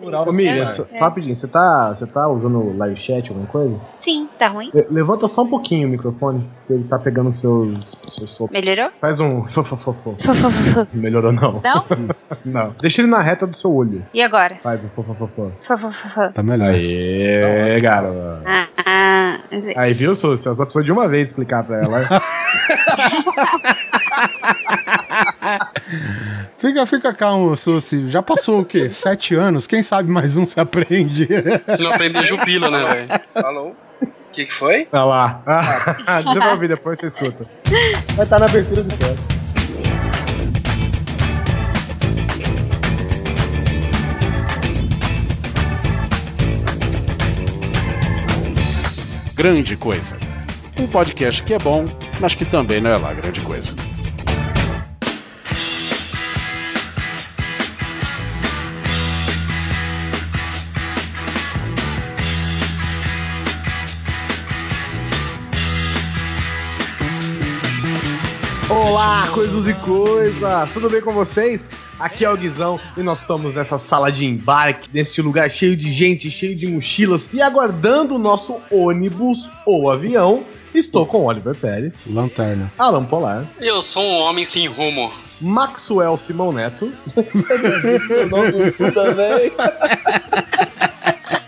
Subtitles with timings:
[0.00, 0.98] Ô, Miriam, só- É.
[1.00, 3.76] rapidinho, você tá, você tá usando o live chat, alguma coisa?
[3.90, 4.70] Sim, tá ruim?
[4.72, 8.58] Le- levanta só um pouquinho o microfone, que ele tá pegando seus, seus sopros.
[8.60, 8.90] Melhorou?
[9.00, 10.16] Faz um fofofofo.
[10.94, 11.60] Melhorou não.
[11.64, 12.08] Não?
[12.44, 12.74] não.
[12.80, 14.04] Deixa ele na reta do seu olho.
[14.14, 14.56] E agora?
[14.62, 15.52] Faz um fofofofo.
[15.66, 16.32] Fofofofo.
[16.32, 16.70] Tá melhor.
[16.70, 18.42] Aê, garoto.
[18.46, 19.38] Ah, ah,
[19.76, 20.54] Aí, viu, Súcia?
[20.54, 22.06] Só precisou de uma vez explicar pra ela.
[26.58, 28.08] Fica, fica calmo, Susi.
[28.08, 28.90] Já passou o quê?
[28.90, 29.66] Sete anos?
[29.66, 31.28] Quem sabe mais um se aprende.
[31.76, 33.08] Se não aprender, jubila, né, velho?
[33.32, 33.76] Falou.
[34.02, 34.88] O que, que foi?
[34.92, 35.42] Olha lá.
[35.46, 37.46] Ah, deixa eu ouvir, depois você escuta.
[38.14, 39.38] Vai estar na abertura do cast.
[49.34, 50.16] Grande Coisa.
[50.78, 51.84] Um podcast que é bom,
[52.20, 53.74] mas que também não é lá grande coisa.
[68.70, 70.70] Olá, coisas e coisas!
[70.72, 71.66] Tudo bem com vocês?
[71.98, 75.90] Aqui é o Guizão e nós estamos nessa sala de embarque, neste lugar cheio de
[75.90, 80.44] gente, cheio de mochilas e aguardando o nosso ônibus ou avião.
[80.74, 82.70] Estou com Oliver Pérez, Lanterna.
[82.78, 85.10] Alan Polar, Eu sou um homem sem rumo.
[85.40, 86.92] Maxwell Simão Neto.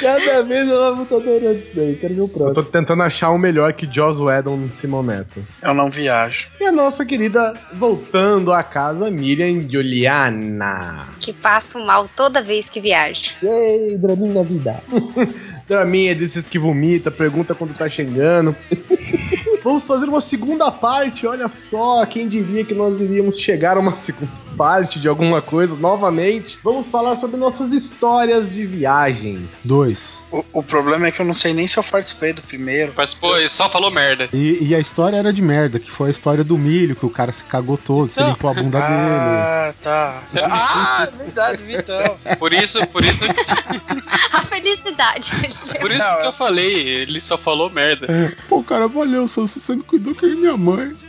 [0.00, 1.96] Cada vez eu não tô adorando isso daí.
[1.96, 2.64] Quero ver o Eu tô próximo.
[2.72, 5.44] tentando achar um melhor que Joss Whedon Simão Neto.
[5.62, 6.48] Eu não viajo.
[6.60, 11.08] E a nossa querida voltando a casa, Miriam Juliana.
[11.20, 13.32] que passo mal toda vez que viajo.
[13.42, 14.82] Ei, draminha na vida.
[15.68, 18.54] Draminha é desses que vomita, pergunta quando tá chegando.
[19.66, 23.94] Vamos fazer uma segunda parte, olha só, quem diria que nós iríamos chegar a uma
[23.98, 26.56] segunda parte de alguma coisa novamente.
[26.62, 29.62] Vamos falar sobre nossas histórias de viagens.
[29.64, 30.24] Dois.
[30.30, 32.92] O, o problema é que eu não sei nem se eu participei do primeiro.
[32.92, 34.28] Participou e só falou merda.
[34.32, 37.10] E, e a história era de merda, que foi a história do milho, que o
[37.10, 38.92] cara se cagou todo, você limpou a bunda dele.
[38.92, 40.22] Ah, tá.
[40.44, 42.16] Ah, é verdade, Vitão.
[42.38, 43.24] Por isso, por isso,
[44.32, 45.32] A felicidade.
[45.80, 48.06] por isso Não, que eu- eu falei, ele só falou merda.
[48.48, 49.26] Pô, cara, valeu,
[49.60, 50.94] você me cuidou que era minha mãe.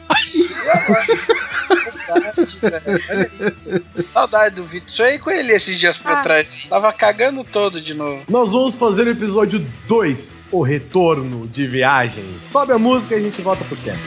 [4.14, 4.90] Saudade do Vitor.
[4.90, 6.24] Sonhei com ele esses dias pra Ah.
[6.24, 6.66] trás.
[6.70, 8.22] Tava cagando todo de novo.
[8.30, 12.24] Nós vamos fazer o episódio 2, o retorno de viagem.
[12.52, 13.98] Sobe a música e a gente volta pro tempo.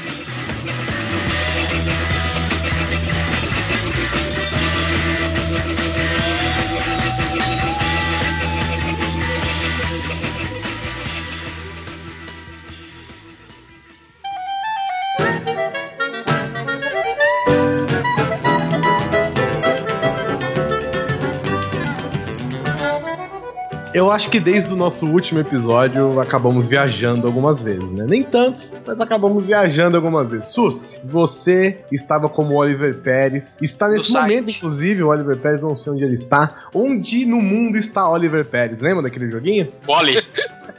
[23.93, 28.07] Eu acho que desde o nosso último episódio acabamos viajando algumas vezes, né?
[28.09, 30.53] Nem tantos, mas acabamos viajando algumas vezes.
[30.53, 33.59] Sus, você estava como Oliver Pérez.
[33.61, 34.23] Está nesse site.
[34.23, 36.69] momento, inclusive, o Oliver Pérez, não sei onde ele está.
[36.73, 38.81] Onde no mundo está Oliver Pérez?
[38.81, 39.69] Lembra daquele joguinho?
[39.89, 40.25] Wally.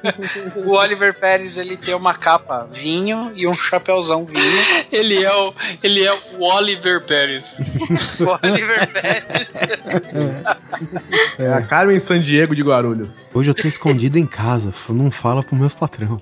[0.56, 4.41] O Oliver Pérez, ele tem uma capa vinho e um chapéuzão vinho.
[4.91, 7.56] Ele é o, ele é o Oliver Pérez.
[8.19, 9.47] O Oliver Pérez.
[11.40, 13.34] É a Carmen San Diego de Guarulhos.
[13.34, 16.22] Hoje eu tô escondido em casa, não fala pros meus patrão.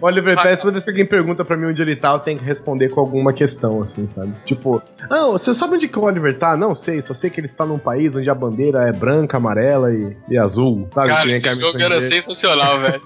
[0.00, 2.44] Oliver Pérez, toda vez que alguém pergunta pra mim onde ele tá, eu tenho que
[2.44, 4.32] responder com alguma questão, assim, sabe?
[4.44, 6.56] Tipo, ah, você sabe onde que o Oliver tá?
[6.56, 9.92] Não sei, só sei que ele está num país onde a bandeira é branca, amarela
[9.92, 10.88] e, e azul.
[10.94, 11.08] Sabe?
[11.08, 11.40] Cara, Que nem
[11.80, 12.22] era Sandiego.
[12.22, 13.02] sensacional, velho.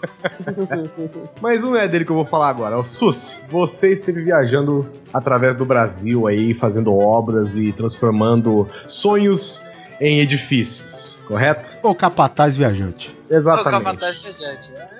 [1.40, 2.78] Mas não é dele que eu vou falar agora.
[2.78, 9.62] O Sus, você esteve viajando através do Brasil aí, fazendo obras e transformando sonhos
[10.00, 11.70] em edifícios, correto?
[11.82, 13.16] Ô, capataz viajante.
[13.30, 13.98] Exatamente.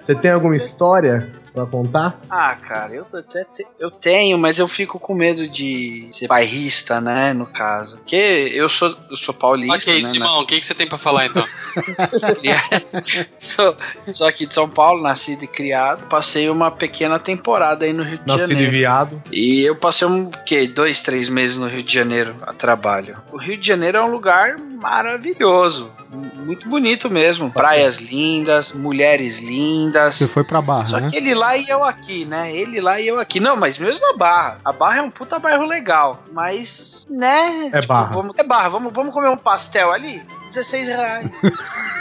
[0.03, 2.21] Você tem alguma história pra contar?
[2.29, 7.01] Ah, cara, eu até te- eu tenho, mas eu fico com medo de ser bairrista,
[7.01, 7.97] né, no caso.
[7.97, 8.15] Porque
[8.55, 10.03] eu sou, eu sou paulista, ok, né?
[10.03, 11.45] Simão, o que, que você tem pra falar então?
[13.41, 13.77] sou,
[14.13, 16.07] sou aqui de São Paulo, nascido e criado.
[16.09, 18.71] Passei uma pequena temporada aí no Rio de Nascido e Janeiro.
[18.73, 19.23] viado.
[19.33, 23.17] E eu passei um, que, dois, três meses no Rio de Janeiro a trabalho.
[23.33, 25.91] O Rio de Janeiro é um lugar maravilhoso.
[26.17, 27.51] Muito bonito mesmo.
[27.51, 30.17] Praias lindas, mulheres lindas.
[30.17, 31.11] Você foi pra Barra, Só né?
[31.11, 32.55] que ele lá e eu aqui, né?
[32.55, 33.41] Ele lá e eu aqui.
[33.41, 34.59] Não, mas mesmo a Barra.
[34.65, 36.23] A Barra é um puta bairro legal.
[36.33, 37.71] Mas, né?
[37.73, 38.15] É Barra.
[38.15, 38.69] Vamos, é Barra.
[38.69, 40.23] Vamos, vamos comer um pastel ali?
[40.51, 41.31] 16 reais.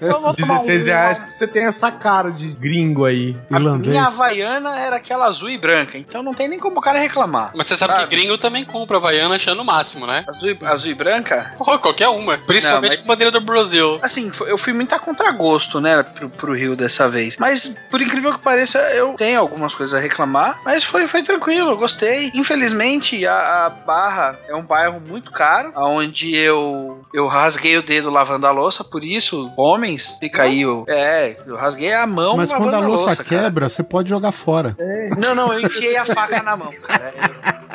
[0.00, 3.36] Eu vou tomar 16 um- reais porque você tem essa cara de gringo aí.
[3.50, 3.96] A minha Irlandês.
[3.96, 7.50] Havaiana era aquela azul e branca, então não tem nem como o cara reclamar.
[7.54, 8.06] Mas você sabe, Sabe?
[8.08, 10.24] que gringo também compra Havaiana achando o máximo, né?
[10.28, 11.52] Azul e, azul e branca?
[11.58, 12.38] Porra, qualquer uma.
[12.38, 13.98] Principalmente Não, mas- com a bandeira do Brasil.
[14.02, 17.36] Assim, eu fui muito a contragosto, né, pro, pro Rio dessa vez.
[17.38, 21.70] Mas, por incrível que pareça, eu tenho algumas coisas a reclamar, mas foi, foi tranquilo,
[21.70, 22.30] eu gostei.
[22.34, 28.08] Infelizmente, a, a Barra é um bairro muito caro, onde eu, eu rasguei o dedo
[28.08, 30.84] lavando a louça, por isso, homens, fica aí o...
[30.88, 33.28] É, eu rasguei a mão Mas quando a louça cara.
[33.28, 34.74] quebra, você pode jogar fora.
[35.18, 37.12] Não, não, eu enfiei a faca na mão, cara.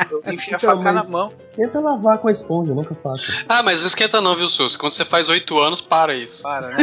[0.09, 1.31] Eu, eu enfiei a Então, faca mas- na mão.
[1.55, 3.43] Tenta lavar com a esponja, não com a faca.
[3.47, 4.77] Ah, mas não esquenta não, viu, Sus?
[4.77, 6.41] Quando você faz 8 anos, para isso.
[6.41, 6.77] Para, né?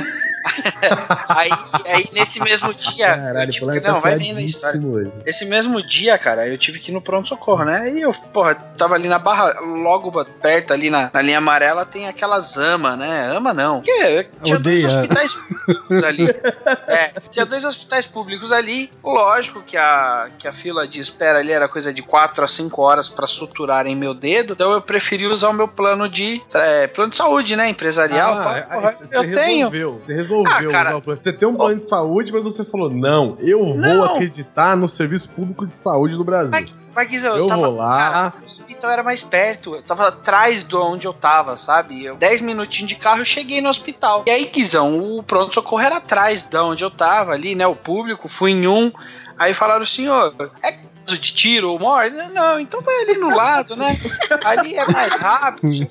[1.29, 1.51] aí,
[1.87, 3.15] aí, nesse mesmo dia.
[3.17, 5.13] Caralho, tive não, tá vai a hoje.
[5.25, 7.91] Esse mesmo dia, cara, eu tive que ir no pronto-socorro, né?
[7.91, 12.07] E eu, porra, tava ali na barra, logo perto, ali na, na linha amarela, tem
[12.07, 13.37] aquelas ama, né?
[13.37, 13.81] Ama não.
[13.81, 14.89] Que tinha dois Odeia.
[15.01, 16.27] hospitais públicos ali.
[16.89, 18.91] É, tinha dois hospitais públicos ali.
[19.03, 22.81] Lógico que a, que a fila de espera ali era coisa de 4 a 5
[22.83, 24.53] horas pra suturarem meu dedo.
[24.53, 27.69] Então eu preferi usar o meu plano de é, plano de saúde, né?
[27.69, 28.43] Empresarial.
[28.43, 29.69] pá, aí porra, Ah, você eu tenho.
[29.71, 30.89] resolveu, Você resolveu Ah, cara.
[30.91, 31.23] usar o plano.
[31.23, 34.05] Você tem um plano de saúde, mas você falou: não, eu vou Não.
[34.05, 36.51] acreditar no serviço público de saúde do Brasil.
[36.53, 38.11] Mas, mas Guizão, eu tava, vou lá.
[38.11, 39.75] Cara, o hospital era mais perto.
[39.75, 42.03] Eu tava atrás de onde eu tava, sabe?
[42.03, 44.25] Eu, 10 minutinhos de carro eu cheguei no hospital.
[44.27, 47.67] E aí, Guizão, o pronto-socorro era atrás de onde eu tava ali, né?
[47.67, 48.91] O público, fui em um.
[49.39, 50.79] Aí falaram, senhor, é
[51.15, 52.17] de tiro ou morte?
[52.33, 53.97] Não, então vai ali no lado, né?
[54.45, 55.87] Ali é mais rápido.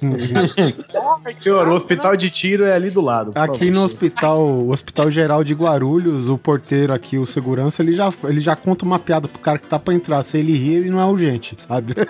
[0.94, 1.76] morte, Senhor, o né?
[1.76, 3.32] hospital de tiro é ali do lado.
[3.36, 8.12] Aqui no hospital, o Hospital Geral de Guarulhos, o porteiro aqui, o segurança, ele já,
[8.26, 10.22] ele já conta uma piada pro cara que tá pra entrar.
[10.24, 11.94] Se ele rir, ele não é urgente, sabe?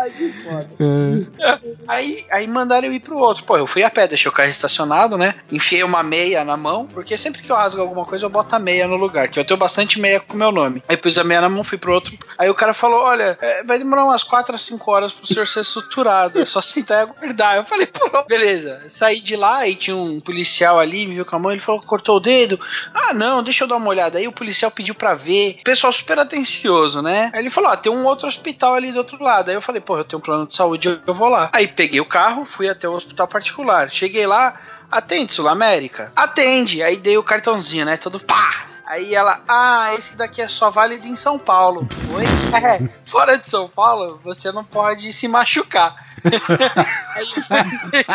[0.00, 0.70] Ai, que foda.
[0.80, 1.58] É.
[1.86, 3.44] Aí, aí mandaram eu ir pro outro.
[3.44, 5.34] Pô, eu fui a pé, deixei o carro estacionado, né?
[5.50, 8.58] Enfiei uma meia na mão, porque sempre que eu rasgo alguma coisa, eu boto a
[8.58, 10.82] meia no lugar, que eu tenho bastante meia com o meu nome.
[10.88, 12.16] Aí pus a meia na mão, fui pro outro.
[12.38, 15.46] Aí o cara falou: Olha, é, vai demorar umas 4 a 5 horas pro senhor
[15.46, 16.40] ser suturado.
[16.40, 17.56] É só sentar e aguardar.
[17.56, 18.82] Eu falei, pô, beleza.
[18.88, 21.80] Saí de lá e tinha um policial ali, me viu com a mão, ele falou:
[21.82, 22.58] cortou o dedo.
[22.94, 24.18] Ah, não, deixa eu dar uma olhada.
[24.18, 25.60] Aí o policial pediu pra ver.
[25.64, 27.30] Pessoal super atencioso, né?
[27.34, 29.48] Aí ele falou: Ah, tem um outro hospital ali do outro lado.
[29.48, 31.48] Aí eu falei, pô, eu tenho um plano de saúde, eu- vou lá.
[31.52, 33.90] Aí peguei o carro, fui até o hospital particular.
[33.90, 34.54] Cheguei lá,
[34.88, 36.12] atende, Sul América.
[36.14, 36.80] Atende.
[36.80, 37.96] Aí dei o cartãozinho, né?
[37.96, 38.66] Todo pá!
[38.86, 41.88] Aí ela, ah, esse daqui é só válido em São Paulo.
[42.14, 42.24] Oi?
[42.64, 45.94] É, fora de São Paulo, você não pode se machucar.
[47.16, 47.26] Aí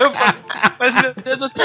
[0.00, 0.34] eu falei,
[0.78, 1.64] mas meu dedo tá.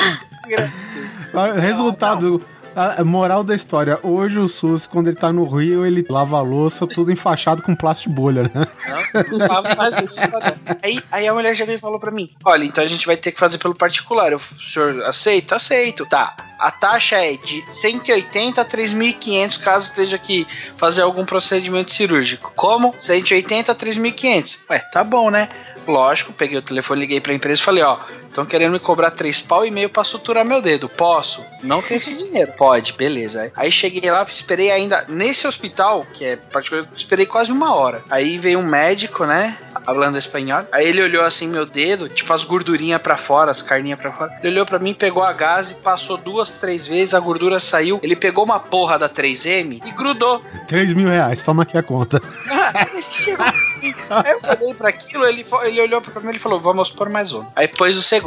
[1.34, 2.44] Ah, Resultado.
[2.76, 6.42] A moral da história, hoje o SUS, quando ele tá no Rio, ele lava a
[6.42, 8.50] louça tudo enfaixado com plástico bolha, né?
[8.54, 10.78] Não, não.
[10.82, 13.18] Aí, aí a mulher já veio e falou pra mim: Olha, então a gente vai
[13.18, 14.32] ter que fazer pelo particular.
[14.32, 15.56] Eu, o senhor aceita?
[15.56, 16.06] Aceito.
[16.06, 16.36] Tá.
[16.60, 22.52] A taxa é de 180 a 3.500 caso esteja aqui fazer algum procedimento cirúrgico.
[22.56, 22.94] Como?
[22.98, 24.60] 180 a 3.500.
[24.70, 25.50] Ué, tá bom, né?
[25.88, 27.98] Lógico, peguei o telefone, liguei pra empresa e falei: Ó,
[28.30, 30.88] estão querendo me cobrar 3 pau e meio pra suturar meu dedo.
[30.88, 31.44] Posso?
[31.64, 32.54] Não tem esse dinheiro.
[32.58, 33.52] Pode, beleza.
[33.56, 38.02] Aí cheguei lá, esperei ainda nesse hospital, que é particular, esperei quase uma hora.
[38.10, 39.58] Aí veio um médico, né?
[39.86, 40.66] Falando espanhol.
[40.72, 44.32] Aí ele olhou assim meu dedo, tipo as gordurinhas pra fora, as carninhas pra fora.
[44.40, 48.00] Ele olhou pra mim, pegou a gase, passou duas, três vezes, a gordura saiu.
[48.04, 50.44] Ele pegou uma porra da 3M e grudou.
[50.68, 52.22] 3 mil reais, toma aqui a conta.
[52.94, 53.46] ele chegou.
[53.46, 57.34] Aí eu olhei pra aquilo, ele, ele olhou pra mim e falou: Vamos pôr mais
[57.34, 57.46] um.
[57.56, 58.19] Aí pôs o segundo.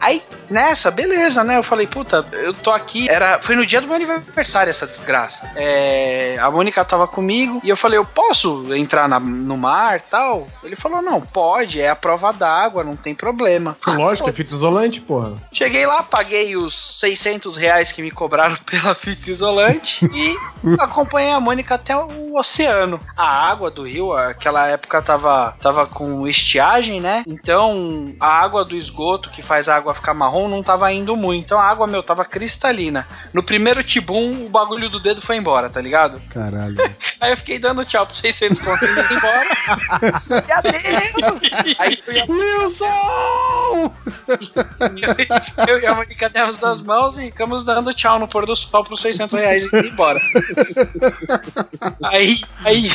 [0.00, 1.56] Aí, nessa, beleza, né?
[1.56, 3.08] Eu falei, puta, eu tô aqui.
[3.08, 5.50] Era, foi no dia do meu aniversário essa desgraça.
[5.56, 10.46] É, a Mônica tava comigo e eu falei, eu posso entrar na- no mar tal?
[10.62, 13.76] Ele falou, não, pode, é a prova d'água, não tem problema.
[13.86, 15.32] Lógico, é fita isolante, porra.
[15.52, 20.36] Cheguei lá, paguei os 600 reais que me cobraram pela fita isolante e
[20.80, 22.98] acompanhei a Mônica até o oceano.
[23.16, 27.22] A água do rio, aquela época tava, tava com estiagem, né?
[27.26, 31.44] Então a água do esgoto que faz a água ficar marrom não tava indo muito.
[31.44, 33.06] Então a água, meu, tava cristalina.
[33.34, 36.18] No primeiro tibum, o bagulho do dedo foi embora, tá ligado?
[36.30, 36.76] Caralho.
[37.20, 39.46] Aí eu fiquei dando tchau pro 600 conto e indo embora.
[40.48, 41.42] e adeus!
[41.78, 43.92] Aí eu ia Wilson!
[45.68, 48.84] eu e a Mônica demos as mãos e ficamos dando tchau no pôr do sol
[48.84, 50.20] por 600 reais e ir embora.
[52.04, 52.90] aí, aí,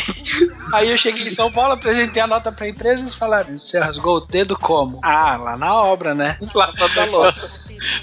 [0.74, 3.77] aí eu cheguei em São Paulo, apresentei a nota pra empresa e eles falaram: Você
[3.77, 5.00] rasgou o dedo como?
[5.03, 6.30] Ah, lá na obra, né?
[6.53, 7.51] Lavando a louça.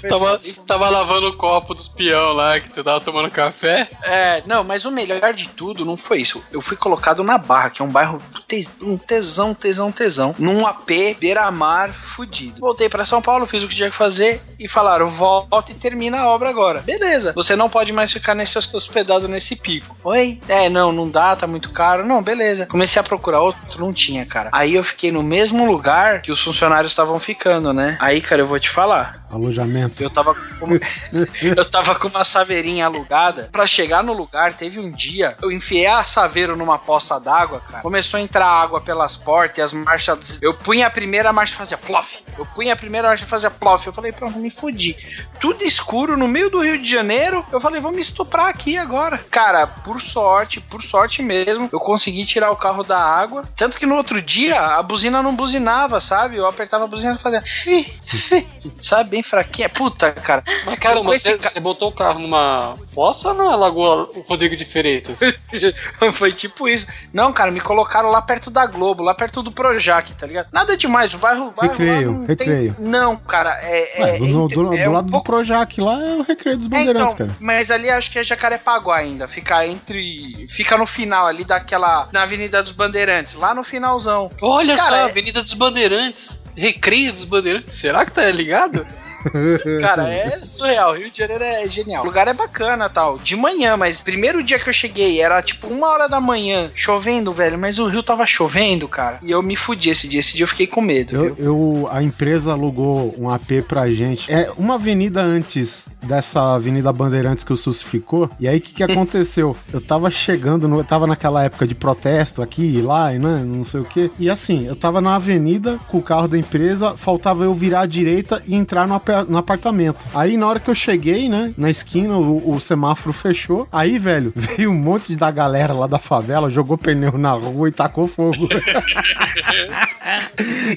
[0.07, 3.89] Tava, tava lavando o copo dos peão lá, que tu tava tomando café.
[4.03, 6.43] É, não, mas o melhor de tudo não foi isso.
[6.51, 8.17] Eu fui colocado na Barra, que é um bairro
[8.47, 12.59] tes- um tesão, tesão, tesão, num AP beira-mar fudido.
[12.59, 16.19] Voltei pra São Paulo, fiz o que tinha que fazer e falaram: volta e termina
[16.21, 16.81] a obra agora.
[16.81, 19.95] Beleza, você não pode mais ficar nesse hospedado nesse pico.
[20.03, 20.39] Oi?
[20.47, 22.05] É, não, não dá, tá muito caro.
[22.05, 22.65] Não, beleza.
[22.65, 24.49] Comecei a procurar outro, não tinha, cara.
[24.51, 27.97] Aí eu fiquei no mesmo lugar que os funcionários estavam ficando, né?
[27.99, 29.25] Aí, cara, eu vou te falar.
[29.31, 29.68] Alojamento.
[29.99, 30.67] Eu tava com
[31.41, 33.49] eu tava com uma saveirinha alugada.
[33.51, 37.81] Pra chegar no lugar, teve um dia, eu enfiei a saveiro numa poça d'água, cara.
[37.81, 40.39] Começou a entrar água pelas portas e as marchas.
[40.41, 42.07] Eu punha a primeira a marcha e fazia plof.
[42.37, 43.85] Eu punha a primeira marcha e fazia plof.
[43.85, 44.95] Eu falei, pronto, me fodi.
[45.39, 47.45] Tudo escuro no meio do Rio de Janeiro.
[47.51, 49.17] Eu falei, vou me estuprar aqui agora.
[49.17, 53.43] Cara, por sorte, por sorte mesmo, eu consegui tirar o carro da água.
[53.55, 56.37] Tanto que no outro dia a buzina não buzinava, sabe?
[56.37, 57.41] Eu apertava a buzina e fazia.
[57.41, 58.47] Fi, fi,
[58.81, 59.23] sabe, bem
[59.67, 59.69] fraquinha.
[59.69, 60.43] Puta, cara.
[60.65, 60.77] Mas
[61.15, 65.19] esse você, ca- você botou o carro numa poça ou na Lagoa Rodrigo de Freitas?
[66.13, 66.87] Foi tipo isso.
[67.13, 70.47] Não, cara, me colocaram lá perto da Globo, lá perto do Projac, tá ligado?
[70.51, 71.51] Nada demais, o bairro.
[71.51, 72.73] bairro Recreio, lá não recreio.
[72.73, 72.85] Tem...
[72.85, 74.01] Não, cara, é.
[74.01, 76.57] Ué, é, no- do, é do um lado do pouco- Projac lá é o Recreio
[76.57, 77.37] dos É, Bandeirantes, então, cara.
[77.39, 79.27] Mas ali acho que é Jacarepaguá ainda.
[79.27, 80.47] Fica entre.
[80.49, 82.07] Fica no final ali daquela.
[82.11, 84.29] Na Avenida dos Bandeirantes, lá no finalzão.
[84.41, 86.39] Olha Cara, só, é- Avenida dos Bandeirantes.
[86.55, 87.77] Recreio dos Bandeirantes.
[87.77, 88.85] Será que tá ligado?
[89.81, 90.95] Cara, é surreal.
[90.95, 92.03] Rio de Janeiro é genial.
[92.03, 93.17] O lugar é bacana tal.
[93.17, 97.31] De manhã, mas primeiro dia que eu cheguei era tipo uma hora da manhã, chovendo,
[97.31, 97.57] velho.
[97.57, 99.19] Mas o rio tava chovendo, cara.
[99.21, 100.19] E eu me fudi esse dia.
[100.19, 101.15] Esse dia eu fiquei com medo.
[101.15, 104.31] Eu, eu- a empresa alugou um AP pra gente.
[104.31, 108.29] É uma avenida antes dessa Avenida Bandeirantes que o SUS ficou.
[108.39, 109.55] E aí o que, que aconteceu?
[109.71, 113.43] Eu tava chegando, no, eu tava naquela época de protesto aqui e lá, e né,
[113.45, 114.11] não sei o que.
[114.19, 117.85] E assim, eu tava na avenida com o carro da empresa, faltava eu virar à
[117.85, 120.05] direita e entrar no, apa- no apartamento.
[120.13, 123.67] Aí na hora que eu cheguei, né, na esquina, o, o semáforo fechou.
[123.71, 127.71] Aí, velho, veio um monte da galera lá da favela, jogou pneu na rua e
[127.71, 128.47] tacou fogo.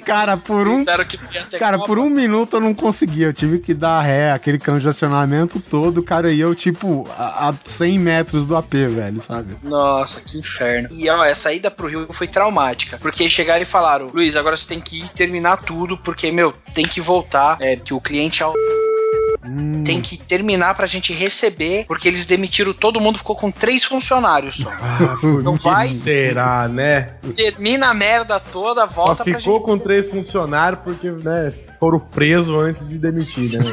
[0.05, 0.85] Cara, por um
[1.59, 3.23] Cara, por um minuto eu não consegui.
[3.23, 6.33] Eu tive que dar ré, aquele congestionamento todo, cara.
[6.33, 9.57] E eu, tipo, a, a 100 metros do AP, velho, sabe?
[9.62, 10.89] Nossa, que inferno.
[10.93, 12.99] E ó, essa ida pro Rio foi traumática.
[12.99, 16.85] Porque chegaram e falaram: Luiz, agora você tem que ir terminar tudo, porque, meu, tem
[16.85, 17.57] que voltar.
[17.61, 18.55] É, que o cliente é o-
[19.45, 23.83] Hum, tem que terminar pra gente receber, porque eles demitiram todo mundo, ficou com três
[23.83, 24.71] funcionários só.
[25.43, 25.88] Não que vai?
[25.88, 27.14] será, né?
[27.35, 31.52] Termina a merda toda, Só volta pra ficou com três funcionários porque, né,
[31.83, 33.65] foram presos antes de demitir, né?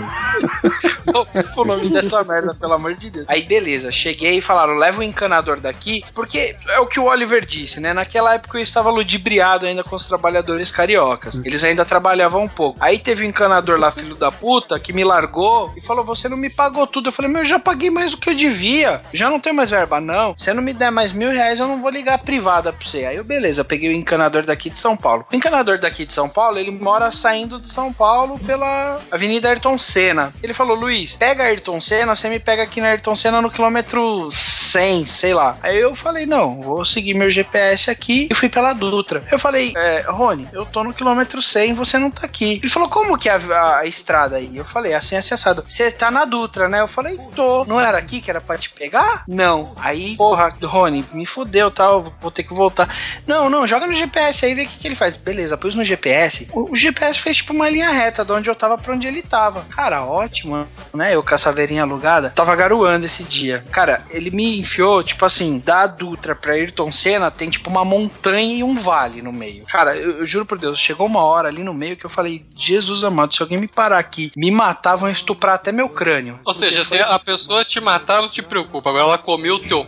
[1.56, 3.25] o nome dessa merda, pelo amor de Deus.
[3.30, 7.46] Aí, beleza, cheguei e falaram: leva o encanador daqui, porque é o que o Oliver
[7.46, 7.94] disse, né?
[7.94, 11.39] Naquela época eu estava ludibriado ainda com os trabalhadores cariocas.
[11.46, 12.80] Eles ainda trabalhavam um pouco.
[12.82, 16.38] Aí teve um encanador lá, filho da puta, que me largou e falou: Você não
[16.38, 17.10] me pagou tudo.
[17.10, 19.01] Eu falei: Meu, eu já paguei mais do que eu devia.
[19.13, 20.34] Já não tenho mais verba, não.
[20.36, 22.84] Se você não me der mais mil reais, eu não vou ligar a privada pra
[22.84, 23.06] você.
[23.06, 25.28] Aí eu, beleza, peguei o encanador daqui de São Paulo.
[25.32, 29.77] O encanador daqui de São Paulo, ele mora saindo de São Paulo pela Avenida Ayrton
[29.77, 30.32] Senna.
[30.41, 34.29] Ele falou: Luiz, pega Ayrton Senna, você me pega aqui na Ayrton Senna no quilômetro
[34.32, 35.58] 100, sei lá.
[35.62, 39.22] Aí eu falei: Não, vou seguir meu GPS aqui e fui pela Dutra.
[39.29, 42.60] Eu falei: é, Rony, eu tô no quilômetro 100, você não tá aqui.
[42.63, 44.50] Ele falou: Como que é a, a- a estrada aí?
[44.56, 45.63] Eu falei: Assim, assim, assado.
[45.68, 46.79] Você tá na Dutra, né?
[46.79, 47.65] Eu falei: Tô.
[47.65, 49.24] Não era aqui que era pra te pegar?
[49.27, 49.74] Não.
[49.82, 52.88] Aí, porra, Rony, me fudeu, tal, vou ter que voltar.
[53.27, 55.18] Não, não, joga no GPS aí, vê o que, que ele faz.
[55.18, 56.48] Beleza, pus no GPS.
[56.53, 59.22] O, o GPS fez tipo uma linha reta de onde eu tava pra onde ele
[59.22, 59.65] tava.
[59.69, 61.15] Cara, ótimo, né?
[61.15, 62.29] Eu com a saveirinha alugada.
[62.29, 63.63] Tava garoando esse dia.
[63.72, 68.55] Cara, ele me enfiou, tipo assim, da Dutra pra Ayrton Senna tem tipo uma montanha
[68.55, 69.65] e um vale no meio.
[69.65, 72.46] Cara, eu, eu juro por Deus, chegou uma hora ali no meio que eu falei,
[72.55, 76.39] Jesus amado, se alguém me parar aqui, me matar, vão estuprar até meu crânio.
[76.46, 78.89] Ou seja, se a pessoa te matar, não te preocupa.
[78.89, 79.88] Agora ela comeu o teu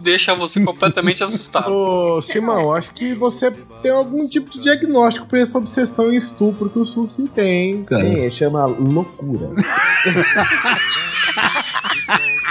[0.00, 1.72] deixa você completamente assustado.
[1.72, 3.50] Ô, Simão, acho que você
[3.82, 8.02] tem algum tipo de diagnóstico pra essa obsessão em estupro que o Sussi tem, cara.
[8.02, 9.50] Tem, chama loucura.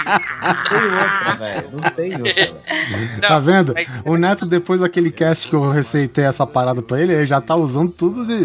[0.04, 1.70] Não tem outra, velho.
[1.72, 3.74] Não tem outra, tá vendo?
[4.06, 7.54] O Neto, depois daquele cast que eu receitei essa parada pra ele, ele já tá
[7.54, 8.44] usando tudo de.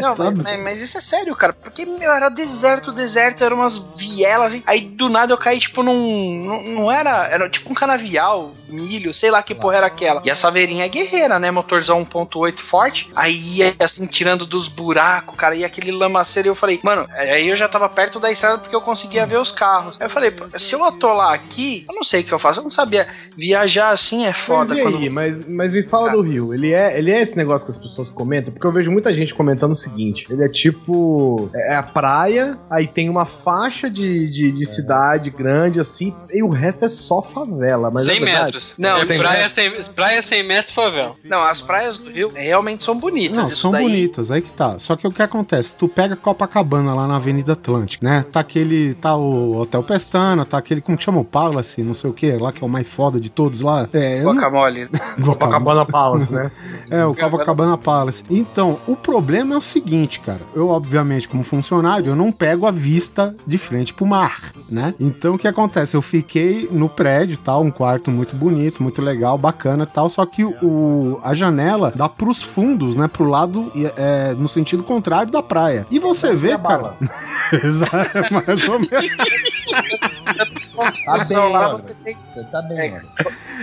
[0.00, 0.42] Não, Sabe?
[0.42, 1.52] mas, mas isso é sério, cara.
[1.52, 4.54] Porque, meu, era deserto, deserto, eram umas vielas.
[4.54, 4.62] hein?
[4.66, 6.44] Aí do nada eu caí, tipo, num.
[6.44, 7.26] Não, não era.
[7.26, 10.20] Era tipo um canavial, milho, sei lá que porra era aquela.
[10.24, 11.50] E a saveirinha é guerreira, né?
[11.50, 13.10] Motorzão 1.8 forte.
[13.14, 15.54] Aí ia assim, tirando dos buracos, cara.
[15.56, 16.48] E aquele lamaceiro.
[16.48, 19.38] E eu falei, mano, aí eu já tava perto da estrada porque eu conseguia ver
[19.38, 19.96] os carros.
[19.98, 22.60] Aí eu falei, se eu atolar aqui, eu não sei o que eu faço.
[22.60, 23.06] Eu não sabia.
[23.36, 24.70] Viajar assim é foda.
[24.70, 24.96] mas e quando...
[24.98, 25.10] aí?
[25.10, 26.54] Mas, mas me fala do Rio.
[26.54, 28.52] Ele é, ele é esse negócio que as pessoas comentam?
[28.52, 31.50] Porque eu vejo muita gente comentando o seguinte: ele é tipo.
[31.54, 36.48] É a praia, aí tem uma faixa de, de, de cidade grande, assim, e o
[36.48, 37.90] resto é só favela.
[37.92, 38.74] Mas 100 é metros.
[38.78, 41.14] Não, é praia, 100, praia 100 metros favela.
[41.24, 43.36] Não, as praias do Rio realmente são bonitas.
[43.36, 44.78] Não, Isso são daí- bonitas, aí que tá.
[44.78, 45.76] Só que o que acontece?
[45.76, 48.24] Tu pega Copacabana lá na Avenida Atlântica, né?
[48.30, 48.94] Tá aquele.
[48.94, 50.80] Tá o Hotel Pestana, tá aquele.
[50.80, 51.20] Como que chama?
[51.20, 53.88] O Palace, não sei o que, lá que é o mais foda de todos lá.
[53.92, 54.88] É, eu não- Guacamole.
[55.24, 56.50] Copacabana Palace, né?
[56.90, 58.22] É, o Copacabana Palace.
[58.28, 60.40] Então, o problema é o seguinte, cara.
[60.54, 64.94] Eu, obviamente, como funcionário, eu não pego a vista de frente pro mar, né?
[65.00, 65.96] Então, o que acontece?
[65.96, 70.44] Eu fiquei no prédio, tal, um quarto muito bonito, muito legal, bacana tal, só que
[70.44, 73.08] o, a janela dá pros fundos, né?
[73.08, 75.86] Pro lado, é, no sentido contrário da praia.
[75.90, 76.94] E você vê, a cara...
[77.52, 78.90] Exato, mais ou menos.
[79.76, 83.02] Tá bem, Pessoal, lá você tá bem, É.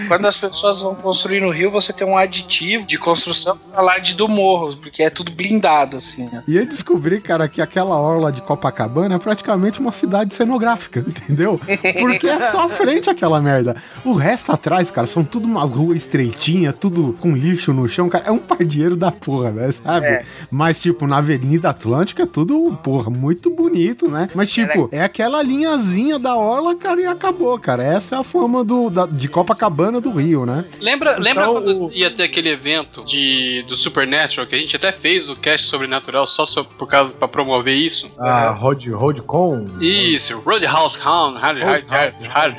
[0.07, 4.15] Quando as pessoas vão construir no Rio, você tem um aditivo de construção pra laje
[4.15, 6.23] do morro, porque é tudo blindado, assim.
[6.31, 6.43] né?
[6.47, 11.59] E eu descobri, cara, que aquela orla de Copacabana é praticamente uma cidade cenográfica, entendeu?
[11.99, 13.75] Porque é só frente aquela merda.
[14.03, 18.25] O resto atrás, cara, são tudo umas ruas estreitinhas, tudo com lixo no chão, cara.
[18.25, 20.07] É um pardieiro da porra, velho, sabe?
[20.07, 20.25] É.
[20.51, 24.27] Mas, tipo, na Avenida Atlântica é tudo, porra, muito bonito, né?
[24.33, 27.83] Mas, tipo, é aquela linhazinha da orla, cara, e acabou, cara.
[27.83, 30.65] Essa é a fama do, da- de Copacabana do Rio, né?
[30.79, 34.75] Lembra, lembra Então, quando o- ia ter aquele evento de, do Supernatural, que a gente
[34.75, 38.09] até fez o cast sobrenatural só so- por causa pra promover isso?
[38.19, 39.65] Ah, Road, Roadcon?
[39.79, 41.39] Isso, Roadhouse Hound,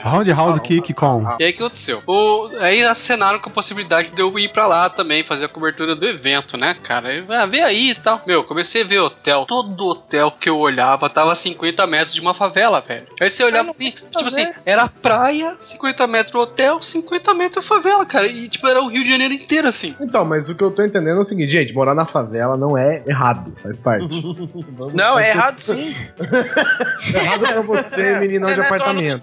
[0.02, 1.22] Roadhouse Kick Com.
[1.38, 2.02] E aí o que aconteceu?
[2.06, 5.94] O, aí acenaram com a possibilidade de eu ir pra lá também, fazer a cobertura
[5.96, 7.08] do evento, né, cara?
[7.08, 8.22] Aí, Ah, vê aí e tal.
[8.26, 9.44] Meu, comecei a ver hotel.
[9.46, 13.06] Todo hotel que eu olhava tava a 50 metros de uma favela, velho.
[13.20, 18.26] Aí você olhava assim, tipo assim, era praia, 50 metros hotel, 50 metros favela, cara.
[18.26, 19.94] E tipo, era o Rio de Janeiro inteiro assim.
[20.00, 22.76] Então, mas o que eu tô entendendo é o seguinte, gente, morar na favela não
[22.76, 24.06] é errado, faz parte.
[24.76, 25.94] Vamos- Não, é errado sim.
[27.14, 29.22] errado pra você, meninão Você de não é apartamento.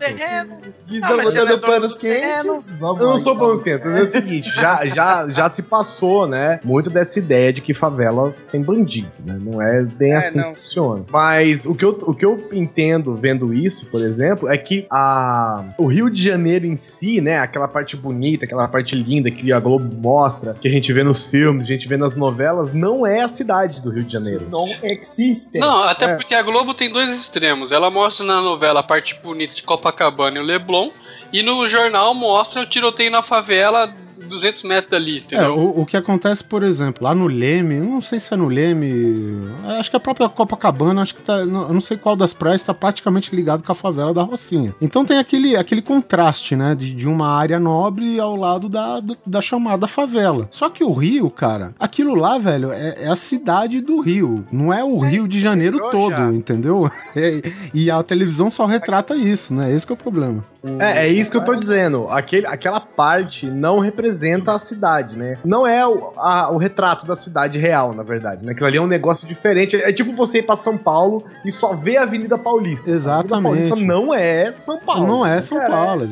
[0.87, 2.77] Guizão botando é panos quentes.
[2.79, 3.45] Vamos Eu não sou então.
[3.45, 7.53] panos quentes, mas é o seguinte, já, já, já se passou, né, muito dessa ideia
[7.53, 10.49] de que favela tem bandido, né, não é bem É, assim não.
[10.53, 11.05] que funciona.
[11.11, 15.63] Mas o que, eu, o que eu entendo vendo isso, por exemplo, é que a,
[15.77, 19.59] o Rio de Janeiro em si, né, aquela parte bonita, aquela parte linda que a
[19.59, 23.21] Globo mostra, que a gente vê nos filmes, a gente vê nas novelas, não é
[23.21, 24.47] a cidade do Rio de Janeiro.
[24.49, 25.59] Não existe.
[25.59, 26.15] Não, até É.
[26.15, 27.71] porque a Globo tem dois extremos.
[27.71, 30.91] Ela mostra na novela a parte bonita de Copacabana e o Leblon,
[31.31, 33.93] e no jornal mostra o tiroteio na favela
[34.31, 38.01] 200 metros dali, É, o, o que acontece, por exemplo, lá no Leme, eu não
[38.01, 39.47] sei se é no Leme,
[39.79, 42.61] acho que a própria Copacabana, acho que tá, não- eu não sei qual das praias
[42.61, 44.73] está praticamente ligado com a favela da Rocinha.
[44.81, 49.15] Então tem aquele, aquele contraste, né, de, de uma área nobre ao lado da, da,
[49.25, 50.47] da chamada favela.
[50.51, 54.71] Só que o Rio, cara, aquilo lá, velho, é, é a cidade do Rio, não
[54.73, 56.31] é o Rio de Janeiro lembrou todo, já.
[56.31, 56.89] entendeu?
[57.13, 57.41] É,
[57.73, 59.69] e a televisão só retrata isso, né?
[59.73, 60.45] Esse que é o problema.
[60.79, 62.07] É, é isso que eu tô dizendo.
[62.09, 65.37] Aquele, aquela parte não representa a cidade, né?
[65.43, 68.45] Não é o, a- o retrato da cidade real, na verdade.
[68.45, 68.51] Né?
[68.51, 69.75] Aquilo ali é um negócio diferente.
[69.75, 72.89] É tipo você ir pra São Paulo e só ver a Avenida Paulista.
[72.91, 73.47] A Exatamente.
[73.47, 75.07] Avenida Paulista não é São Paulo.
[75.07, 76.03] Não é São Cara, Paulo, Não,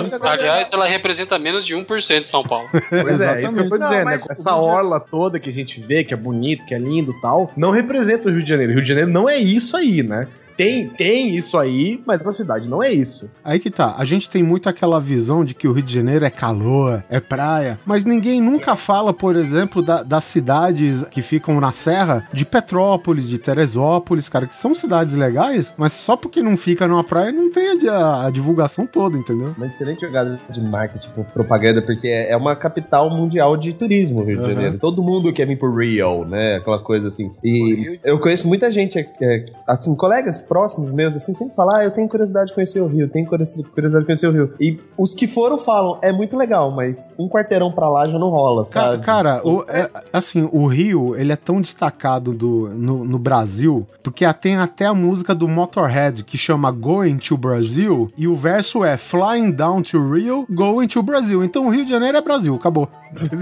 [0.00, 0.26] exatamente.
[0.26, 2.68] aliás, ela representa menos de 1% de São Paulo.
[2.88, 4.04] Pois é, é isso que eu tô dizendo.
[4.04, 4.18] Não, né?
[4.30, 7.50] Essa orla toda que a gente vê, que é bonito, que é lindo e tal,
[7.56, 8.70] não representa o Rio de Janeiro.
[8.72, 10.26] O Rio de Janeiro não é isso aí, né?
[10.56, 13.30] Tem, tem isso aí, mas a cidade não é isso.
[13.44, 16.24] Aí que tá, a gente tem muito aquela visão de que o Rio de Janeiro
[16.24, 21.60] é calor, é praia, mas ninguém nunca fala, por exemplo, da- das cidades que ficam
[21.60, 26.56] na serra, de Petrópolis, de Teresópolis, cara, que são cidades legais, mas só porque não
[26.56, 29.54] fica numa praia não tem a, a divulgação toda, entendeu?
[29.56, 34.22] Uma excelente jogada de marketing, tipo, propaganda, porque é é uma capital mundial de turismo,
[34.24, 34.48] Rio de Uhum.
[34.54, 34.78] Janeiro.
[34.78, 36.56] Todo mundo quer vir pro Rio, né?
[36.56, 37.30] Aquela coisa assim.
[37.44, 41.84] E eu conheço muita gente, é, é, assim, colegas próximos meus, assim, sempre falam, ah,
[41.84, 44.52] eu tenho curiosidade de conhecer o Rio, tenho curiosi- curiosidade de conhecer o Rio.
[44.60, 48.30] E os que foram falam, é muito legal, mas um quarteirão pra lá já não
[48.30, 49.02] rola, sabe?
[49.02, 54.24] Cara, o- é- assim, o Rio, ele é tão destacado do, no, no Brasil, porque
[54.34, 58.96] tem até a música do Motorhead que chama Going to Brasil, e o verso é
[58.96, 61.42] Flying down to Rio, going to Brasil.
[61.44, 62.88] Então o Rio de Janeiro é Brasil, acabou.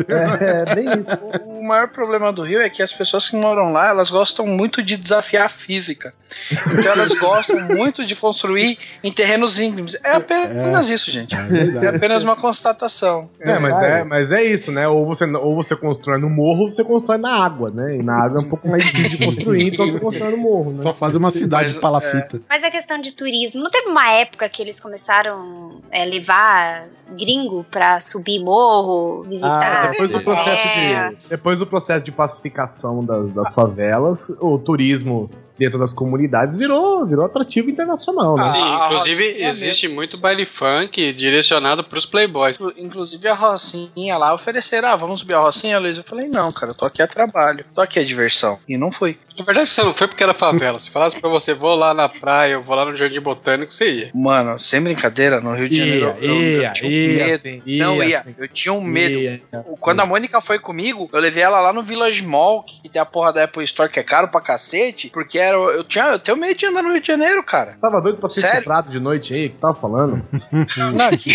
[0.08, 1.10] É, bem isso.
[1.64, 4.96] Maior problema do Rio é que as pessoas que moram lá, elas gostam muito de
[4.96, 6.12] desafiar a física.
[6.50, 9.96] Então elas gostam muito de construir em terrenos íngremes.
[10.04, 11.34] É apenas isso, gente.
[11.82, 13.30] É apenas uma constatação.
[13.40, 14.86] É, mas é, mas é isso, né?
[14.88, 17.96] Ou você, ou você constrói no morro, ou você constrói na água, né?
[17.96, 20.70] E na água é um pouco mais difícil de construir, então você constrói no morro,
[20.70, 20.76] né?
[20.76, 22.40] Só fazer uma cidade mas, de palafita.
[22.48, 27.64] Mas a questão de turismo, não teve uma época que eles começaram a levar gringo
[27.70, 29.86] pra subir morro, visitar?
[29.86, 31.10] Ah, depois do processo É.
[31.10, 37.06] de depois do processo de pacificação das, das favelas, o turismo dentro das comunidades virou,
[37.06, 38.44] virou atrativo internacional, né?
[38.44, 42.56] Sim, Ah, inclusive Rocinha existe muito baile funk direcionado pros playboys.
[42.76, 45.98] Inclusive a Rocinha lá ofereceram, ah, vamos subir a Rocinha, Luiz?
[45.98, 48.58] Eu falei, não, cara, eu tô aqui a trabalho, tô aqui a diversão.
[48.68, 49.16] E não fui.
[49.38, 50.78] Na verdade, você não foi porque era favela.
[50.78, 53.90] Se falasse pra você, vou lá na praia, eu vou lá no Jardim Botânico, você
[53.90, 54.10] ia.
[54.14, 57.42] Mano, sem brincadeira, no Rio de Janeiro Ia, eu, eu ia, tinha um ia, medo.
[57.42, 58.34] sim, não ia, ia, sim.
[58.38, 59.18] eu tinha um medo.
[59.18, 59.40] Ia,
[59.80, 63.04] Quando a Mônica foi comigo, eu levei ela lá no Village Mall, que tem a
[63.04, 66.36] porra da Apple Store, que é caro pra cacete, porque era, eu, tinha, eu tenho
[66.36, 67.76] medo de andar no Rio de Janeiro, cara.
[67.80, 68.58] Tava doido pra ser Sério?
[68.58, 70.24] estuprado de noite aí, que você tava falando?
[70.94, 71.30] Não, aqui,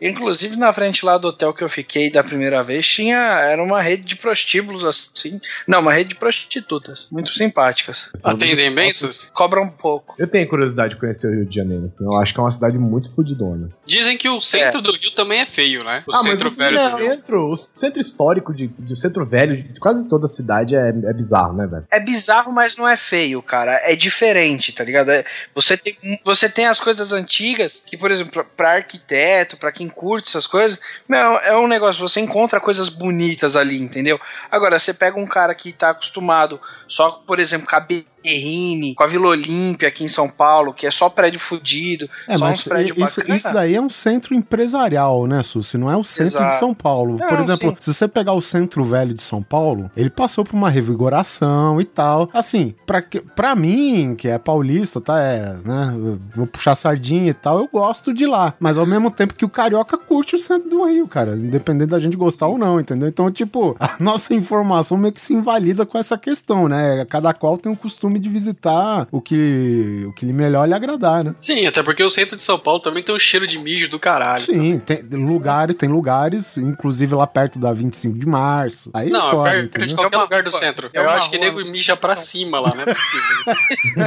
[0.00, 3.80] inclusive na frente lá do hotel que eu fiquei da primeira vez, tinha, era uma
[3.80, 5.40] rede de prostíbulos assim.
[5.66, 8.08] Não, uma rede de prostitutas, muito simpáticas.
[8.24, 9.30] Atendem bem, Suzy?
[9.32, 10.14] Cobram um pouco.
[10.18, 12.04] Eu tenho curiosidade de conhecer o Rio de Janeiro, assim.
[12.04, 13.68] Eu acho que é uma cidade muito fudidona.
[13.86, 16.02] Dizem que o centro do Rio também é feio, né?
[16.06, 17.10] O centro o velho do Rio.
[17.10, 21.12] centro, o centro histórico de, de centro velho de quase toda a cidade é, é
[21.12, 21.84] bizarro, né, velho?
[21.90, 23.80] É bizarro, mas não é feio, cara.
[23.84, 25.10] É diferente, tá ligado?
[25.10, 29.88] É- você, tem, você tem as coisas antigas, que, por exemplo, pra arquiteto, pra quem
[29.88, 34.18] curte essas coisas, meu, é um negócio, você encontra coisas bonitas ali, entendeu?
[34.50, 37.76] Agora, você pega um cara que tá acostumado só, por exemplo, com
[38.22, 42.08] a Berrine, com a Vila Olímpia aqui em São Paulo, que é só prédio fudido,
[42.28, 45.76] É, só mas uns prédios isso, isso daí é um centro empresarial, né, Susi?
[45.76, 46.54] Não é o centro Exato.
[46.54, 47.16] de São Paulo.
[47.18, 47.76] Não, por exemplo, sim.
[47.80, 51.84] se você pegar o centro velho de São Paulo, ele passou por uma revigoração e
[51.84, 52.30] tal.
[52.32, 53.02] Assim, pra,
[53.34, 55.20] pra mim, que é paulista, tá?
[55.20, 55.94] É, né?
[56.34, 58.54] Vou puxar sardinha e tal, eu gosto de lá.
[58.60, 61.34] Mas ao mesmo tempo que o carioca curte o centro do Rio, cara.
[61.34, 63.08] Independente da gente gostar ou não, entendeu?
[63.08, 67.04] Então, tipo, a nossa informação meio que se invalida com essa questão, né?
[67.06, 71.24] Cada qual tem o costume de visitar o que, o que lhe melhor lhe agradar,
[71.24, 71.34] né?
[71.38, 73.98] Sim, até porque o centro de São Paulo também tem um cheiro de mijo do
[73.98, 74.40] caralho.
[74.42, 78.90] Sim, tem lugares, tem lugares, inclusive lá perto da 25 de março.
[78.94, 80.90] Aí Não, foda, perto de qualquer É lugar do centro.
[80.92, 84.02] é Eu acho que rua nego mija pra cima lá, não é possível.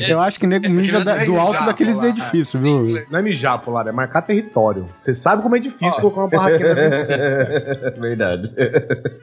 [0.08, 2.08] Eu acho que nego mija da- do alto daqueles lá.
[2.08, 3.04] edifícios, viu?
[3.10, 4.86] Não é mijar, Polar, é marcar território.
[4.98, 8.00] Você sabe como é difícil colocar uma barraquinha na 25.
[8.00, 8.52] Verdade.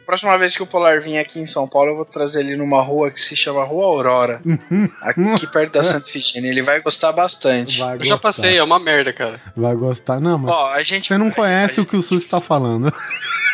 [0.05, 2.81] Próxima vez que o Polar vir aqui em São Paulo, eu vou trazer ele numa
[2.81, 4.22] rua que se chama Rua Aurora.
[5.01, 6.49] aqui perto da Santa Efigênia.
[6.49, 7.79] Ele vai gostar bastante.
[7.79, 8.27] Vai Eu já gostar.
[8.29, 9.39] passei, é uma merda, cara.
[9.55, 10.19] Vai gostar.
[10.19, 12.91] Não, mas Ó, a gente, você não conhece o que o Susi tá falando.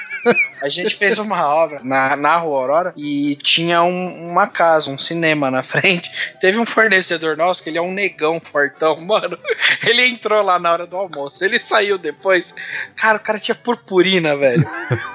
[0.62, 4.98] a gente fez uma obra na, na Rua Aurora e tinha um- uma casa, um
[4.98, 6.10] cinema na frente.
[6.42, 9.38] Teve um fornecedor nosso que ele é um negão fortão, mano.
[9.86, 11.44] Ele entrou lá na hora do almoço.
[11.44, 12.54] Ele saiu depois.
[12.96, 14.65] Cara, o cara tinha purpurina, velho.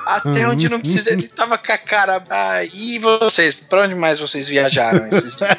[0.07, 1.13] Até onde não precisa.
[1.13, 2.25] Ele tava com a cara.
[2.31, 3.61] Ah, e vocês?
[3.61, 5.59] Pra onde mais vocês viajaram esses dias?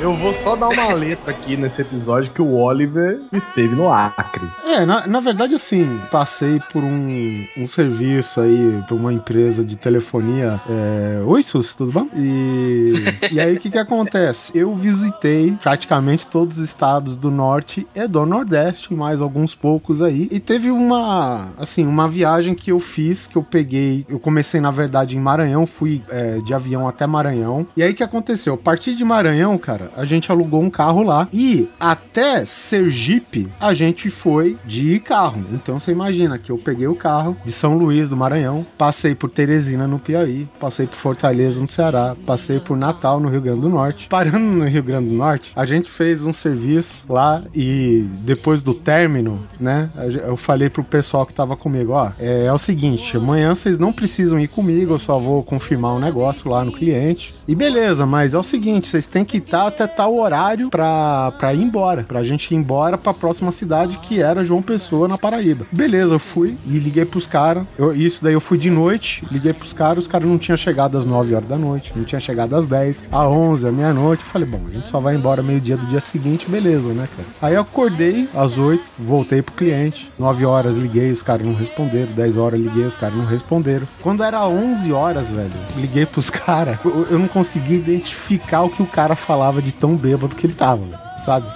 [0.00, 4.48] Eu vou só dar uma letra aqui nesse episódio que o Oliver esteve no Acre.
[4.64, 9.76] É, na, na verdade, assim, passei por um, um serviço aí, por uma empresa de
[9.76, 10.58] telefonia.
[10.66, 11.22] É...
[11.22, 12.08] Oi, Susi, tudo bom?
[12.16, 12.94] E,
[13.30, 14.56] e aí, o que que acontece?
[14.56, 20.28] Eu visitei praticamente todos os estados do norte e do nordeste, mais alguns poucos aí.
[20.30, 24.70] E teve uma, assim, uma viagem que eu fiz, que eu peguei, eu comecei, na
[24.70, 27.66] verdade, em Maranhão, fui é, de avião até Maranhão.
[27.76, 28.54] E aí, o que aconteceu?
[28.54, 33.74] A partir de Maranhão, cara, a gente alugou um carro lá e até Sergipe a
[33.74, 35.44] gente foi de carro.
[35.52, 39.30] Então você imagina que eu peguei o carro de São Luís do Maranhão, passei por
[39.30, 43.68] Teresina no Piauí, passei por Fortaleza no Ceará, passei por Natal no Rio Grande do
[43.68, 44.08] Norte.
[44.10, 48.74] Parando no Rio Grande do Norte, a gente fez um serviço lá e depois do
[48.74, 49.90] término, né,
[50.26, 53.92] eu falei pro pessoal que tava comigo, ó, é, é o seguinte, amanhã vocês não
[53.92, 57.34] precisam ir comigo, eu só vou confirmar um negócio lá no cliente.
[57.46, 61.54] E beleza, mas é o seguinte, vocês têm que estar até tal horário pra, pra
[61.54, 65.66] ir embora, pra gente ir embora pra próxima cidade que era João Pessoa, na Paraíba.
[65.72, 67.64] Beleza, eu fui e liguei pros caras.
[67.94, 71.06] Isso daí eu fui de noite, liguei pros caras, os caras não tinham chegado às
[71.06, 74.22] 9 horas da noite, não tinha chegado às 10, às 11, à meia-noite.
[74.22, 77.28] Falei, bom, a gente só vai embora meio-dia do dia seguinte, beleza, né, cara?
[77.40, 82.12] Aí eu acordei às 8, voltei pro cliente, 9 horas liguei, os caras não responderam,
[82.12, 83.88] 10 horas liguei, os caras não responderam.
[84.02, 88.82] Quando era 11 horas, velho, liguei pros caras, eu, eu não consegui identificar o que
[88.82, 90.82] o cara falava de de tão bêbado que ele tava,
[91.24, 91.46] sabe?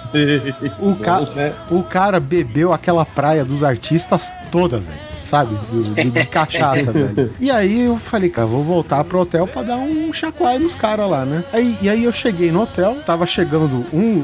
[0.79, 1.53] O, ca né?
[1.69, 5.14] o cara bebeu aquela praia dos artistas toda, velho.
[5.25, 5.55] Sabe?
[5.71, 7.33] Do- do- de cachaça, velho.
[7.39, 11.09] E aí eu falei, cara, vou voltar pro hotel pra dar um chacoalho nos caras
[11.09, 11.43] lá, né?
[11.51, 14.23] Aí, e aí eu cheguei no hotel, tava chegando um.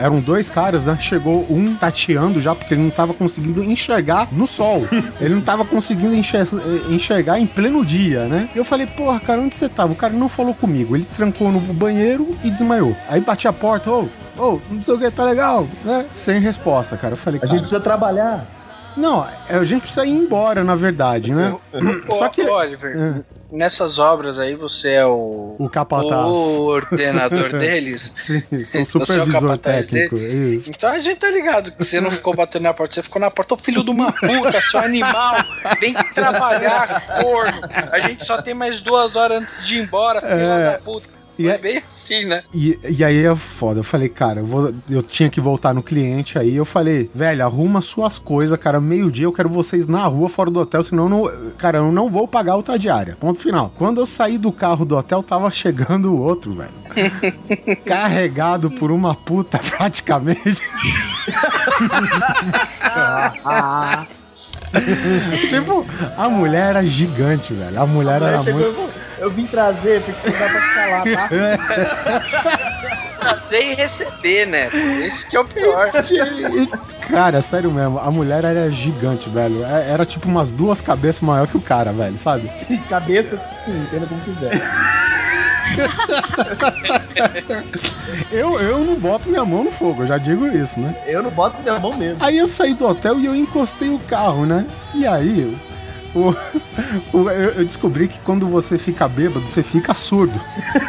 [0.00, 0.96] Eram dois caras, né?
[0.98, 4.88] Chegou um tateando já, porque ele não tava conseguindo enxergar no sol.
[5.20, 6.46] Ele não tava conseguindo enxer-
[6.88, 8.48] enxergar em pleno dia, né?
[8.54, 9.92] E eu falei, porra, cara, onde você tava?
[9.92, 10.96] O cara não falou comigo.
[10.96, 12.96] Ele trancou no banheiro e desmaiou.
[13.08, 14.08] Aí bati a porta, ô.
[14.36, 16.06] Ô, não sei o que, tá legal, né?
[16.12, 17.14] Sem resposta, cara.
[17.14, 18.46] Eu falei, A cara, gente precisa trabalhar.
[18.98, 21.56] Não, é, a gente precisa ir embora, na verdade, né?
[22.10, 22.42] Só que.
[22.42, 26.12] Oliver, É, nessas obras aí você é o, O capataz.
[26.12, 28.10] o ordenador deles.
[28.14, 30.16] Sim, sou Você é o supervisor capataz técnico.
[30.68, 33.30] Então a gente tá ligado que você não ficou batendo na porta, você ficou na
[33.30, 35.34] porta, ô filho de uma puta, seu animal,
[35.80, 37.60] vem trabalhar, corno.
[37.92, 40.72] A gente só tem mais duas horas antes de ir embora, filho É.
[40.72, 41.17] da puta.
[41.38, 42.42] E é- bem assim, né?
[42.52, 43.80] E, e aí é foda.
[43.80, 46.38] Eu falei, cara, eu, vou- eu tinha que voltar no cliente.
[46.38, 48.80] Aí eu falei, velho, arruma suas coisas, cara.
[48.80, 52.10] Meio-dia eu quero vocês na rua, fora do hotel, senão eu não, cara, eu não
[52.10, 53.16] vou pagar outra diária.
[53.20, 53.72] Ponto final.
[53.76, 56.72] Quando eu saí do carro do hotel, tava chegando o outro, velho.
[57.86, 60.60] Carregado por uma puta, praticamente.
[65.48, 65.84] tipo,
[66.16, 67.80] a mulher era gigante, velho.
[67.80, 68.90] A mulher Aí era chegou, muito.
[69.20, 71.28] Eu, vim trazer, porque não dá pra ficar lá, tá?
[73.18, 74.68] Trazer e receber, né?
[75.04, 75.90] Esse que é o pior.
[77.10, 79.64] Cara, sério mesmo, a mulher era gigante, velho.
[79.64, 82.48] É- Era tipo umas duas cabeças maior que o cara, velho, sabe?
[82.88, 84.52] Cabeça, sim, entenda como quiser.
[88.30, 90.94] Eu, eu não boto minha mão no fogo, eu já digo isso, né?
[91.06, 92.24] Eu não boto minha mão mesmo.
[92.24, 94.66] Aí eu saí do hotel e eu encostei o carro, né?
[94.94, 95.56] E aí,
[96.14, 96.34] o,
[97.16, 100.40] o- eu, descobri que quando você fica bêbado, você fica surdo.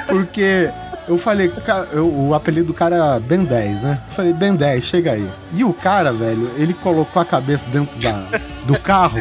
[0.07, 0.69] Porque
[1.07, 1.51] eu falei,
[1.91, 4.01] eu- o apelido do cara era Ben 10, né?
[4.09, 5.27] Eu falei, Ben 10, chega aí.
[5.53, 8.29] E o cara, velho, ele colocou a cabeça dentro da,
[8.65, 9.19] do carro.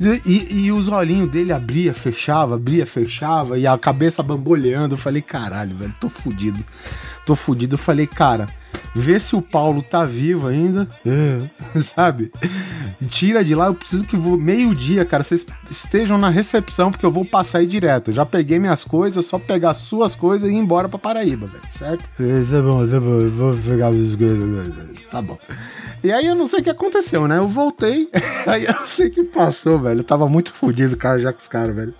[0.00, 4.94] E, e- e os olhinhos dele abria, fechava, abria, fechava, e a cabeça bamboleando.
[4.94, 6.64] Eu falei, caralho, velho, tô fudido.
[7.26, 7.74] Tô fudido.
[7.74, 8.48] Eu falei, cara,
[8.98, 10.88] vê se o Paulo tá vivo ainda.
[11.06, 11.42] É,
[11.80, 12.32] sabe?
[13.08, 17.10] Tira de lá, eu preciso que vou meio-dia, cara, vocês estejam na recepção, porque eu
[17.10, 18.10] vou passar aí direto.
[18.10, 21.62] Eu já peguei minhas coisas, só pegar suas coisas e ir embora pra Paraíba, velho,
[21.70, 22.10] certo?
[22.20, 24.74] Isso é bom, isso é bom, eu vou pegar as coisas.
[25.10, 25.38] Tá bom.
[26.02, 27.38] E aí eu não sei o que aconteceu, né?
[27.38, 28.08] Eu voltei,
[28.46, 30.00] aí eu sei que passou, velho.
[30.00, 31.94] Eu tava muito fudido, cara, já com os caras, velho.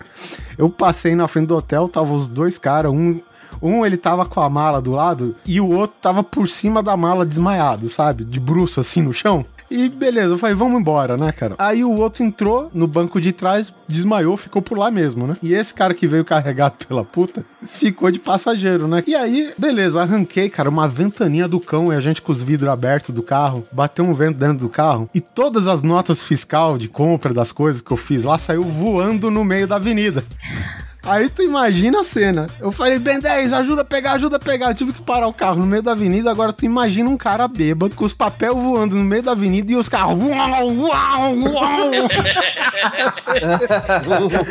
[0.57, 3.19] Eu passei na frente do hotel, tava os dois caras, um.
[3.61, 6.95] Um ele tava com a mala do lado e o outro tava por cima da
[6.95, 8.23] mala desmaiado, sabe?
[8.23, 9.45] De bruxo assim no chão.
[9.71, 11.55] E beleza, eu falei, vamos embora, né, cara?
[11.59, 15.37] Aí o outro entrou no banco de trás, desmaiou, ficou por lá mesmo, né?
[15.43, 19.03] E esse cara que veio carregado pela puta ficou de passageiro, né?
[19.05, 22.69] E aí, beleza, arranquei, cara, uma ventaninha do cão e a gente com os vidros
[22.69, 26.87] abertos do carro, bateu um vento dentro do carro e todas as notas fiscal de
[26.87, 30.23] compra das coisas que eu fiz lá saiu voando no meio da avenida.
[31.01, 32.47] Aí tu imagina a cena.
[32.59, 34.69] Eu falei, Ben 10, ajuda a pegar, ajuda a pegar.
[34.69, 36.29] Eu tive que parar o carro no meio da avenida.
[36.29, 39.75] Agora tu imagina um cara bêbado com os papéis voando no meio da avenida e
[39.75, 40.21] os carros.
[40.21, 41.91] Uau, uau, uau.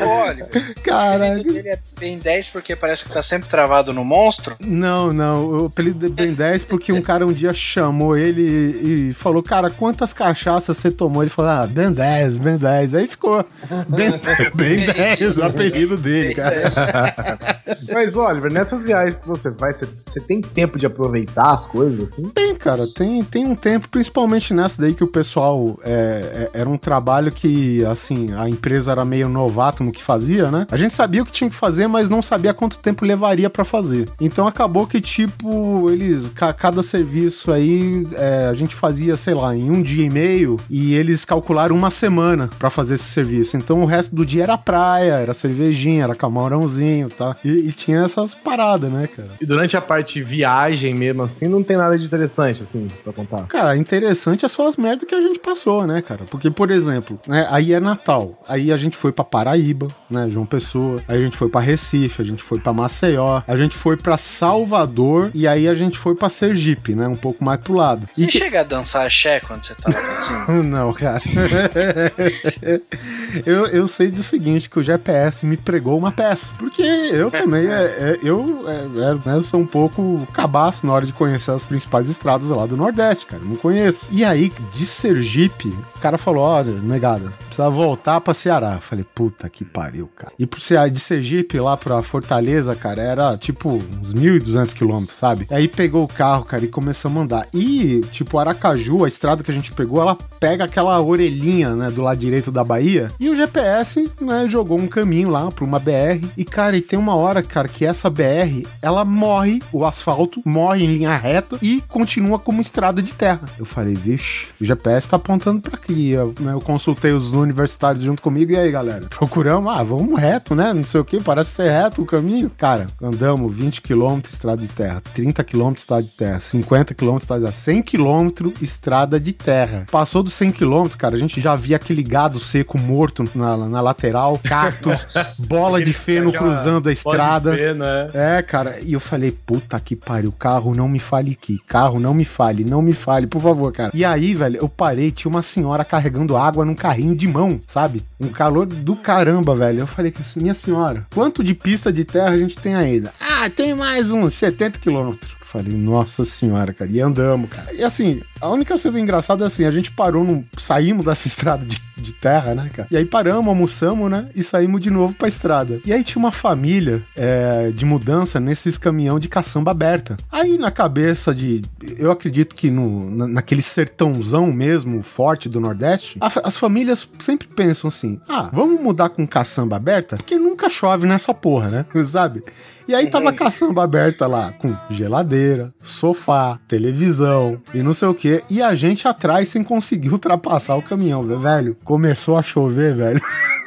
[0.01, 0.49] Olha,
[0.83, 4.57] Cara, ele é bem 10 porque parece que tá sempre travado no monstro.
[4.61, 5.49] não, não.
[5.49, 9.43] O apelido de Ben 10 porque um cara um dia chamou ele e, e falou:
[9.43, 11.23] Cara, quantas cachaças você tomou?
[11.23, 12.95] Ele falou: Ah, Ben 10, Ben 10.
[12.95, 13.45] Aí ficou
[13.89, 14.13] Ben,
[14.55, 17.39] ben 10, o apelido dele, cara.
[17.93, 19.87] Mas, Oliver, nessas viagens que você vai, você,
[20.27, 22.29] tem tempo de aproveitar as coisas, assim?
[22.29, 26.69] Tem, cara, tem, tem um tempo, principalmente nessa daí que o pessoal é, é- era
[26.69, 30.67] um trabalho que, assim, a empresa era meio novato no que fazia, né?
[30.71, 33.65] A gente sabia o que tinha que fazer, mas não sabia quanto tempo levaria pra
[33.65, 34.09] fazer.
[34.21, 39.55] Então acabou que, tipo, eles, ca- cada serviço aí, é, a gente fazia, sei lá,
[39.55, 43.57] em um dia e meio, e eles calcularam uma semana pra fazer esse serviço.
[43.57, 47.37] Então o resto do dia era praia, era cervejinha, era camarãozinho, tá?
[47.45, 49.29] E, e tinha essas paradas, né, cara?
[49.41, 53.47] E durante a parte viagem mesmo, assim, não tem nada de interessante, assim, pra contar.
[53.47, 56.25] Cara, interessante é só as merdas que a gente passou, né, cara?
[56.31, 58.39] Porque, por exemplo, né, aí é Natal.
[58.49, 61.01] Aí a gente foi pra Paraíba, né, João Pessoa.
[61.09, 63.43] Aí a gente foi pra Recife, a gente foi pra Maceió.
[63.47, 67.45] A gente foi pra Salvador e aí a gente foi pra Sergipe, né, um pouco
[67.45, 68.07] mais pro lado.
[68.11, 70.49] Você E que- chega a dançar axé quando você tá lá pra cima?
[70.63, 71.19] Não, cara.
[73.47, 76.13] eu, eu sei do seguinte, que o GPS me pregou uma
[76.59, 78.75] Porque eu também, é, é- eu, é,
[79.11, 82.77] é, né, sou um pouco cabaço na hora de conhecer as principais estradas lá do
[82.77, 83.43] Nordeste, cara.
[83.45, 84.07] Não conheço.
[84.11, 88.75] E aí, de Sergipe, o cara falou, ó, negada, pra precisa voltar pra Ceará.
[88.75, 90.33] Eu falei, puta que pariu, cara.
[90.39, 95.47] E pro Ceará, de Sergipe lá pra Fortaleza, cara, era tipo uns 1.200 quilômetros, sabe?
[95.51, 97.47] Aí pegou o carro, cara, e começamos a andar.
[97.53, 102.03] E, tipo, Aracaju, a estrada que a gente pegou, ela pega aquela orelhinha, né, do
[102.03, 103.11] lado direito da Bahia.
[103.19, 106.08] E o GPS, né, jogou um caminho lá pra uma BR.
[106.37, 110.85] E, cara, e tem uma hora, cara, que essa BR, ela morre, o asfalto morre
[110.85, 113.49] em linha reta e continua como estrada de terra.
[113.59, 116.11] Eu falei, vixe, o GPS tá apontando pra aqui.
[116.11, 118.53] Eu, né, eu consultei os universitários junto comigo.
[118.53, 119.07] E aí, galera?
[119.07, 120.73] Procuramos, ah, vamos reto, né?
[120.73, 122.51] Não sei o que, parece ser reto o caminho.
[122.57, 127.41] Cara, andamos 20 km estrada de terra, 30 km estrada de terra, 50 km estrada
[127.41, 128.29] de terra, 100 km
[128.61, 129.87] estrada de terra.
[129.91, 133.81] Passou dos 100 km, cara, a gente já via aquele gado seco morto na, na
[133.81, 135.07] lateral, cactos,
[135.39, 137.53] bola de feno Aquela cruzando a estrada.
[137.53, 138.07] Ver, né?
[138.15, 142.15] É, cara, e eu falei, puta que pariu, carro não me fale aqui, carro não
[142.15, 143.91] me fale, não me fale, por favor, cara.
[143.93, 148.05] E aí, velho, eu parei, tinha uma senhora carregando água num carrinho de mão, sabe?
[148.21, 149.81] Um calor do caramba, velho.
[149.81, 153.13] Eu falei, minha senhora, quanto de pista de terra a gente tem ainda?
[153.21, 155.38] Ah, tem mais uns 70 quilômetros.
[155.51, 156.91] Falei, nossa senhora, cara.
[156.91, 157.73] E andamos, cara.
[157.73, 161.65] E assim, a única cena engraçada é assim, a gente parou, num, saímos dessa estrada
[161.65, 162.87] de, de terra, né, cara?
[162.91, 164.29] E aí paramos, almoçamos, né?
[164.35, 165.81] E saímos de novo pra estrada.
[165.87, 170.19] E aí tinha uma família é, de mudança nesses caminhão de caçamba aberta.
[170.31, 171.63] Aí na cabeça de.
[171.97, 177.49] Eu acredito que no, na, naquele sertãozão mesmo, forte do Nordeste, a- as famílias sempre
[177.49, 180.17] pensam assim: ah, vamos mudar com caçamba aberta?
[180.19, 181.87] Porque nunca chove nessa porra, né?
[182.05, 182.43] Sabe?
[182.89, 188.15] E aí tava a caçamba aberta lá, com geladeira, sofá, televisão e não sei o
[188.15, 188.43] que.
[188.51, 191.77] E a gente atrás sem conseguir ultrapassar o caminhão, velho.
[191.85, 193.21] Começou a chover, velho.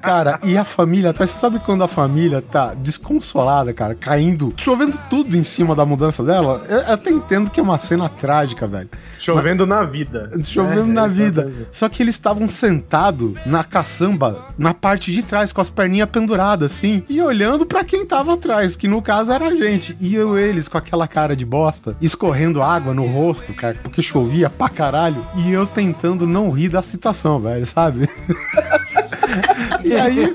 [0.00, 4.98] Cara, e a família atrás, você sabe quando a família tá desconsolada, cara, caindo, chovendo
[5.10, 6.64] tudo em cima da mudança dela?
[6.68, 8.88] Eu eu até entendo que é uma cena trágica, velho.
[9.18, 10.30] Chovendo na vida.
[10.44, 11.42] Chovendo É, na é, vida.
[11.42, 11.68] exatamente.
[11.72, 16.72] Só que eles estavam sentados na caçamba, na parte de trás, com as perninhas penduradas,
[16.72, 19.96] assim, e olhando pra quem tava atrás, que no caso era a gente.
[20.00, 24.50] E eu, eles, com aquela cara de bosta, escorrendo água no rosto, cara, porque chovia
[24.50, 28.08] pra caralho, e eu tentando não rir da situação, velho, sabe?
[29.84, 30.32] E aí,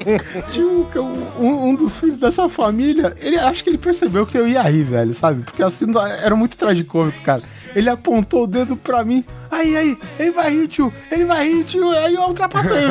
[0.52, 4.62] tinha um, um- dos filhos dessa família, ele acho que ele percebeu que eu ia
[4.64, 5.44] rir, velho, sabe?
[5.44, 5.86] Porque assim
[6.22, 7.42] era muito tragicômico, cara.
[7.76, 9.24] Ele apontou o dedo pra mim.
[9.50, 11.90] Aí, aí, ele vai rir, tio, ele vai rir, tio.
[11.92, 12.78] Aí eu ultrapassei.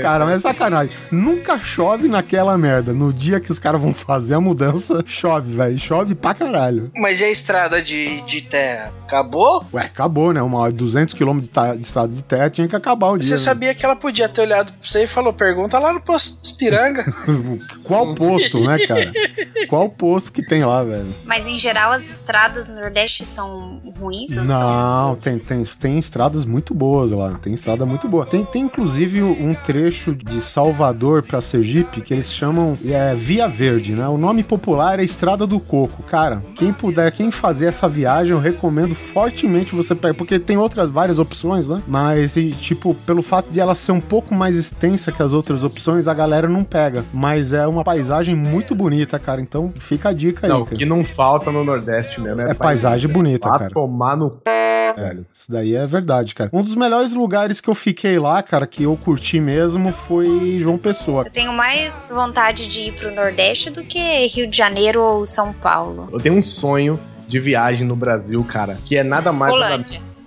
[0.00, 0.92] cara, mas é sacanagem.
[1.10, 2.92] Nunca chove naquela merda.
[2.92, 5.78] No dia que os caras vão fazer a mudança, chove, velho.
[5.78, 6.90] Chove pra caralho.
[6.94, 8.92] Mas e a estrada de, de terra?
[9.04, 9.64] Acabou?
[9.72, 10.42] Ué, acabou, né?
[10.42, 13.28] Uma 200 km de, ta- de estrada de terra tinha que acabar o dia.
[13.28, 13.40] Você né?
[13.40, 16.54] sabia que ela podia ter olhado pra você e falou: pergunta lá no posto de
[16.54, 17.04] Piranga.
[17.82, 19.12] Qual posto, né, cara?
[19.68, 21.14] Qual posto que tem lá, velho?
[21.24, 25.18] Mas em geral as estradas no Nordeste são ruins são Não, boas?
[25.18, 27.38] tem, tem, tem estradas muito boas lá.
[27.42, 28.26] Tem estrada muito boa.
[28.26, 33.92] Tem, tem inclusive um trecho de Salvador pra Sergipe que eles chamam é, Via Verde,
[33.92, 34.06] né?
[34.08, 36.02] O nome popular é Estrada do Coco.
[36.02, 40.88] Cara, quem puder, quem fazer essa viagem, eu recomendo fortemente você pegar, porque tem outras
[40.90, 41.82] várias opções, né?
[41.86, 45.64] Mas, e, tipo, pelo fato de ela ser um pouco mais extensa que as outras
[45.64, 47.04] opções, a galera não pega.
[47.12, 49.40] Mas é uma paisagem muito bonita, cara.
[49.40, 50.52] Então fica a dica aí.
[50.52, 53.70] Não, o que não falta no Nordeste mesmo é, É paisagem bonita, Vá cara.
[53.76, 56.48] Tomar no É, isso daí é verdade, cara.
[56.50, 60.78] Um dos melhores lugares que eu fiquei lá, cara, que eu curti mesmo, foi João
[60.78, 61.24] Pessoa.
[61.26, 65.52] Eu tenho mais vontade de ir pro Nordeste do que Rio de Janeiro ou São
[65.52, 66.08] Paulo.
[66.10, 69.98] Eu tenho um sonho de viagem no Brasil, cara, que é nada mais nada Rolândia.
[70.00, 70.26] menos.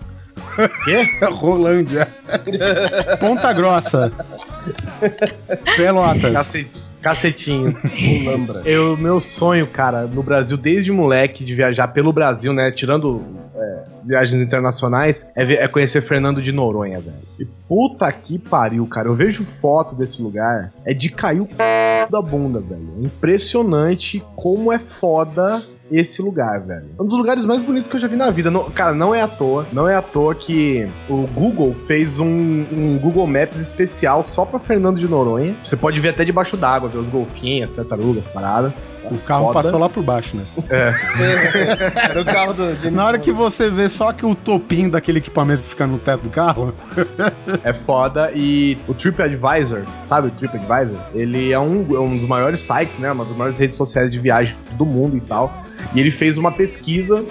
[0.86, 1.26] Quê?
[1.32, 2.08] Rolândia.
[3.20, 4.12] Ponta Grossa.
[5.76, 6.34] Pelotas.
[6.34, 7.82] Cacete, cacetinhos.
[8.66, 12.72] Eu, meu sonho, cara, no Brasil, desde moleque, de viajar pelo Brasil, né?
[12.72, 13.22] Tirando
[13.56, 17.18] é, viagens internacionais, é, é conhecer Fernando de Noronha, velho.
[17.40, 19.08] E puta que pariu, cara.
[19.08, 22.10] Eu vejo foto desse lugar, é de cair o c...
[22.10, 22.94] da bunda, velho.
[23.00, 26.86] É impressionante como é foda esse lugar, velho.
[27.00, 28.50] Um dos lugares mais bonitos que eu já vi na vida.
[28.52, 29.66] Não- cara, não é à toa.
[29.74, 34.60] Não é à toa que o Google fez um, um Google Maps especial só pra
[34.60, 35.56] Fernando de Noronha.
[35.64, 38.72] Você pode ver até debaixo d'água, ver os golfinhos, as tartarugas, paradas.
[39.12, 39.54] O carro Foda.
[39.64, 40.44] passou lá por baixo, né?
[42.10, 45.64] Era o carro do Na hora que você vê só que o topinho daquele equipamento
[45.64, 46.74] que fica no teto do carro,
[47.64, 48.32] É foda.
[48.36, 50.98] E o TripAdvisor, sabe o TripAdvisor?
[51.16, 53.12] Ele é um, é um dos maiores sites, né?
[53.12, 55.66] Uma das maiores redes sociais de viagem do mundo e tal.
[55.94, 57.26] E ele fez uma pesquisa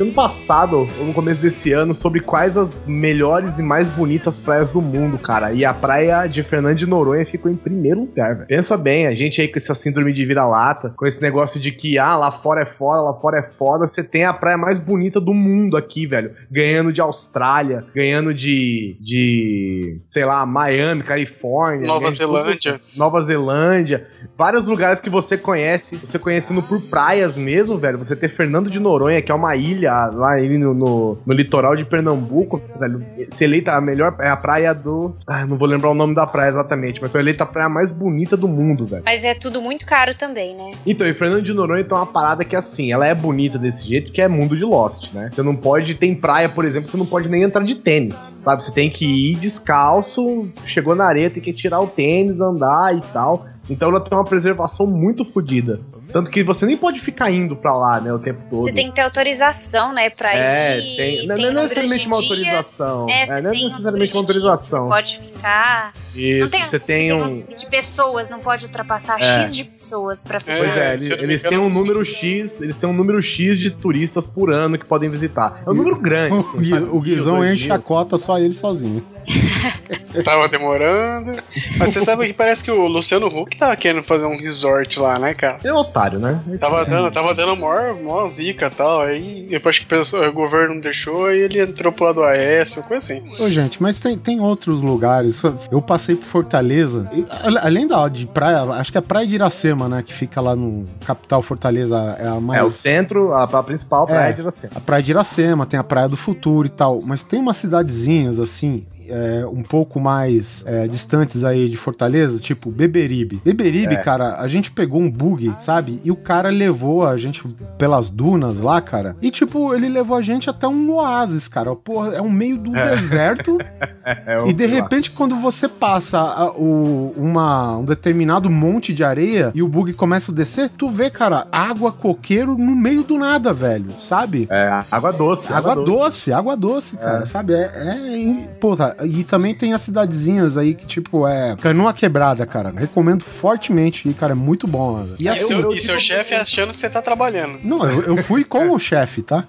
[0.00, 4.38] que ano passado, ou no começo desse ano, sobre quais as melhores e mais bonitas
[4.38, 5.52] praias do mundo, cara.
[5.52, 8.46] E a praia de Fernando de Noronha ficou em primeiro lugar, velho.
[8.46, 11.98] Pensa bem, a gente aí com essa síndrome de vira-lata, com esse negócio de que,
[11.98, 15.20] ah, lá fora é foda, lá fora é foda, você tem a praia mais bonita
[15.20, 16.32] do mundo aqui, velho.
[16.50, 21.86] Ganhando de Austrália, ganhando de, de sei lá, Miami, Califórnia.
[21.86, 22.80] Nova de tudo- Zelândia.
[22.96, 27.98] Nova Zelândia, vários lugares que você conhece, você conhecendo por praias mesmo, velho.
[27.98, 31.76] Você ter Fernando de Noronha, que é uma ilha lá ali no, no, no litoral
[31.76, 33.04] de Pernambuco, velho.
[33.30, 35.14] Ser eleita a melhor, é a praia do.
[35.26, 37.92] Ah, não vou lembrar o nome da praia exatamente, mas foi eleita a praia mais
[37.92, 39.02] bonita do mundo, velho.
[39.04, 40.72] Mas é tudo muito caro também, né?
[40.86, 44.12] Então, e Fernando de Noronha tem uma parada que assim, ela é bonita desse jeito,
[44.12, 45.30] que é mundo de Lost, né?
[45.32, 48.38] Você não pode, tem praia, por exemplo, que você não pode nem entrar de tênis,
[48.40, 48.62] sabe?
[48.64, 53.00] Você tem que ir descalço, chegou na areia, tem que tirar o tênis, andar e
[53.12, 53.46] tal.
[53.68, 55.80] Então ela tem uma preservação muito fodida.
[56.12, 58.62] Tanto que você nem pode ficar indo pra lá, né, o tempo todo.
[58.62, 60.96] Você tem que ter autorização, né, pra É, ir.
[60.96, 62.30] tem- não- não é necessariamente uma dias.
[62.30, 63.06] autorização.
[63.08, 64.82] É, É, não é tem necessariamente uma autorização.
[64.84, 65.92] Você pode ficar.
[66.14, 67.40] Isso, não tem, você tem um.
[67.42, 69.22] De pessoas, não pode ultrapassar É.
[69.22, 70.58] X de pessoas pra ficar.
[70.58, 73.58] Pois é, É, eles, eu eles têm um número X, eles têm um número X
[73.58, 75.62] de turistas por ano que podem visitar.
[75.64, 76.34] É um número grande.
[76.34, 79.04] O, assim, o Guizão enche a cota só ele sozinho.
[80.24, 81.38] Tava demorando.
[81.78, 85.18] Mas você sabe que parece que o Luciano Huck tava querendo fazer um resort lá,
[85.18, 85.58] né, cara?
[85.62, 86.40] Ele é um otário, né?
[86.48, 89.00] Esse Tava dando, tava dando maior, maior zica e tal.
[89.02, 92.82] Aí depois que pensou- o governo não deixou, aí ele entrou pro lado AS, uma
[92.86, 93.22] coisa assim.
[93.42, 95.40] Ô, gente, mas tem, tem outros lugares.
[95.70, 97.08] Eu passei por Fortaleza.
[97.12, 97.24] e,
[97.60, 100.02] além da de praia, acho que é a Praia de Iracema, né?
[100.02, 102.16] Que fica lá no capital Fortaleza.
[102.18, 102.60] É a mais.
[102.60, 104.32] É, o centro, a, a principal praia É.
[104.32, 104.72] de Iracema.
[104.76, 107.00] A Praia de Iracema, tem a Praia do Futuro e tal.
[107.02, 108.84] Mas tem umas cidadezinhas assim.
[109.10, 113.40] É, um pouco mais é, distantes aí de Fortaleza, tipo Beberibe.
[113.44, 113.98] Beberibe, É.
[113.98, 116.00] cara, a gente pegou um bug, sabe?
[116.04, 117.42] E o cara levou a gente
[117.76, 119.16] pelas dunas lá, cara.
[119.20, 121.74] E, tipo, ele levou a gente até um oásis, cara.
[121.74, 123.58] Porra, é um meio do deserto.
[124.02, 129.52] É, E de repente, quando você passa a- o- uma, um determinado monte de areia
[129.54, 133.52] e o bug começa a descer, tu vê, cara, água coqueiro no meio do nada,
[133.52, 134.48] velho, sabe?
[134.50, 135.52] É, água doce.
[135.52, 137.52] Água doce, água doce, cara, sabe?
[137.52, 138.46] É, é.
[138.60, 141.56] Porra, e também tem as cidadezinhas aí que, tipo, é.
[141.60, 142.70] Canoa quebrada, cara.
[142.74, 144.32] Recomendo fortemente ir, cara.
[144.32, 145.14] É muito bom, né?
[145.18, 145.46] E E assim.
[145.46, 147.58] seu, eu- e seu chefe achando que você tá trabalhando.
[147.64, 149.44] Não, eu, eu fui com o chefe, tá?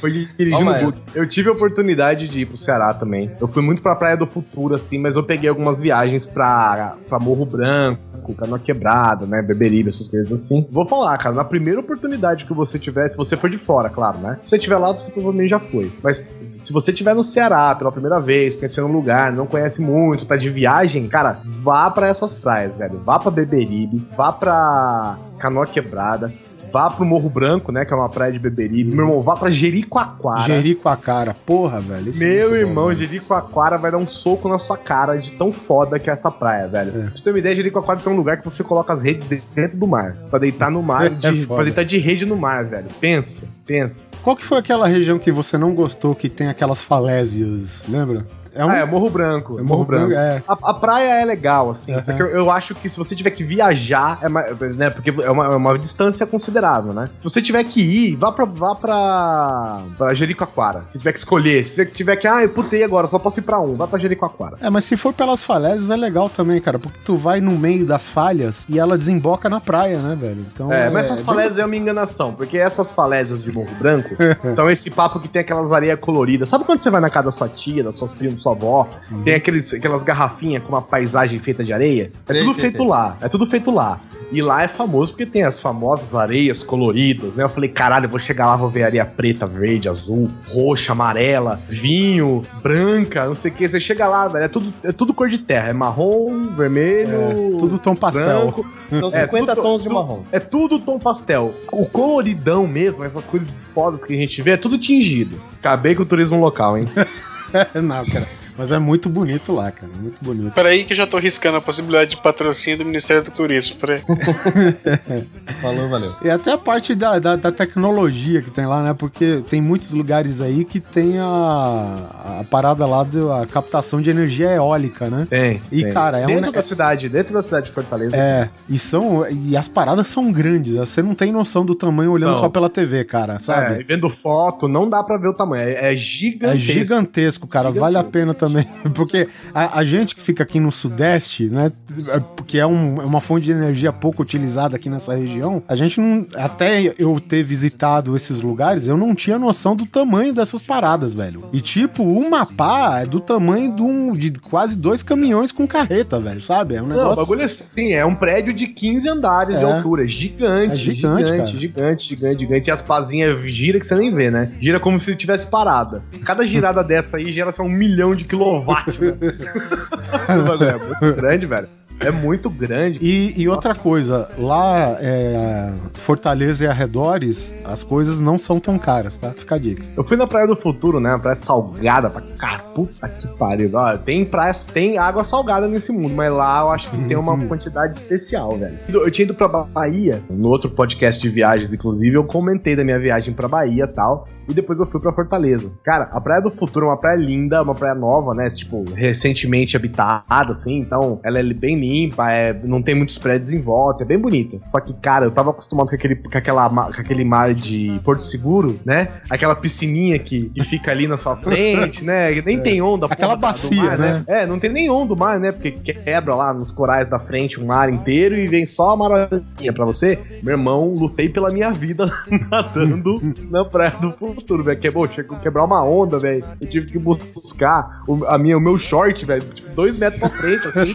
[0.00, 0.98] Foi dirigindo Ó, o bug.
[1.14, 3.30] Eu tive a oportunidade de ir pro Ceará também.
[3.40, 7.18] Eu fui muito pra Praia do Futuro, assim, mas eu peguei algumas viagens pra, pra
[7.18, 9.42] Morro Branco, Canoa Quebrada, né?
[9.42, 10.66] Beberibe, essas coisas assim.
[10.70, 14.18] Vou falar, cara, na primeira oportunidade que você tiver, se você for de fora, claro,
[14.18, 14.36] né?
[14.40, 15.90] Se você estiver lá, você provavelmente já foi.
[16.02, 20.26] Mas se você estiver no Ceará pela primeira vez, conhecendo um lugar, não conhece muito,
[20.26, 23.00] tá de viagem, cara, vá pra essas praias, velho.
[23.04, 26.32] Vá pra Beberibe, vá pra Canoa Quebrada.
[26.72, 27.84] Vá pro Morro Branco, né?
[27.84, 28.94] Que é uma praia de Beberibe.
[28.94, 30.42] Meu irmão, vá pra Jericoacoara.
[30.42, 31.34] Jericoacoara.
[31.46, 32.12] Porra, velho.
[32.14, 32.98] é Meu bom, irmão, velho.
[32.98, 36.68] Jericoacoara vai dar um soco na sua cara de tão foda que é essa praia,
[36.68, 36.92] velho.
[36.92, 39.42] Pra você ter uma ideia, Jericoacoara tem um lugar que você coloca as redes de-
[39.54, 40.14] dentro do mar.
[40.30, 42.86] Pra deitar no mar, de, É pra deitar de rede no mar, velho.
[43.00, 44.10] Pensa, pensa.
[44.22, 47.82] Qual que foi aquela região que você não gostou que tem aquelas falésias?
[47.88, 48.24] Lembra?
[48.54, 49.58] É Ah, é Morro Branco.
[49.58, 50.12] é Morro Branco.
[50.12, 50.42] É.
[50.46, 51.92] A, a praia é legal, assim.
[51.92, 52.02] Aham.
[52.02, 54.90] Só que eu, eu acho que se você tiver que viajar, é mais, né?
[54.90, 57.08] Porque é uma, é uma distância considerável, né?
[57.18, 60.84] Se você tiver que ir, vá pra, vá pra, pra Jericoacoara.
[60.88, 63.60] Se tiver que escolher, se tiver que, ah, eu putei agora, só posso ir pra
[63.60, 64.56] um, vá pra Jericoacoara.
[64.60, 67.84] É, mas se for pelas falésias é legal também, cara, porque tu vai no meio
[67.86, 70.44] das falhas e ela desemboca na praia, né, velho?
[70.52, 74.10] Então, É, mas essas bem- falésias é uma enganação, porque essas falésias de Morro Branco
[74.54, 76.48] são esse papo que tem aquelas areias coloridas.
[76.48, 78.88] Sabe quando você vai na casa da sua tia, das suas primas, sua avó,
[79.24, 82.08] tem aqueles, aquelas garrafinhas com uma paisagem feita de areia?
[82.28, 82.86] É tudo sei, feito sei.
[82.86, 84.00] lá, é tudo feito lá.
[84.32, 87.42] E lá é famoso porque tem as famosas areias coloridas, né?
[87.42, 91.58] Eu falei, caralho, eu vou chegar lá, vou ver areia preta, verde, azul, roxa, amarela,
[91.68, 93.68] vinho, branca, não sei o que.
[93.68, 95.70] Você chega lá, velho, é tudo, é tudo cor de terra.
[95.70, 98.24] É marrom, vermelho, É, tudo tom pastel.
[98.52, 98.64] branco.
[98.78, 100.22] São É, 50 tudo- tons de marrom.
[100.30, 101.52] É tudo tom pastel.
[101.72, 105.40] O coloridão mesmo, essas cores fodas que a gente vê, é tudo tingido.
[105.58, 106.84] Acabei com o turismo local, hein?
[107.82, 108.26] Não, cara.
[108.60, 109.90] Mas é muito bonito lá, cara.
[109.98, 110.52] Muito bonito.
[110.52, 113.76] Peraí que eu já tô riscando a possibilidade de patrocínio do Ministério do Turismo.
[113.76, 114.02] Peraí.
[115.62, 116.14] Falou, valeu.
[116.22, 118.92] E até a parte da, da, da tecnologia que tem lá, né?
[118.94, 124.50] Porque tem muitos lugares aí que tem a, a parada lá da captação de energia
[124.52, 125.26] eólica, né?
[125.30, 125.62] Tem.
[125.72, 125.92] E, tem.
[125.94, 128.14] cara, é um dentro ne- da cidade, dentro da cidade de Fortaleza.
[128.14, 129.26] É, e são.
[129.30, 130.74] E as paradas são grandes.
[130.74, 132.40] Você não tem noção do tamanho olhando Não.
[132.40, 133.80] só pela TV, cara, É, sabe?
[133.80, 135.62] e vendo foto, não dá pra ver o tamanho.
[135.66, 136.58] É, é É gigantesco.
[136.72, 137.70] gigantesco, cara.
[137.70, 138.66] Vale a pena também também.
[138.94, 141.70] Porque a, a gente que fica aqui no Sudeste, né?
[142.08, 145.74] é- Que é, um- é uma fonte de energia pouco utilizada aqui nessa região, a
[145.74, 146.26] gente não.
[146.34, 151.44] Até eu ter visitado esses lugares, eu não tinha noção do tamanho dessas paradas, velho.
[151.52, 156.18] E tipo, uma pá é do tamanho de, um, de quase dois caminhões com carreta,
[156.18, 156.74] velho, sabe?
[156.74, 157.22] É um Não, o negócio.
[157.22, 159.72] bagulho é assim, é um prédio de 15 andares de É.
[159.72, 164.12] altura, gigante, É gigante, gigante, gigante, gigante, gigante, E as pazinhas gira que você nem
[164.12, 164.50] vê, né?
[164.60, 166.02] Gira como se tivesse parada.
[166.24, 168.39] Cada girada dessa aí gera só um milhão de quilowatts.
[168.44, 169.18] O bagulho
[170.64, 171.68] é muito grande, velho.
[172.00, 172.98] É muito grande.
[173.00, 179.16] E, e outra coisa, lá é, Fortaleza e arredores, as coisas não são tão caras,
[179.16, 179.30] tá?
[179.30, 179.84] Fica a dica.
[179.96, 181.10] Eu fui na Praia do Futuro, né?
[181.10, 182.62] Uma praia salgada pra cara.
[182.74, 183.70] Puta que pariu.
[183.74, 187.36] Ó, tem praias, tem água salgada nesse mundo, mas lá eu acho que tem uma
[187.46, 188.78] quantidade especial, velho.
[188.88, 192.98] Eu tinha ido pra Bahia, no outro podcast de viagens, inclusive, eu comentei da minha
[192.98, 194.26] viagem pra Bahia e tal.
[194.48, 195.70] E depois eu fui pra Fortaleza.
[195.84, 198.48] Cara, a Praia do Futuro é uma praia linda, uma praia nova, né?
[198.48, 200.78] Tipo, recentemente habitada, assim.
[200.78, 204.58] Então, ela é bem limpa, é, não tem muitos prédios em volta, é bem bonita.
[204.64, 208.22] Só que, cara, eu tava acostumado com aquele, com aquela, com aquele mar de Porto
[208.22, 209.20] Seguro, né?
[209.28, 212.30] Aquela piscininha que, que fica ali na sua frente, né?
[212.42, 213.06] Nem tem onda.
[213.06, 213.12] É.
[213.12, 214.24] Aquela bacia, mar, né?
[214.26, 215.50] É, não tem nem onda do mar, né?
[215.50, 219.72] Porque quebra lá nos corais da frente o mar inteiro e vem só a marolinha
[219.74, 220.18] pra você.
[220.42, 222.10] Meu irmão, lutei pela minha vida
[222.50, 223.20] nadando
[223.50, 224.78] na praia do futuro, velho.
[224.78, 226.44] Quebrou, tinha que quebrar uma onda, velho.
[226.60, 230.30] Eu tive que buscar o, a minha, o meu short, velho, tipo, dois metros pra
[230.30, 230.94] frente, assim.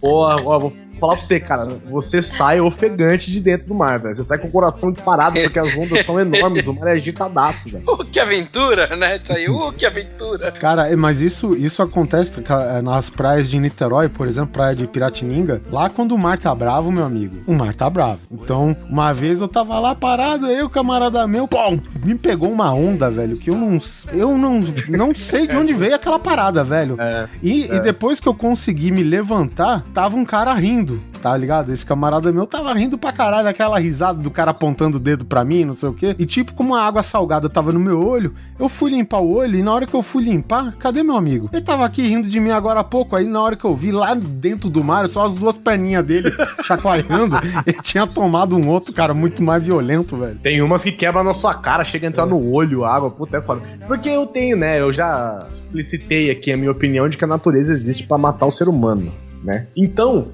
[0.00, 1.66] Porra, vou falar pra você, cara.
[1.90, 4.14] Você sai ofegante de dentro do mar, velho.
[4.14, 7.68] Você sai com o coração disparado porque as ondas são enormes, o mar é agitadaço,
[7.68, 7.84] velho.
[7.94, 9.20] Uh, que aventura, né?
[9.22, 10.50] Isso aí, uh, que aventura.
[10.52, 14.86] Cara, é, mas isso, isso acontece ca- nas praias de Niterói, por exemplo, praia de
[14.86, 15.60] Piratininga.
[15.70, 18.18] Lá quando o mar tá bravo, meu amigo, o mar tá bravo.
[18.30, 22.72] Então, uma vez eu tava lá parado, aí o camarada meu, pum, me pegou uma
[22.72, 23.78] onda, velho, que eu não,
[24.12, 26.96] eu não, não sei de onde veio aquela parada, velho.
[27.42, 30.83] E, e depois que eu consegui me levantar, tava um cara rindo,
[31.22, 31.72] tá ligado?
[31.72, 35.44] Esse camarada meu tava rindo pra caralho, aquela risada do cara apontando o dedo pra
[35.44, 36.14] mim, não sei o quê.
[36.18, 39.58] E tipo, como a água salgada tava no meu olho, eu fui limpar o olho
[39.58, 41.48] e na hora que eu fui limpar, cadê meu amigo?
[41.52, 43.90] Ele tava aqui rindo de mim agora há pouco, aí na hora que eu vi
[43.90, 46.30] lá dentro do mar, só as duas perninhas dele
[46.62, 50.38] chacoalhando, ele tinha tomado um outro, cara, muito mais violento, velho.
[50.38, 53.38] Tem umas que quebram na sua cara, chega a entrar no olho, a água, puta,
[53.38, 53.62] é foda.
[53.86, 57.72] Porque eu tenho, né, eu já explicitei aqui a minha opinião de que a natureza
[57.72, 59.12] existe pra matar o ser humano,
[59.44, 59.66] né?
[59.76, 60.28] Então,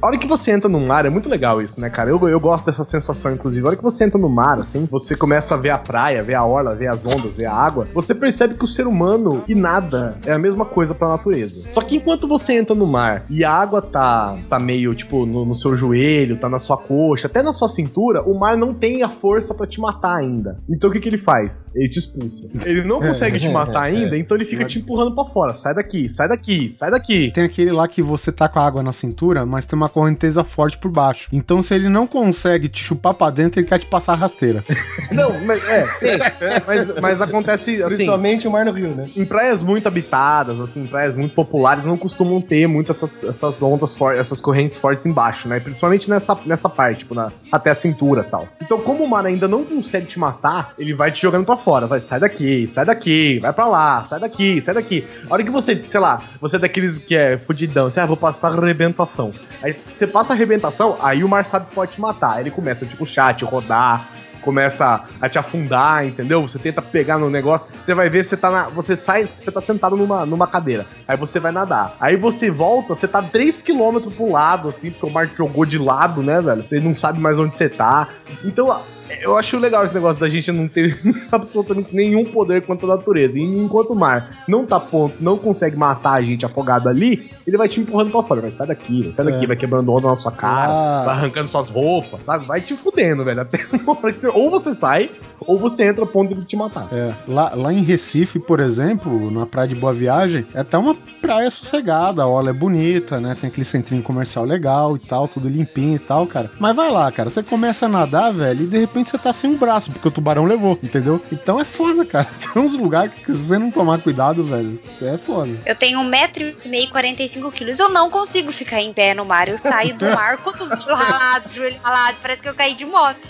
[0.00, 2.10] a hora que você entra no mar, é muito legal isso, né, cara?
[2.10, 3.64] Eu, eu gosto dessa sensação, inclusive.
[3.64, 6.34] A hora que você entra no mar, assim, você começa a ver a praia, ver
[6.34, 9.54] a orla, ver as ondas, ver a água, você percebe que o ser humano e
[9.54, 11.68] nada é a mesma coisa pra natureza.
[11.68, 15.44] Só que enquanto você entra no mar e a água tá, tá meio, tipo, no,
[15.44, 19.02] no seu joelho, tá na sua coxa, até na sua cintura, o mar não tem
[19.02, 20.56] a força pra te matar ainda.
[20.68, 21.72] Então o que que ele faz?
[21.74, 22.48] Ele te expulsa.
[22.64, 25.54] Ele não consegue te matar ainda, então ele fica te empurrando pra fora.
[25.54, 27.32] Sai daqui, sai daqui, sai daqui.
[27.32, 30.44] Tem aquele lá que você tá com a água na cintura, mas tem uma correnteza
[30.44, 31.28] forte por baixo.
[31.32, 34.64] Então, se ele não consegue te chupar pra dentro, ele quer te passar a rasteira.
[35.10, 36.18] Não, mas é, tem.
[36.66, 37.94] mas, mas acontece assim.
[37.94, 39.10] Principalmente o Mar no Rio, né?
[39.14, 43.62] Em praias muito habitadas, assim, em praias muito populares, não costumam ter muito essas, essas
[43.62, 45.60] ondas fortes, essas correntes fortes embaixo, né?
[45.60, 48.48] Principalmente nessa, nessa parte, tipo, na, até a cintura e tal.
[48.62, 51.86] Então, como o mar ainda não consegue te matar, ele vai te jogando pra fora.
[51.86, 55.06] Vai, sai daqui, sai daqui, vai pra lá, sai daqui, sai daqui.
[55.28, 58.16] A hora que você, sei lá, você é daqueles que é fudidão, você, ah, vou
[58.16, 59.32] passar arrebentação.
[59.62, 62.34] Aí você passa arrebentação, aí o mar sabe que pode te matar.
[62.34, 64.08] Aí ele começa puxar, te rodar,
[64.42, 66.42] começa a te afundar, entendeu?
[66.42, 69.60] Você tenta pegar no negócio, você vai ver, você tá na, você sai, você tá
[69.60, 70.86] sentado numa, numa cadeira.
[71.08, 71.96] Aí você vai nadar.
[71.98, 75.78] Aí você volta, você tá 3km pro lado, assim, porque o mar te jogou de
[75.78, 76.66] lado, né, velho?
[76.66, 78.08] Você não sabe mais onde você tá.
[78.44, 78.82] Então,
[79.22, 80.98] eu acho legal esse negócio da gente não ter
[81.30, 83.38] absolutamente nenhum poder contra a natureza.
[83.38, 87.56] E enquanto o mar não tá ponto, não consegue matar a gente afogado ali, ele
[87.56, 88.40] vai te empurrando pra fora.
[88.40, 89.46] Vai, sai daqui, sai daqui, É.
[89.46, 91.02] vai quebrando onda na sua cara, Ah.
[91.06, 92.46] vai arrancando suas roupas, sabe?
[92.46, 93.40] Vai te fudendo, velho.
[93.40, 96.56] Até uma hora que você, ou você sai, ou você entra a ponto de te
[96.56, 96.88] matar.
[96.92, 100.94] É, lá, lá em Recife, por exemplo, na praia de Boa Viagem, é até uma
[101.20, 103.36] praia sossegada, a orla é bonita, né?
[103.38, 106.50] Tem aquele centrinho comercial legal e tal, tudo limpinho e tal, cara.
[106.58, 109.50] Mas vai lá, cara, você começa a nadar, velho, e de repente você tá sem
[109.50, 111.20] um braço, porque o tubarão levou, entendeu?
[111.32, 112.28] Então é foda, cara.
[112.52, 115.50] Tem uns lugares que se você não tomar cuidado, velho, é foda.
[115.66, 117.78] Eu tenho 1,5m e 45 quilos.
[117.80, 119.48] Eu não consigo ficar em pé no mar.
[119.48, 122.18] Eu saio do mar, cotovelo ralado, joelho ralado.
[122.22, 123.28] Parece que eu caí de moto.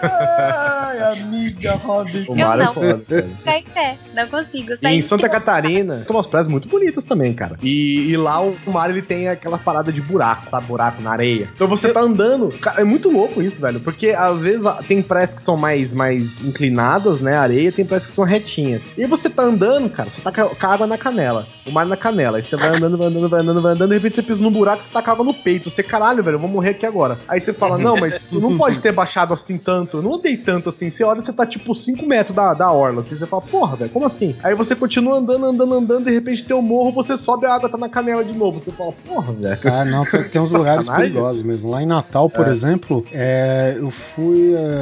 [0.00, 1.74] Ai, amiga.
[1.76, 2.24] Robin.
[2.28, 2.74] O Eu mar é não.
[2.74, 3.36] foda, velho.
[3.36, 3.98] Ficar em pé.
[4.14, 4.72] Não consigo.
[4.72, 5.28] E sair em Santa.
[5.28, 7.58] Catarina, tem umas praias muito bonitas também, cara.
[7.62, 10.58] E, e lá o mar ele tem aquela parada de buraco, tá?
[10.58, 11.50] Buraco na areia.
[11.54, 12.48] Então você tá andando.
[12.58, 13.78] cara, é muito louco isso, velho.
[13.80, 17.36] Porque às vezes tem praias que são mais, mais inclinadas, né?
[17.36, 18.88] Areia, tem praias que são retinhas.
[18.96, 21.46] E você tá andando, cara, você tá com a água na canela.
[21.66, 22.38] O mar na canela.
[22.38, 23.88] Aí você vai andando, vai andando, vai andando, vai andando.
[23.90, 25.68] De repente você pisa num buraco e você tá com a água no peito.
[25.68, 27.18] Você, caralho, velho, eu vou morrer aqui agora.
[27.28, 29.98] Aí você fala, não, mas não pode ter baixado assim tanto.
[29.98, 30.88] Eu não andei tanto assim.
[30.88, 33.02] Você olha, você tá tipo 5 metros da, da orla.
[33.02, 34.34] Assim, você fala, porra, velho, como assim?
[34.42, 36.04] Aí você continua andando, andando, andando.
[36.06, 38.58] De repente tem um morro, você sobe, a água tá na canela de novo.
[38.58, 39.58] Você fala, porra, velho.
[39.58, 41.68] Cara, não, tem, tem uns lugares perigosos mesmo.
[41.68, 44.54] Lá em Natal, por exemplo, é, eu fui.
[44.54, 44.77] é,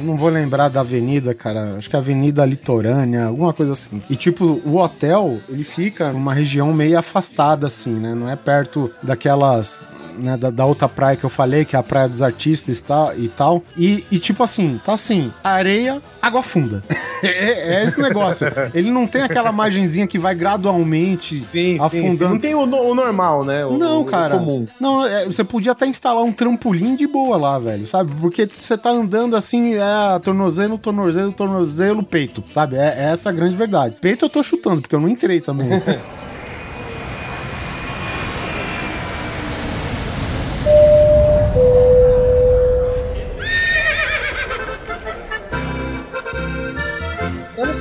[0.00, 1.76] eu não vou lembrar da avenida, cara.
[1.76, 4.02] Acho que é Avenida Litorânea, alguma coisa assim.
[4.08, 8.14] E, tipo, o hotel, ele fica numa região meio afastada, assim, né?
[8.14, 9.80] Não é perto daquelas.
[10.20, 12.82] Né, da, da outra praia que eu falei, que é a Praia dos Artistas e
[12.82, 13.14] tal.
[13.16, 13.62] E, tal.
[13.76, 16.82] e, e, tipo assim, tá assim, areia, água funda.
[17.22, 18.46] é, é esse negócio.
[18.74, 21.80] Ele não tem aquela margenzinha que vai gradualmente Sim, sim, sim.
[21.80, 22.34] afundando.
[22.34, 23.64] Não tem o, o normal, né?
[23.64, 24.38] O, Não, o cara.
[24.38, 24.66] comum.
[24.78, 28.12] Não, é, você podia até instalar um trampolim de boa lá, velho, sabe?
[28.20, 32.76] Porque você tá andando assim, é tornozelo, tornozelo, tornozelo, peito, sabe?
[32.76, 33.96] É, é essa a grande verdade.
[34.00, 35.68] Peito eu tô chutando, porque eu não entrei também.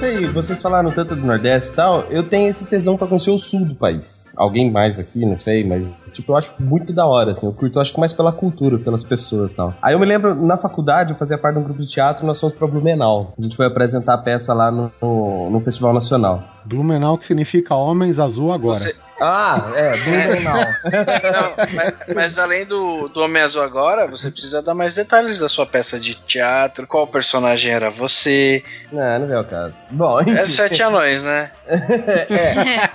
[0.10, 3.38] Sei, vocês falaram tanto do Nordeste e tal, eu tenho esse tesão pra conhecer o
[3.38, 4.34] sul do país.
[4.36, 7.46] Alguém mais aqui, não sei, mas, tipo, eu acho muito da hora, assim.
[7.46, 9.72] Eu curto, eu acho que mais pela cultura, pelas pessoas e tal.
[9.80, 12.28] Aí eu me lembro, na faculdade, eu fazia parte de um grupo de teatro e
[12.28, 13.34] nós fomos pra Blumenau.
[13.38, 16.44] A gente foi apresentar a peça lá no, no, no Festival Nacional.
[16.66, 18.80] Blumenau, que significa Homens Azul agora.
[18.80, 20.56] Você- Ah, é, Blumenau.
[20.56, 25.50] Não, mas, mas além do, do Homem Azul agora, você precisa dar mais detalhes da
[25.50, 28.64] sua peça de teatro, qual personagem era você.
[28.92, 29.82] não, não veio ao caso.
[29.92, 30.32] Bom, enfim.
[30.32, 31.52] É sete anões, né?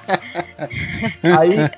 [1.39, 1.71] Aí,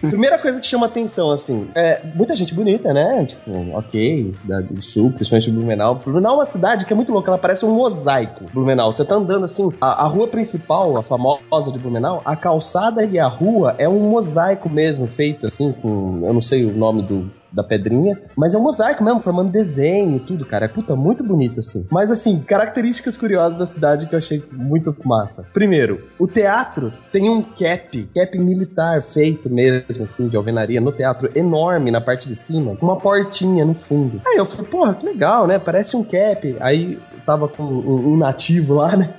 [0.00, 3.24] primeira coisa que chama atenção, assim, é muita gente bonita, né?
[3.26, 5.96] Tipo, ok, cidade do sul, principalmente Blumenau.
[5.96, 8.90] Blumenau é uma cidade que é muito louca, ela parece um mosaico, Blumenau.
[8.90, 13.18] Você tá andando assim, a, a rua principal, a famosa de Blumenau, a calçada e
[13.18, 17.30] a rua é um mosaico mesmo, feito assim, com, eu não sei o nome do,
[17.52, 20.66] da pedrinha, mas é um mosaico mesmo, formando desenho e tudo, cara.
[20.66, 21.86] É puta, muito bonito assim.
[21.90, 25.46] Mas assim, características curiosas da cidade que eu achei muito massa.
[25.54, 31.30] Primeiro, o teatro tem um cap, cap militar feito mesmo, assim, de alvenaria no teatro,
[31.34, 34.20] enorme na parte de cima, uma portinha no fundo.
[34.26, 35.58] Aí eu falei, porra, que legal, né?
[35.58, 36.56] Parece um cap.
[36.60, 39.14] Aí tava com um, um nativo lá, né?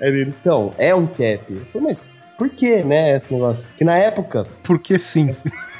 [0.00, 1.44] Ele, então, é um cap.
[1.48, 3.66] Eu falei, mas por que, né, esse negócio?
[3.66, 5.28] Porque na época, Porque sim.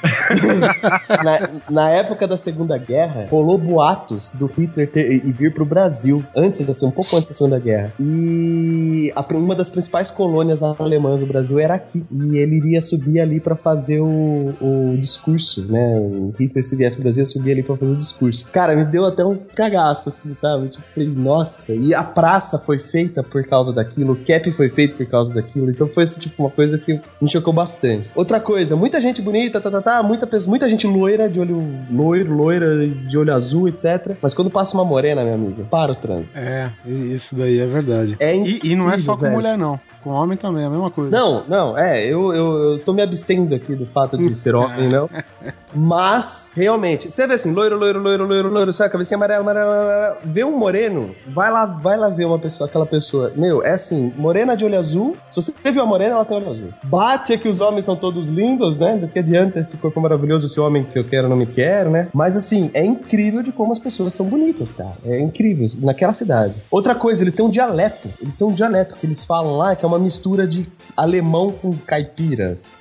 [1.23, 6.23] na, na época da Segunda Guerra, rolou boatos do Hitler ter, e vir pro Brasil,
[6.35, 7.93] antes assim, um pouco antes da Segunda Guerra.
[7.99, 12.05] E a, uma das principais colônias alemãs do Brasil era aqui.
[12.11, 15.99] E ele iria subir ali pra fazer o, o discurso, né?
[15.99, 18.45] O Hitler, se viesse pro Brasil, ia subir ali pra fazer o discurso.
[18.51, 20.69] Cara, me deu até um cagaço, assim, sabe?
[20.69, 21.73] Tipo, falei, nossa.
[21.73, 25.69] E a praça foi feita por causa daquilo, o cap foi feito por causa daquilo.
[25.69, 28.09] Então foi, assim, tipo, uma coisa que me chocou bastante.
[28.15, 31.63] Outra coisa, muita gente bonita, tá, tá, tá, muita, pessoa- muita gente loira, de olho
[31.91, 34.15] loiro, loira, de olho azul, etc.
[34.21, 36.37] Mas quando passa uma morena, minha amiga, para o trânsito.
[36.37, 38.15] É, isso daí é verdade.
[38.19, 39.33] É E, e não é só incrível, com velho.
[39.35, 39.79] mulher, não.
[40.03, 41.11] Com homem também, é a mesma coisa.
[41.11, 44.89] Não, não, é, eu, eu, eu tô me abstendo aqui do fato de ser homem,
[44.89, 45.07] não.
[45.73, 50.17] Mas, realmente, você vê assim, loiro, loiro, loiro, loiro, loiro, sabe, cabecinha amarela, amarela, amarela,
[50.25, 54.11] vê um moreno, vai lá, vai lá ver uma pessoa, aquela pessoa, meu, é assim,
[54.17, 56.69] morena de olho azul, se você viu a morena, ela tem olho azul.
[56.83, 60.59] Bate que os homens são todos lindos, né, do que adianta esse corpo maravilhoso, esse
[60.59, 63.79] homem que eu quero não me quer, né, mas assim, é incrível de como as
[63.79, 66.55] pessoas são bonitas, cara, é incrível, naquela cidade.
[66.69, 69.85] Outra coisa, eles têm um dialeto, eles têm um dialeto que eles falam lá, que
[69.85, 70.65] é uma mistura de
[70.95, 72.71] alemão com caipiras.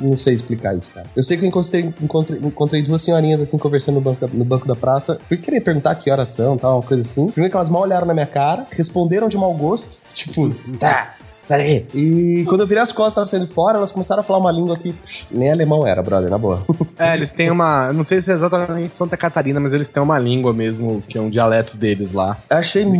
[0.00, 1.06] Não sei explicar isso, cara.
[1.16, 4.44] Eu sei que eu encontrei, encontrei, encontrei duas senhorinhas assim conversando no banco, da, no
[4.44, 5.20] banco da praça.
[5.26, 7.30] Fui querer perguntar que horas são, tal, uma coisa assim.
[7.30, 11.16] Primeiro que elas mal olharam na minha cara, responderam de mau gosto, tipo, tá.
[11.50, 11.86] Sai daqui.
[11.98, 14.76] E quando eu virei as costas, tava saindo fora, elas começaram a falar uma língua
[14.76, 16.62] que psh, nem alemão era, brother, na boa.
[17.00, 17.90] É, eles têm uma.
[17.94, 21.20] Não sei se é exatamente Santa Catarina, mas eles têm uma língua mesmo, que é
[21.20, 22.36] um dialeto deles lá.
[22.50, 22.90] Achei Que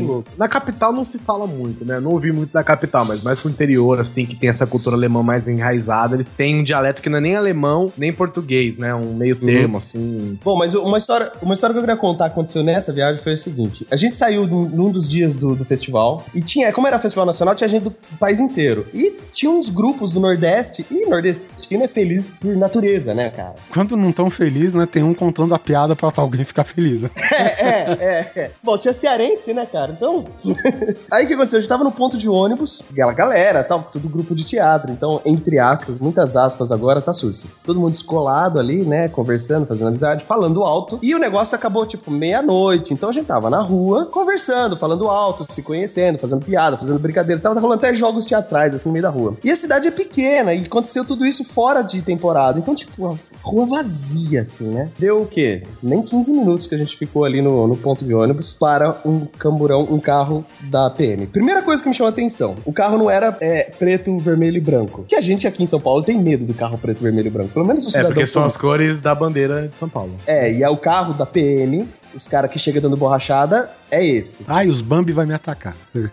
[0.00, 2.00] muito na capital não se fala muito, né?
[2.00, 5.22] Não ouvi muito da capital, mas mais pro interior, assim, que tem essa cultura alemã
[5.22, 8.94] mais enraizada, eles têm um dialeto que não é nem alemão, nem português, né?
[8.94, 10.38] Um meio termo, assim.
[10.42, 13.34] Bom, mas uma história, uma história que eu queria contar que aconteceu nessa viagem foi
[13.34, 16.86] o seguinte: a gente saiu num, num dos dias do, do festival e tinha, como
[16.86, 18.86] era festival nacional, tinha gente do o país inteiro.
[18.92, 23.54] E tinha uns grupos do Nordeste, e nordestino é feliz por natureza, né, cara?
[23.72, 24.86] Quando não tão feliz, né?
[24.86, 27.02] Tem um contando a piada pra alguém ficar feliz.
[27.02, 27.10] né?
[27.60, 28.50] É, é, é.
[28.62, 29.92] Bom, tinha cearense, né, cara?
[29.92, 30.26] Então.
[31.10, 31.58] Aí o que aconteceu?
[31.58, 34.90] A gente tava no ponto de ônibus, aquela galera, tal, tudo grupo de teatro.
[34.90, 37.48] Então, entre aspas, muitas aspas agora, tá sussa.
[37.64, 39.08] Todo mundo descolado ali, né?
[39.08, 40.98] Conversando, fazendo amizade, falando alto.
[41.02, 42.92] E o negócio acabou, tipo, meia-noite.
[42.92, 47.40] Então a gente tava na rua, conversando, falando alto, se conhecendo, fazendo piada, fazendo brincadeira.
[47.40, 49.36] Tava rolando até jogos teatrais, assim, no meio da rua.
[49.42, 52.58] E a cidade é pequena, e aconteceu tudo isso fora de temporada.
[52.58, 54.90] Então, tipo, a rua vazia, assim, né?
[54.98, 55.62] Deu o quê?
[55.82, 59.24] Nem 15 minutos que a gente ficou ali no, no ponto de ônibus para um
[59.26, 61.26] camburão, um carro da PM.
[61.26, 64.60] Primeira coisa que me chamou a atenção: o carro não era é, preto, vermelho e
[64.60, 65.04] branco.
[65.08, 67.50] Que a gente aqui em São Paulo tem medo do carro preto, vermelho e branco.
[67.50, 70.14] Pelo menos o É, cidadão porque são as cores da bandeira de São Paulo.
[70.26, 71.88] É, e é o carro da PM.
[72.12, 74.44] Os caras que chegam dando borrachada é esse.
[74.48, 75.76] Ai, os Bambi vai me atacar.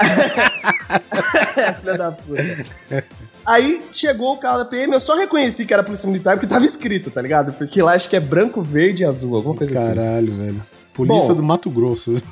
[1.80, 2.42] Filha da puta.
[3.44, 6.64] Aí chegou o carro da PM, eu só reconheci que era polícia militar porque tava
[6.64, 7.52] escrito, tá ligado?
[7.52, 9.94] Porque lá acho que é branco, verde e azul, alguma coisa assim.
[9.94, 10.66] Caralho, velho.
[10.92, 11.34] Polícia Bom.
[11.34, 12.22] do Mato Grosso.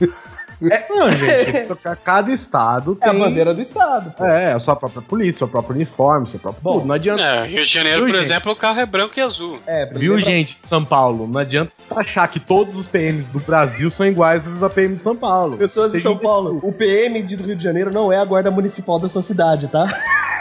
[0.91, 1.69] Não, gente,
[2.05, 3.17] cada estado É tem...
[3.17, 4.11] a bandeira do estado.
[4.17, 4.25] pô.
[4.25, 6.63] É, a sua própria polícia, seu próprio uniforme, seu próprio...
[6.63, 6.87] Bom, tudo.
[6.87, 7.23] Não adianta...
[7.23, 8.31] É, Rio de Janeiro, Viu, por gente?
[8.31, 9.59] exemplo, o carro é branco e azul.
[9.67, 11.29] É, pra Viu, lembrar- gente, de São Paulo?
[11.29, 15.03] Não adianta achar que todos os PMs do Brasil são iguais aos da PM de
[15.03, 15.57] São Paulo.
[15.57, 18.99] Pessoas de São Paulo, o PM de Rio de Janeiro não é a guarda municipal
[18.99, 19.87] da sua cidade, tá?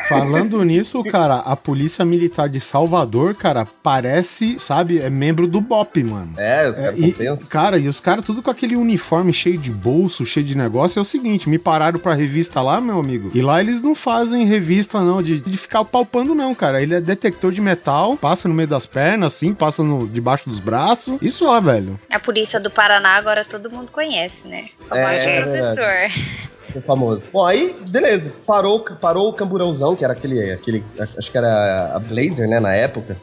[0.07, 6.03] Falando nisso, cara, a Polícia Militar de Salvador, cara, parece, sabe, é membro do BOP,
[6.03, 6.31] mano.
[6.37, 7.49] É, os É, caras e, são tensos.
[7.49, 10.99] cara, e os caras tudo com aquele uniforme cheio de bolso, cheio de negócio.
[10.99, 13.29] É o seguinte, me pararam pra revista lá, meu amigo.
[13.33, 16.81] E lá eles não fazem revista, não, de, de ficar palpando, não, cara.
[16.81, 20.59] Ele é detector de metal, passa no meio das pernas, assim, passa no, debaixo dos
[20.59, 21.17] braços.
[21.21, 21.99] Isso lá, velho.
[22.09, 24.65] A polícia do Paraná agora todo mundo conhece, né?
[24.77, 26.56] Só É, de é professor.
[26.75, 27.27] É famoso.
[27.31, 28.33] Bom, aí, beleza.
[28.45, 30.83] Parou, parou o camburãozão, que era aquele, aquele.
[31.17, 33.17] Acho que era a Blazer, né, na época.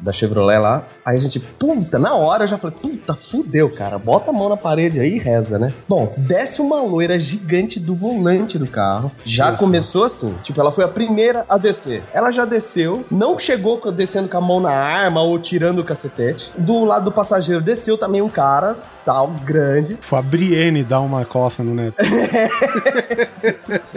[0.00, 0.84] Da Chevrolet lá.
[1.02, 3.98] Aí a gente, puta, na hora eu já falei, puta, fudeu, cara.
[3.98, 5.72] Bota a mão na parede aí e reza, né?
[5.88, 9.10] Bom, desce uma loira gigante do volante do carro.
[9.24, 9.58] Já Isso.
[9.58, 10.34] começou assim.
[10.42, 12.02] Tipo, ela foi a primeira a descer.
[12.12, 16.52] Ela já desceu, não chegou descendo com a mão na arma ou tirando o cacetete.
[16.58, 19.98] Do lado do passageiro desceu também um cara, tal, grande.
[20.00, 21.96] Fabriene dá uma coça no neto.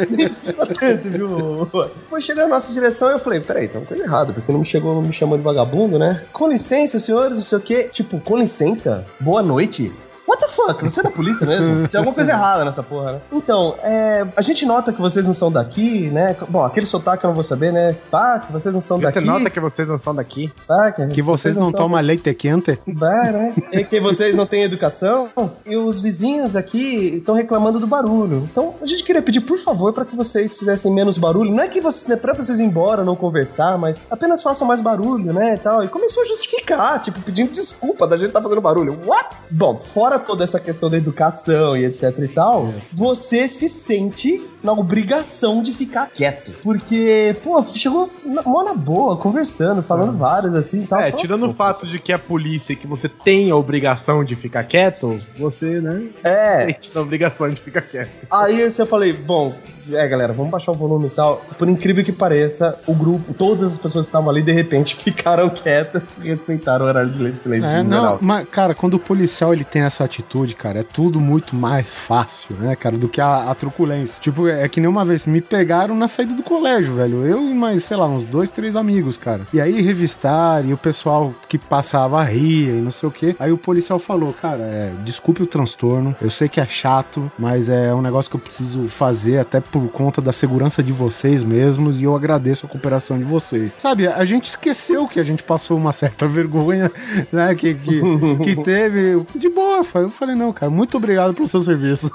[0.10, 1.70] Nem precisa tanto, viu?
[2.10, 4.60] Foi chegando na nossa direção e eu falei, peraí, tem uma coisa errada, porque não
[4.60, 6.24] me chegou, não me chamou de vagabundo, né?
[6.34, 7.90] Com licença, senhores, não sei o quê.
[7.92, 9.92] Tipo, com licença, boa noite.
[10.28, 10.84] What the fuck?
[10.84, 11.88] Você é da polícia mesmo?
[11.90, 13.20] Tem alguma coisa errada nessa porra, né?
[13.32, 16.36] Então, é, a gente nota que vocês não são daqui, né?
[16.50, 17.96] Bom, aquele sotaque eu não vou saber, né?
[18.12, 19.22] Tá, que vocês não são Você daqui.
[19.26, 20.52] nota que vocês não são daqui?
[20.68, 22.78] tá, Que vocês não são tomam leite quente.
[22.88, 23.54] Bah, né?
[23.72, 25.30] E que vocês não têm educação
[25.66, 28.48] e os vizinhos aqui estão reclamando do barulho.
[28.52, 31.54] Então, a gente queria pedir, por favor, para que vocês fizessem menos barulho.
[31.54, 34.82] Não é que vocês, né, para vocês ir embora, não conversar, mas apenas façam mais
[34.82, 35.84] barulho, né, e tal.
[35.84, 39.00] E começou a justificar, tipo, pedindo desculpa da gente tá fazendo barulho.
[39.06, 39.38] What?
[39.50, 44.74] Bom, fora toda essa questão da educação e etc e tal, você se sente na
[44.74, 46.52] obrigação de ficar quieto.
[46.64, 51.00] Porque, pô, chegou mó na boa, conversando, falando vários assim e tal.
[51.00, 54.24] É, tirando pô, o fato de que é polícia e que você tem a obrigação
[54.24, 58.12] de ficar quieto, você, né, É, sente a obrigação de ficar quieto.
[58.32, 59.56] Aí eu falei, bom,
[59.94, 61.42] é galera, vamos baixar o volume e tal.
[61.58, 65.50] Por incrível que pareça, o grupo, todas as pessoas que estavam ali, de repente, ficaram
[65.50, 68.20] quietas e respeitaram o horário de silêncio É, não, geral.
[68.22, 72.56] mas, cara, quando o policial ele tem essa atitude, cara, é tudo muito mais fácil,
[72.60, 74.20] né, cara, do que a, a truculência.
[74.22, 77.26] Tipo, é que nem uma vez me pegaram na saída do colégio, velho.
[77.26, 79.42] Eu e mais, sei lá, uns dois, três amigos, cara.
[79.54, 83.36] E aí revistaram e o pessoal que passava ria e não sei o quê.
[83.40, 87.70] Aí o policial falou, cara, é, desculpe o transtorno, eu sei que é chato, mas
[87.70, 92.00] é um negócio que eu preciso fazer até por conta da segurança de vocês mesmos
[92.00, 93.72] e eu agradeço a cooperação de vocês.
[93.78, 96.92] Sabe, a gente esqueceu que a gente passou uma certa vergonha,
[97.32, 98.02] né, que, que,
[98.44, 99.26] que teve.
[99.36, 102.12] De boa, eu falei, não, cara, muito obrigado pelo seu serviço.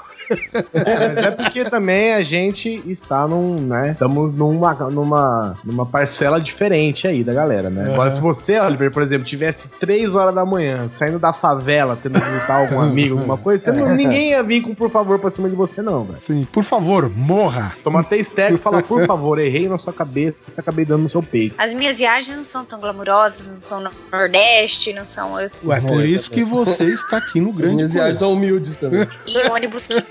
[0.73, 3.91] É, mas é porque também a gente está num, né?
[3.91, 7.91] Estamos numa, numa, numa parcela diferente aí da galera, né?
[7.93, 12.19] Agora, se você, Oliver, por exemplo, tivesse 3 horas da manhã, saindo da favela, tendo
[12.19, 15.29] que visitar algum amigo, alguma coisa, você não, ninguém ia vir com por favor pra
[15.29, 16.17] cima de você, não, velho.
[16.17, 17.52] Assim, por favor, morra.
[17.83, 21.21] Toma até estéreo e fala, por favor, errei na sua cabeça, acabei dando no seu
[21.21, 21.55] peito.
[21.57, 25.33] As minhas viagens não são tão glamurosas, não são no Nordeste, não são.
[25.33, 29.07] Ué, por isso que você está aqui no As grande minhas viagens são humildes também.
[29.27, 30.03] e ônibus que.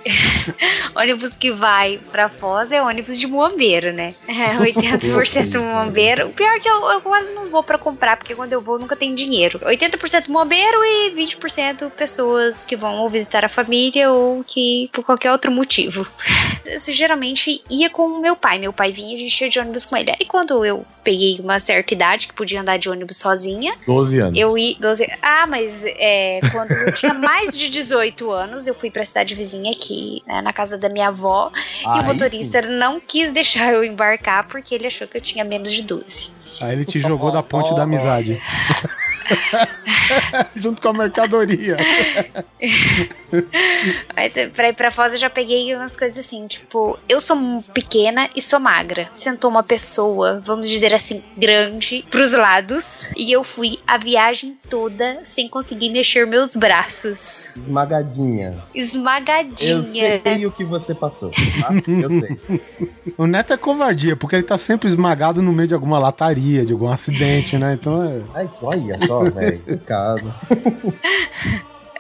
[0.95, 4.14] ônibus que vai pra Foz é ônibus de muambeiro, né?
[4.26, 6.28] É, 80% muambeiro.
[6.28, 8.78] O pior é que eu, eu quase não vou pra comprar, porque quando eu vou
[8.78, 9.59] nunca tem dinheiro.
[9.61, 15.32] 80% muambeiro e 20% pessoas que vão ou visitar a família ou que por qualquer
[15.32, 16.07] outro motivo.
[16.66, 17.32] Eu geralmente
[17.70, 18.59] ia com o meu pai.
[18.59, 20.12] Meu pai vinha e a gente ia de ônibus com ele.
[20.20, 24.39] E quando eu peguei uma certa idade, que podia andar de ônibus sozinha, 12 anos.
[24.39, 24.76] eu ia.
[24.78, 29.35] 12, ah, mas é, quando eu tinha mais de 18 anos, eu fui pra cidade
[29.35, 31.51] vizinha aqui, né, na casa da minha avó.
[31.83, 35.72] e o motorista não quis deixar eu embarcar porque ele achou que eu tinha menos
[35.72, 36.30] de 12.
[36.61, 38.41] Aí ele te jogou da ponte da amizade.
[40.55, 41.76] Junto com a mercadoria.
[44.14, 47.37] Mas eh, pra ir pra Foz eu já peguei umas coisas assim, tipo, eu sou
[47.74, 49.09] pequena e sou magra.
[49.12, 53.11] Sentou uma pessoa, vamos dizer assim, grande, pros lados.
[53.16, 57.57] E eu fui a viagem toda sem conseguir mexer meus braços.
[57.57, 58.62] Esmagadinha.
[58.74, 59.72] Esmagadinha.
[59.72, 61.30] Eu sei o que você passou.
[61.30, 61.74] Tá?
[61.87, 62.41] Eu sei.
[63.18, 66.72] O Neto é covardia, porque ele tá sempre esmagado no meio de alguma lataria, de
[66.72, 67.74] algum acidente, né?
[67.74, 68.20] Então é.
[68.35, 69.59] Ai, olha só, velho.
[69.59, 70.35] Pecado.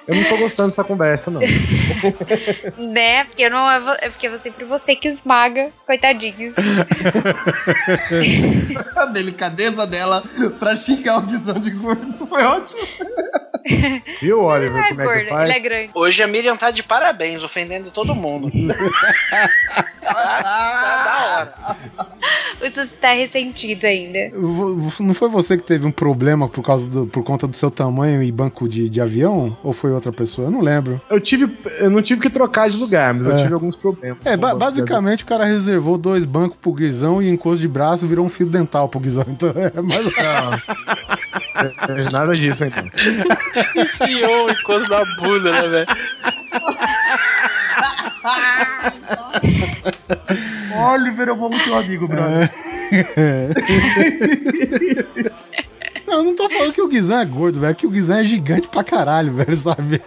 [0.06, 1.40] Eu não tô gostando dessa conversa, não.
[2.76, 3.24] Né?
[3.24, 6.54] Porque eu não é, é porque é sempre você que esmaga os coitadinhos.
[8.96, 10.22] A delicadeza dela
[10.58, 12.80] pra xingar o guizão de gordo foi ótimo.
[14.20, 15.48] Viu, Oliver, Não é como é gordo, que faz?
[15.50, 15.90] ele é grande.
[15.94, 18.50] Hoje a Miriam tá de parabéns, ofendendo todo mundo.
[20.00, 22.08] tá, tá da hora.
[22.64, 24.30] O Sussi tá ressentido ainda.
[25.00, 28.22] Não foi você que teve um problema por, causa do, por conta do seu tamanho
[28.22, 29.56] e banco de, de avião?
[29.62, 30.48] Ou foi outra pessoa?
[30.48, 31.00] Eu não lembro.
[31.10, 31.50] Eu tive.
[31.78, 33.42] Eu não tive que trocar de lugar, mas eu É.
[33.42, 34.18] tive alguns problemas.
[34.24, 38.24] É, ba- basicamente o cara reservou dois bancos pro Guizão e encosto de braço virou
[38.24, 39.24] um fio dental pro Guizão.
[39.28, 40.06] Então é mais.
[40.06, 42.10] avião.
[42.12, 42.84] Nada disso, então.
[43.76, 45.86] Enfiou o encosto da bunda, né, velho?
[50.74, 52.50] Oliver, eu vou muito teu amigo, brother.
[56.06, 57.70] Não, eu não tô falando que o Guizão é gordo, velho.
[57.70, 60.00] é Que o Guizão é gigante pra caralho, velho, sabe?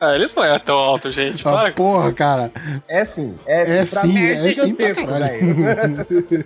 [0.00, 1.40] Ah, ele não é tão alto, gente.
[1.40, 1.72] Ah, Para.
[1.72, 2.52] porra, cara.
[2.86, 3.72] É sim, é sim.
[3.72, 5.56] É pra sim, mim é é gigantesco, velho.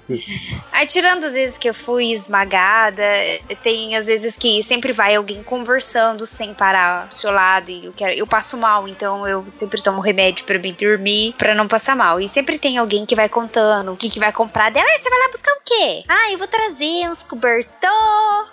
[0.73, 3.03] Aí, tirando as vezes que eu fui esmagada,
[3.63, 7.93] tem às vezes que sempre vai alguém conversando sem parar do seu lado e eu,
[7.93, 11.95] quero, eu passo mal, então eu sempre tomo remédio pra me dormir, pra não passar
[11.95, 12.19] mal.
[12.21, 14.87] E sempre tem alguém que vai contando o que, que vai comprar dela.
[14.89, 16.05] Ah, você vai lá buscar o quê?
[16.09, 18.49] Ah, eu vou trazer uns cobertor,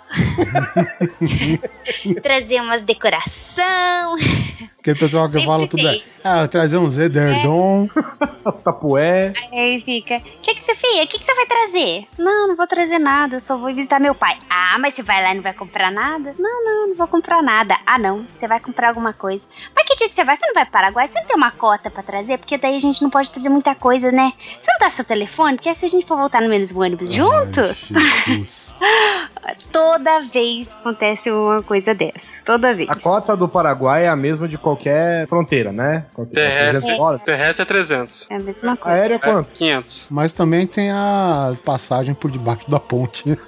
[2.22, 4.14] trazer umas decoração.
[4.80, 5.82] Aquele pessoal que Sempre fala tudo.
[5.82, 6.02] tem.
[6.24, 7.86] Ah, trazer um Zederdon.
[8.64, 9.34] Tapué.
[9.52, 11.04] Aí fica, o que, que você fez?
[11.04, 12.06] O que, que você vai trazer?
[12.18, 14.38] Não, não vou trazer nada, eu só vou visitar meu pai.
[14.48, 16.34] Ah, mas você vai lá e não vai comprar nada?
[16.38, 17.76] Não, não, não vou comprar nada.
[17.86, 19.46] Ah, não, você vai comprar alguma coisa.
[19.76, 20.36] Mas que dia que você vai?
[20.36, 21.08] Você não vai para Paraguai?
[21.08, 22.38] Você não tem uma cota pra trazer?
[22.38, 24.32] Porque daí a gente não pode trazer muita coisa, né?
[24.58, 25.56] Você não dá seu telefone?
[25.56, 28.74] Porque se a gente for voltar no mesmo ônibus junto, Jesus.
[29.70, 32.42] toda vez acontece uma coisa dessa.
[32.44, 32.88] Toda vez.
[32.88, 36.06] A cota do Paraguai é a mesma de qualquer fronteira, né?
[36.14, 36.80] Qualquer Terrestre.
[36.80, 37.24] 300 dólares.
[37.24, 38.30] Terrestre é 300.
[38.30, 38.98] É a mesma coisa.
[38.98, 39.54] Aérea é quanto?
[39.54, 40.06] 500.
[40.10, 43.38] Mas também tem a passagem por debaixo da ponte.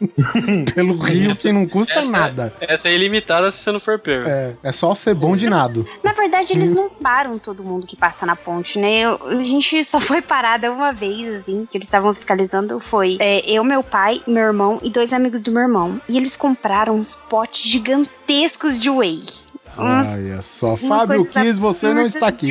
[0.74, 2.54] Pelo rio que não custa Essa- nada.
[2.60, 4.28] Essa é ilimitada se você não for pego.
[4.28, 5.86] É, é só ser bom de nado.
[6.02, 9.00] Na verdade, eles não param todo mundo que passa na ponte, né?
[9.00, 12.78] Eu- a gente só foi parada uma vez, assim, que eles estavam fiscalizando.
[12.80, 16.00] Foi é, eu, meu pai, meu irmão e dois amigos do meu irmão.
[16.08, 19.22] E eles compraram uns potes gigantescos de whey.
[19.78, 22.50] Uns Olha só, umas Fábio Kiss, você não está aqui.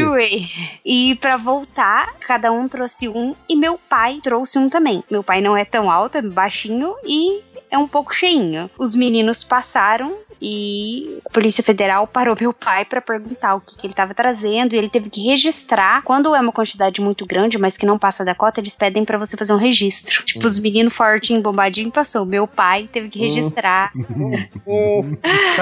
[0.83, 5.03] E pra voltar, cada um trouxe um e meu pai trouxe um também.
[5.09, 8.69] Meu pai não é tão alto, é baixinho e é um pouco cheinho.
[8.77, 10.15] Os meninos passaram
[10.47, 14.75] e a Polícia Federal parou meu pai pra perguntar o que, que ele tava trazendo
[14.75, 16.03] e ele teve que registrar.
[16.03, 19.17] Quando é uma quantidade muito grande, mas que não passa da cota, eles pedem pra
[19.17, 20.23] você fazer um registro.
[20.23, 22.27] Tipo, os meninos fortinho, bombadinho, passou.
[22.27, 23.91] Meu pai teve que registrar.
[24.67, 25.17] Hum,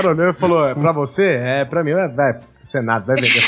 [0.05, 1.39] olhou e falou: é pra você?
[1.41, 3.43] É, pra mim, é, vai, Senado, vai vender.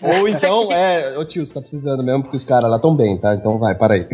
[0.00, 3.18] Ou então, é, ô tio, você tá precisando mesmo, porque os caras lá tão bem,
[3.18, 3.34] tá?
[3.34, 4.06] Então vai, para aí.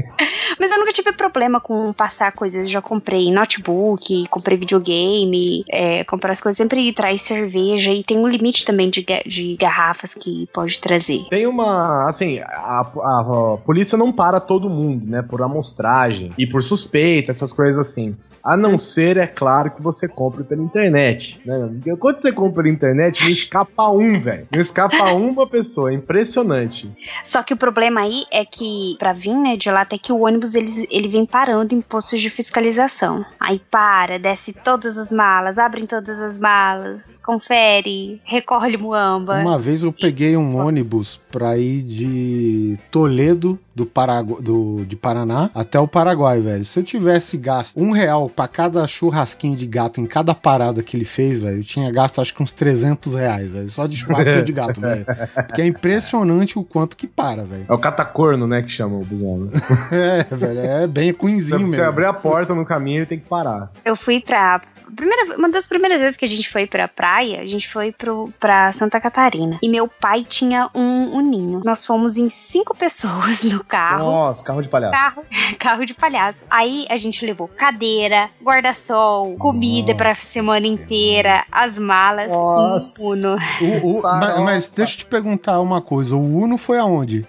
[0.59, 2.63] Mas eu nunca tive problema com passar coisas.
[2.65, 6.57] Eu já comprei notebook, comprei videogame, é, comprar as coisas.
[6.57, 11.25] Sempre traz cerveja e tem um limite também de, de garrafas que pode trazer.
[11.31, 12.09] Tem uma.
[12.09, 15.23] Assim, a, a- a polícia não para todo mundo, né?
[15.23, 18.17] Por amostragem e por suspeita, essas coisas assim.
[18.45, 21.39] A não ser, é claro, que você compre pela internet.
[21.45, 21.71] Né?
[21.99, 24.47] Quando você compra pela internet, não escapa um, velho.
[24.51, 25.91] Não escapa uma pessoa.
[25.91, 26.91] É impressionante.
[27.25, 30.21] Só que o problema aí é que, pra vir, né, de lá até que o
[30.21, 33.25] ônibus ônibus ele, ele vem parando em postos de fiscalização.
[33.39, 39.41] Aí para, desce todas as malas, abrem todas as malas, confere, recolhe muamba.
[39.41, 45.51] Uma vez eu peguei um ônibus pra ir de Toledo do, Paragu do de Paraná
[45.55, 46.64] até o Paraguai, velho.
[46.64, 50.97] Se eu tivesse gasto um real pra cada churrasquinho de gato em cada parada que
[50.97, 53.70] ele fez, velho, eu tinha gasto acho que uns 300 reais, velho.
[53.70, 55.07] Só de churrasquinho de gato, velho.
[55.47, 57.64] Porque é impressionante o quanto que para, velho.
[57.68, 59.39] É o catacorno, né, que chama o busão.
[59.39, 59.51] né?
[60.31, 61.85] É, velho, é bem Se quinzinho você mesmo.
[61.85, 63.70] abrir a porta no caminho, ele tem que parar.
[63.85, 64.61] Eu fui pra.
[64.95, 68.32] Primeira, uma das primeiras vezes que a gente foi pra praia, a gente foi pro,
[68.41, 69.59] pra Santa Catarina.
[69.62, 71.62] E meu pai tinha um, um ninho.
[71.64, 74.05] Nós fomos em cinco pessoas no carro.
[74.05, 74.93] Nossa, carro de palhaço.
[74.93, 75.24] Carro,
[75.59, 76.47] carro de palhaço.
[76.51, 83.03] Aí a gente levou cadeira, guarda-sol, comida pra semana inteira, as malas, Nossa.
[83.03, 83.36] um Uno.
[83.82, 84.41] O- o- ma- Farofa.
[84.43, 87.26] mas, deixa eu te perguntar uma coisa: o Uno foi aonde?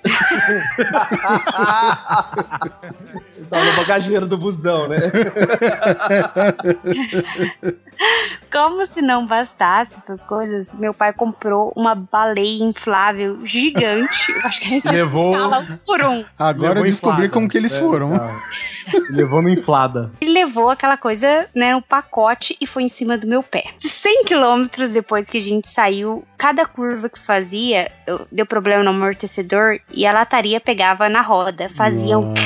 [3.50, 4.98] Tava no bagageiro do busão, né?
[8.52, 14.32] Como se não bastasse essas coisas, meu pai comprou uma baleia inflável gigante.
[14.32, 16.24] Eu acho que ele Levou- um por um.
[16.38, 17.34] Agora eu Levou descobri inflada.
[17.34, 18.18] como que eles É, foram.
[18.18, 18.34] tá.
[19.12, 20.10] Levou no inflada.
[20.20, 23.66] Ele levou aquela coisa, né, no pacote e foi em cima do meu pé.
[23.78, 28.84] De 100 quilômetros depois que a gente saiu, cada curva que fazia, eu- deu problema
[28.84, 31.70] no amortecedor e a lataria pegava na roda.
[31.76, 32.42] Faziam Nossa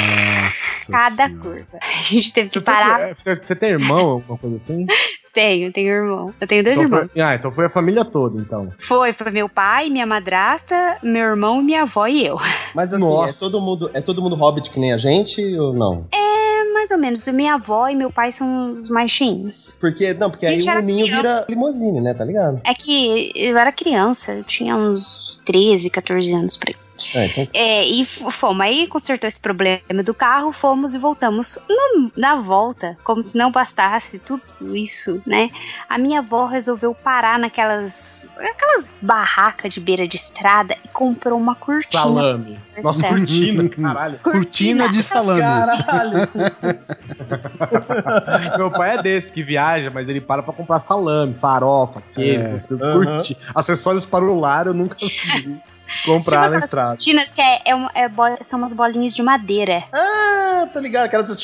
[0.88, 1.42] cada Senhora.
[1.44, 1.66] curva.
[1.82, 3.06] A gente teve que Você, parar.
[3.06, 4.86] tem, você, você tem irmão, alguma coisa assim?
[5.34, 6.32] Tenho, tenho irmão.
[6.40, 7.12] Eu tenho dois Então irmãos.
[7.12, 8.72] foi, ah, então foi a família toda, então.
[8.78, 12.38] Foi, foi meu pai, minha madrasta, meu irmão, minha avó e eu.
[12.76, 13.36] Mas assim, Nossa.
[13.36, 16.06] é todo mundo, é todo mundo hobbit que nem a gente ou não?
[16.14, 17.28] É mais ou menos.
[17.30, 19.76] Minha avó e meu pai são os mais cheinhos.
[19.82, 21.22] Porque não, porque aí o ninho criança.
[21.22, 22.14] vira limousine, né?
[22.14, 22.62] Tá ligado?
[22.64, 26.76] É que eu era criança, eu tinha uns 13, 14 anos por aí.
[27.16, 31.58] É, então É, e fomos aí, consertou esse problema do carro, fomos e voltamos.
[31.70, 34.44] No- na volta, como se não bastasse tudo
[34.76, 35.50] isso, né?
[35.90, 41.56] A minha avó resolveu parar naquelas aquelas barracas de beira de estrada e comprou uma
[41.56, 42.04] cortina.
[42.04, 42.60] Salame.
[42.82, 44.20] Nossa, cortina, caralho.
[44.20, 45.40] Cortina de salame.
[45.42, 46.30] Caralho!
[48.58, 52.46] Meu pai é desse que viaja, mas ele para pra comprar salame, farofa, queijo, É.
[52.54, 52.88] essas coisas.
[52.88, 53.06] Aham.
[53.18, 55.62] Curti- Acessórios para o lar eu nunca Tinha
[56.06, 56.90] comprar na aquelas estrada.
[56.90, 58.10] cortinas que é, é uma- é
[58.44, 59.84] são umas bolinhas de madeira.
[59.94, 61.06] ah, tô ligado.
[61.06, 61.38] Aquela dos...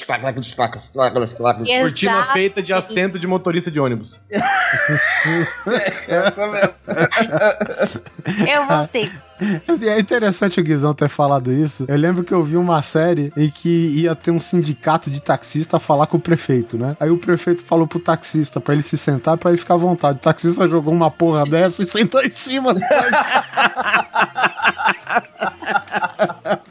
[1.82, 4.20] Cortina feita de assento de motorista de ônibus.
[6.08, 6.76] Essa mesmo.
[8.48, 9.12] Eu voltei.
[9.90, 11.86] É interessante o Guizão ter falado isso.
[11.88, 15.80] Eu lembro que eu vi uma série em que ia ter um sindicato de taxista
[15.80, 16.96] falar com o prefeito, né?
[17.00, 20.18] Aí o prefeito falou pro taxista pra ele se sentar pra ele ficar à vontade.
[20.18, 22.76] O taxista jogou uma porra dessa e sentou em cima.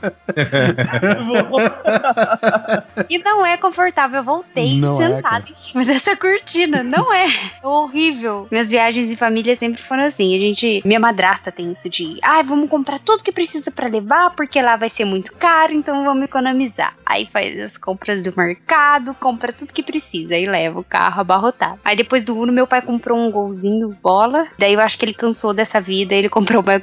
[3.08, 4.18] E não é confortável.
[4.18, 5.44] Eu voltei Não é, sentada cara.
[5.50, 6.82] em cima dessa cortina.
[6.82, 7.26] Não é.
[7.62, 8.48] É horrível.
[8.50, 10.34] Minhas viagens em família sempre foram assim.
[10.34, 10.82] A gente.
[10.84, 12.18] Minha madrasta tem isso de.
[12.22, 16.04] Ai, vamos comprar tudo que precisa pra levar, porque lá vai ser muito caro, então
[16.04, 16.94] vamos economizar.
[17.04, 20.34] Aí faz as compras do mercado, compra tudo que precisa.
[20.34, 21.78] Aí leva o carro abarrotado.
[21.84, 24.46] Aí depois do Uno, meu pai comprou um golzinho bola.
[24.58, 26.78] Daí eu acho que ele cansou dessa vida e ele comprou o meu.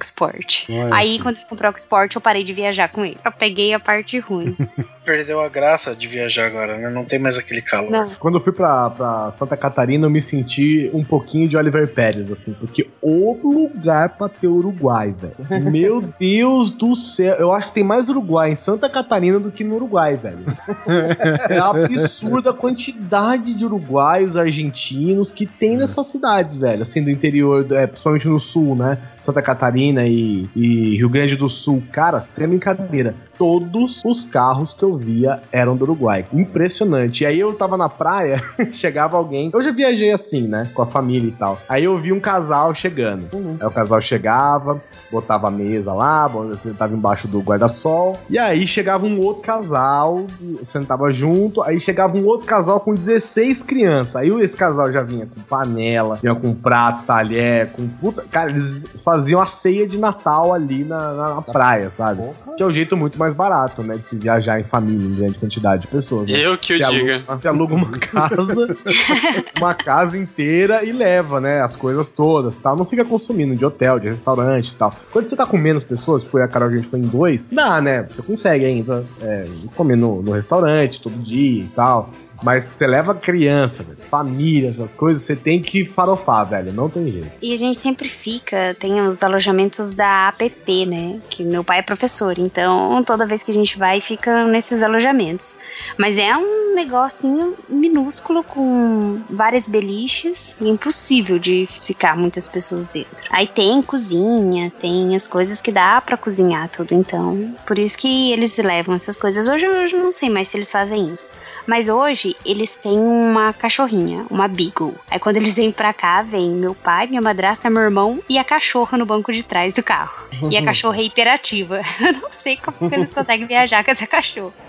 [0.69, 3.14] Olha Aí, quando ele comprou o Export, eu parei de viajar com ele.
[3.23, 4.55] Eu peguei a parte ruim.
[5.05, 6.89] Perdeu a graça de viajar agora, né?
[6.89, 7.91] Não tem mais aquele calor.
[7.91, 8.09] Não.
[8.19, 12.31] Quando eu fui pra, pra Santa Catarina, eu me senti um pouquinho de Oliver Pérez,
[12.31, 15.71] assim, porque o lugar pra ter Uruguai, velho.
[15.71, 17.35] Meu Deus do céu.
[17.35, 20.39] Eu acho que tem mais Uruguai em Santa Catarina do que no Uruguai, velho.
[21.49, 26.81] É absurda a quantidade de uruguaios, argentinos que tem nessas cidades, velho.
[26.81, 28.97] Assim, do interior, é, principalmente no sul, né?
[29.19, 31.83] Santa Catarina e, e Rio Grande do Sul.
[31.91, 33.15] Cara, sem brincadeira.
[33.37, 36.25] Todos os carros que eu via eram do Uruguai.
[36.33, 37.23] Impressionante.
[37.23, 38.41] E aí eu tava na praia,
[38.71, 39.49] chegava alguém.
[39.53, 40.67] Eu já viajei assim, né?
[40.73, 41.59] Com a família e tal.
[41.67, 43.27] Aí eu vi um casal chegando.
[43.59, 44.79] Aí o casal chegava,
[45.11, 48.17] botava a mesa lá, você tava embaixo do guarda-sol.
[48.29, 50.25] E aí chegava um outro casal,
[50.63, 51.61] sentava junto.
[51.61, 54.15] Aí chegava um outro casal com 16 crianças.
[54.15, 58.23] Aí esse casal já vinha com panela, vinha com prato, talher, com puta.
[58.31, 62.21] Cara, eles faziam a ceia de Natal ali na, na- na praia, sabe?
[62.57, 63.95] Que é o jeito muito mais barato, né?
[63.95, 66.27] De se viajar em família, em grande quantidade de pessoas.
[66.29, 66.37] né?
[66.45, 67.35] Eu que o Você aluga- diga.
[67.41, 68.77] Você aluga uma casa,
[69.57, 71.61] uma casa inteira e leva, né?
[71.61, 72.75] As coisas todas, tal.
[72.75, 74.93] Não fica consumindo de hotel, de restaurante e tal.
[75.11, 77.81] Quando você tá com menos pessoas, tipo, a Carol, a gente foi em dois, dá,
[77.81, 78.03] né?
[78.11, 82.09] Você consegue ainda é, comer no, no restaurante todo dia e tal.
[82.43, 86.73] Mas você leva criança, velho, família, essas coisas, você tem que farofar, velho.
[86.73, 87.31] Não tem jeito.
[87.41, 91.19] E a gente sempre fica, tem os alojamentos da APP, né?
[91.29, 95.57] Que meu pai é professor, então toda vez que a gente vai, fica nesses alojamentos.
[95.97, 103.23] Mas é um negocinho minúsculo com várias beliches, impossível de ficar muitas pessoas dentro.
[103.31, 107.55] Aí tem cozinha, tem as coisas que dá pra cozinhar tudo, então.
[107.65, 109.47] Por isso que eles levam essas coisas.
[109.47, 111.31] Hoje eu não sei mais se eles fazem isso.
[111.65, 114.95] Mas hoje eles têm uma cachorrinha, uma Beagle.
[115.11, 118.43] Aí quando eles vêm pra cá, vem meu pai, minha madrasta, meu irmão e a
[118.43, 120.25] cachorra no banco de trás do carro.
[120.49, 121.81] E a cachorra é hiperativa.
[121.99, 124.64] Eu não sei como que eles conseguem viajar com essa cachorra.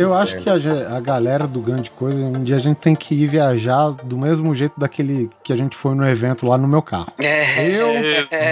[0.00, 0.54] Eu acho que a,
[0.96, 4.54] a galera do Grande Coisa, um dia a gente tem que ir viajar do mesmo
[4.54, 7.12] jeito daquele que a gente foi no evento lá no meu carro.
[7.18, 7.88] É, Eu,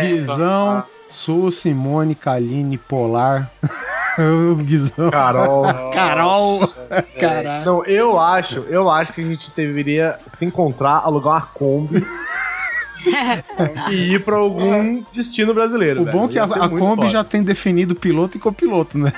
[0.08, 3.50] Guizão, Su, Simone, Kaline, Polar.
[4.18, 5.10] Eu, Guizão.
[5.10, 5.62] Carol.
[5.94, 6.60] Carol.
[7.20, 7.64] Caralho.
[7.64, 12.04] Não, eu acho, eu acho que a gente deveria se encontrar, alugar uma Kombi
[13.90, 16.02] e ir pra algum destino brasileiro.
[16.02, 16.18] O velho.
[16.18, 17.08] bom é que a, a Kombi foda.
[17.08, 19.12] já tem definido piloto e copiloto, né?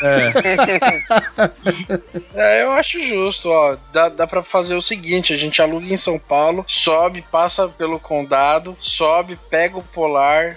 [2.34, 3.76] É, eu acho justo, ó.
[3.92, 7.98] Dá, dá pra fazer o seguinte: a gente aluga em São Paulo, sobe, passa pelo
[7.98, 10.56] condado, sobe, pega o polar.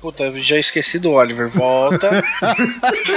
[0.00, 1.48] Puta, já esqueci do Oliver.
[1.48, 2.10] Volta,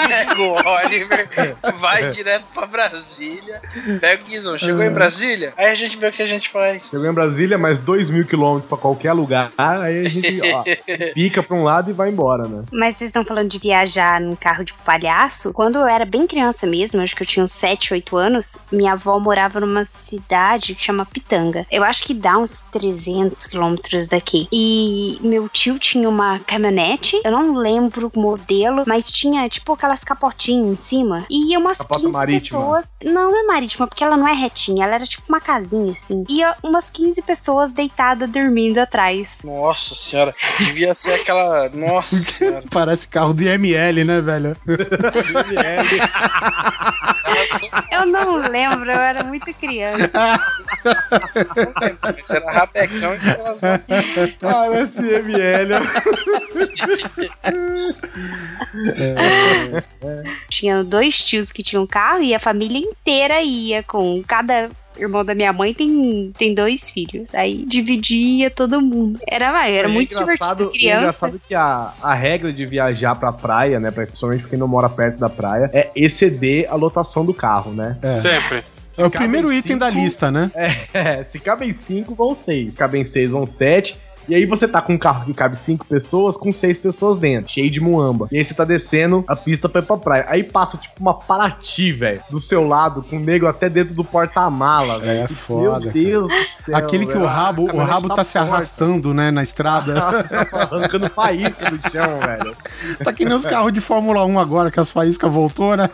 [0.08, 1.30] pega o Oliver,
[1.78, 3.62] vai direto pra Brasília,
[4.00, 4.58] pega o Guizão.
[4.58, 5.54] Chegou em Brasília?
[5.58, 6.90] Aí a gente vê o que a gente faz.
[6.90, 10.64] Chegou em Brasília, mais dois mil quilômetros pra qualquer lugar, aí a gente ó,
[11.14, 12.64] pica pra um lado e vai embora, né?
[12.72, 15.43] Mas vocês estão falando de viajar num carro de palhaço?
[15.52, 18.94] Quando eu era bem criança mesmo, acho que eu tinha uns 7, 8 anos, minha
[18.94, 21.66] avó morava numa cidade que chama Pitanga.
[21.72, 24.48] Eu acho que dá uns 300 quilômetros daqui.
[24.52, 30.04] E meu tio tinha uma caminhonete, eu não lembro o modelo, mas tinha tipo aquelas
[30.04, 31.26] capotinhas em cima.
[31.30, 32.60] E ia umas Capota 15 marítima.
[32.60, 32.98] pessoas.
[33.04, 36.24] Não, não é marítima, porque ela não é retinha, ela era tipo uma casinha assim.
[36.30, 39.40] Ia umas 15 pessoas deitadas dormindo atrás.
[39.44, 41.70] Nossa senhora, devia ser aquela.
[41.70, 42.64] Nossa senhora.
[42.70, 44.56] Parece carro de ML, né, velho?
[47.92, 50.10] Eu não lembro, eu era muito criança.
[52.18, 53.80] Isso era rapecão e elas não.
[54.40, 55.74] Parece ML.
[60.50, 65.34] Tinha dois tios que tinham carro e a família inteira ia com cada irmão da
[65.36, 67.34] minha mãe tem, tem dois filhos.
[67.34, 69.20] Aí dividia todo mundo.
[69.28, 70.76] Era, era é muito engraçado- divertido.
[70.76, 71.00] É Criança.
[71.28, 74.90] engraçado que a, a regra de viajar pra praia, né, principalmente pra quem não mora
[74.90, 77.98] perto da praia, é exceder a lotação do carro, né?
[78.02, 78.14] É.
[78.14, 78.64] Sempre.
[78.86, 80.52] Se É o primeiro item da lista, né?
[80.94, 82.74] É, se cabem cinco, vão seis.
[82.74, 83.98] Se cabem seis, vão sete.
[84.28, 87.52] E aí você tá com um carro que cabe cinco pessoas, com seis pessoas dentro,
[87.52, 88.28] cheio de muamba.
[88.32, 90.26] E aí você tá descendo a pista pra ir pra praia.
[90.30, 94.04] Aí passa tipo uma Paraty, velho, do seu lado, com o nego até dentro do
[94.04, 95.24] porta-mala, velho.
[95.24, 96.76] É foda, Meu Deus do céu.
[96.76, 98.52] Aquele que o rabo, o rabo tá se forte.
[98.52, 99.94] arrastando, né, na estrada.
[100.52, 102.56] Arrancando faísca do chão, velho.
[103.04, 105.90] tá que nem os carros de Fórmula 1 agora, que as faíscas voltou, né?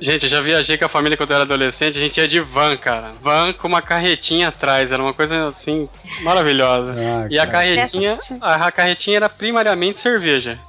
[0.00, 2.40] Gente, eu já viajei com a família quando eu era adolescente, a gente ia de
[2.40, 3.12] van, cara.
[3.22, 5.88] Van com uma carretinha atrás, era uma coisa assim,
[6.22, 6.94] maravilhosa.
[6.98, 10.58] Ah, E a carretinha, a carretinha era primariamente cerveja.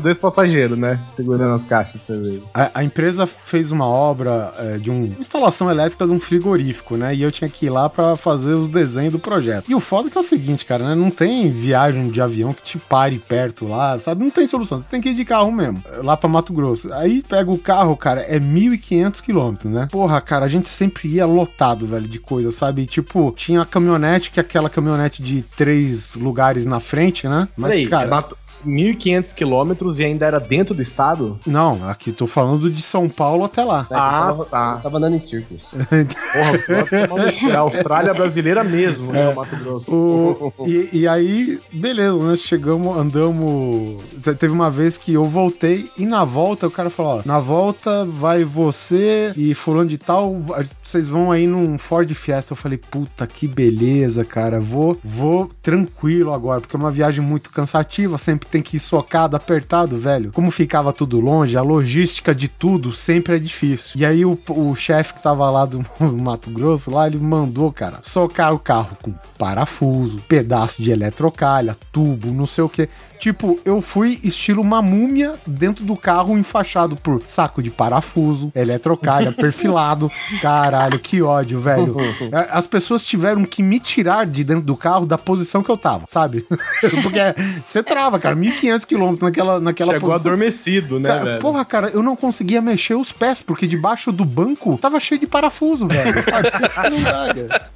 [0.00, 0.98] Dois passageiros, né?
[1.12, 2.40] Segurando as caixas de cerveja.
[2.54, 6.96] A, a empresa fez uma obra é, de um- uma instalação elétrica de um frigorífico,
[6.96, 7.14] né?
[7.14, 9.64] E eu tinha que ir lá pra fazer os desenhos do projeto.
[9.68, 10.94] E o foda é que é o seguinte, cara, né?
[10.94, 14.22] Não tem viagem de avião que te pare perto lá, sabe?
[14.24, 14.78] Não tem solução.
[14.78, 16.92] Você tem que ir de carro mesmo, lá pra Mato Grosso.
[16.92, 19.88] Aí pega o carro, cara, é 1.500 quilômetros, né?
[19.90, 22.86] Porra, cara, a gente sempre ia lotado, velho, de coisa, sabe?
[22.86, 27.48] Tipo, tinha a caminhonete, que aquela caminhonete de três lugares na frente, né?
[27.56, 28.06] Mas, Peraí, cara.
[28.06, 31.38] é 1.500 quilômetros e ainda era dentro do estado?
[31.46, 33.86] Não, aqui tô falando de São Paulo até lá.
[33.90, 34.76] Ah, tava, tá.
[34.82, 35.64] Tava andando em círculos.
[36.32, 36.52] Porra,
[37.08, 37.46] no cu.
[37.50, 39.28] é a Austrália brasileira mesmo, né?
[39.28, 39.92] O Mato Grosso.
[39.94, 42.36] O- e, e aí, beleza, né?
[42.36, 44.02] Chegamos, andamos.
[44.22, 47.38] te- Teve uma vez que eu voltei e na volta o cara falou: ó, na
[47.40, 50.36] volta vai você e fulano de tal,
[50.82, 52.52] vocês vão aí num Ford Fiesta.
[52.52, 54.60] Eu falei, puta que beleza, cara.
[54.60, 59.34] Vou, vou tranquilo agora, porque é uma viagem muito cansativa, sempre tem que ir socado,
[59.34, 60.30] apertado, velho.
[60.32, 63.92] Como ficava tudo longe, a logística de tudo sempre é difícil.
[63.96, 67.98] E aí o, o chefe que tava lá do Mato Grosso, lá, ele mandou, cara,
[68.02, 72.88] socar o carro com parafuso, pedaço de eletrocalha, tubo, não sei o que.
[73.18, 79.32] Tipo, eu fui estilo uma múmia dentro do carro enfaixado por saco de parafuso, eletrocalha,
[79.34, 80.10] perfilado.
[80.42, 81.94] Caralho, que ódio, velho.
[82.32, 85.76] É, As pessoas tiveram que me tirar de dentro do carro da posição que eu
[85.76, 86.44] tava, sabe?
[87.02, 87.18] Porque
[87.64, 90.32] você trava, cara, 1.500 quilômetros naquela, naquela Chegou posição.
[90.32, 91.40] adormecido, né, Cara, velho?
[91.40, 95.26] porra, cara, eu não conseguia mexer os pés, porque debaixo do banco tava cheio de
[95.26, 96.48] parafuso, velho, sabe?
[96.90, 97.70] Não dá, cara.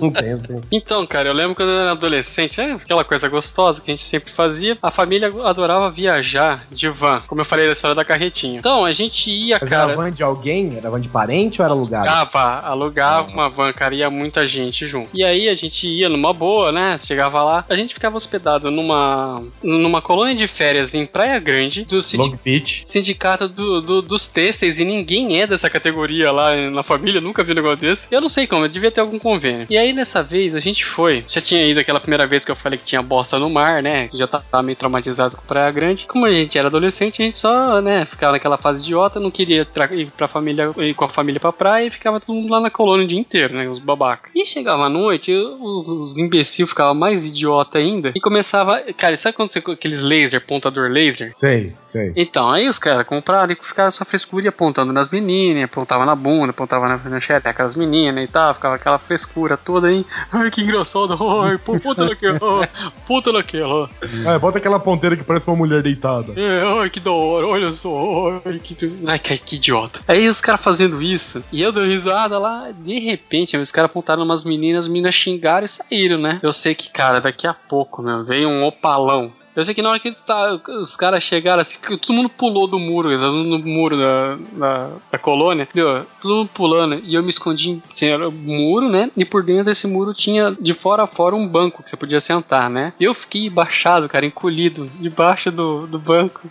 [0.00, 0.60] Não tem assim.
[0.72, 4.04] Então, cara, eu lembro quando eu era adolescente, é aquela coisa gostosa que a gente
[4.04, 4.76] sempre fazia.
[4.82, 8.58] A família adorava viajar de van, como eu falei da história da carretinha.
[8.58, 9.92] Então, a gente ia, Mas cara.
[9.92, 10.76] era van de alguém?
[10.76, 12.08] Era van de parente ou era alugado?
[12.08, 15.08] Alugava, alugava uma van, cara, ia muita gente junto.
[15.14, 16.98] E aí a gente ia numa boa, né?
[16.98, 22.02] Chegava lá, a gente ficava hospedado numa numa colônia de férias em Praia Grande do
[22.02, 22.36] sindi-
[22.84, 27.52] sindicato do, do- dos têxteis e ninguém é dessa categoria lá na família, nunca vi
[27.52, 28.06] um negócio desse.
[28.10, 29.55] Eu não sei como, devia ter algum convênio.
[29.68, 32.56] E aí nessa vez a gente foi, já tinha ido aquela primeira vez que eu
[32.56, 34.08] falei que tinha bosta no mar, né?
[34.12, 36.06] Já tava meio traumatizado com Praia Grande.
[36.06, 39.66] Como a gente era adolescente, a gente só, né, ficava naquela fase idiota, não queria
[39.92, 42.70] ir pra família, ir com a família pra praia e ficava todo mundo lá na
[42.70, 43.68] colônia o dia inteiro, né?
[43.68, 44.30] Os babacas.
[44.34, 48.80] E chegava à noite, os, os imbecil ficavam mais idiota ainda e começava.
[48.96, 51.30] Cara, sabe quando você aqueles laser, pontador laser?
[51.34, 52.12] Sei, sei.
[52.16, 56.50] Então, aí os caras compraram e ficaram essa frescura apontando nas meninas, apontava na bunda,
[56.50, 60.04] apontava na, na xereca das meninas e tal, ficava aquela frescura toda aí.
[60.32, 62.68] Ai, que engraçado, ai, puta daquela,
[63.06, 63.88] puta daquela.
[64.26, 66.32] Ah, bota aquela ponteira que parece uma mulher deitada.
[66.36, 70.00] É, ai, que da hora, olha só, ai, que, ai, que, que idiota.
[70.06, 74.22] Aí os caras fazendo isso, e eu dou risada lá, de repente, os caras apontaram
[74.22, 76.40] umas meninas, as meninas xingaram e saíram, né?
[76.42, 79.32] Eu sei que, cara, daqui a pouco, meu, veio um opalão.
[79.56, 82.68] Eu sei que na hora que eles tá, os caras chegaram assim, todo mundo pulou
[82.68, 86.04] do muro, no muro da, da, da colônia, entendeu?
[86.20, 89.10] Todo mundo pulando, e eu me escondi, tinha o muro, né?
[89.16, 92.20] E por dentro desse muro tinha de fora a fora um banco que você podia
[92.20, 92.92] sentar, né?
[93.00, 96.42] E eu fiquei baixado, cara, encolhido, debaixo do, do banco,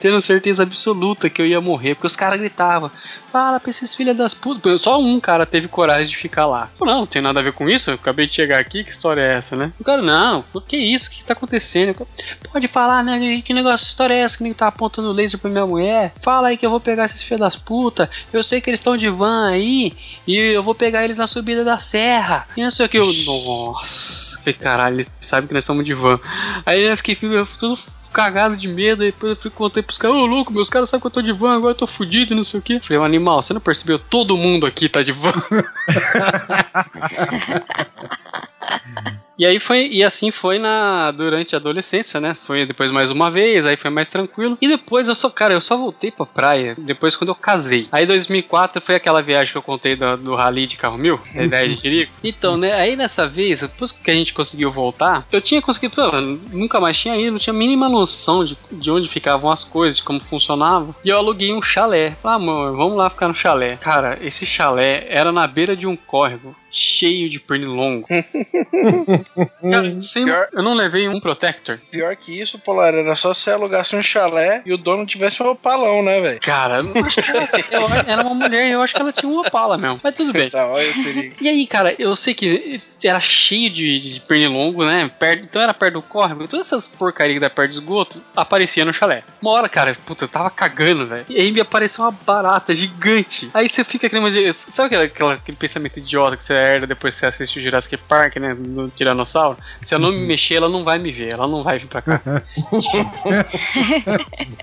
[0.00, 2.90] tendo certeza absoluta que eu ia morrer, porque os caras gritavam.
[3.30, 4.80] Fala pra esses filhos das putas.
[4.82, 6.70] Só um cara teve coragem de ficar lá.
[6.78, 7.90] Falei, não, não tem nada a ver com isso.
[7.90, 9.72] Eu acabei de chegar aqui, que história é essa, né?
[9.78, 11.08] O cara, não, o que é isso?
[11.08, 12.06] O que tá acontecendo?
[12.50, 13.42] Pode falar, né?
[13.42, 16.12] Que negócio, que história é essa que nem tá apontando laser pra minha mulher?
[16.22, 18.08] Fala aí que eu vou pegar esses filhos das putas.
[18.32, 19.92] Eu sei que eles estão de van aí.
[20.26, 22.46] E eu vou pegar eles na subida da serra.
[22.56, 22.98] E não sei o que.
[22.98, 24.38] Eu, nossa.
[24.38, 26.18] Falei, caralho, eles sabem que nós estamos de van.
[26.64, 27.78] Aí eu fiquei tudo
[28.12, 31.00] cagado de medo, aí depois eu fui contei pros caras, ô louco, meus caras sabem
[31.00, 32.80] que eu tô de van, agora eu tô fudido e não sei o que.
[32.80, 33.98] Falei, ô animal, você não percebeu?
[33.98, 35.32] Todo mundo aqui tá de van.
[39.38, 42.34] E aí foi, e assim foi na durante a adolescência, né?
[42.34, 44.58] Foi depois mais uma vez, aí foi mais tranquilo.
[44.60, 47.86] E depois eu só, cara, eu só voltei pra praia depois quando eu casei.
[47.92, 51.44] Aí 2004 foi aquela viagem que eu contei do, do rally de carro mil, da
[51.44, 52.12] ideia de Quirico.
[52.28, 56.20] Então, né, aí nessa vez, depois que a gente conseguiu voltar, eu tinha conseguido, pô,
[56.20, 59.98] nunca mais tinha ido, não tinha a mínima noção de, de onde ficavam as coisas,
[59.98, 60.94] de como funcionava.
[61.04, 62.16] E eu aluguei um chalé.
[62.24, 63.76] Ah, amor, vamos lá ficar no chalé.
[63.76, 68.06] Cara, esse chalé era na beira de um córrego cheio de pernilongo.
[69.70, 71.78] Cara, sem- Pior- eu não levei um protector.
[71.90, 75.46] Pior que isso, Polar, era só se alugasse um chalé e o dono tivesse um
[75.48, 76.40] opalão, né, velho?
[76.40, 79.30] Cara, eu não acho que ela, eu- era uma mulher, eu acho que ela tinha
[79.30, 80.00] uma pala mesmo.
[80.02, 80.50] Mas tudo bem.
[80.50, 81.34] Tá, olha o perigo.
[81.40, 85.08] E aí, cara, eu sei que era cheio de, de pernilongo, né?
[85.18, 86.48] Perto, então era perto do córrego.
[86.48, 89.22] Todas essas porcarias da perto do esgoto aparecia no chalé.
[89.40, 91.24] Uma hora, cara, puta, eu tava cagando, velho.
[91.28, 93.48] E aí me apareceu uma barata gigante.
[93.54, 94.52] Aí você fica aquele.
[94.54, 97.96] Sabe aquela, aquela- aquele pensamento idiota que você herda depois que você assiste o Jurassic
[97.96, 98.56] Park, né?
[98.58, 99.58] No Tiranossauro?
[99.82, 101.32] Se eu não me mexer, ela não vai me ver.
[101.34, 102.20] Ela não vai vir pra cá.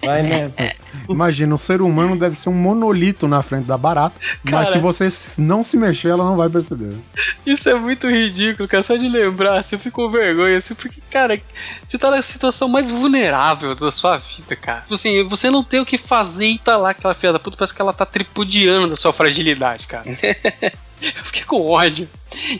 [0.03, 0.63] Vai nessa.
[1.09, 4.71] Imagina, um ser humano deve ser um monolito na frente da barata, mas Cara.
[4.71, 5.07] se você
[5.37, 6.93] não se mexer, ela não vai perceber.
[7.45, 8.83] Isso é muito ridículo, cara.
[8.83, 11.39] Só de lembrar, você fica com vergonha, assim, porque, cara,
[11.87, 14.81] você tá na situação mais vulnerável da sua vida, cara.
[14.81, 17.57] Tipo assim, você não tem o que fazer e tá lá, aquela filha da puta,
[17.57, 20.05] parece que ela tá tripudiando da sua fragilidade, cara.
[21.01, 22.07] Eu fiquei com ódio.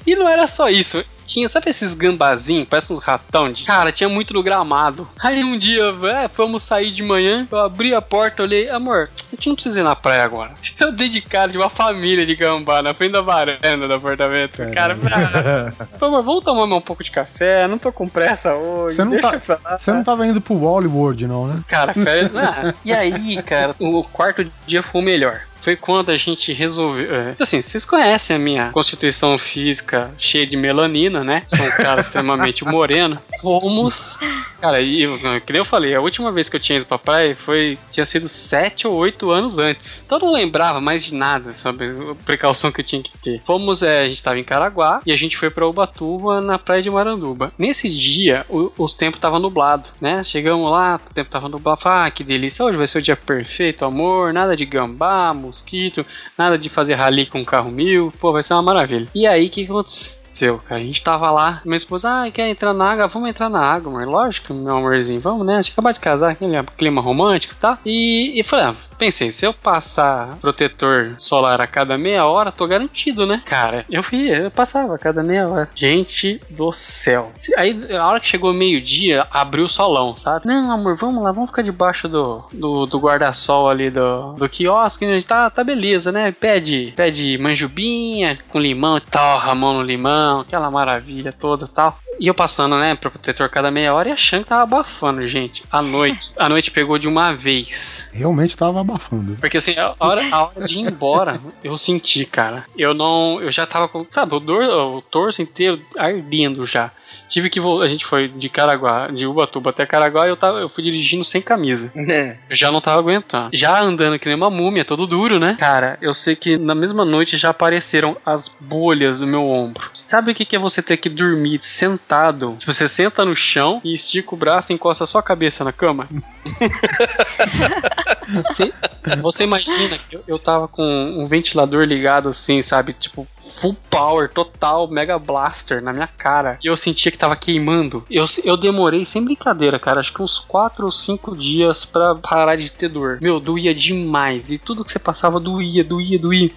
[0.06, 1.04] E não era só isso.
[1.26, 3.64] Tinha, sabe esses gambazinhos, parece uns ratão de.
[3.66, 5.08] Cara, tinha muito no gramado.
[5.20, 5.82] Aí um dia,
[6.24, 9.80] é, fomos sair de manhã, eu abri a porta, olhei, amor, a gente não precisa
[9.80, 10.52] ir na praia agora.
[10.80, 14.62] Eu dei de cara de uma família de gambá na frente da varanda do apartamento.
[14.74, 18.96] Cara, ah, por favor, vamos tomar um pouco de café, não tô com pressa hoje.
[18.96, 19.78] Você não tá- pra.
[19.78, 21.62] Você não tava indo pro Wally World, não, né?
[21.68, 22.32] Cara, férias.
[22.36, 25.42] Ah, e aí, cara, o quarto dia foi o melhor.
[25.66, 27.12] Foi quando a gente resolveu.
[27.16, 31.42] é, assim, vocês conhecem a minha constituição física cheia de melanina, né?
[31.48, 33.20] Sou um cara extremamente moreno.
[33.42, 34.20] Fomos.
[34.62, 35.08] Cara, e
[35.44, 37.80] que nem eu falei, a última vez que eu tinha ido pra praia foi.
[37.92, 40.04] tinha sido sete ou oito anos antes.
[40.06, 41.86] Então eu não lembrava mais de nada, sabe?
[41.86, 43.42] A precaução que eu tinha que ter.
[43.44, 46.84] Fomos, é, a gente tava em Caraguá e a gente foi pra Ubatuba na praia
[46.84, 47.52] de Maranduba.
[47.58, 50.24] Nesse dia, o, o tempo tava nublado, né?
[50.24, 51.82] Chegamos lá, o tempo tava nublado.
[51.82, 54.32] Falei, ah, que delícia, hoje vai ser o dia perfeito, amor.
[54.32, 56.06] Nada de gambá, mosquito,
[56.38, 58.14] nada de fazer rally com carro mil.
[58.20, 59.08] Pô, vai ser uma maravilha.
[59.16, 60.62] E aí, o que aconteceu?
[60.70, 63.08] A gente tava lá, minha esposa, ah, quer entrar na água?
[63.08, 64.04] Vamos entrar na água.
[64.04, 65.56] Lógico, meu amorzinho, vamos, né?
[65.56, 67.78] A gente acabou de casar, aquele clima romântico tal.
[67.86, 72.66] E, e falei, ah, pensei, se eu passar protetor solar a cada meia hora, tô
[72.68, 73.42] garantido, né?
[73.46, 75.70] Cara, eu fui, eu passava a cada meia hora.
[75.76, 77.32] Gente do céu.
[77.58, 80.46] Aí, a hora que chegou meio-dia, abriu o solão, sabe?
[80.46, 85.06] Não, amor, vamos lá, vamos ficar debaixo do, do, do guarda-sol ali do, do quiosque.
[85.06, 85.22] né?
[85.22, 86.32] Tá, tá beleza, né?
[86.32, 91.98] Pede, pede manjubinha com limão, torra a mão no limão, aquela maravilha toda e tal.
[92.20, 95.64] E eu passando, né, pro protetor cada meia hora e achando que tava abafando, gente.
[95.72, 98.08] A noite, a noite pegou de uma vez.
[98.14, 99.36] Realmente tava abafando.
[99.40, 102.66] Porque assim, a hora, a hora de ir embora, eu senti, cara.
[102.78, 103.42] Eu não.
[103.42, 104.06] Eu já tava com.
[104.08, 106.92] Sabe, o, dor, o torso inteiro ardendo já.
[107.28, 107.86] Tive que voltar.
[107.86, 111.24] A gente foi de Caraguá, de Ubatuba até Caraguá e eu, tava, eu fui dirigindo
[111.24, 111.92] sem camisa.
[111.96, 112.38] Né?
[112.50, 113.50] Eu já não tava aguentando.
[113.54, 115.56] Já andando que nem uma múmia, todo duro, né?
[115.60, 119.90] Cara, eu sei que na mesma noite já apareceram as bolhas do meu ombro.
[119.94, 122.56] Sabe o que que é você ter que dormir sentado?
[122.60, 126.08] Tipo, você senta no chão e estica o braço e encosta a cabeça na cama?
[128.28, 128.74] Você,
[129.22, 132.94] você imagina que eu, eu tava com um ventilador ligado assim, sabe?
[132.94, 133.28] Tipo,
[133.60, 136.58] full power, total, mega blaster na minha cara.
[136.64, 138.04] E eu sentia que tava queimando.
[138.10, 142.56] Eu, eu demorei, sem brincadeira, cara, acho que uns 4 ou 5 dias pra parar
[142.56, 143.20] de ter dor.
[143.22, 144.52] Meu, doía demais.
[144.52, 146.52] E tudo que você passava doía, doía, doía.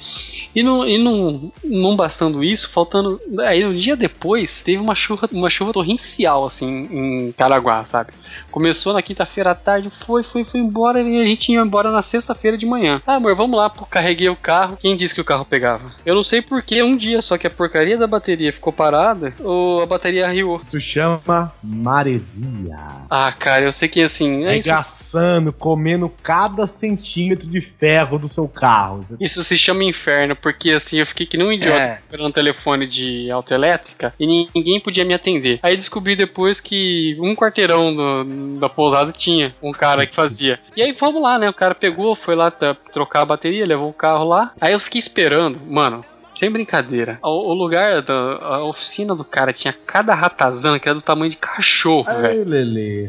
[0.54, 3.20] E não, e não, não bastando isso, faltando.
[3.40, 8.12] Aí um dia depois, teve uma chuva, uma chuva torrencial, assim, em Caraguá, sabe?
[8.50, 12.02] Começou na quinta-feira à tarde, foi, foi, foi embora e a gente ia embora na
[12.02, 13.00] sexta-feira de manhã.
[13.06, 14.76] Ah, amor, vamos lá, pô, carreguei o carro.
[14.76, 15.94] Quem disse que o carro pegava?
[16.04, 19.82] Eu não sei porquê, um dia só que a porcaria da bateria ficou parada ou
[19.82, 20.60] a bateria riu.
[20.62, 22.76] Isso chama maresia.
[23.10, 24.44] Ah, cara, eu sei que assim.
[24.44, 29.00] É isso, Regaçando, comendo cada centímetro de ferro do seu carro.
[29.20, 31.98] isso se chama inferno, porque assim, eu fiquei que nem um idiota É.
[32.04, 35.58] esperando um telefone de autoelétrica e ni- ninguém podia me atender.
[35.62, 40.60] Aí descobri depois que um quarteirão do- da pousada tinha um cara que fazia.
[40.76, 41.48] E aí vamos lá, né?
[41.48, 44.52] O cara pegou, foi lá trocar a bateria, levou o carro lá.
[44.60, 46.04] Aí eu fiquei esperando, mano.
[46.38, 47.18] Sem brincadeira.
[47.20, 51.32] O, o lugar da a oficina do cara tinha cada ratazana que era do tamanho
[51.32, 52.44] de cachorro, velho.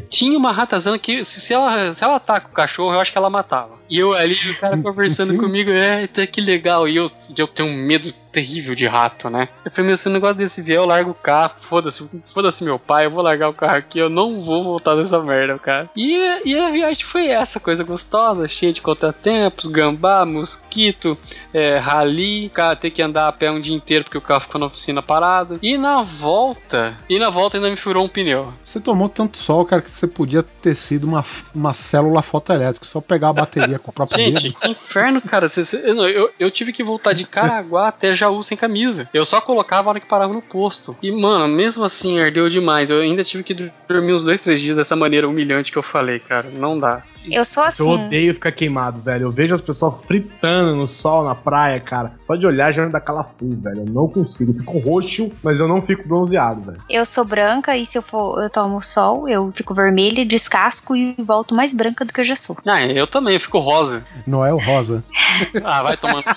[0.08, 3.18] Tinha uma ratazana que, se, se ela, se ela ataca o cachorro, eu acho que
[3.18, 3.78] ela matava.
[3.88, 6.88] E eu ali, o cara conversando comigo, é, tá que legal.
[6.88, 7.08] E eu,
[7.38, 9.48] eu tenho um medo terrível de rato, né?
[9.64, 12.78] Eu falei, meu, se o negócio desse vier, eu largo o carro, foda-se, foda-se meu
[12.78, 15.90] pai, eu vou largar o carro aqui, eu não vou voltar dessa merda, cara.
[15.96, 21.16] E, e a viagem foi essa, coisa gostosa, cheia de contratempos, gambá, mosquito,
[21.52, 24.60] é, rali, cara, ter que andar a pé um dia inteiro porque o carro ficou
[24.60, 25.58] na oficina parado.
[25.62, 28.52] E na volta, e na volta ainda me furou um pneu.
[28.64, 31.24] Você tomou tanto sol, cara, que você podia ter sido uma,
[31.54, 34.54] uma célula fotoelétrica, só pegar a bateria com o próprio Gente, dedo.
[34.54, 35.50] que inferno, cara.
[35.84, 39.08] Eu, eu, eu tive que voltar de Caraguá até Jaú sem camisa.
[39.12, 40.96] Eu só colocava a hora que parava no posto.
[41.02, 42.90] E, mano, mesmo assim, ardeu demais.
[42.90, 46.18] Eu ainda tive que dormir uns dois, três dias dessa maneira humilhante que eu falei,
[46.18, 46.50] cara.
[46.50, 47.02] Não dá.
[47.24, 48.04] Eu sou Eu assim.
[48.06, 49.24] odeio ficar queimado, velho.
[49.24, 52.12] Eu vejo as pessoas fritando no sol, na praia, cara.
[52.20, 53.80] Só de olhar já me dá calafrio, velho.
[53.80, 54.52] Eu não consigo.
[54.52, 56.82] Eu fico roxo, mas eu não fico bronzeado, velho.
[56.88, 61.14] Eu sou branca e se eu for, eu tomo sol, eu fico vermelha, descasco e
[61.18, 62.56] volto mais branca do que eu já sou.
[62.66, 64.02] Ah, eu também, eu fico rosa.
[64.26, 65.04] Noel Rosa.
[65.64, 66.24] Ah, vai tomando.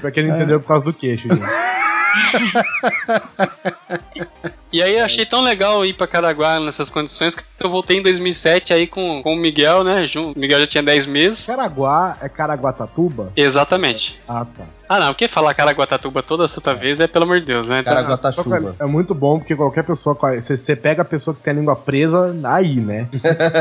[0.00, 1.42] Pra quem não entendeu, é por causa do queixo, gente.
[4.72, 8.02] E aí eu achei tão legal ir pra Caraguá nessas condições que eu voltei em
[8.02, 10.06] 2007 aí com, com o Miguel, né?
[10.16, 11.44] O Miguel já tinha 10 meses.
[11.44, 13.30] Caraguá é Caraguatatuba?
[13.36, 14.18] Exatamente.
[14.26, 14.64] Ah, tá.
[14.92, 17.80] Ah, não, porque falar Caraguatatuba toda santa vez é pelo amor de Deus, né?
[17.80, 18.74] Então, chuva.
[18.78, 20.14] É muito bom porque qualquer pessoa.
[20.38, 23.08] Você, pega a pessoa que tem a língua presa, aí, né?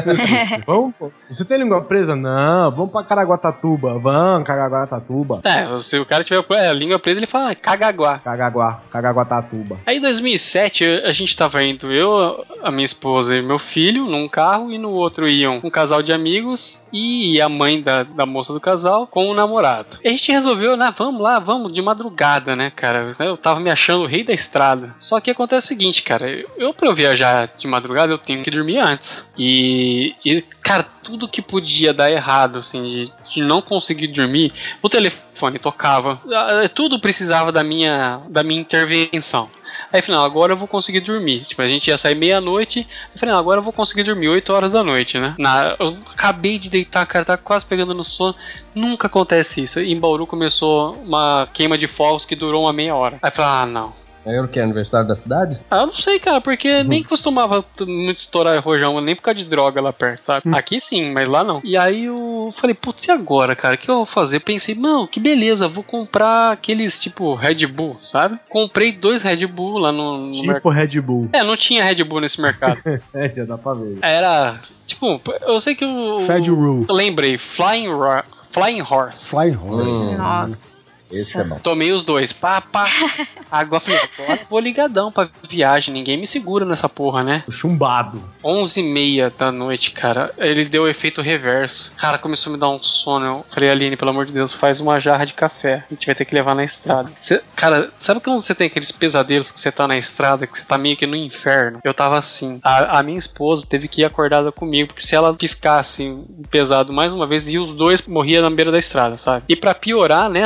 [0.67, 0.93] vamos.
[1.29, 2.17] Você tem língua presa?
[2.17, 3.97] Não, vamos pra Caraguatatuba.
[3.97, 5.39] Vamos, Caraguatatuba.
[5.45, 8.19] É, se o cara tiver é, a língua presa, ele fala ah, Cagaguá.
[8.19, 9.77] Cagaguá, Cagaguatatuba.
[9.85, 14.05] Aí em 2007 eu- a gente tava indo, eu, a minha esposa e meu filho
[14.05, 18.25] num carro e no outro iam um casal de amigos e a mãe da, da
[18.25, 19.97] moça do casal com o namorado.
[20.03, 23.15] E a gente resolveu, né, vamos lá, vamos, de madrugada, né, cara?
[23.19, 24.95] Eu tava me achando o rei da estrada.
[24.99, 28.51] Só que acontece o seguinte, cara, eu pra eu viajar de madrugada eu tenho que
[28.51, 29.25] dormir antes.
[29.37, 34.89] E, e cara, tudo que podia dar errado, assim, de, de não conseguir dormir, o
[34.89, 39.49] telefone tocava, ah, tudo precisava da minha, da minha intervenção.
[39.91, 41.41] Aí falei, agora eu vou conseguir dormir.
[41.41, 42.87] Tipo, a gente ia sair meia-noite.
[43.13, 45.35] Eu falei, não, agora eu vou conseguir dormir 8 horas da noite, né?
[45.37, 48.35] Na, eu acabei de deitar, cara, tá quase pegando no sono.
[48.73, 49.79] Nunca acontece isso.
[49.79, 53.19] Em Bauru começou uma queima de fogos que durou uma meia hora.
[53.21, 54.00] Aí eu falei, ah, não.
[54.25, 54.59] É o que?
[54.59, 55.59] Aniversário da cidade?
[55.69, 59.45] Ah, eu não sei, cara, porque nem costumava muito estourar rojão, nem por causa de
[59.49, 60.55] droga lá perto, sabe?
[60.55, 61.59] Aqui sim, mas lá não.
[61.63, 63.75] E aí eu falei, putz, e agora, cara?
[63.75, 64.39] O que eu vou fazer?
[64.41, 68.37] Pensei, não, que beleza, vou comprar aqueles tipo Red Bull, sabe?
[68.49, 70.31] Comprei dois Red Bull lá no, no.
[70.33, 71.29] Tipo Red Bull.
[71.33, 72.79] É, não tinha Red Bull nesse mercado.
[73.13, 73.97] É, já dá pra ver.
[74.01, 76.19] Era, tipo, eu sei que o.
[76.21, 76.85] Fed Rule.
[76.89, 79.25] Lembrei, Flying, Ro- Flying Horse.
[79.29, 79.91] Flying Horse.
[79.91, 80.17] Hum.
[80.17, 80.80] Nossa.
[81.11, 81.59] Esse é bom.
[81.59, 82.85] Tomei os dois, pá, pá.
[83.51, 87.43] Agora falei, vou ligadão pra viagem, ninguém me segura nessa porra, né?
[87.49, 88.21] Chumbado.
[88.43, 90.31] 11 e meia da noite, cara.
[90.37, 91.91] Ele deu o efeito reverso.
[91.97, 93.25] Cara, começou a me dar um sono.
[93.25, 95.83] Eu falei, Aline, pelo amor de Deus, faz uma jarra de café.
[95.89, 97.11] A gente vai ter que levar na estrada.
[97.19, 100.63] Cê- cara, sabe quando você tem aqueles pesadelos que você tá na estrada, que você
[100.63, 101.79] tá meio que no inferno?
[101.83, 102.59] Eu tava assim.
[102.63, 106.91] A, a minha esposa teve que ir acordada comigo, porque se ela piscasse um pesado
[106.93, 109.43] mais uma vez, e os dois morriam na beira da estrada, sabe?
[109.49, 110.43] E pra piorar, né,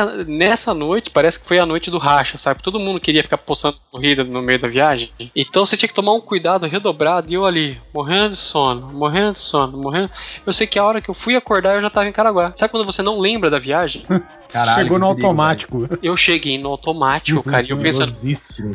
[0.56, 2.62] nessa noite, parece que foi a noite do racha, sabe?
[2.62, 5.10] Todo mundo queria ficar postando corrida no meio da viagem.
[5.36, 7.30] Então você tinha que tomar um cuidado redobrado.
[7.30, 10.10] E eu ali, morrendo de sono, morrendo de sono, morrendo.
[10.46, 12.54] Eu sei que a hora que eu fui acordar eu já tava em Caraguá.
[12.56, 14.02] Sabe quando você não lembra da viagem?
[14.50, 15.88] Caralho, Chegou no perigo, automático.
[16.02, 18.12] Eu cheguei no automático, cara, e eu pensando.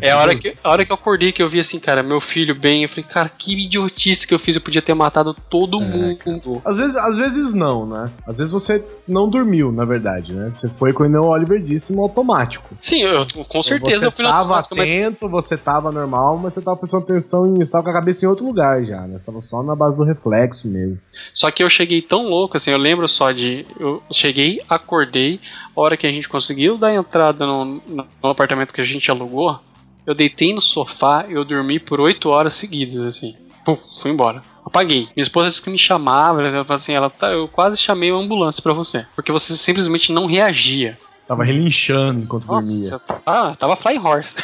[0.02, 2.22] É a hora, que, a hora que eu acordei que eu vi assim, cara, meu
[2.22, 2.84] filho bem.
[2.84, 4.56] Eu falei, cara, que idiotice que eu fiz.
[4.56, 6.62] Eu podia ter matado todo mundo.
[6.64, 8.12] Às vezes, às vezes não, né?
[8.28, 10.52] Às vezes você não dormiu, na verdade, né?
[10.54, 12.76] Você foi, como o Oliver disse, no automático.
[12.82, 16.38] Sim, eu, com certeza você eu fui no tava automático, mas atento, você tava normal,
[16.42, 17.56] mas você tava prestando atenção em.
[17.56, 19.18] Você tava com a cabeça em outro lugar já, né?
[19.20, 21.00] Você tava só na base do reflexo mesmo.
[21.34, 23.66] Só que eu cheguei tão louco, assim, eu lembro só de.
[23.80, 25.40] Eu cheguei, acordei,
[25.76, 29.60] a hora que a gente conseguiu dar entrada no, no- apartamento que a gente alugou,
[30.06, 33.36] eu deitei no sofá eu dormi por oito horas seguidas, assim.
[33.64, 34.42] Pum, fui embora.
[34.66, 35.08] Apaguei.
[35.16, 38.22] Minha esposa disse que me chamava, ela falou assim, ela tá, eu quase chamei uma
[38.22, 39.06] ambulância pra você.
[39.16, 40.98] Porque você simplesmente não reagia.
[41.32, 42.92] Tava relinchando enquanto dormia.
[42.92, 44.36] Nossa, tá, tava flying horse.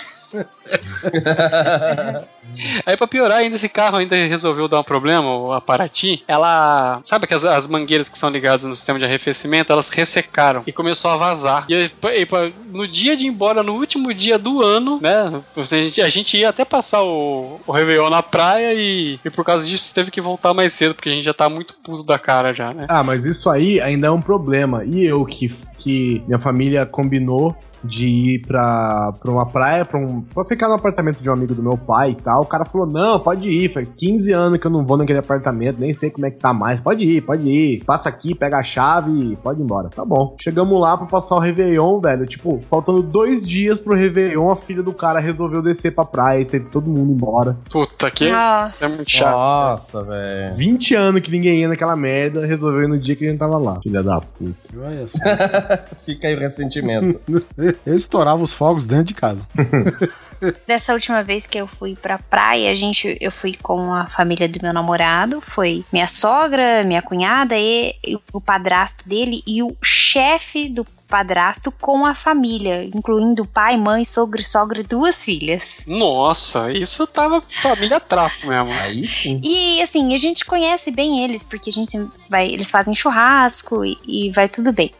[2.85, 7.01] Aí pra piorar ainda esse carro ainda resolveu dar um problema, o a Paraty, ela,
[7.03, 10.71] sabe que as, as mangueiras que são ligadas no sistema de arrefecimento, elas ressecaram e
[10.71, 11.65] começou a vazar.
[11.69, 12.27] E, e
[12.71, 16.37] no dia de ir embora, no último dia do ano, né, a gente, a gente
[16.37, 20.21] ia até passar o, o Réveillon na praia e, e por causa disso teve que
[20.21, 22.85] voltar mais cedo, porque a gente já tá muito puto da cara já, né.
[22.87, 24.83] Ah, mas isso aí ainda é um problema.
[24.85, 30.21] E eu que, que minha família combinou de ir pra, pra uma praia, pra, um,
[30.21, 32.41] pra ficar no apartamento de um amigo do meu pai e tal.
[32.41, 33.73] O cara falou: Não, pode ir.
[33.73, 36.53] Faz 15 anos que eu não vou naquele apartamento, nem sei como é que tá
[36.53, 36.81] mais.
[36.81, 37.83] Pode ir, pode ir.
[37.83, 39.89] Passa aqui, pega a chave e pode ir embora.
[39.89, 40.35] Tá bom.
[40.39, 42.25] Chegamos lá pra passar o Réveillon, velho.
[42.25, 46.45] Tipo, faltando dois dias pro Réveillon, a filha do cara resolveu descer pra praia e
[46.45, 47.57] teve todo mundo embora.
[47.69, 48.85] Puta, que Nossa.
[48.85, 49.31] é muito chato.
[49.31, 50.55] Nossa, velho.
[50.55, 53.57] 20 anos que ninguém ia naquela merda, resolveu ir no dia que a gente tava
[53.57, 53.79] lá.
[53.81, 55.85] Filha da puta.
[56.05, 57.19] Fica aí o ressentimento.
[57.85, 59.47] Eu estourava os fogos dentro de casa.
[60.67, 64.47] Dessa última vez que eu fui pra praia, a gente, eu fui com a família
[64.47, 69.75] do meu namorado, foi minha sogra, minha cunhada e, e o padrasto dele e o
[69.81, 75.83] chefe do padrasto com a família, incluindo pai, mãe, sogro, sogra e duas filhas.
[75.87, 78.71] Nossa, isso tava família trapo mesmo.
[78.71, 79.41] Aí sim.
[79.43, 81.97] E assim, a gente conhece bem eles, porque a gente
[82.29, 84.91] vai, eles fazem churrasco e, e vai tudo bem.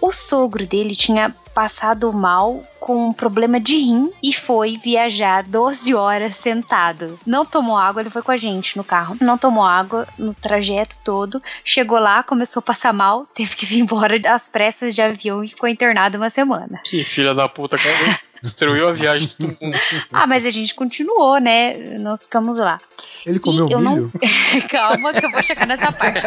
[0.00, 5.94] O sogro dele tinha passado mal com um problema de rim e foi viajar 12
[5.94, 7.18] horas sentado.
[7.26, 9.16] Não tomou água, ele foi com a gente no carro.
[9.20, 11.42] Não tomou água no trajeto todo.
[11.64, 15.48] Chegou lá, começou a passar mal, teve que vir embora às pressas de avião e
[15.48, 16.80] ficou internado uma semana.
[16.84, 18.20] Que filha da puta, cara.
[18.42, 19.78] Destruiu a viagem de todo mundo.
[20.12, 21.74] Ah, mas a gente continuou, né?
[21.98, 22.80] Nós ficamos lá.
[23.26, 24.12] Ele comeu eu não- milho?
[24.70, 26.20] Calma, que eu vou chegar nessa parte.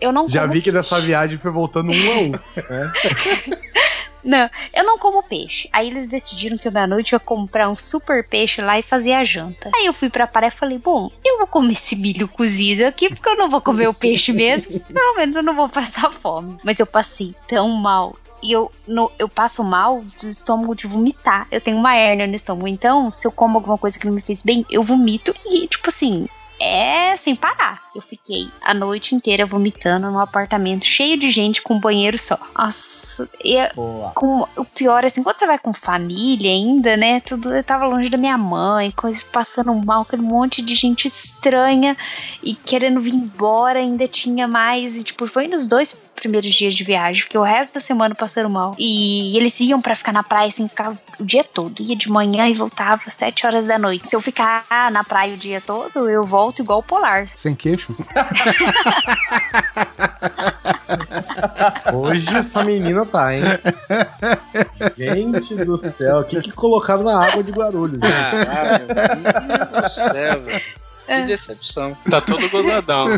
[0.00, 2.32] Eu não Já como vi que dessa viagem foi voltando um a um.
[4.24, 5.68] Não, eu não como peixe.
[5.72, 9.68] Aí eles decidiram que meia-noite ia comprar um super peixe lá e fazer a janta.
[9.74, 13.08] Aí eu fui pra praia e falei: Bom, eu vou comer esse milho cozido aqui
[13.12, 14.78] porque eu não vou comer o peixe mesmo.
[14.78, 16.56] Pelo menos eu não vou passar fome.
[16.62, 18.16] Mas eu passei tão mal.
[18.42, 21.46] E eu, no- eu passo mal do estômago de vomitar.
[21.50, 22.66] Eu tenho uma hérnia no estômago.
[22.68, 25.34] Então, se eu como alguma coisa que não me fez bem, eu vomito.
[25.46, 26.26] E, tipo assim,
[26.60, 27.82] é sem parar.
[27.94, 32.38] Eu fiquei a noite inteira vomitando num apartamento cheio de gente com um banheiro só.
[32.56, 33.11] Nossa,
[33.44, 34.12] e Boa.
[34.14, 37.20] com o pior, assim, quando você vai com família ainda, né?
[37.20, 41.96] Tudo, eu tava longe da minha mãe, coisa passando mal, aquele monte de gente estranha
[42.42, 44.96] e querendo vir embora, ainda tinha mais.
[44.96, 48.48] E, tipo, foi nos dois primeiros dias de viagem, porque o resto da semana passaram
[48.48, 48.76] mal.
[48.78, 51.82] E eles iam pra ficar na praia, assim, ficava o dia todo.
[51.82, 54.08] Ia de manhã e voltava às sete horas da noite.
[54.08, 57.28] Se eu ficar na praia o dia todo, eu volto igual o polar.
[57.34, 57.96] Sem queixo?
[61.94, 63.42] Hoje essa menina tá, hein?
[64.96, 67.98] Gente do céu, o que, que colocaram na água de Guarulhos?
[67.98, 70.81] Caralho, meu Deus do céu, velho.
[71.06, 71.96] Que decepção.
[72.08, 73.08] Tá todo gozadão.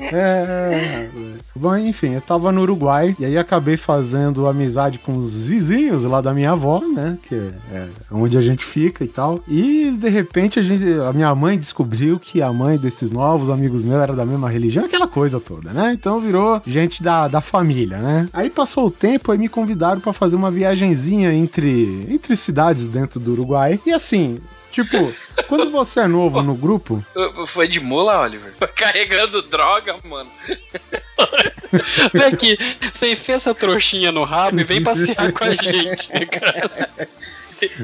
[0.00, 1.08] É.
[1.54, 6.20] Bom, enfim, eu tava no Uruguai e aí acabei fazendo amizade com os vizinhos lá
[6.20, 7.16] da minha avó, né?
[7.28, 9.40] Que é onde a gente fica e tal.
[9.46, 13.82] E de repente a, gente, a minha mãe descobriu que a mãe desses novos amigos
[13.82, 15.92] meus era da mesma religião, aquela coisa toda, né?
[15.92, 18.28] Então virou gente da, da família, né?
[18.32, 23.20] Aí passou o tempo e me convidaram pra fazer uma viagenzinha entre, entre cidades dentro
[23.20, 23.80] do Uruguai.
[23.86, 24.38] E assim.
[24.74, 25.14] Tipo,
[25.46, 27.00] quando você é novo no grupo,
[27.46, 28.52] Foi de mula, Oliver?
[28.74, 30.28] Carregando droga, mano.
[32.12, 32.58] Vem aqui,
[32.92, 36.90] você enfia essa trouxinha no rabo e vem passear com a gente, cara?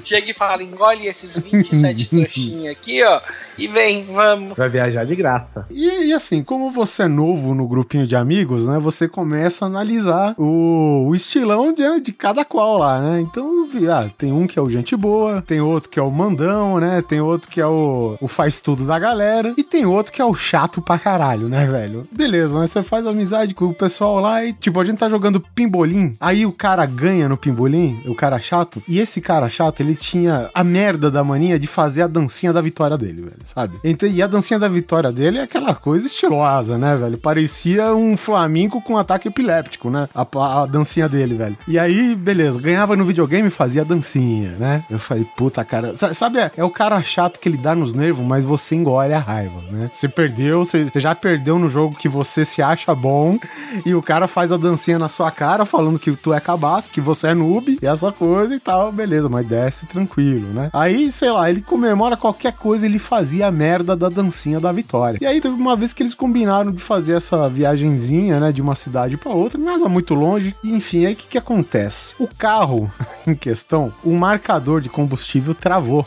[0.05, 3.21] Chega e fala, engole esses 27 trouxinhas aqui, ó,
[3.59, 4.57] e vem, vamos.
[4.57, 5.67] Vai viajar de graça.
[5.71, 8.79] E, e assim, como você é novo no grupinho de amigos, né?
[8.79, 13.21] Você começa a analisar o, o estilão de, de cada qual lá, né?
[13.21, 16.79] Então, ah, tem um que é o gente boa, tem outro que é o mandão,
[16.79, 17.03] né?
[17.03, 20.25] Tem outro que é o, o faz tudo da galera, e tem outro que é
[20.25, 22.07] o chato pra caralho, né, velho?
[22.11, 22.67] Beleza, né?
[22.67, 26.47] Você faz amizade com o pessoal lá e, tipo, a gente tá jogando pimbolim, aí
[26.47, 30.65] o cara ganha no pimbolim, o cara chato, e esse cara chato, ele tinha a
[30.65, 33.79] merda da mania de fazer a dancinha da vitória dele, velho, sabe?
[33.85, 37.19] Então, e a dancinha da vitória dele é aquela coisa estilosa, né, velho?
[37.19, 40.09] Parecia um flamenco com ataque epiléptico, né?
[40.15, 41.57] A, a dancinha dele, velho.
[41.69, 44.85] E aí, beleza, ganhava no videogame e fazia dancinha, né?
[44.91, 45.97] Eu falei, puta, cara.
[45.97, 49.13] sa- Sabe, é, é o cara chato que ele dá nos nervos, mas você engole
[49.15, 49.91] a raiva, né?
[49.95, 53.39] Você perdeu, você já perdeu no jogo que você se acha bom
[53.87, 57.01] e o cara faz a dancinha na sua cara falando que tu é cabaço, que
[57.01, 60.71] você é noob e essa coisa e tal, beleza, mas desce tranquilo, né?
[60.73, 62.99] Aí, sei lá, ele comemora qualquer coisa, ele
[63.31, 65.19] fazia a merda da dancinha da vitória.
[65.21, 68.75] E aí teve uma vez que eles combinaram de fazer essa viagenzinha, né, de uma
[68.75, 72.13] cidade pra outra, nada muito longe, e enfim, aí o que que acontece?
[72.19, 72.91] O carro
[73.27, 76.05] em questão, o marcador de combustível travou,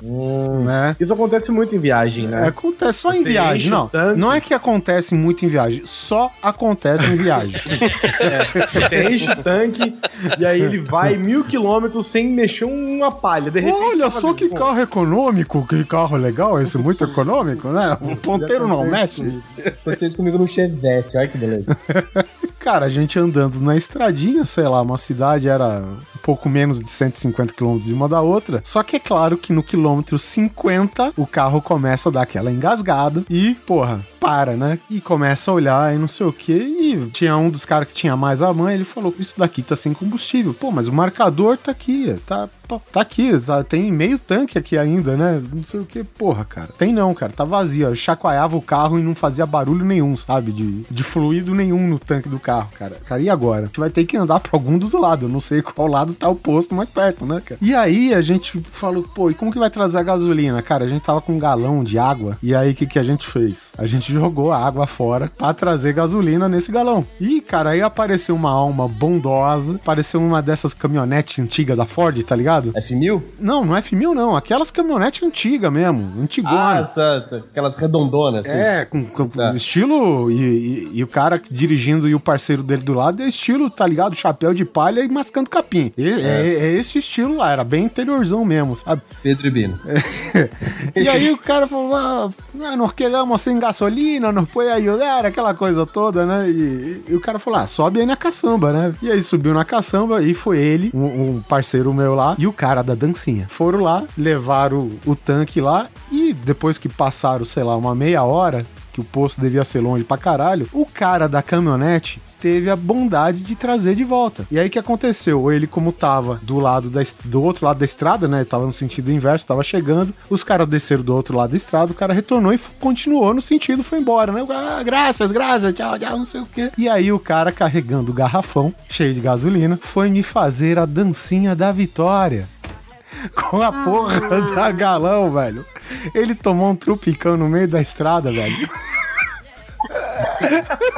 [0.65, 0.97] né?
[0.99, 2.47] Isso acontece muito em viagem, É, né?
[2.47, 3.87] acontece só em Você viagem, enche não.
[3.87, 4.19] tanque.
[4.19, 7.61] Não é que acontece muito em viagem, só acontece em viagem.
[8.73, 9.95] Você enche o tanque
[10.37, 13.49] e aí ele vai mil quilômetros sem mexer uma palha.
[13.49, 17.97] De repente, Olha só fazendo, que carro econômico, que carro legal, esse muito econômico, né?
[18.01, 19.41] O ponteiro não mexe.
[19.65, 21.77] Aconteceu isso comigo no Chevette, olha que beleza.
[22.59, 25.83] Cara, a gente andando na estradinha, sei lá, uma cidade era
[26.23, 28.61] pouco menos de 150 km de uma da outra.
[28.63, 33.23] Só que é claro que no quilômetro 50 o carro começa a dar aquela engasgada
[33.29, 34.79] e, porra, para, né?
[34.89, 36.53] E começa a olhar e não sei o que.
[36.53, 39.75] E tinha um dos caras que tinha mais a mãe, ele falou: Isso daqui tá
[39.75, 40.53] sem combustível.
[40.53, 42.49] Pô, mas o marcador tá aqui, tá.
[42.91, 45.39] Tá aqui, tá- tem meio tanque aqui ainda, né?
[45.53, 46.69] Não sei o que, porra, cara.
[46.75, 47.87] Tem não, cara, tá vazio.
[47.87, 50.51] Eu chacoalhava o carro e não fazia barulho nenhum, sabe?
[50.51, 52.97] De, de fluido nenhum no tanque do carro, cara.
[53.05, 53.63] Cara, e agora?
[53.63, 55.23] A gente vai ter que andar pra algum dos lados.
[55.23, 57.59] Eu não sei qual lado tá o posto mais perto, né, cara?
[57.61, 60.61] E aí a gente falou, pô, e como que vai trazer a gasolina?
[60.61, 62.37] Cara, a gente tava com um galão de água.
[62.41, 63.71] E aí o que, que a gente fez?
[63.77, 67.05] A gente jogou a água fora pra trazer gasolina nesse galão.
[67.19, 69.75] E, cara, aí apareceu uma alma bondosa.
[69.75, 72.71] Apareceu uma dessas caminhonetes antigas da Ford, tá ligado?
[72.73, 73.21] F1000?
[73.39, 74.35] Não, não é F1000, não.
[74.35, 76.11] Aquelas caminhonetes antigas mesmo.
[76.15, 76.89] Ah, Antigonas.
[76.89, 78.55] essa, aquelas redondonas, assim.
[78.57, 79.53] É, com, com- Tá.
[79.55, 80.29] estilo.
[80.31, 83.85] E, e- e o cara dirigindo e o parceiro dele do lado é estilo, tá
[83.87, 84.15] ligado?
[84.15, 85.91] Chapéu de palha e mascando capim.
[86.07, 86.65] E- é.
[86.65, 89.01] é esse estilo lá, era bem interiorzão mesmo, sabe?
[89.21, 89.79] Pedro e Bino.
[90.95, 92.29] E aí o cara falou: ah,
[92.77, 96.49] nós quedamos sem gasolina, nos pode ajudar, aquela coisa toda, né?
[96.49, 98.93] E, e o cara falou: ah, sobe aí na caçamba, né?
[99.01, 102.53] E aí subiu na caçamba e foi ele, um, um parceiro meu lá, e o
[102.53, 103.47] cara da dancinha.
[103.49, 108.23] Foram lá, levaram o, o tanque lá e depois que passaram, sei lá, uma meia
[108.23, 112.75] hora, que o posto devia ser longe pra caralho, o cara da caminhonete teve a
[112.75, 114.45] bondade de trazer de volta.
[114.51, 115.49] E aí que aconteceu?
[115.49, 118.43] Ele, como tava do lado da, do outro lado da estrada, né?
[118.43, 120.13] Tava no sentido inverso, tava chegando.
[120.29, 123.81] Os caras desceram do outro lado da estrada, o cara retornou e continuou no sentido,
[123.81, 124.45] foi embora, né?
[124.49, 126.69] Ah, graças, graças, tchau, tchau, não sei o quê.
[126.77, 131.55] E aí o cara carregando o garrafão, cheio de gasolina, foi me fazer a dancinha
[131.55, 132.49] da vitória.
[133.33, 135.65] Com a porra da galão, velho.
[136.13, 138.69] Ele tomou um trupicão no meio da estrada, velho.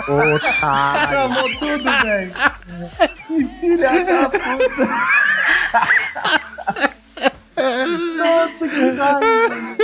[0.08, 1.04] Otário.
[1.04, 2.34] Acabou tudo, velho.
[3.28, 4.88] Que filha da puta.
[8.18, 9.76] Nossa, que raiva.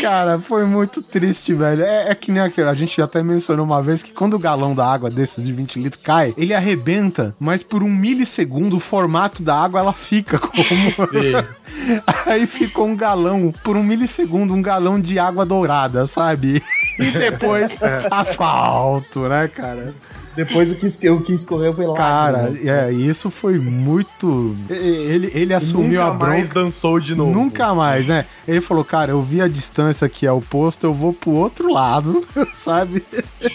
[0.00, 1.82] Cara, foi muito triste, velho.
[1.82, 2.68] É, é que nem aquilo.
[2.68, 5.80] A gente até mencionou uma vez que quando o galão da água desses de 20
[5.80, 10.64] litros cai, ele arrebenta, mas por um milissegundo o formato da água ela fica como.
[12.26, 16.62] Aí ficou um galão, por um milissegundo, um galão de água dourada, sabe?
[16.98, 17.70] E depois
[18.10, 19.94] asfalto, né, cara?
[20.36, 21.96] Depois o que, o que escorreu foi lá.
[21.96, 24.54] Cara, é, isso foi muito.
[24.68, 26.26] Ele, ele assumiu Nunca a bronca.
[26.26, 27.32] mais dançou de novo.
[27.32, 28.26] Nunca mais, né?
[28.46, 31.72] Ele falou, cara, eu vi a distância que é o posto, eu vou pro outro
[31.72, 33.04] lado, sabe?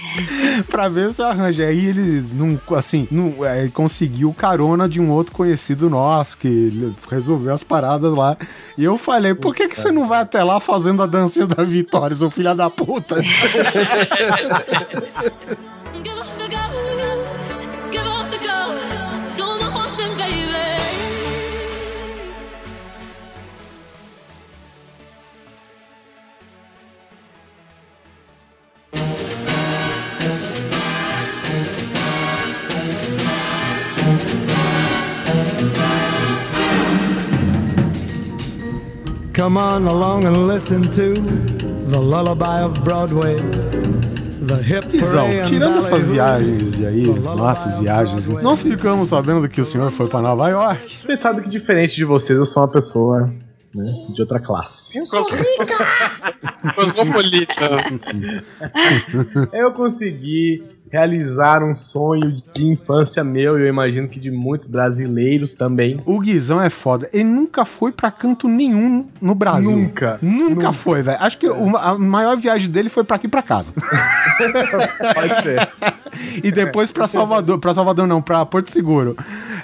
[0.70, 1.66] pra ver se arranja.
[1.66, 6.96] Aí ele, não, assim, não, é, conseguiu carona de um outro conhecido nosso, que ele
[7.10, 8.38] resolveu as paradas lá.
[8.78, 11.64] E eu falei, por que, que você não vai até lá fazendo a dancinha da
[11.64, 13.16] vitória, seu filho da puta?
[39.40, 43.38] Come on along and listen to the lullaby of Broadway.
[43.38, 49.66] The hip Guizão, tirando essas viagens de aí, nossas viagens, nós ficamos sabendo que o
[49.66, 51.06] senhor foi pra Nova York.
[51.06, 53.34] Vocês sabem que diferente de vocês, eu sou uma pessoa
[53.74, 55.00] né, de outra classe.
[56.76, 57.78] Cosmopolita.
[59.54, 65.54] Eu consegui realizar um sonho de infância meu e eu imagino que de muitos brasileiros
[65.54, 66.00] também.
[66.06, 67.10] O Guizão é foda.
[67.14, 69.72] Ele nunca foi pra canto nenhum no Brasil.
[69.72, 70.18] Nunca.
[70.22, 71.18] Nunca foi, velho.
[71.22, 73.74] Acho que o- a maior viagem dele foi pra aqui pra casa.
[75.14, 75.68] Pode ser.
[76.44, 77.60] E depois pra Salvador.
[77.60, 79.16] Pra Salvador não, pra Porto Seguro.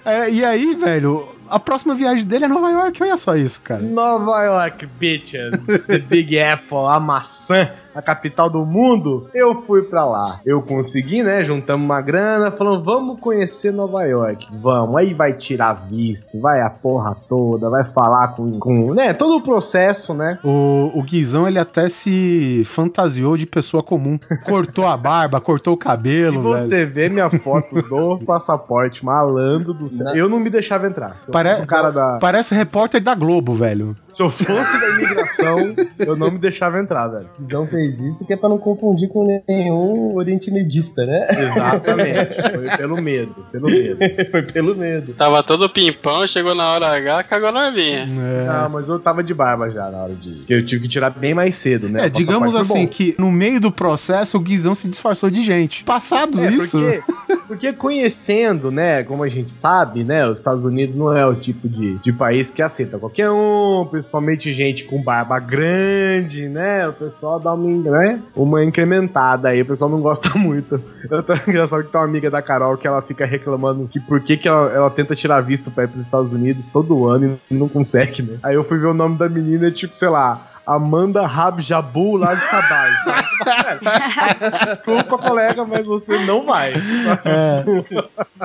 [0.06, 3.02] É, e aí, velho, a próxima viagem dele é Nova York.
[3.04, 3.82] Olha só isso, cara.
[3.82, 5.52] Nova York, bitches.
[5.88, 9.30] The Big Apple, a maçã, a capital do mundo.
[9.34, 10.40] Eu fui pra lá.
[10.46, 11.44] Eu consegui, né?
[11.44, 14.48] Juntamos uma grana, falando, vamos conhecer Nova York.
[14.62, 14.96] Vamos.
[14.98, 19.14] Aí vai tirar visto, vai a porra toda, vai falar com, com né?
[19.14, 20.38] Todo o processo, né?
[20.44, 24.20] O, o Guizão, ele até se fantasiou de pessoa comum.
[24.46, 26.58] Cortou a barba, cortou o Se cabelo, velho.
[26.68, 31.18] você ver minha foto do passaporte, malandro do céu, eu não me deixava entrar.
[31.24, 33.96] Se eu, Pare- fosse o cara da, Parece repórter da Globo, velho.
[34.10, 37.30] se eu fosse da imigração, eu não me deixava entrar, velho.
[37.40, 41.26] Guizão fez isso que é pra não confundir com nenhum Oriente Medista, né?
[41.30, 42.36] Exatamente.
[42.56, 43.98] Foi pelo medo, pelo medo.
[44.32, 45.14] Foi pelo medo.
[45.14, 48.08] Tava todo pimpão, chegou na hora H, cagou na vinha.
[48.08, 48.48] É.
[48.48, 50.46] Ah, mas eu tava de barba já na hora de.
[50.46, 52.06] Que eu tive que tirar bem mais cedo, né?
[52.06, 52.88] É, digamos assim, bom.
[52.88, 55.84] que no meio do processo o Guizão se disfarçou de gente.
[55.84, 56.78] Passado É, isso.
[56.80, 57.04] porque,
[57.48, 61.68] porque conhecendo, né, como a gente sabe, né, os Estados Unidos não é o tipo
[61.68, 67.40] de, de país que aceita qualquer um, principalmente gente com barba grande, né, o pessoal
[67.40, 70.82] dá uma, né, uma incrementada aí, o pessoal não gosta muito.
[71.10, 74.20] Eu tô engraçado que tem uma amiga da Carol que ela fica reclamando que por
[74.20, 77.54] que, que ela, ela tenta tirar visto pra ir pros Estados Unidos todo ano e
[77.54, 78.38] não consegue, né.
[78.44, 82.42] Aí eu fui ver o nome da menina, tipo, sei lá, Amanda Rabjabu lá de
[82.42, 82.92] Sabai.
[84.66, 86.74] Desculpa, colega, mas você não vai.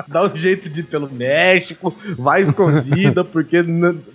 [0.07, 3.63] Dá um jeito de ir pelo México, vai escondida, porque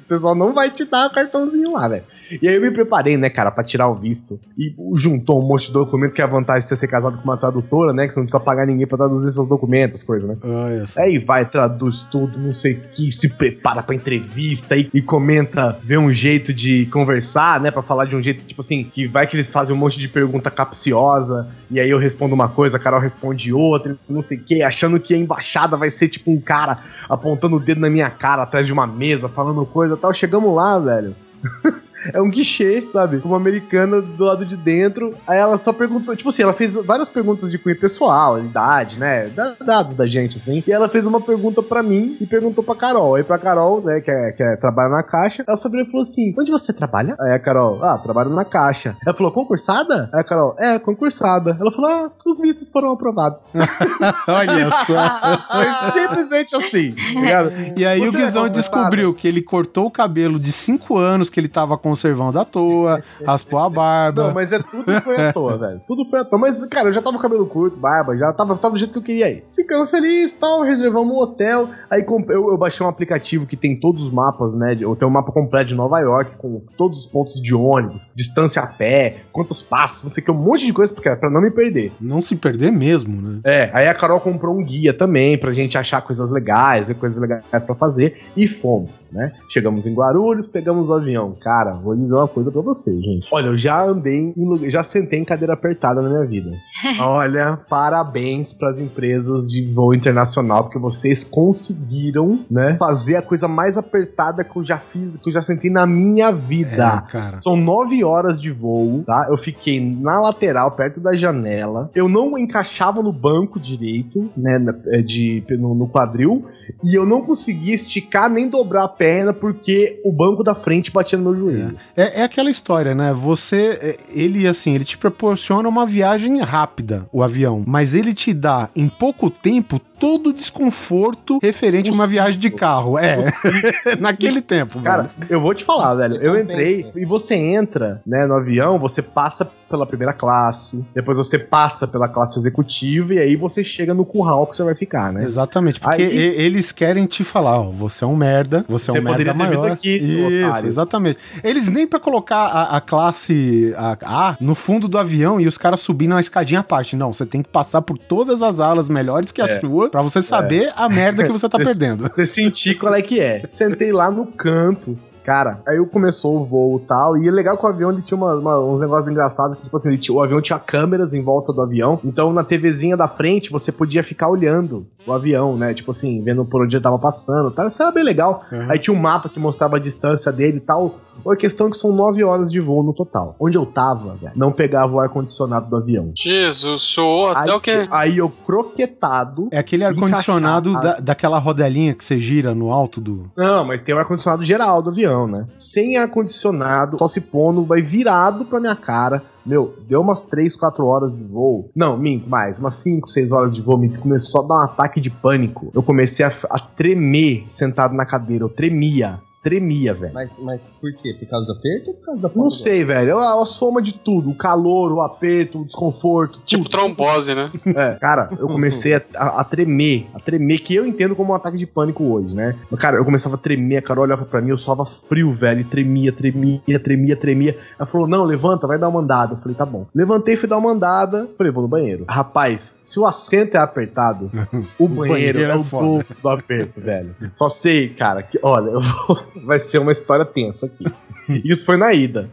[0.07, 2.05] o pessoal não vai te dar o cartãozinho lá, velho.
[2.41, 4.41] E aí eu me preparei, né, cara, pra tirar o visto.
[4.59, 7.24] E juntou um monte de documento, que é a vantagem de você ser casado com
[7.24, 8.07] uma tradutora, né?
[8.07, 10.37] Que você não precisa pagar ninguém pra traduzir seus documentos, coisa, né?
[10.43, 11.01] Olha só.
[11.01, 15.78] Aí vai, traduz tudo, não sei o que, se prepara pra entrevista e, e comenta,
[15.83, 17.70] vê um jeito de conversar, né?
[17.70, 20.09] Pra falar de um jeito, tipo assim, que vai que eles fazem um monte de
[20.09, 24.43] pergunta capciosa, e aí eu respondo uma coisa, a Carol responde outra, não sei o
[24.43, 26.74] que, achando que a embaixada vai ser tipo um cara
[27.09, 30.12] apontando o dedo na minha cara atrás de uma mesa, falando coisa tal.
[30.12, 31.14] Chegamos lá, velho.
[32.12, 33.20] É um guichê, sabe?
[33.24, 35.15] Uma americana do lado de dentro.
[35.27, 39.28] Aí ela só perguntou, tipo assim, ela fez várias perguntas de cunho pessoal, idade, né?
[39.28, 40.62] da- Dados da gente, assim.
[40.66, 43.15] E ela fez uma pergunta pra mim e perguntou pra Carol.
[43.16, 45.91] Aí pra Carol, né, que, é, que é, trabalha na caixa, ela só virou e
[45.91, 47.16] falou assim: Onde você trabalha?
[47.20, 48.97] Aí a Carol, ah, trabalho na caixa.
[49.07, 50.09] Ela falou, concursada?
[50.12, 51.57] Aí a Carol, é, concursada.
[51.61, 53.43] Ela falou, ah, os vistos foram aprovados.
[54.28, 55.37] Olha só.
[55.53, 57.73] Foi simplesmente assim, tá?
[57.77, 61.31] E aí o Você é Guizão descobriu que ele cortou o cabelo de 5 anos
[61.31, 64.27] que ele tava com conservão da toa, raspou a barba.
[64.28, 65.81] Não, mas é tudo foi à toa, velho.
[65.89, 66.39] Tudo foi à toa.
[66.39, 68.98] Mas, cara, eu já tava com cabelo curto, barba, já tava, tava do jeito que
[68.98, 69.44] eu queria ir.
[69.56, 71.68] Ficamos felizes e tal, reservamos um hotel.
[71.90, 74.74] Aí eu, eu baixei um aplicativo que tem todos os mapas, né?
[74.74, 78.10] de- Eu tenho um mapa completo de Nova York, com todos os pontos de ônibus,
[78.14, 81.31] distância a pé, quantos passos, não sei o que, um monte de coisa, porque pra
[81.31, 81.93] não me perder.
[82.01, 83.40] Não se perder mesmo, né?
[83.44, 87.18] É, aí a Carol comprou um guia também pra gente achar coisas legais, ver coisas
[87.18, 89.32] legais pra fazer e fomos, né?
[89.48, 91.35] Chegamos em Guarulhos, pegamos o avião.
[91.40, 93.29] Cara, vou dizer uma coisa pra vocês, gente.
[93.31, 96.51] Olha, eu já andei, em, já sentei em cadeira apertada na minha vida.
[97.01, 103.77] Olha, parabéns pras empresas de voo internacional, porque vocês conseguiram, né, fazer a coisa mais
[103.77, 107.05] apertada que eu já fiz, que eu já sentei na minha vida.
[107.07, 107.39] É, cara.
[107.39, 109.27] São nove horas de voo, tá?
[109.31, 111.91] Eu fiquei na lateral, perto da janela.
[111.95, 114.59] Eu não encaixava no banco direito, né?
[114.89, 116.45] é, De, no, no quadril.
[116.85, 121.19] E eu não conseguia esticar nem dobrar a perna porque o banco da frente batia
[121.19, 121.65] no meu joelho.
[121.97, 123.12] É, é aquela história, né?
[123.12, 128.32] Você, é, ele assim, ele te proporciona uma viagem rápida, o avião, mas ele te
[128.34, 132.98] dá em pouco tempo todo o desconforto referente a uma viagem de carro.
[132.98, 133.18] É,
[133.98, 135.26] naquele tempo, Cara, velho.
[135.30, 136.16] eu vou te falar, velho.
[136.16, 141.38] Eu entrei e você entra, né, no avião, você passa pela primeira classe, depois você
[141.38, 145.24] passa pela classe executiva e aí você chega no curral que você vai ficar, né?
[145.24, 149.01] Exatamente, porque Aí- eles querem te falar, ó, você é um merda, você, Você é
[149.01, 149.72] um merda poderia ter vindo maior.
[149.72, 150.68] aqui, Isso, otário.
[150.68, 151.18] exatamente.
[151.57, 153.97] Eles nem pra colocar a, a classe a,
[154.31, 156.97] A no fundo do avião e os caras subindo uma escadinha à parte.
[156.97, 159.61] Não, você tem que passar por todas as alas melhores que a É.
[159.61, 162.11] sua pra você saber a merda que você tá perdendo.
[162.15, 163.43] Você sentir qual é que é.
[163.51, 164.99] Sentei lá no canto.
[165.27, 167.16] Cara, aí começou o voo e tal.
[167.19, 169.57] E é legal que o avião ele tinha uma- uma- uns negócios engraçados.
[169.57, 171.98] Que, tipo assim, tinha- o avião tinha câmeras em volta do avião.
[172.05, 175.74] Então na TVzinha da frente você podia ficar olhando o avião, né?
[175.74, 177.51] Tipo assim, vendo por onde ele tava passando.
[177.51, 177.66] Tá?
[177.66, 178.43] Isso era bem legal.
[178.53, 178.66] Uhum.
[178.70, 180.94] Aí tinha um mapa que mostrava a distância dele e tal.
[181.27, 183.35] A questão é que são nove horas de voo no total.
[183.40, 186.12] Onde eu tava, velho, não pegava o ar-condicionado do avião.
[186.16, 187.89] Jesus, soou até Aí, o que?
[187.90, 188.31] aí eu
[188.77, 189.48] croquetado.
[189.51, 193.31] É aquele ar-condicionado da, daquela rodelinha que você gira no alto do.
[193.36, 195.47] Não, mas tem o ar-condicionado geral do avião, né?
[195.55, 199.22] Sem ar-condicionado, só se pondo, vai virado pra minha cara.
[199.47, 201.70] Meu, deu umas 3, 4 horas de voo.
[201.76, 202.59] Não, minto, mais.
[202.59, 203.78] Umas 5, 6 horas de voo.
[203.78, 205.70] Me começou a dar um ataque de pânico.
[205.72, 208.43] Eu comecei a, a tremer sentado na cadeira.
[208.43, 209.20] Eu tremia.
[209.47, 210.12] Tremia, velho.
[210.12, 211.14] Mas, mas por quê?
[211.16, 213.10] Por causa do aperto ou por causa da falta Não de sei, velho.
[213.10, 214.28] É a, a soma de tudo.
[214.31, 216.40] O calor, o aperto, o desconforto.
[216.44, 216.73] Tipo tudo.
[216.73, 217.51] trombose, né?
[217.77, 221.35] É, cara, eu comecei a, a- a tremer, a tremer, que eu entendo como um
[221.36, 222.56] ataque de pânico hoje, né?
[222.70, 225.60] Mas, cara, eu começava a tremer, a Carol olhava pra mim, eu suava frio, velho,
[225.60, 227.59] e tremia, tremia, tremia, tremia.
[227.78, 229.35] Ela falou, não, levanta, vai dar uma andada.
[229.35, 229.86] Eu falei, tá bom.
[229.94, 232.05] Levantei, fui dar uma andada, falei, vou no banheiro.
[232.09, 234.31] Rapaz, se o assento é apertado,
[234.78, 236.06] o banheiro, banheiro é é o foda.
[236.23, 237.14] do aperto, velho.
[237.32, 240.85] Só sei, cara, que, olha, eu vou- vai ser uma história tensa aqui.
[241.45, 242.31] Isso foi na ida.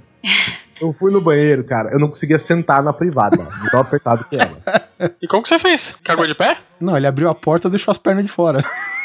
[0.82, 4.36] Eu fui no banheiro, cara, eu não conseguia sentar na privada, de tão apertado que
[4.36, 4.52] era.
[5.22, 5.96] E como que você fez?
[6.04, 6.58] Cagou de pé?
[6.80, 8.60] Não, ele abriu a porta e deixou as pernas de fora.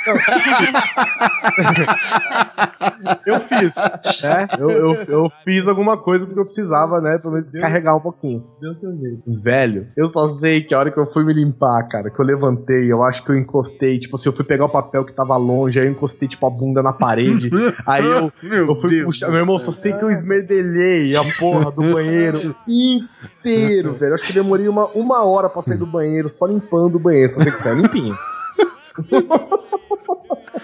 [3.26, 3.74] Eu fiz,
[4.22, 4.48] né?
[4.58, 7.18] Eu, eu, eu fiz alguma coisa porque eu precisava, né?
[7.18, 8.44] Pelo menos carregar um pouquinho.
[8.60, 9.22] Deu seu jeito.
[9.42, 12.24] Velho, eu só sei que a hora que eu fui me limpar, cara, que eu
[12.24, 15.36] levantei, eu acho que eu encostei, tipo assim, eu fui pegar o papel que tava
[15.36, 17.50] longe, aí eu encostei, tipo, a bunda na parede.
[17.86, 19.28] aí eu, eu fui puxar.
[19.28, 24.10] Meu irmão, só sei que eu esmerdelhei a porra do banheiro inteiro, velho.
[24.10, 27.30] Eu acho que demorei uma, uma hora pra sair do banheiro, só limpando o banheiro.
[27.30, 28.14] Só sei que saiu limpinho.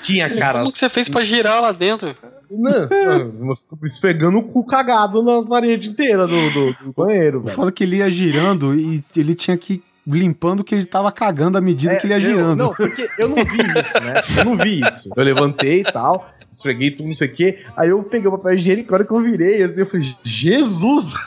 [0.04, 2.14] Tinha, cara, Como que você fez pra girar lá dentro?
[2.50, 7.54] Não, não, esfregando o cu cagado na parede inteira do, do, do banheiro, O velho.
[7.56, 11.10] foda é que ele ia girando e ele tinha que ir limpando que ele tava
[11.10, 12.58] cagando à medida É, que ele ia eu- girando.
[12.58, 14.14] não, porque eu não vi isso, né?
[14.38, 15.10] Eu não vi isso.
[15.16, 16.30] Eu levantei e tal,
[16.64, 17.58] esfreguei tudo, não sei o quê.
[17.76, 21.14] Aí eu peguei o papel higiênico, a hora que eu virei, assim, eu falei, Jesus!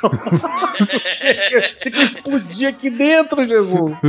[0.77, 3.99] O que que eu explodi aqui dentro, Jesus?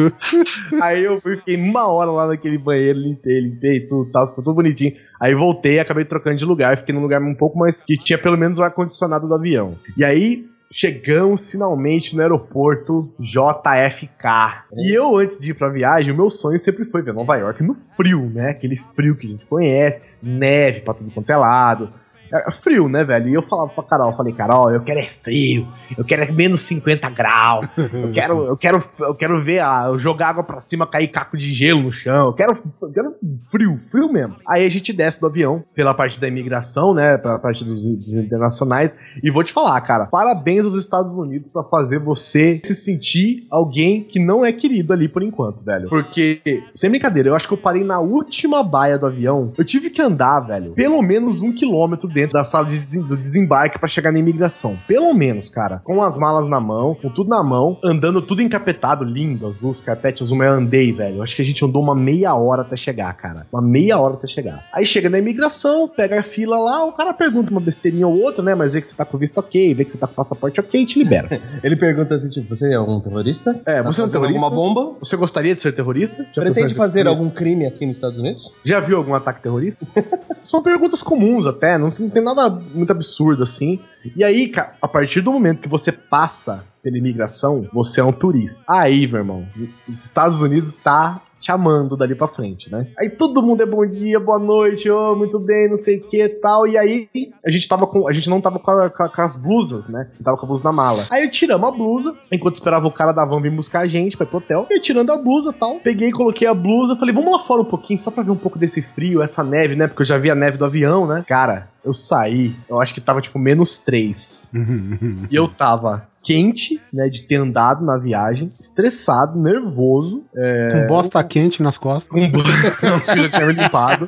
[0.82, 4.56] Aí eu fui, fiquei uma hora lá naquele banheiro, limpei, limpei tudo, tal, ficou tudo
[4.56, 4.94] bonitinho.
[5.20, 8.36] Aí voltei, acabei trocando de lugar, fiquei num lugar um pouco mais que tinha pelo
[8.36, 9.76] menos o ar-condicionado do avião.
[9.96, 14.64] E aí chegamos finalmente no aeroporto JFK.
[14.72, 17.62] E eu, antes de ir pra viagem, o meu sonho sempre foi ver Nova York
[17.62, 18.50] no frio, né?
[18.50, 21.92] Aquele frio que a gente conhece, neve pra tudo quanto é lado.
[22.32, 23.28] É frio, né, velho?
[23.28, 26.32] E eu falava pra Carol, eu falei, Carol, eu quero é frio, eu quero é
[26.32, 30.60] menos 50 graus, eu quero, eu quero, eu quero ver a, eu jogar água pra
[30.60, 33.14] cima, cair caco de gelo no chão, eu quero, eu quero
[33.50, 34.36] frio, frio mesmo.
[34.46, 38.12] Aí a gente desce do avião, pela parte da imigração, né, pela parte dos, dos
[38.14, 43.46] internacionais, e vou te falar, cara, parabéns aos Estados Unidos pra fazer você se sentir
[43.50, 45.88] alguém que não é querido ali por enquanto, velho.
[45.88, 46.40] Porque,
[46.74, 50.02] sem brincadeira, eu acho que eu parei na última baia do avião, eu tive que
[50.02, 54.18] andar, velho, pelo menos um quilômetro dentro da sala de, do desembarque pra chegar na
[54.18, 54.76] imigração.
[54.88, 55.80] Pelo menos, cara.
[55.84, 59.80] Com as malas na mão, com tudo na mão, andando tudo encapetado, lindo, azul, os
[59.80, 61.16] carpete azul, mas eu andei, velho.
[61.16, 63.46] Eu acho que a gente andou uma meia hora até chegar, cara.
[63.52, 64.64] Uma meia hora até chegar.
[64.72, 68.42] Aí chega na imigração, pega a fila lá, o cara pergunta uma besteirinha ou outra,
[68.42, 68.54] né?
[68.54, 70.82] Mas vê que você tá com visto ok, vê que você tá com passaporte ok
[70.82, 71.40] e te libera.
[71.62, 73.60] Ele pergunta assim, tipo, você é um terrorista?
[73.64, 74.44] É, Tá você é um terrorista?
[74.44, 74.96] alguma bomba?
[74.98, 76.26] Você gostaria de ser terrorista?
[76.34, 78.52] Já Pretende fazer algum crime aqui nos Estados Unidos?
[78.64, 79.86] Já viu algum ataque terrorista?
[80.44, 83.78] São perguntas comuns até, não, não tem nada muito absurdo assim.
[84.16, 88.12] E aí, cara, a partir do momento que você passa pela imigração, você é um
[88.12, 88.64] turista.
[88.66, 89.46] Aí, meu irmão,
[89.86, 92.86] os Estados Unidos tá te amando dali pra frente, né?
[92.98, 96.28] Aí todo mundo é bom dia, boa noite, ô, muito bem, não sei o que
[96.28, 96.66] tal.
[96.66, 97.08] E aí
[97.44, 98.08] a gente tava com.
[98.08, 100.08] A gente não tava com, a- com a- com as blusas, né?
[100.22, 101.06] Tava com a blusa na mala.
[101.10, 104.16] Aí eu tiramos a blusa, enquanto esperava o cara da van vir buscar a gente
[104.16, 104.66] pra ir pro hotel.
[104.70, 105.80] Eu tirando a blusa tal.
[105.80, 108.58] Peguei, coloquei a blusa, falei, vamos lá fora um pouquinho, só pra ver um pouco
[108.58, 109.86] desse frio, essa neve, né?
[109.86, 111.24] Porque eu já vi a neve do avião, né?
[111.26, 114.50] Cara, eu saí, eu acho que tava tipo menos 3.
[115.30, 121.24] E eu tava quente, né, de ter andado na viagem, estressado, nervoso, é, Com bosta
[121.24, 122.10] quente nas costas.
[122.10, 122.20] com
[122.86, 124.06] não, que já tinha me limpado.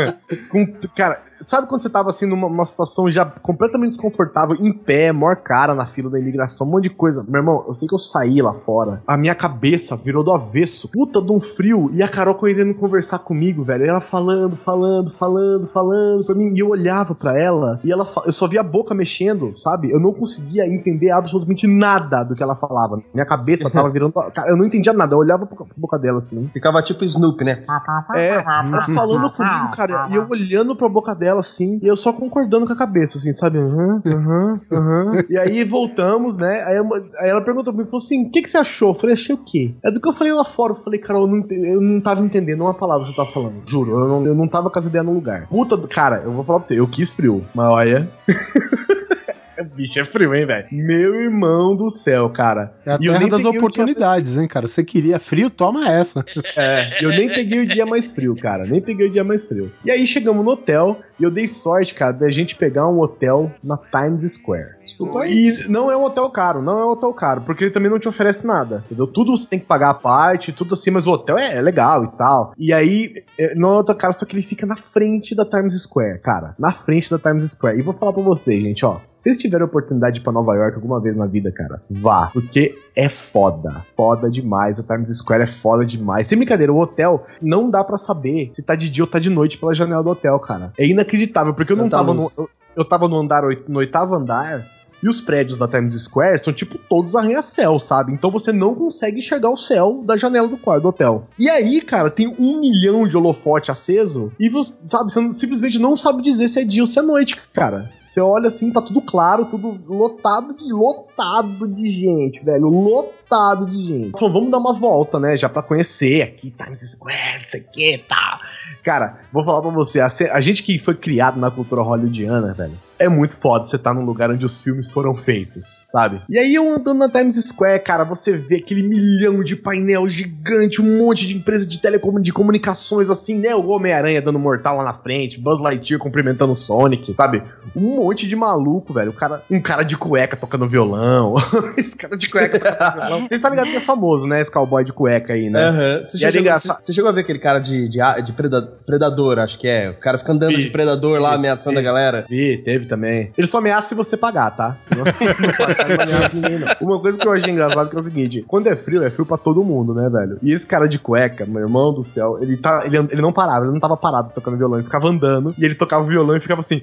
[0.48, 0.66] com,
[0.96, 5.36] cara, sabe quando você tava assim numa uma situação já completamente desconfortável, em pé, maior
[5.36, 7.24] cara na fila da imigração, um monte de coisa.
[7.26, 10.88] Meu irmão, eu sei que eu saí lá fora, a minha cabeça virou do avesso,
[10.88, 13.84] puta de um frio, e a Carol querendo conversar comigo, velho.
[13.84, 18.06] E ela falando, falando, falando, falando pra mim, e eu olhava pra ela, e ela
[18.24, 19.90] eu só via a boca mexendo, sabe?
[19.90, 23.00] Eu não conseguia entender absolutamente nada do que ela falava.
[23.12, 24.12] Minha cabeça tava virando.
[24.46, 26.48] Eu não entendia nada, eu olhava pra boca dela assim.
[26.52, 27.64] Ficava tipo Snoopy, né?
[28.14, 32.12] É, ela falando comigo, cara, e eu olhando pra boca dela, assim, e eu só
[32.12, 33.58] concordando com a cabeça, assim, sabe?
[33.58, 35.12] Aham, aham, aham.
[35.28, 36.62] E aí voltamos, né?
[36.66, 36.88] Aí, eu-
[37.20, 38.90] aí ela perguntou pra mim, falou assim, o que, que você achou?
[38.90, 39.74] Eu falei, achei o quê?
[39.84, 42.20] É do que eu falei lá fora, eu falei, cara, eu não, eu não tava
[42.24, 44.86] entendendo uma palavra que você tava falando, juro, eu não, eu não tava com as
[44.86, 45.46] ideias no lugar.
[45.48, 48.08] Puta, cara, eu vou falar pra você, eu quis frio, mas olha...
[49.74, 50.66] Bicho, é frio, hein, velho?
[50.72, 52.72] Meu irmão do céu, cara.
[52.86, 54.66] É a E terra das peguei o dia- oportunidades, hein, cara?
[54.66, 56.24] Você queria frio, toma essa.
[56.56, 58.64] É, eu nem peguei o dia mais frio, cara.
[58.64, 59.70] Nem peguei o dia mais frio.
[59.84, 63.52] E aí chegamos no hotel e eu dei sorte, cara, da gente pegar um hotel
[63.62, 64.76] na Times Square.
[64.82, 65.50] Desculpa aí.
[65.64, 67.98] E não é um hotel caro, não é um hotel caro, porque ele também não
[67.98, 69.06] te oferece nada, entendeu?
[69.06, 72.04] Tudo você tem que pagar a parte, tudo assim, mas o hotel é, é legal
[72.04, 72.52] e tal.
[72.58, 75.44] E aí, é, não é um hotel caro, só que ele fica na frente da
[75.44, 76.54] Times Square, cara.
[76.58, 77.78] Na frente da Times Square.
[77.78, 78.98] E vou falar pra vocês, gente, ó.
[79.18, 81.82] Se vocês tiverem a oportunidade de ir pra Nova York alguma vez na vida, cara,
[81.90, 82.30] vá.
[82.32, 83.82] Porque é foda.
[83.96, 84.78] Foda demais.
[84.78, 86.28] A Times Square é foda demais.
[86.28, 89.28] Sem brincadeira, o hotel não dá pra saber se tá de dia ou tá de
[89.28, 90.72] noite pela janela do hotel, cara.
[90.78, 92.22] É inacreditável, porque eu não tava no.
[92.38, 94.64] Eu, eu tava no andar no oitavo andar.
[95.02, 98.12] E os prédios da Times Square são tipo todos arranha-céu, sabe?
[98.12, 101.28] Então você não consegue enxergar o céu da janela do quarto do hotel.
[101.38, 105.96] E aí, cara, tem um milhão de holofote aceso e você, sabe, você simplesmente não
[105.96, 107.90] sabe dizer se é dia ou se é noite, cara.
[108.08, 112.66] Você olha assim, tá tudo claro, tudo lotado de lotado de gente, velho.
[112.68, 114.18] Lotado de gente.
[114.18, 115.36] Falou, vamos dar uma volta, né?
[115.36, 118.40] Já pra conhecer aqui, Times Square, não sei o que e tal.
[118.82, 122.78] Cara, vou falar pra você, a, a gente que foi criado na cultura hollywoodiana, velho,
[122.98, 126.18] é muito foda você tá num lugar onde os filmes foram feitos, sabe?
[126.28, 130.80] E aí, eu andando na Times Square, cara, você vê aquele milhão de painel gigante,
[130.82, 133.54] um monte de empresa de telecom de comunicações, assim, né?
[133.54, 137.42] O Homem-Aranha dando mortal lá na frente, Buzz Lightyear cumprimentando o Sonic, sabe?
[137.76, 139.10] Um monte de maluco, velho.
[139.10, 141.34] O cara, um cara de cueca tocando violão.
[141.76, 143.26] Esse cara de cueca tocando violão.
[143.28, 144.40] Vocês tá ligado que é famoso, né?
[144.40, 145.62] Esse cowboy de cueca aí, né?
[145.68, 146.00] Aham.
[146.04, 146.76] Você, E é chegou, engraçado.
[146.78, 149.90] você- você chegou a ver aquele cara de, de, de preda- predador, acho que é.
[149.90, 150.62] O cara fica andando Vi.
[150.62, 151.36] de predador lá, Vi.
[151.36, 151.80] ameaçando Vi.
[151.80, 152.24] a galera.
[152.28, 153.30] Vi, teve também.
[153.36, 154.76] Ele só ameaça se você pagar, tá?
[156.80, 159.26] Uma coisa que eu achei engraçado que é o seguinte: quando é frio, é frio
[159.26, 160.38] pra todo mundo, né, velho?
[160.42, 163.64] E esse cara de cueca, meu irmão do céu, ele, tá, ele, ele não parava,
[163.64, 166.40] ele não tava parado tocando violão, ele ficava andando e ele tocava o violão e
[166.40, 166.80] ficava assim.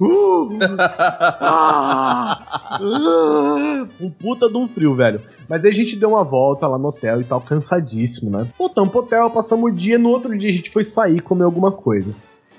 [0.00, 0.58] "Uh,
[1.40, 5.20] ah, ah", um puta de um frio, velho.
[5.48, 8.46] Mas daí a gente deu uma volta lá no hotel e tal, cansadíssimo, né?
[8.58, 11.70] Voltamos pro hotel, passamos o dia, no outro dia a gente foi sair comer alguma
[11.70, 12.14] coisa.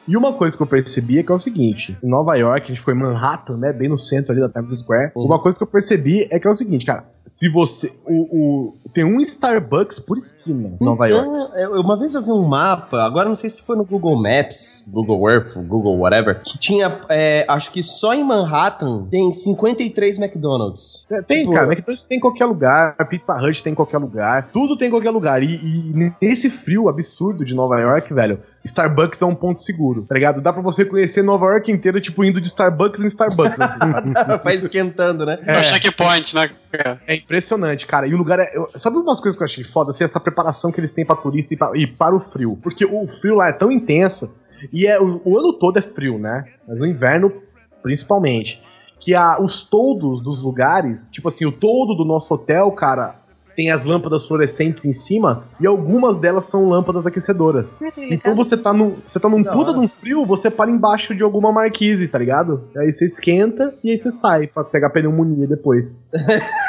[0.08, 2.76] E uma coisa que eu percebi é que é o seguinte: em Nova York, a
[2.76, 3.74] gente foi em Manhattan, né?
[3.74, 5.12] Bem no centro ali da Times Square.
[5.16, 5.26] Uhum.
[5.26, 7.06] Uma coisa que eu percebi é que é o seguinte, cara.
[7.26, 7.92] Se você.
[8.06, 11.28] O, o- tem um Starbucks por esquina em Nova York.
[11.28, 14.16] Então, eu- uma vez eu vi um mapa, agora não sei se foi no Google
[14.16, 20.20] Maps, Google Earth, Google whatever, que tinha, é, acho que só em Manhattan tem 53
[20.20, 21.06] McDonald's.
[21.10, 24.50] É, Tem, Tipo, cara, McDonald's tem em qualquer lugar, Pizza Hut tem em qualquer lugar,
[24.54, 25.42] tudo tem em qualquer lugar.
[25.42, 30.16] E, e nesse frio absurdo de Nova York, velho, Starbucks é um ponto seguro, tá
[30.16, 30.42] ligado?
[30.42, 33.80] Dá pra você conhecer Nova York inteira, tipo, indo de Starbucks em Starbucks, assim?
[34.44, 35.38] Vai esquentando, né?
[35.46, 36.50] É o checkpoint, né?
[36.72, 37.02] cara?
[37.08, 38.08] É impressionante, cara.
[38.08, 38.52] E o lugar é.
[38.58, 39.92] eu- sabe umas coisas que eu achei foda?
[39.92, 42.58] Assim, essa preparação que eles têm pra turista e, pra- e para o frio.
[42.62, 44.34] Porque o frio lá é tão intenso.
[44.74, 46.46] E é, o, o ano todo é frio, né?
[46.68, 47.32] Mas no inverno,
[47.84, 48.62] principalmente.
[49.00, 53.16] Que a, os toldos dos lugares, tipo assim, o toldo do nosso hotel, cara,
[53.56, 57.80] tem as lâmpadas fluorescentes em cima e algumas delas são lâmpadas aquecedoras.
[57.98, 59.80] Então você tá num, você tá num Da puta hora.
[59.80, 62.64] de um frio, você para embaixo de alguma marquise, tá ligado?
[62.78, 65.98] Aí você esquenta e aí você sai pra pegar pneumonia depois.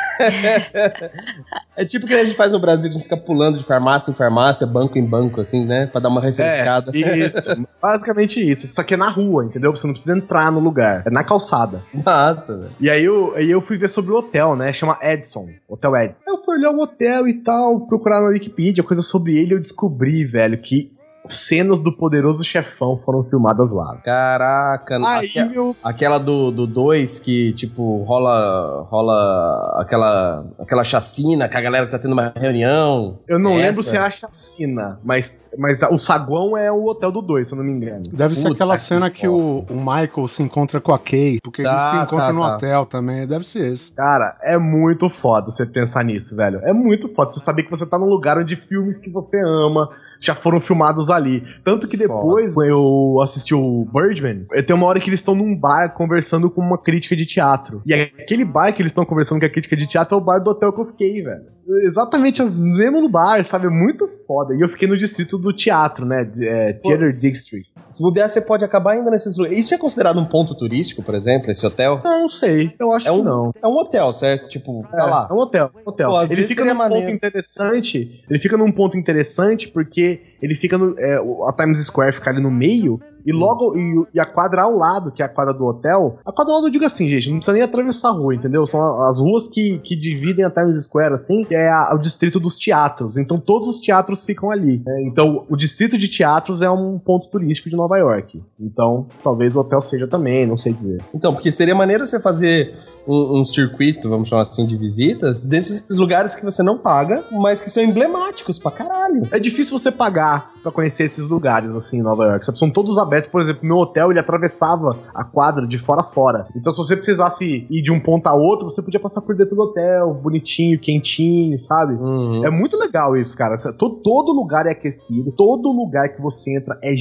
[1.77, 4.11] É tipo que a gente faz no Brasil, que a gente fica pulando de farmácia
[4.11, 5.87] em farmácia, banco em banco, assim, né?
[5.87, 6.91] Pra dar uma refrescada.
[6.95, 7.67] É, isso.
[7.81, 8.67] Basicamente isso.
[8.69, 9.75] Só que é na rua, entendeu?
[9.75, 11.03] Você não precisa entrar no lugar.
[11.07, 11.83] É na calçada.
[11.93, 12.71] Massa, velho.
[12.81, 14.73] E aí eu, aí eu fui ver sobre o hotel, né?
[14.73, 15.49] Chama Edson.
[15.69, 16.21] Hotel Edson.
[16.27, 19.55] Eu fui olhar o hotel e tal, procurar na Wikipedia coisa sobre ele.
[19.55, 20.96] Eu descobri, velho, que
[21.29, 23.97] cenas do poderoso chefão foram filmadas lá.
[24.05, 25.75] Caraca, Aí, aque- meu.
[25.83, 31.87] aquela do 2 do dois que, tipo, rola rola aquela, aquela chacina que a galera
[31.87, 33.19] tá tendo uma reunião.
[33.29, 33.67] Eu não Essa?
[33.69, 37.55] lembro se é a chacina, mas, mas o saguão é o hotel do 2, se
[37.55, 38.03] eu não me engano.
[38.13, 41.41] Deve ser Puta aquela que cena que, o, o Michael se encontra com a Kay,
[41.43, 42.55] porque eles Tá, se encontram tá, no tá.
[42.55, 43.27] hotel também.
[43.27, 43.93] Deve ser esse.
[43.93, 46.61] Cara, é muito foda você pensar nisso, velho.
[46.63, 49.89] É muito foda você saber que você tá num lugar onde filmes que você ama
[50.21, 51.43] já foram filmados ali.
[51.65, 55.55] Tanto que depois eu assisti o Birdman, eh, tem uma hora que eles estão num
[55.55, 57.83] bar conversando com uma crítica de teatro.
[57.85, 60.39] E aquele bar que eles estão conversando com a crítica de teatro é o bar
[60.39, 61.56] do hotel que eu fiquei, velho.
[61.83, 63.67] Exatamente as mesmo no bar, sabe?
[63.67, 64.55] É muito foda.
[64.55, 66.29] E eu fiquei no distrito do teatro, né?
[66.41, 67.07] É, Theater.
[67.09, 67.71] District.
[67.89, 69.59] Se bobear, você pode acabar indo nesses lugares.
[69.59, 72.01] Isso é considerado um ponto turístico, por exemplo, esse hotel?
[72.05, 72.75] Não, não sei.
[72.81, 73.53] Eu acho É que um, não.
[73.63, 74.49] é um hotel, certo?
[74.49, 75.29] Tipo, tá É, lá.
[75.31, 76.11] É um hotel, um hotel.
[76.11, 77.11] Pô, ele fica num ponto maneiro.
[77.13, 78.25] interessante.
[78.29, 80.99] Ele fica num ponto interessante porque ele fica no.
[80.99, 81.15] é,
[81.49, 83.01] a Times Square fica ali no meio.
[83.27, 83.77] E logo.
[83.77, 86.19] E, e a quadra ao lado, que é a quadra do hotel.
[86.25, 88.65] A quadra ao lado eu digo assim, gente, não precisa nem atravessar a rua, entendeu?
[88.67, 92.39] São as ruas que, que dividem a Times Square, assim, que é a- o distrito
[92.39, 93.17] dos teatros.
[93.17, 94.83] Então todos os teatros ficam ali.
[94.85, 95.03] né?
[95.03, 98.43] Então o distrito de teatros é um ponto turístico de Nova York.
[98.61, 101.03] Então talvez o hotel seja também, não sei dizer.
[101.15, 102.75] Então, porque seria maneiro você fazer
[103.09, 107.61] um, um circuito, vamos chamar assim, de visitas, desses lugares que você não paga, mas
[107.61, 109.29] que são emblemáticos pra caralho.
[109.31, 112.45] É difícil você pagar pra conhecer esses lugares, assim, em Nova York.
[112.59, 113.16] São todos abertos.
[113.25, 116.47] Por exemplo, meu hotel, ele atravessava a quadra de fora a fora.
[116.57, 119.55] Então, se você precisasse ir de um ponto a outro, você podia passar por dentro
[119.57, 121.95] do hotel, bonitinho, quentinho, sabe?
[121.95, 122.45] Uhum.
[122.45, 123.57] É muito legal isso, cara.
[123.73, 126.95] To- Todo lugar é aquecido, todo lugar que você entra é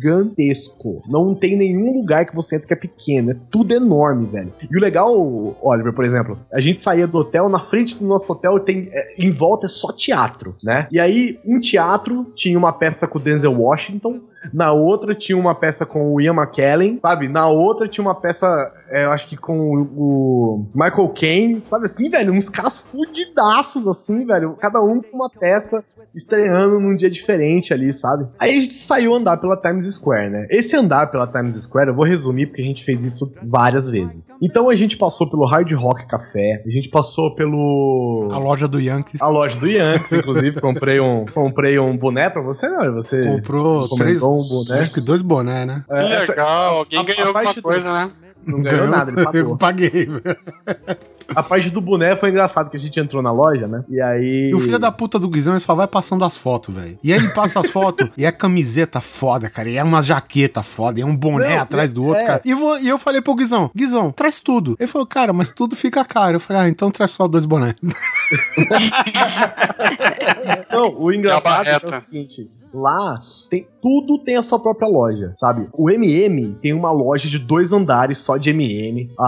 [0.00, 1.02] gigantesco.
[1.08, 3.30] Não tem nenhum lugar que você entra que é pequeno.
[3.32, 4.52] É tudo enorme, velho.
[4.70, 5.12] E o legal,
[5.62, 8.88] Oliver, por exemplo, a gente saía do hotel, na frente do nosso hotel tem.
[8.92, 10.86] é, em volta é só teatro, né?
[10.90, 14.20] E aí, um teatro tinha uma peça com o Denzel Washington.
[14.52, 17.28] Na outra tinha uma peça com o Ian McKellen, sabe?
[17.28, 18.46] Na outra tinha uma peça,
[18.88, 22.32] é, eu acho que com o, o Michael Caine, sabe assim, velho?
[22.32, 24.56] Uns caras fudidaços, assim, velho.
[24.60, 25.84] Cada um com uma peça
[26.14, 28.26] estreando num dia diferente ali, sabe?
[28.38, 30.46] Aí a gente saiu andar pela Times Square, né?
[30.50, 34.38] Esse andar pela Times Square, eu vou resumir porque a gente fez isso várias vezes.
[34.42, 38.80] Então a gente passou pelo Hard Rock Café, a gente passou pelo A loja do
[38.80, 42.94] Yankees a loja do Yankees, inclusive, comprei um comprei um boné pra você, não?
[42.94, 44.46] Você comprou comentou três.
[44.46, 44.80] um boné.
[44.80, 45.84] Acho que dois boné, né?
[45.90, 48.10] É, essa- Legal, alguém a- a ganhou alguma parte do- coisa, né?
[48.46, 49.56] não ganhou nada, ele Eu pagou.
[49.56, 50.22] paguei, velho.
[51.34, 53.84] A parte do boné foi engraçado que a gente entrou na loja, né?
[53.88, 56.74] E aí E o filho da puta do Guizão ele só vai passando as fotos,
[56.74, 56.98] velho.
[57.02, 59.68] E aí ele passa as fotos e é camiseta foda, cara.
[59.68, 62.26] E é uma jaqueta foda, e é um boné Não, atrás do outro, é.
[62.26, 62.40] cara.
[62.44, 64.76] E, vou- e eu falei pro Guizão, Guizão, traz tudo.
[64.78, 66.36] Ele falou, cara, mas tudo fica caro.
[66.36, 67.74] Eu falei, ah, então traz só dois bonés.
[70.72, 71.88] Não, o engraçado é, barreta.
[71.88, 73.18] o seguinte: lá
[73.50, 75.68] tem tudo tem a sua própria loja, sabe?
[75.72, 79.10] O MM tem uma loja de dois andares só de MM.
[79.18, 79.24] A,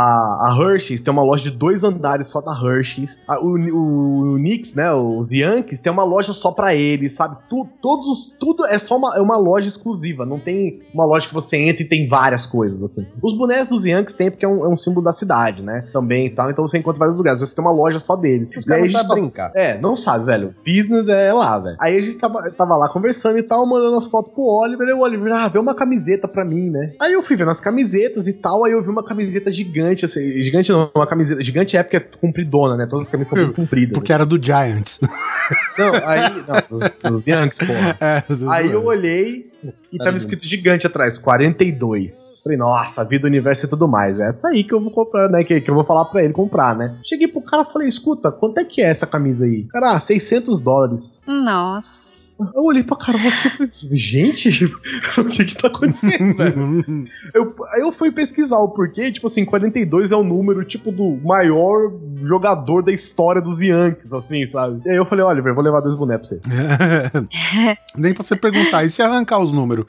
[0.51, 1.92] a Hershey's tem uma loja de dois andares
[2.25, 3.21] só da Hershey's.
[3.27, 4.93] A- o, o, o Knicks, né?
[4.93, 7.37] Os Yankees tem uma loja só pra eles, sabe?
[7.49, 10.25] Tu, todos os- tudo é só uma, é uma loja exclusiva.
[10.27, 13.07] Não tem uma loja que você entra e tem várias coisas assim.
[13.23, 15.87] Os bonés dos Yankees tem porque é um, é um símbolo da cidade, né?
[15.93, 16.51] Também e tal.
[16.51, 17.41] Então você encontra vários lugares.
[17.41, 18.51] Você tem uma loja só deles.
[18.57, 19.53] Os caras não sabem brincar.
[19.55, 20.55] é, não sabe, velho.
[20.67, 21.77] Business é lá, velho.
[21.81, 24.87] Aí a gente tava, tava lá conversando e tal, mandando as fotos pro Oliver.
[24.89, 26.93] E o Oliver, ah, vê uma camiseta pra mim, né?
[27.01, 28.65] Aí eu fui vendo as camisetas e tal.
[28.65, 30.21] Aí eu vi uma camiseta gigante, assim.
[30.43, 31.43] Gigante não, uma camiseta.
[31.43, 32.87] Gigante é porque é compridona, né?
[32.89, 33.93] Todas as camisas são compridas.
[33.95, 35.01] Porque era do Giants.
[35.79, 36.45] Não, aí.
[36.47, 37.97] Não, dos, dos Yankees, porra.
[38.01, 39.51] É, do- Aí eu olhei
[39.93, 42.41] e tava escrito gigante atrás, 42.
[42.43, 44.19] Falei, nossa, vida, universo e tudo mais.
[44.19, 45.45] É essa aí que eu vou comprar, né?
[45.45, 46.97] Que, que eu vou falar pra ele comprar, né?
[47.05, 49.65] Cheguei pro cara e falei, escuta, quanto é que é essa camisa aí?
[49.65, 51.23] Cara, ah, 600 dólares.
[51.27, 52.22] Nossa.
[52.55, 54.65] Eu olhei pra cara você falei, gente,
[55.19, 57.07] o que que tá acontecendo, velho?
[57.35, 61.19] Eu, aí eu fui pesquisar o porquê, tipo assim, 42 é o número, tipo, do
[61.25, 61.93] maior
[62.23, 64.81] jogador da história dos Yankees, assim, sabe?
[64.85, 67.29] E aí eu falei, Oliver, vou levar dois bonecos pra você.
[67.97, 69.87] Nem pra você perguntar, e se arrancar os números?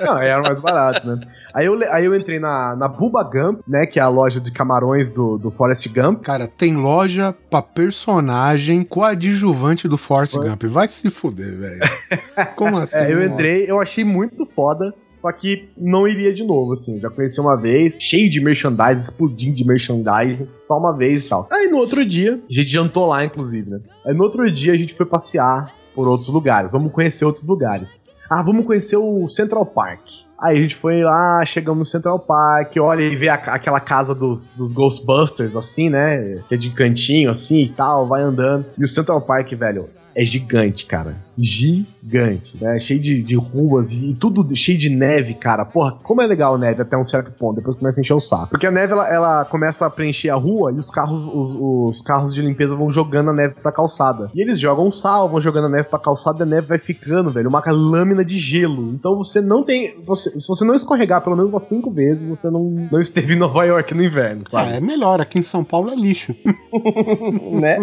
[0.00, 1.20] Não, era mais barato, né?
[1.54, 4.50] Aí eu, aí eu entrei na, na Bubba Gump, né, que é a loja de
[4.50, 6.22] camarões do, do Forrest Gump.
[6.22, 10.64] Cara, tem loja pra personagem coadjuvante do Forrest Gump.
[10.64, 11.80] Vai se fuder, velho.
[12.56, 12.96] Como assim?
[12.96, 14.92] É, eu entrei, eu achei muito foda.
[15.14, 16.98] Só que não iria de novo, assim.
[16.98, 21.48] Já conheci uma vez, cheio de merchandising, explodindo de merchandising, só uma vez e tal.
[21.52, 23.80] Aí no outro dia, a gente jantou lá, inclusive, né?
[24.04, 26.72] Aí no outro dia a gente foi passear por outros lugares.
[26.72, 28.00] Vamos conhecer outros lugares.
[28.30, 30.00] Ah, vamos conhecer o Central Park.
[30.40, 34.14] Aí a gente foi lá, chegamos no Central Park, olha e vê a- aquela casa
[34.14, 36.42] dos, dos Ghostbusters, assim, né?
[36.48, 38.66] Que é de cantinho, assim e tal, vai andando.
[38.78, 41.16] E o Central Park, velho, é gigante, cara.
[41.36, 42.78] Gigante, né?
[42.78, 45.64] Cheio de, de ruas e, tudo cheio de neve, cara.
[45.64, 48.20] Porra, como é legal a neve até um certo ponto, depois começa a encher o
[48.20, 48.48] saco.
[48.50, 52.02] Porque a neve, ela, ela começa a preencher a rua e os carros, os, os
[52.02, 54.30] carros de limpeza vão jogando a neve pra calçada.
[54.34, 57.30] E eles jogam sal, vão jogando a neve pra calçada e a neve vai ficando,
[57.30, 57.48] velho.
[57.48, 58.92] Uma lâmina de gelo.
[58.92, 60.00] Então você não tem.
[60.04, 63.38] Você, se você não escorregar pelo menos umas cinco vezes, você não, não esteve em
[63.38, 64.72] Nova York no inverno, Ah, sabe?
[64.74, 66.34] é melhor, aqui em São Paulo é lixo.
[67.52, 67.78] né?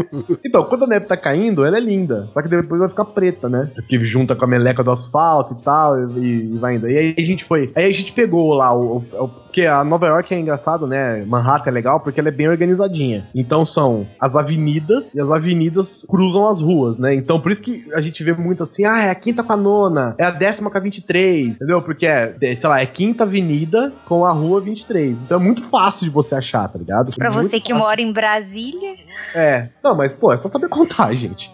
[0.46, 2.21] Então, quando a neve tá caindo, ela é linda.
[2.30, 3.70] Só que depois vai ficar preta, né?
[3.76, 6.90] Porque junta com a meleca do asfalto e tal, e, e vai indo.
[6.90, 7.72] E aí a gente foi.
[7.76, 8.98] Aí a gente pegou lá o.
[8.98, 11.26] o- o- porque a Nova York é engraçado, né?
[11.26, 13.28] Manhattan é legal porque ela é bem organizadinha.
[13.36, 17.14] Então são as avenidas e as avenidas cruzam as ruas, né?
[17.14, 19.58] Então por isso que a gente vê muito assim, ah, é a quinta com a
[19.58, 21.82] nona, é a décima com a 23, entendeu?
[21.82, 25.22] Porque é, é, sei lá, é quinta avenida com a rua 23.
[25.22, 27.14] Então é muito fácil de você achar, tá ligado?
[27.18, 27.78] Pra você que fácil.
[27.86, 28.94] mora em Brasília,
[29.36, 29.70] É.
[29.84, 31.52] Não, mas pô, é só saber contar, gente.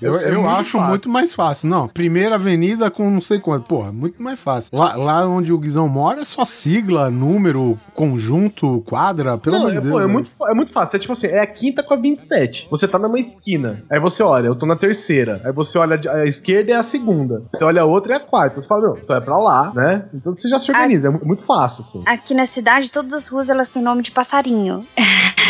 [0.00, 0.88] Eu, É eu muito acho fácil.
[0.88, 1.68] muito mais fácil.
[1.68, 3.66] Não, primeira avenida com não sei quanto.
[3.66, 4.70] Porra, muito mais fácil.
[4.76, 9.72] Lá, lá onde o Guizão mora é só sigla, número, conjunto, quadra, pelo Não, amor
[9.72, 9.92] de é, Deus.
[9.92, 10.96] pô, é, muito, é muito fácil.
[10.96, 12.68] É tipo assim, é a quinta com a 27.
[12.70, 13.82] Você tá numa esquina.
[13.90, 15.40] Aí você olha, eu tô na terceira.
[15.44, 17.42] Aí você olha a a esquerda é a segunda.
[17.52, 18.60] Você olha a outra é a quarta.
[18.60, 20.04] Você fala, meu, então é pra lá, né?
[20.14, 21.08] Então você já se organiza.
[21.08, 22.02] É mu- muito fácil, assim.
[22.06, 24.84] aqui na cidade, todas as ruas elas têm nome de passarinho.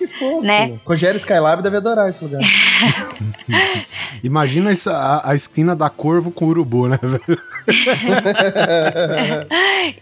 [0.00, 0.40] Que fofo.
[0.40, 0.78] Né?
[0.86, 2.40] Rogério Skylab deve adorar esse lugar.
[4.24, 7.38] Imagina essa, a, a esquina da Corvo com urubu, né, velho?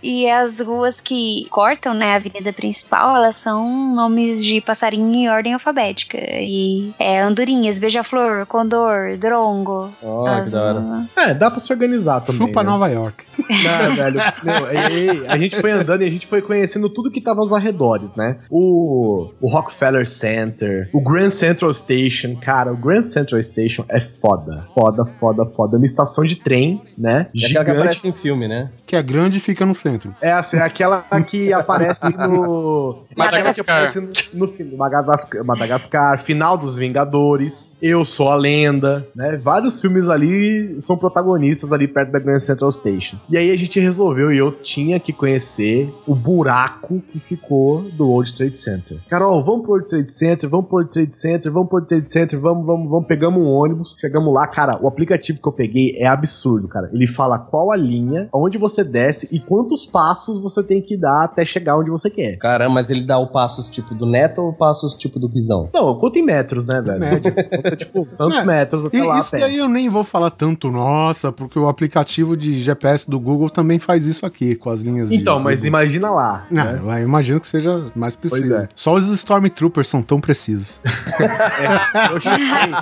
[0.02, 5.28] E as ruas que cortam, né, a avenida principal, elas são nomes de passarinho em
[5.28, 6.18] ordem alfabética.
[6.20, 9.90] E é andorinhas, beija-flor, condor, drongo.
[10.02, 11.04] Ó, que As- da hora.
[11.16, 12.38] É, dá pra se organizar também.
[12.46, 12.70] Chupa né?
[12.70, 13.24] Nova York.
[13.38, 14.20] Não, velho.
[14.42, 17.40] Meu, e- e- a gente foi andando e a gente foi conhecendo tudo que tava
[17.40, 18.38] aos arredores, né?
[18.50, 22.36] O, o Rockefeller Center, o Grand Central Station.
[22.36, 24.66] Cara, o Grand Central Station é foda.
[24.74, 25.76] Foda, foda, foda.
[25.76, 27.28] É uma estação de trem, né?
[27.34, 28.70] É aquela que aparece em filme, né?
[28.86, 30.14] Que é grande e fica no centro.
[30.20, 33.04] É, assim, é aquela que aparece no.
[33.16, 33.92] Madagascar.
[33.92, 34.00] que aparece
[34.32, 39.36] no, no Madagascar, Madagascar, final dos Vingadores, Eu Sou a Lenda, né?
[39.36, 43.18] Vários filmes ali são protagonistas ali perto da Grand Central Station.
[43.28, 48.08] E aí a gente resolveu e eu tinha que conhecer o buraco que ficou do
[48.08, 48.98] World Trade Center.
[49.08, 52.12] Carol, vamos pro World Trade Center, vamos pro World Trade Center, vamos pro World Trade
[52.12, 53.06] Center, vamos, vamos, vamos.
[53.06, 56.90] Pegamos um ônibus, chegamos lá, cara, o aplicativo que eu peguei é absurdo, cara.
[56.92, 61.24] Ele fala qual a linha, onde você desce e quantos passos você tem que dar
[61.24, 62.36] até chegar onde você quer.
[62.38, 65.68] Caramba, mas ele dá o passos tipo do Neto ou o passos tipo do Guizão?
[65.72, 66.98] Não, conta em metros, né, velho?
[66.98, 67.32] Média.
[67.58, 70.70] Conta, tipo, tantos É, metros até E lá isso daí eu nem vou falar tanto,
[70.70, 75.08] nossa, porque o aplicativo de GPS do Google também faz isso aqui, com as linhas
[75.08, 75.16] de.
[75.16, 75.68] Então, mas Google.
[75.68, 76.46] imagina lá.
[76.50, 76.80] Não, né?
[76.82, 78.48] lá eu imagino que seja mais preciso.
[78.48, 78.68] Pois é.
[78.74, 80.80] Só os Stormtroopers são tão precisos.
[82.12, 82.48] Eu cheguei,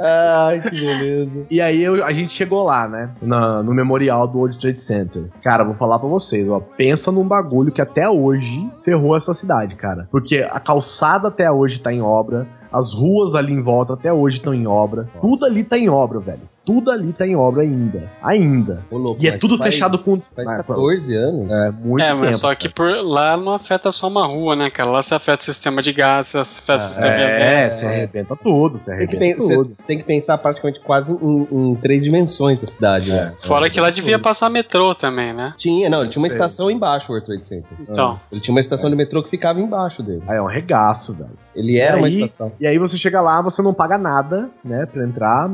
[0.00, 1.46] Ai, que beleza.
[1.50, 3.10] E aí eu- a gente chegou lá, né?
[3.20, 5.24] na- no memorial do World Trade Center.
[5.42, 6.60] Cara, vou falar pra vocês, ó.
[6.60, 10.06] Pensa num bagulho que até hoje ferrou essa cidade, cara.
[10.10, 12.46] Porque a calçada até hoje tá em obra.
[12.72, 15.08] As ruas ali em volta até hoje estão em obra.
[15.20, 16.42] Tudo ali tá em obra, velho.
[16.66, 18.10] Tudo ali tá em obra ainda.
[18.20, 18.82] Ainda.
[18.90, 21.48] Ô, louco, E é tudo faz- fechado com- Faz Ah, 14 anos?
[21.50, 22.20] É muito É, tempo.
[22.24, 24.90] mas só que por lá não afeta só uma rua, né, cara?
[24.90, 27.74] Lá se afeta o sistema de gás, se afeta o sistema É, elétrico.
[27.76, 29.74] você arrebenta tudo, você Você tem, que arrebenta tudo.
[29.74, 33.32] você- tem que pensar praticamente quase em, em três dimensões a cidade, né?
[33.46, 35.54] Fora que lá devia passar metrô também, né?
[35.56, 36.36] Tinha, não, ele tinha uma Sei.
[36.36, 37.78] estação embaixo, o World Trade Center.
[37.80, 38.18] Então.
[38.32, 40.22] Ele tinha uma estação de metrô que ficava embaixo dele.
[40.26, 41.30] Aí é um regaço, velho.
[41.56, 42.52] Ele era E uma aí- estação.
[42.60, 45.48] E aí você chega lá, você não paga nada, né, pra entrar,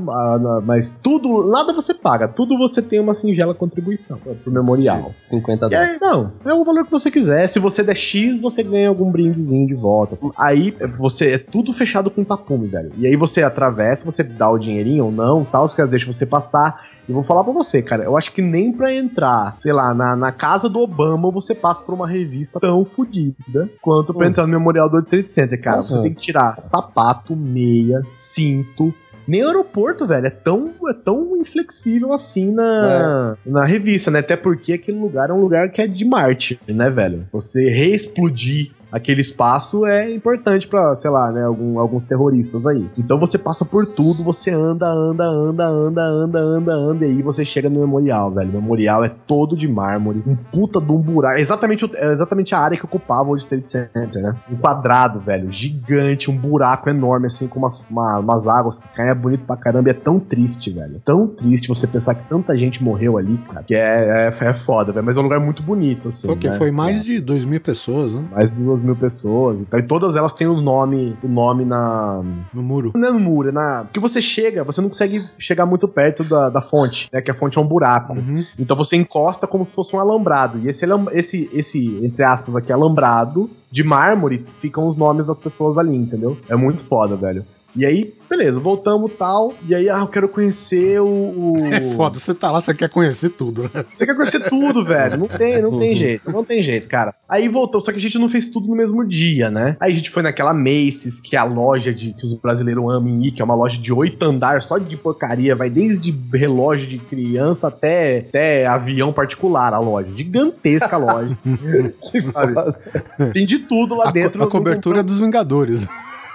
[0.65, 5.13] mas tudo, nada você paga, tudo você tem uma singela contribuição pro memorial.
[5.21, 5.93] 50 E dólares.
[5.93, 7.47] aí, não, é o valor que você quiser.
[7.47, 10.19] Se você der X, você ganha algum brindezinho de volta.
[10.37, 12.93] Aí você é tudo fechado com tapume, velho.
[12.99, 16.27] E aí você atravessa, você dá o dinheirinho ou não, tal, os caras deixam você
[16.27, 16.92] passar.
[17.09, 20.15] E vou falar pra você, cara, eu acho que nem pra entrar, sei lá, na,
[20.15, 24.31] na casa do Obama você passa por uma revista tão fodida quanto pra Hum.
[24.31, 25.77] entrar no Memorial do World Trade Center, cara.
[25.77, 25.95] Nossa.
[25.95, 28.95] Você tem que tirar sapato, meia, cinto.
[29.27, 34.19] Nem o aeroporto, velho, é tão, é tão inflexível assim na, na revista, né?
[34.19, 37.27] Até porque aquele lugar é um lugar que é de Marte, né, velho?
[37.33, 42.89] Você reexplodir aquele espaço é importante pra, sei lá, né, algum- alguns terroristas aí.
[42.99, 47.23] Então você passa por tudo, você anda, anda, anda, anda, anda, anda, anda, e aí
[47.23, 48.51] você chega no memorial, velho.
[48.51, 51.39] O memorial é todo de mármore, um puta de um buraco.
[51.39, 54.37] É exatamente, é exatamente a área que ocupava o Trade Center, né?
[54.51, 59.11] Um quadrado, velho, gigante, um buraco enorme, assim, com umas, uma- umas águas que caem,
[59.11, 61.01] é bonito pra caramba, e é tão triste, velho.
[61.05, 64.93] Tão triste você pensar que tanta gente morreu ali, cara, que é, é, é foda,
[64.93, 65.05] velho.
[65.07, 66.27] Mas é um lugar muito bonito, assim.
[66.27, 66.57] Porque né?
[66.57, 68.23] foi mais de 2 mil pessoas, né?
[68.31, 69.81] mais de duas mil pessoas e tal.
[69.81, 72.23] E todas elas têm o nome, o nome na.
[72.53, 72.93] No muro.
[72.95, 73.85] Não é no muro, é na.
[73.85, 77.21] Porque você chega, você não consegue chegar muito perto da, da fonte, né?
[77.21, 78.15] Que a fonte é um buraco.
[78.15, 78.45] Uhum.
[78.59, 80.59] Então você encosta como se fosse um alambrado.
[80.59, 85.79] E esse, esse, esse entre aspas, aqui, alambrado de mármore, ficam os nomes das pessoas
[85.79, 86.37] ali, entendeu?
[86.49, 87.45] É muito foda, velho.
[87.75, 89.55] E aí, beleza, voltamos tal.
[89.67, 91.07] E aí, ah, eu quero conhecer o.
[91.07, 93.85] o- É foda, você tá lá, você quer conhecer tudo, né?
[93.97, 95.17] Você quer conhecer tudo, velho.
[95.17, 96.31] Não tem, não tem jeito.
[96.31, 97.15] Não tem jeito, cara.
[97.29, 99.77] Aí voltou, só que a gente não fez tudo no mesmo dia, né?
[99.81, 103.09] Aí a gente foi naquela Macy's, que é a loja de, que os brasileiros amam
[103.09, 105.57] em ir, que é uma loja de oito andares, só de porcaria.
[105.57, 110.11] Vai desde relógio de criança até, até avião particular a loja.
[110.15, 111.39] Gigantesca a loja.
[112.03, 113.33] Que.
[113.33, 114.43] Tem de tudo lá A, co- dentro.
[114.43, 115.87] a cobertura é dos Vingadores.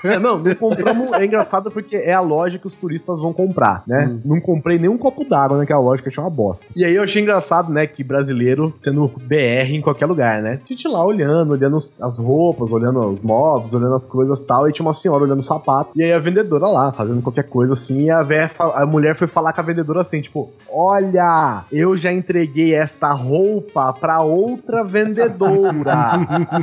[0.03, 1.11] É, não, não compramos.
[1.13, 4.07] É engraçado porque é a loja que os turistas vão comprar, né?
[4.07, 4.21] Hum.
[4.25, 6.65] Não comprei nenhum copo d'água naquela loja que achei uma bosta.
[6.75, 7.87] E aí eu achei engraçado, né?
[7.87, 10.59] Que brasileiro sendo BR em qualquer lugar, né?
[10.63, 14.69] A gente lá olhando, olhando as roupas, olhando os móveis, olhando as coisas e tal.
[14.69, 15.91] E tinha uma senhora olhando o sapato.
[15.95, 18.05] E aí a vendedora lá, fazendo qualquer coisa assim.
[18.05, 22.11] E a, véia a mulher foi falar com a vendedora assim: tipo, olha, eu já
[22.11, 26.11] entreguei esta roupa pra outra vendedora.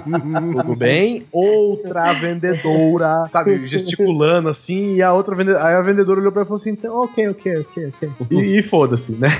[0.63, 1.25] Tudo bem?
[1.33, 6.47] Outra vendedora, sabe, gesticulando assim, e a outra vendedora, aí a vendedora olhou pra ela
[6.47, 8.29] e falou assim: então, ok, ok, ok, ok.
[8.31, 9.29] E, e foda-se, né?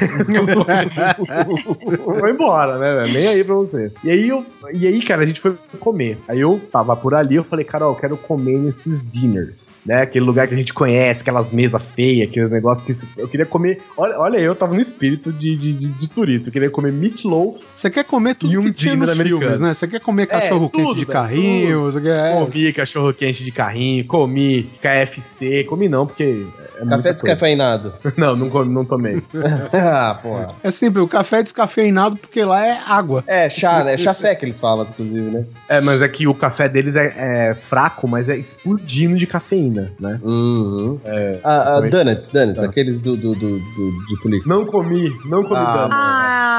[2.19, 3.13] foi embora, né?
[3.13, 3.93] Nem aí pra você.
[4.03, 6.19] E aí, eu, e aí, cara, a gente foi comer.
[6.29, 10.03] Aí eu tava por ali, eu falei, Carol, eu quero comer nesses dinners, né?
[10.03, 13.81] Aquele lugar que a gente conhece, aquelas mesas feias, aquele negócio que eu queria comer.
[13.97, 16.49] Olha, olha eu tava no espírito de, de, de, de turista.
[16.49, 19.41] Eu queria comer meatloaf, Você quer comer tudo E um que tinha nos americano.
[19.41, 19.75] filmes, né?
[19.75, 22.35] Você quer comer cachorro quente tudo, de carrinho, você quer...
[22.35, 23.74] Comi cachorro quente de carrinho,
[24.09, 26.47] comi KFC, comi não, porque.
[26.81, 27.93] É Café descafeinado.
[28.19, 29.23] Não, não, comi, não tomei.
[29.73, 30.49] ah, porra.
[30.63, 33.23] É simples, o café é descafeinado porque lá é água.
[33.29, 33.97] É, chá, né?
[33.97, 35.45] Chafé que eles falam, inclusive, né?
[35.69, 37.15] É, mas é que o café deles é,
[37.51, 40.19] é fraco, mas é explodindo de cafeína, né?
[40.23, 40.99] Uhum.
[41.05, 41.39] É.
[41.45, 41.91] Ah, ah, Foi.
[41.91, 42.69] donuts, donuts, Tá.
[42.69, 44.53] aqueles do, do, do, do- de polícia.
[44.53, 45.95] Não comi, não comi Ah, dano.
[45.95, 46.54] Ah.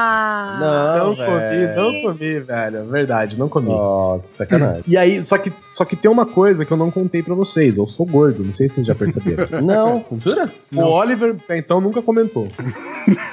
[0.60, 2.84] Não, Não comi, não comi, velho.
[2.86, 3.68] Verdade, não comi.
[3.68, 4.84] Nossa, que sacanagem.
[4.86, 7.76] E aí, só que, só que tem uma coisa que eu não contei pra vocês.
[7.76, 9.46] Eu sou gordo, não sei se vocês já perceberam.
[9.62, 10.52] Não, jura?
[10.74, 12.48] O Oliver, até então, nunca comentou.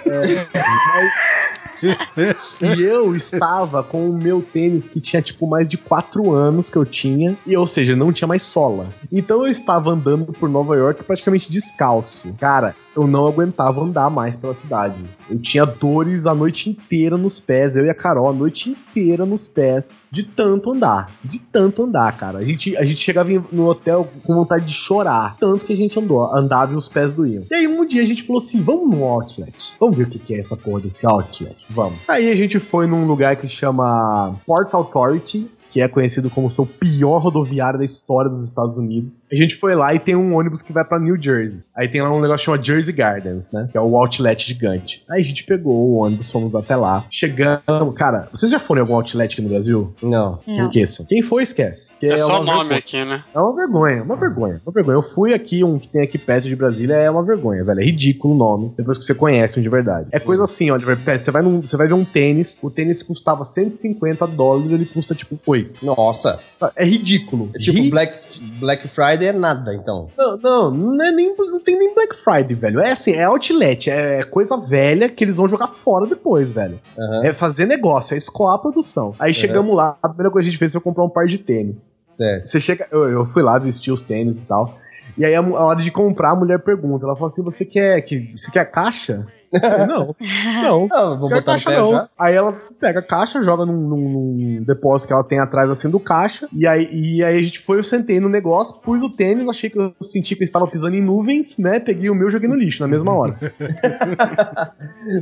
[0.05, 0.19] É,
[0.53, 1.42] mas-
[2.61, 6.77] E eu estava com o meu tênis que tinha, tipo, mais de 4 anos que
[6.77, 7.37] eu tinha.
[7.45, 8.93] E, ou seja, não tinha mais sola.
[9.11, 12.33] Então eu estava andando por Nova York praticamente descalço.
[12.39, 15.03] Cara, eu não aguentava andar mais pela cidade.
[15.29, 17.75] Eu tinha dores a noite inteira nos pés.
[17.75, 20.03] Eu e a Carol, a noite inteira nos pés.
[20.11, 21.11] De tanto andar.
[21.23, 22.39] De tanto andar, cara.
[22.39, 25.37] A gente, a gente chegava no hotel com vontade de chorar.
[25.39, 27.45] Tanto que a gente andou, andava e os pés doíam.
[27.49, 29.73] E aí um dia a gente falou assim: vamos no outlet.
[29.79, 31.57] Vamos ver o que é essa porra desse outlet.
[31.73, 31.99] Vamos.
[32.07, 35.49] Aí a gente foi num lugar que chama Port Authority.
[35.73, 39.25] Que é conhecido como seu pior rodoviário da história dos Estados Unidos.
[39.31, 41.63] A gente foi lá e tem um ônibus que vai pra New Jersey.
[41.75, 43.67] Aí tem lá um negócio que chama Jersey Gardens, né?
[43.71, 45.03] Que é o outlet gigante.
[45.09, 47.05] Aí a gente pegou o ônibus, fomos até lá.
[47.09, 47.63] Chegamos.
[47.95, 49.93] Cara, vocês já foram em algum outlet aqui no Brasil?
[50.01, 50.39] Não.
[50.45, 50.55] Não.
[50.55, 51.05] Esqueçam.
[51.07, 51.97] Quem foi, esquece.
[51.97, 52.77] Que É só uma nome vergonha.
[52.79, 53.23] aqui, né?
[53.33, 54.95] É uma vergonha, uma vergonha, uma vergonha.
[54.97, 57.79] Eu fui aqui, um que tem aqui perto de Brasília, é uma vergonha, velho.
[57.79, 60.07] É ridículo o nome, depois que você conhece um de verdade.
[60.11, 60.77] É coisa assim, ó.
[60.77, 65.15] Você vai, num, você vai ver um tênis, o tênis custava 150 dólares, ele custa
[65.15, 65.62] tipo 8.
[65.81, 66.39] Nossa.
[66.75, 67.49] É ridículo.
[67.55, 68.19] É tipo Ri- Black,
[68.59, 70.09] Black Friday é nada, então.
[70.17, 72.79] Não, não, não, é nem, não tem nem Black Friday, velho.
[72.79, 76.79] É assim, é outlet, é coisa velha que eles vão jogar fora depois, velho.
[76.97, 79.13] Aham, É fazer negócio, é escoar a produção.
[79.19, 81.37] Aí chegamos lá, a primeira coisa que a gente fez foi comprar um par de
[81.37, 81.93] tênis.
[82.07, 82.47] certo.
[82.47, 82.87] Você chega.
[82.91, 84.77] Eu, eu fui lá vestir os tênis e tal.
[85.17, 87.05] E aí, a, a hora de comprar, a mulher pergunta.
[87.05, 89.27] Ela fala assim: Você quer, que, você quer caixa?
[89.87, 90.15] Não,
[90.63, 90.87] não.
[90.89, 91.91] Não, vou botar caixa não.
[91.91, 92.09] já.
[92.17, 95.99] Aí ela pega a caixa, joga num, num- depósito que ela tem atrás assim do
[95.99, 96.47] caixa.
[96.51, 99.69] E aí, e aí a gente foi, eu sentei no negócio, pus o tênis, achei
[99.69, 101.79] que eu senti que eu estava pisando em nuvens, né?
[101.79, 103.37] Peguei o meu e joguei no lixo na mesma hora.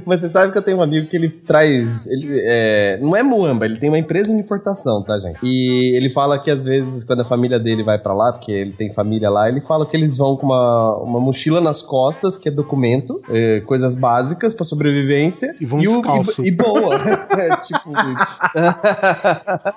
[0.05, 2.07] Mas você sabe que eu tenho um amigo que ele traz.
[2.07, 5.39] Ele, é, não é muamba, ele tem uma empresa de importação, tá, gente?
[5.43, 8.73] E ele fala que às vezes, quando a família dele vai pra lá, porque ele
[8.73, 12.49] tem família lá, ele fala que eles vão com uma, uma mochila nas costas, que
[12.49, 14.20] é documento, é, coisas básicas
[14.55, 15.55] pra sobrevivência.
[15.59, 16.41] E vão o- descalço.
[16.43, 16.95] e, e boa.
[17.31, 17.91] É, tipo.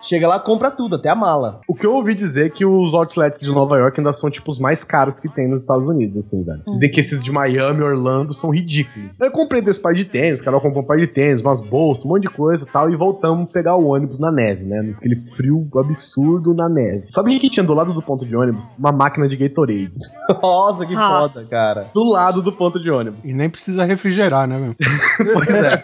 [0.02, 1.60] chega lá, compra tudo, até a mala.
[1.68, 4.50] O que eu ouvi dizer é que os outlets de Nova York ainda são, tipo,
[4.50, 6.62] os mais caros que tem nos Estados Unidos, assim, velho.
[6.68, 9.18] Dizem que esses de Miami, Orlando, são ridículos.
[9.20, 12.04] Eu comprei dois pares de tênis, o Carol comprou um par de tênis, umas bolsas,
[12.04, 14.82] um monte de coisa e tal, e voltamos pegar o ônibus na neve, né?
[14.82, 17.04] Naquele frio absurdo na neve.
[17.08, 18.76] Sabe o que tinha do lado do ponto de ônibus?
[18.78, 19.92] Uma máquina de Gatorade.
[20.42, 21.34] Nossa, que Nossa.
[21.40, 21.90] foda, cara.
[21.94, 23.20] Do lado do ponto de ônibus.
[23.24, 24.74] E nem precisa refrigerar, né, meu?
[25.32, 25.82] Pois é.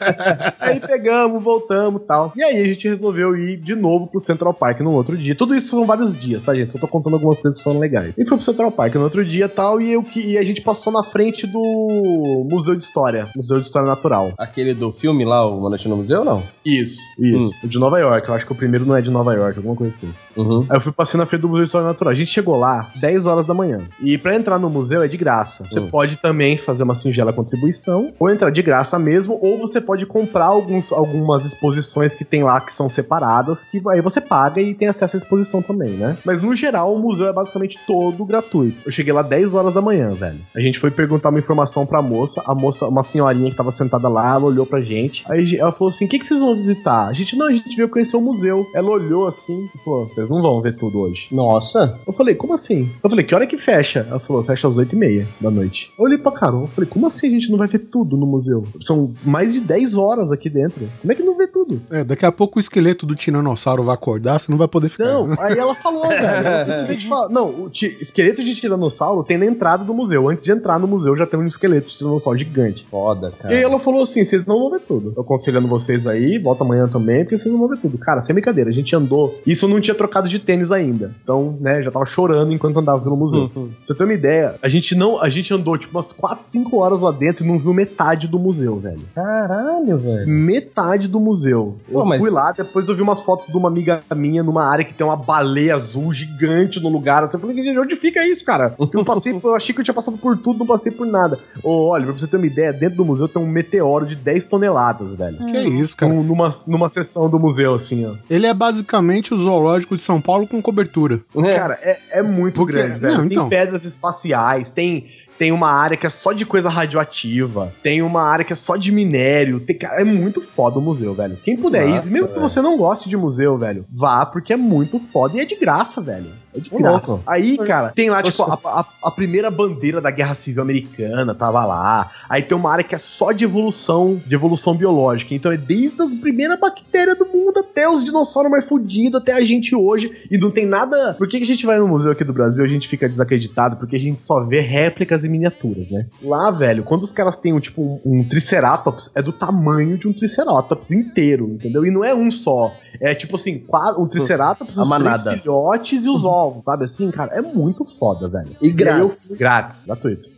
[0.58, 2.32] aí pegamos, voltamos e tal.
[2.36, 5.34] E aí a gente resolveu ir de novo pro Central Park no outro dia.
[5.34, 6.72] Tudo isso são vários dias, tá, gente?
[6.72, 8.12] Só tô contando algumas coisas que foram legais.
[8.18, 9.80] E foi pro Central Park no outro dia e tal.
[9.80, 13.28] E, eu, que- e a gente passou na frente do Museu de História.
[13.36, 14.32] Museu de História Natural.
[14.38, 16.42] Aquele do filme lá, o Uma Noite no Museu, não?
[16.64, 17.52] Isso, isso.
[17.64, 18.28] O de Nova York.
[18.28, 20.12] Eu acho que o primeiro não é de Nova York, alguma coisa assim.
[20.36, 20.66] Uhum.
[20.68, 22.12] Aí eu fui passando na frente do Museu de História Natural.
[22.12, 23.88] A gente chegou lá 10 horas da manhã.
[24.02, 25.64] E pra entrar no museu é de graça.
[25.70, 25.88] Você Hum.
[25.90, 30.46] pode também fazer uma singela contribuição, ou entrar de graça mesmo, ou você pode comprar
[30.46, 34.88] alguns, algumas exposições que tem lá que são separadas, que aí você paga e tem
[34.88, 36.16] acesso à exposição também, né?
[36.24, 38.78] Mas no geral, o museu é basicamente todo gratuito.
[38.86, 40.40] Eu cheguei lá 10 horas da manhã, velho.
[40.54, 44.08] A gente foi perguntar uma informação pra moça, a moça, uma senhorinha que tava sentada
[44.08, 45.24] lá, ela olhou pra gente.
[45.28, 47.08] Aí ela falou assim: o que, que vocês vão visitar?
[47.08, 48.66] A gente, não, a gente veio conhecer o museu.
[48.74, 51.28] Ela olhou assim e falou: vocês não vão ver tudo hoje.
[51.32, 51.98] Nossa.
[52.06, 52.90] Eu falei, como assim?
[53.02, 54.06] Eu falei, que hora que fecha?
[54.08, 55.92] Ela falou, fecha às 8 e meia da noite.
[55.98, 58.26] Eu olhei pra Carol, eu falei, como assim a gente não vai ver tudo no
[58.26, 58.64] museu?
[58.80, 60.88] São mais de 10 horas aqui dentro.
[61.00, 61.80] Como é que não vê tudo?
[61.90, 65.04] É, daqui a pouco o esqueleto do tiranossauro vai acordar, você não vai poder ficar.
[65.06, 66.20] Não, aí ela falou, velho.
[66.24, 70.28] Ela simplesmente fala, não, o ti- esqueleto de tiranossauro tem na entrada do museu.
[70.28, 72.84] Antes de entrar no museu já tem um esqueleto de tiranossauro gigante.
[72.88, 75.12] Foda, E aí ela falou assim: vocês não vão ver tudo.
[75.16, 77.98] Eu aconselhando vocês aí, volta amanhã também, porque vocês não vão ver tudo.
[77.98, 79.38] Cara, sem brincadeira, a gente andou.
[79.46, 81.14] Isso eu não tinha trocado de tênis ainda.
[81.22, 83.50] Então, né, já tava chorando enquanto andava pelo museu.
[83.54, 83.68] Uhum.
[83.68, 85.20] Pra você ter uma ideia, a gente não.
[85.20, 88.38] A gente andou tipo umas 4, 5 horas lá dentro e não viu metade do
[88.38, 89.00] museu, velho.
[89.14, 90.28] Caralho, velho.
[90.28, 91.76] Metade do museu.
[91.88, 94.64] Eu Pô, mas- fui lá, depois eu vi umas fotos de uma amiga minha numa
[94.64, 97.22] área que tem uma baleia azul gigante no lugar.
[97.24, 98.74] Assim, Eu falei, "Gente, onde fica isso, cara?
[98.92, 101.38] Eu passei, eu achei que eu tinha passado por tudo, não passei por nada.
[101.62, 104.46] Ô, olha, pra você ter uma ideia, dentro do museu tem um meteoro de 10
[104.48, 105.38] toneladas, velho.
[105.46, 106.12] Que é isso, cara?
[106.12, 108.12] Num- Numa, numa seção do museu, assim, ó.
[108.28, 111.20] Ele é basicamente o zoológico de São Paulo com cobertura.
[111.34, 113.12] Cara, é, é muito Porque- grande, velho.
[113.14, 113.48] não, tem então.
[113.48, 115.06] pedras espaciais, tem.
[115.40, 117.72] Tem uma área que é só de coisa radioativa.
[117.82, 119.58] Tem uma área que é só de minério.
[119.58, 121.38] Tem, cara, é muito foda o museu, velho.
[121.42, 122.48] Quem puder ir, Nossa, mesmo que velho.
[122.48, 125.98] você não goste de museu, velho, vá, porque é muito foda e é de graça,
[126.02, 126.26] velho.
[126.52, 127.10] É de graça.
[127.12, 127.22] louco.
[127.26, 131.64] Aí, cara, tem lá, tipo, a, a- a primeira bandeira da Guerra Civil Americana tava
[131.64, 132.10] lá.
[132.28, 135.32] Aí tem uma área que é só de evolução, de evolução biológica.
[135.34, 139.40] Então é desde as primeiras bactérias do mundo até os dinossauros mais fudidos, até a
[139.42, 140.10] gente hoje.
[140.30, 141.14] E não tem nada.
[141.14, 143.08] Por que, que a gente vai no museu aqui do Brasil e a gente fica
[143.08, 143.76] desacreditado?
[143.76, 146.02] Porque a gente só vê réplicas e miniaturas, né?
[146.22, 150.08] Lá, velho, quando os caras têm, um, tipo, um, um Triceratops, é do tamanho de
[150.08, 151.84] um Triceratops inteiro, entendeu?
[151.86, 152.72] E não é um só.
[153.00, 157.32] É tipo assim, quatro, um Triceratops, os três filhotes e os ovos, sabe assim, cara?
[157.34, 158.56] É muito foda, velho.
[158.60, 159.30] E grátis.
[159.32, 160.28] eu- Grátis, gratuito.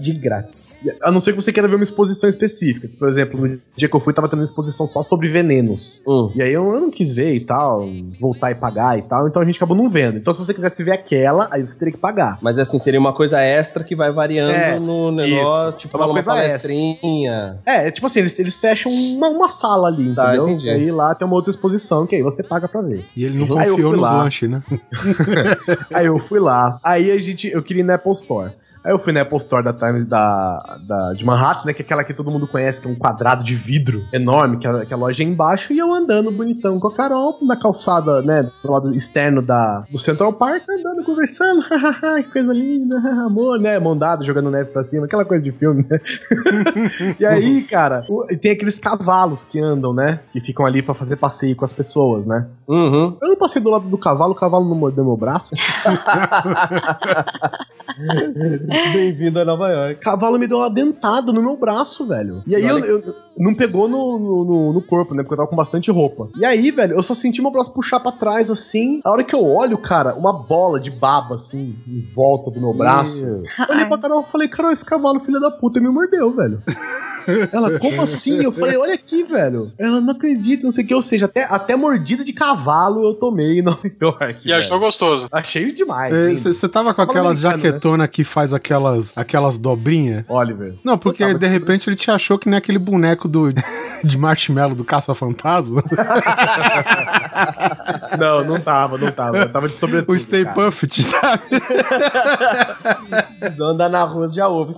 [0.00, 0.80] De grátis.
[1.02, 2.88] A não ser que você queira ver uma exposição específica.
[2.98, 6.02] Por exemplo, no dia que eu fui, tava tendo uma exposição só sobre venenos.
[6.06, 6.30] Hum.
[6.34, 7.86] E aí eu, eu não quis ver e tal,
[8.20, 10.18] voltar e pagar e tal, então a gente acabou não vendo.
[10.18, 12.38] Então se você quisesse ver aquela, aí você teria que pagar.
[12.40, 15.78] Mas assim, seria uma coisa extra que vai variando É, no negócio, isso.
[15.78, 17.58] tipo Uma uma, coisa palestrinha.
[17.66, 20.44] É, é tipo assim, eles, eles fecham uma, uma sala ali, Tá, entendeu?
[20.48, 20.66] entendi.
[20.66, 23.04] E aí lá tem uma outra exposição que aí você paga pra ver.
[23.16, 24.22] E ele não Aí eu confiou lá.
[24.22, 24.62] lanches, né?
[25.92, 26.76] Aí eu fui lá.
[26.84, 28.52] Aí a gente, eu queria ir na Apple Store.
[28.86, 31.74] Aí eu fui na Apple Store da Times da, da, de Manhattan, né?
[31.74, 34.66] Que é aquela que todo mundo conhece, que é um quadrado de vidro enorme, que
[34.68, 38.22] a, que a loja é embaixo, e eu andando bonitão com a Carol na calçada,
[38.22, 38.48] né?
[38.62, 42.96] Do lado externo da, do Central Park, andando, conversando, hahaha, que coisa linda,
[43.26, 43.76] amor, né?
[43.80, 45.98] Mão dada, jogando neve pra cima, aquela coisa de filme, né?
[47.18, 48.04] e aí, cara,
[48.40, 50.20] tem aqueles cavalos que andam, né?
[50.32, 52.46] Que ficam ali pra fazer passeio com as pessoas, né?
[52.68, 53.16] Uhum.
[53.20, 55.56] Eu não passei do lado do cavalo, o cavalo não mordeu meu braço.
[58.92, 59.94] Bem-vindo a Nova York.
[60.00, 62.42] O cavalo me deu uma dentada no meu braço, velho.
[62.46, 63.02] E aí eu, Olha eu-
[63.38, 65.22] não pegou no, no, no- corpo, né?
[65.22, 66.28] Porque eu tava com bastante roupa.
[66.36, 69.00] E aí, velho, eu só senti meu braço puxar pra trás, assim.
[69.04, 72.72] A hora que eu olho, cara, uma bola de baba, assim, em volta do meu
[72.72, 73.24] braço.
[73.24, 76.62] Eu olhei pra Carol e falei, Carol, esse cavalo, filho da puta, me mordeu, velho.
[77.52, 78.42] Ela, como assim?
[78.42, 79.72] Eu falei, olha aqui, velho.
[79.78, 80.94] Ela, não acredito, não sei o que.
[80.94, 84.48] Ou seja, até, até mordida de cavalo eu tomei em Nova York.
[84.48, 85.28] E achou gostoso.
[85.30, 86.42] Achei demais.
[86.42, 87.70] Você tava com aquelas americano, né?
[87.70, 90.24] jaquetonas que faz aquelas, aquelas dobrinhas?
[90.28, 90.74] Oliver.
[90.84, 93.52] Não, porque tava de repente ele te achou que nem aquele boneco do,
[94.02, 95.82] de marshmallow do Caça-Fantasma.
[98.18, 99.38] Não, não tava, não tava.
[99.38, 100.14] Eu tava de sobretudo.
[100.14, 100.54] o Stay cara.
[100.54, 101.42] Puffed, sabe?
[103.40, 104.74] Eles andam na rua, já ouve.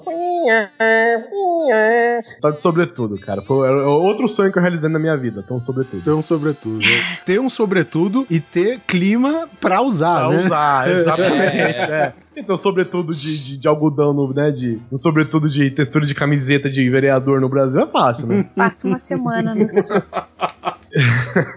[2.41, 3.43] Tá de sobretudo, cara.
[3.43, 5.43] Foi era outro sonho que eu realizei na minha vida.
[5.45, 6.03] Então, sobretudo.
[6.03, 6.81] Ter um sobretudo.
[7.25, 10.37] Ter um sobretudo e ter clima pra usar, Pra né?
[10.39, 11.57] usar, exatamente.
[11.57, 12.13] é.
[12.39, 14.51] Então, sobretudo de, de, de algodão, no, né?
[14.51, 18.47] De, um sobretudo de textura de camiseta de vereador no Brasil é fácil, né?
[18.55, 20.01] Passa uma semana no sul.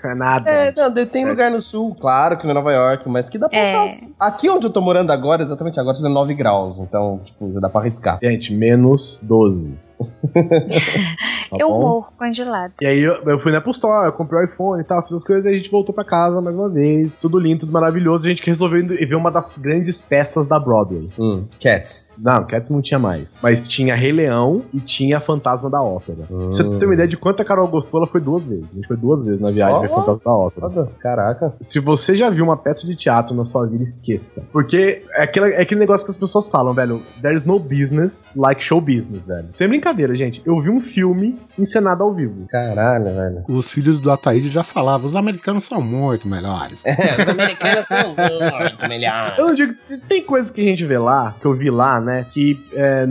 [0.03, 0.49] É nada.
[0.49, 3.47] É, não, tem lugar no sul, claro que não é Nova York, mas que dá
[3.47, 3.85] pra É.
[3.85, 4.07] usar.
[4.19, 7.59] Aqui onde eu tô morando agora, exatamente agora, tá fazendo 9 graus, então, tipo, já
[7.59, 8.19] dá pra arriscar.
[8.21, 9.73] Gente, menos 12.
[11.51, 11.81] Tá eu bom?
[11.81, 12.71] morro congelado.
[12.81, 15.11] E aí eu, eu fui na Apple Store, eu comprei o iPhone e tal, fiz
[15.11, 17.17] as coisas, e a gente voltou pra casa mais uma vez.
[17.17, 18.25] Tudo lindo, tudo maravilhoso.
[18.25, 21.09] A gente resolveu ir ver uma das grandes peças da Broadway.
[21.19, 22.13] Hum, Cats.
[22.17, 23.37] Não, Cats não tinha mais.
[23.43, 26.23] Mas tinha Rei Leão e tinha Fantasma da Ópera.
[26.25, 28.69] Pra Você ter uma ideia de quanto a Carol gostou, ela foi duas vezes.
[28.71, 29.95] A gente foi duas vezes na viagem ver Ó.
[29.95, 30.69] Fantasma da Ópera.
[30.69, 30.89] Foda.
[30.99, 31.53] Caraca.
[31.59, 34.45] Se você já viu uma peça de teatro na sua vida, esqueça.
[34.53, 37.01] Porque é aquele, é aquele negócio que as pessoas falam, velho.
[37.21, 39.49] There's no business like show business, velho.
[39.51, 39.81] Sem brincadeira,
[40.15, 40.41] gente.
[40.45, 42.45] Eu vi um filme encenado ao vivo.
[42.49, 43.43] Caralho, velho.
[43.47, 46.83] Os filhos do Ataíde já falavam, os americanos são muito melhores.
[47.21, 49.37] Os americanos são muito melhores.
[49.37, 49.73] Eu não digo.
[50.07, 52.25] Tem coisas que a gente vê lá, que eu vi lá, né?
[52.31, 52.59] Que.
[52.73, 53.07] é,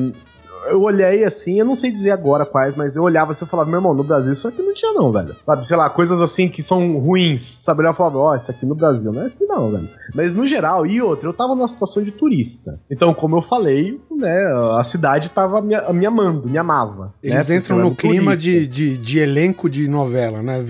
[0.66, 3.68] eu olhei assim, eu não sei dizer agora quais, mas eu olhava assim e falava,
[3.70, 5.34] meu irmão, no Brasil isso aqui não tinha, não, velho.
[5.44, 7.42] Sabe, sei lá, coisas assim que são ruins.
[7.42, 9.88] Sabe, eu falava, ó, isso aqui no Brasil não é assim, não, velho.
[10.14, 12.78] Mas no geral, e outra, eu tava numa situação de turista.
[12.90, 14.46] Então, como eu falei, né,
[14.78, 17.12] a cidade tava me, me amando, me amava.
[17.22, 20.60] Eles né, entram no clima de, de, de elenco de novela, né?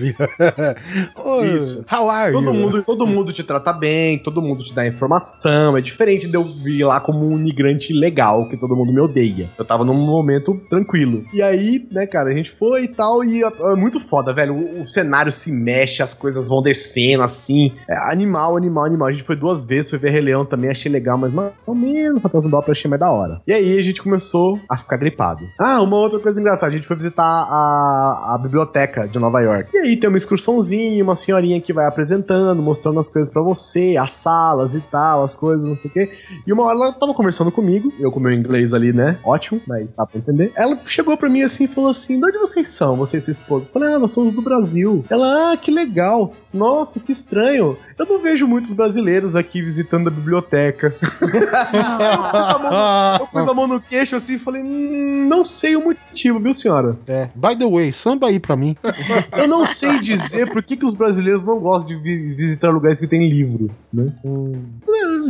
[1.15, 1.85] Ô, Isso.
[1.91, 2.53] How are Todo you?
[2.53, 5.77] mundo, todo mundo te trata bem, todo mundo te dá informação.
[5.77, 9.49] É diferente de eu vir lá como um imigrante legal, que todo mundo me odeia.
[9.57, 11.23] Eu tava num momento tranquilo.
[11.33, 14.53] E aí, né, cara, a gente foi e tal, e é é muito foda, velho.
[14.53, 17.73] O, o cenário se mexe, as coisas vão descendo assim.
[17.89, 19.07] É animal, animal, animal.
[19.07, 21.75] A gente foi duas vezes, foi ver Rei Leão também, achei legal, mas mais ou
[21.75, 23.40] menos Fantasma da Ópera achei mais da hora.
[23.47, 25.47] E aí a gente começou a ficar gripado.
[25.59, 29.69] Ah, uma outra coisa engraçada, a gente foi visitar a, a biblioteca de Nova York.
[29.73, 33.95] E aí tem uma excursãozinha, uma senhorinha que vai apresentando, mostrando as coisas pra você,
[33.97, 36.11] as salas e tal, as coisas, não sei o quê.
[36.45, 39.17] E uma hora ela tava conversando comigo, eu com meu inglês ali, né?
[39.23, 40.51] Ótimo, mas dá pra entender.
[40.55, 43.31] Ela chegou pra mim assim e falou assim: de onde vocês são, você e sua
[43.31, 43.67] esposa?
[43.67, 45.03] Eu falei, ah, nós somos do Brasil.
[45.09, 46.33] Ela, ah, que legal.
[46.53, 47.77] Nossa, que estranho.
[47.97, 50.95] Eu não vejo muitos brasileiros aqui visitando a biblioteca.
[53.19, 56.53] Eu pus a mão no queixo assim e falei, hum, não sei o motivo, viu,
[56.53, 56.97] senhora?
[57.07, 57.29] É.
[57.35, 58.75] By the way, samba aí pra mim.
[59.37, 62.99] Eu não sei dizer por que, que os brasileiros não gostam de vi- visitar lugares
[62.99, 64.13] que tem livros, né?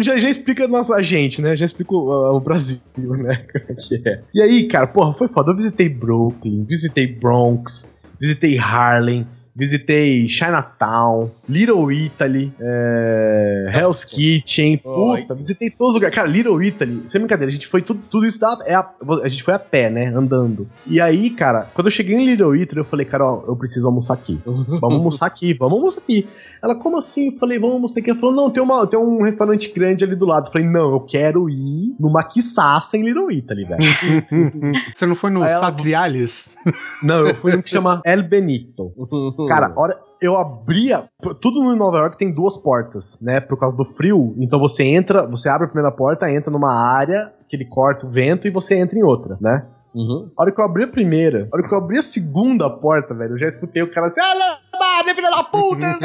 [0.02, 1.56] Já, já explica a nossa gente, né?
[1.56, 3.46] Já explica o, o Brasil, né?
[3.52, 4.22] Como é que é.
[4.34, 5.52] E aí, cara, porra, foi foda.
[5.52, 7.88] Eu visitei Brooklyn, visitei Bronx,
[8.20, 16.16] visitei Harlem, visitei Chinatown, Little Italy, é, Hell's Kitchen, puta, visitei todos os lugares.
[16.16, 18.90] Cara, Little Italy, sem brincadeira, a gente foi tudo, tudo isso da, é a,
[19.24, 20.08] a gente foi a pé, né?
[20.08, 20.68] Andando.
[20.88, 23.88] E aí, cara, quando eu cheguei em Little Italy, eu falei, cara, ó, eu preciso
[23.88, 24.40] almoçar aqui.
[24.46, 26.28] Vamos almoçar aqui, vamos almoçar aqui.
[26.64, 27.28] Ela, como assim?
[27.32, 28.12] Eu falei, vamos almoçar aqui.
[28.12, 30.48] Ela falou, não, tem, uma, tem um restaurante grande ali do lado.
[30.48, 33.82] Eu falei, não, eu quero ir numa quiçaça em Little Italy, velho.
[34.94, 36.56] Você não foi no ela- Satriales?
[37.02, 38.92] não, eu fui num que chama El Benito.
[39.48, 41.10] Cara, hora eu abria.
[41.42, 43.42] Tudo no Nova York tem duas portas, né?
[43.42, 44.36] Por causa do frio.
[44.38, 48.12] Então você entra, você abre a primeira porta, entra numa área que ele corta o
[48.12, 49.66] vento e você entra em outra, né?
[49.94, 50.32] Uhum.
[50.38, 53.14] A hora que eu abri a primeira, a hora que eu abri a segunda porta,
[53.14, 54.58] velho, eu já escutei o cara assim, ah,
[55.02, 56.00] Lambada, filha da puta,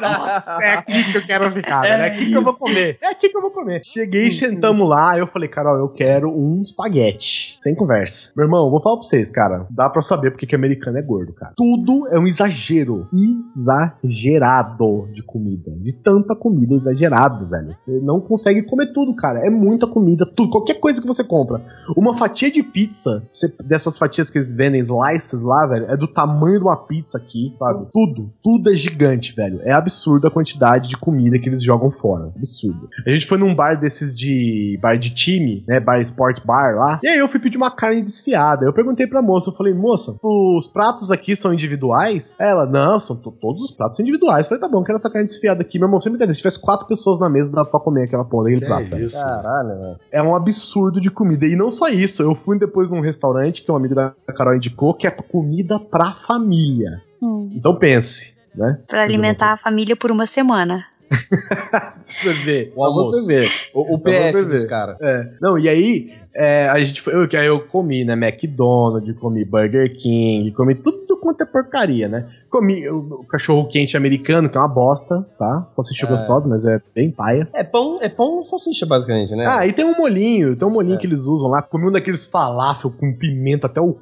[0.00, 3.06] Nossa, é aqui que eu quero ficar, velho, é aqui que eu vou comer, é
[3.08, 3.82] aqui que eu vou comer.
[3.84, 8.32] Cheguei, sentamos lá, eu falei, Carol, eu quero um espaguete, sem conversa.
[8.36, 11.32] Meu irmão, vou falar pra vocês, cara, dá pra saber porque que americano é gordo,
[11.32, 11.52] cara.
[11.56, 17.74] Tudo é um exagero, exagerado de comida, de tanta comida exagerado, velho.
[17.74, 21.62] Você não consegue comer tudo, cara, é muita comida, tudo, qualquer coisa que você compra.
[21.96, 23.22] Uma fatia de pizza,
[23.64, 27.52] dessas fatias que eles vendem slices lá, velho, é do tamanho de uma pizza aqui,
[27.56, 27.73] sabe?
[27.78, 27.90] Sabe?
[27.92, 29.60] Tudo, tudo é gigante, velho.
[29.62, 32.32] É absurdo a quantidade de comida que eles jogam fora.
[32.36, 32.88] Absurdo.
[33.06, 34.78] A gente foi num bar desses de.
[34.82, 35.80] bar de time, né?
[35.80, 37.00] Bar Sport Bar lá.
[37.02, 38.64] E aí eu fui pedir uma carne desfiada.
[38.66, 42.36] Eu perguntei pra moça, eu falei, moça, os pratos aqui são individuais?
[42.40, 44.46] Ela, não, são to- todos os pratos individuais.
[44.46, 45.78] Eu falei, tá bom, quero essa carne desfiada aqui.
[45.78, 46.32] Meu irmão, você me entende?
[46.32, 48.94] Se tivesse quatro pessoas na mesa, dava pra comer aquela porra daquele Que prato.
[48.94, 49.16] é isso?
[49.16, 49.96] Caralho, velho.
[50.12, 51.46] É um absurdo de comida.
[51.46, 54.94] E não só isso, eu fui depois num restaurante que um amigo da Carol indicou,
[54.94, 57.00] que é comida pra família.
[57.24, 58.78] Hum, Então pense, né?
[58.86, 60.84] pra alimentar a família por uma semana.
[61.08, 62.72] Pra você ver.
[62.76, 63.20] O almoço.
[63.22, 63.48] você ver.
[63.72, 64.96] O, o você PF dos caras.
[65.00, 65.28] É.
[65.40, 67.14] Não, e aí, é, a gente foi.
[67.14, 68.14] Eu, que aí eu comi, né?
[68.14, 72.26] McDonald's, comi Burger King, comi tudo quanto é porcaria, né?
[72.50, 75.68] Comi o, o cachorro quente americano, que é uma bosta, tá?
[75.72, 76.08] Salsicha É.
[76.08, 77.48] gostosa, mas é bem paia.
[77.52, 79.44] É pão, é pão e salsicha, basicamente, né?
[79.48, 80.98] Ah, e tem um molinho, tem um molinho É.
[80.98, 81.62] que eles usam lá.
[81.62, 83.98] Comi um daqueles falafel com pimenta até o c...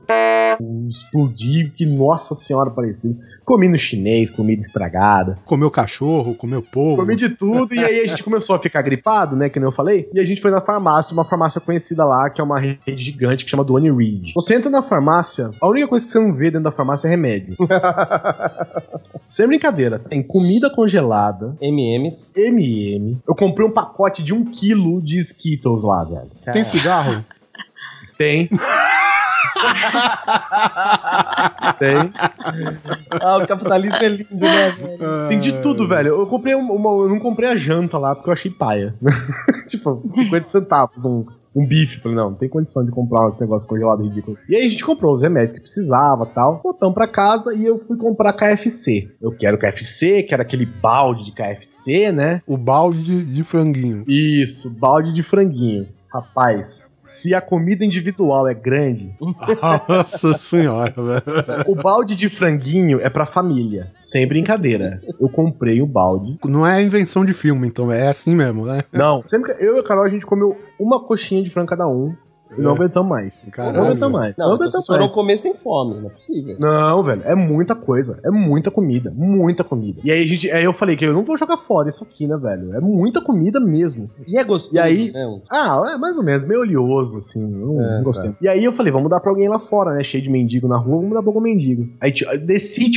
[0.89, 3.19] explodir, que nossa senhora parecido.
[3.45, 5.39] Comi no chinês, comida estragada.
[5.45, 6.97] Comeu cachorro, comeu povo.
[6.97, 9.49] Comi de tudo, e aí a gente começou a ficar gripado, né?
[9.49, 10.09] Que nem eu falei.
[10.15, 13.45] E a gente foi na farmácia, uma farmácia conhecida lá, que é uma rede gigante
[13.45, 14.33] que chama Duane Reed.
[14.35, 17.11] Você entra na farmácia, a única coisa que você não vê dentro da farmácia é
[17.11, 17.57] remédio.
[19.27, 19.99] Sem brincadeira.
[19.99, 22.33] Tem comida congelada, MMs.
[22.37, 23.19] MM.
[23.27, 26.31] Eu comprei um pacote de um quilo de Skittles lá, velho.
[26.53, 27.25] Tem cigarro?
[28.19, 28.49] Tem.
[31.79, 31.97] Tem.
[33.21, 35.29] Ah, o capitalismo é lindo, né, velho?
[35.29, 36.09] Tem de tudo, velho.
[36.09, 36.91] Eu comprei um- uma.
[37.05, 38.95] Eu não comprei a janta lá porque eu achei paia.
[39.69, 41.25] tipo, 50 centavos um,
[41.55, 42.01] um bife.
[42.01, 44.37] Falei, não, não tem condição de comprar esse negócio congelado ridículo.
[44.49, 46.61] E aí a gente comprou os remédios que precisava tal.
[46.63, 49.11] Voltamos pra casa e eu fui comprar KFC.
[49.21, 52.43] Eu quero KFC, quero aquele balde de KFC, né?
[52.47, 54.05] O balde de, de franguinho.
[54.07, 55.87] Isso, balde de franguinho.
[56.13, 59.15] Rapaz, se a comida individual é grande,
[59.89, 61.23] Nossa senhora, velho.
[61.67, 63.91] o balde de franguinho é pra família.
[63.99, 65.01] Sem brincadeira.
[65.21, 66.39] Eu comprei o balde.
[66.45, 68.83] Não é invenção de filme, então é assim mesmo, né?
[68.93, 71.87] Não, sempre que eu e a Carol a gente comeu uma coxinha de frango cada
[71.89, 72.15] um
[72.59, 73.51] não aguentamos mais.
[73.53, 73.77] Caralho.
[73.77, 74.35] Não aguentamos mais.
[74.37, 75.15] Não, então aguentamos vocês foram mais.
[75.15, 76.57] comer sem fome, não é possível.
[76.59, 78.19] Não, velho, é muita coisa.
[78.25, 79.13] É muita comida.
[79.15, 80.01] Muita comida.
[80.05, 82.27] E aí, a gente, aí eu falei que eu não vou jogar fora isso aqui,
[82.27, 82.75] né, velho?
[82.75, 84.09] É muita comida mesmo.
[84.27, 85.41] E é gostoso, E aí- né?
[85.51, 87.47] Ah, é mais ou menos, meio oleoso, assim.
[87.47, 88.31] Não, É, não gostei.
[88.31, 88.37] tá.
[88.41, 90.03] E aí eu falei, vamos dar pra alguém lá fora, né?
[90.03, 91.89] Cheio de mendigo na rua, vamos dar pra algum mendigo.
[92.01, 92.31] Aí tinha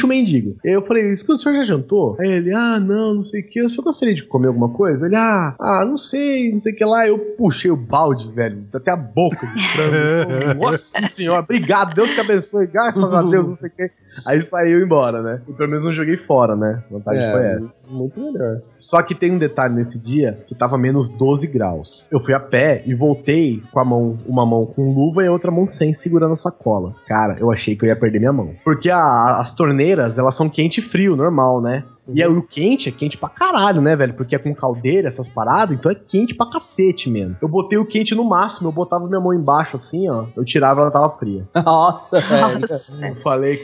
[0.06, 0.56] o mendigo.
[0.64, 2.16] E aí eu falei, escuta, o senhor já jantou?
[2.20, 3.62] Aí ele, ah, não, não sei o que.
[3.64, 5.06] O senhor gostaria de comer alguma coisa?
[5.06, 7.08] Ele, ah, ah, não sei, não sei o que lá.
[7.08, 9.45] Eu puxei o balde, velho, até a boca.
[10.60, 13.92] Nossa senhora, obrigado, Deus te abençoe, graças a Deus, não sei o que.
[14.26, 15.42] Aí saiu embora, né?
[15.48, 16.84] E pelo menos não joguei fora, né?
[16.90, 17.76] A vantagem foi essa.
[17.90, 18.62] Muito melhor.
[18.78, 22.08] Só que tem um detalhe nesse dia que tava menos 12 graus.
[22.12, 25.32] Eu fui a pé e voltei com a mão, uma mão com luva e a
[25.32, 26.94] outra mão sem segurando a sacola.
[27.08, 28.52] Cara, eu achei que eu ia perder minha mão.
[28.64, 31.84] Porque a- as torneiras, elas são quente e frio, normal, né?
[32.08, 34.14] E aí, o quente é quente pra caralho, né, velho?
[34.14, 37.36] Porque é com caldeira, essas paradas, então é quente pra cacete mesmo.
[37.42, 40.26] Eu botei o quente no máximo, eu botava minha mão embaixo assim, ó.
[40.38, 41.48] Eu tirava, ela tava fria.
[41.66, 42.60] Nossa, velho.
[42.60, 43.08] Nossa.
[43.08, 43.58] Eu falei,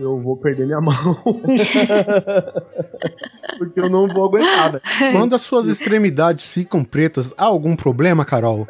[0.00, 0.94] Eu vou perder minha mão.
[3.58, 4.82] Porque eu não vou aguentar, velho.
[5.12, 8.66] Quando as suas extremidades ficam pretas, há algum problema, Carol?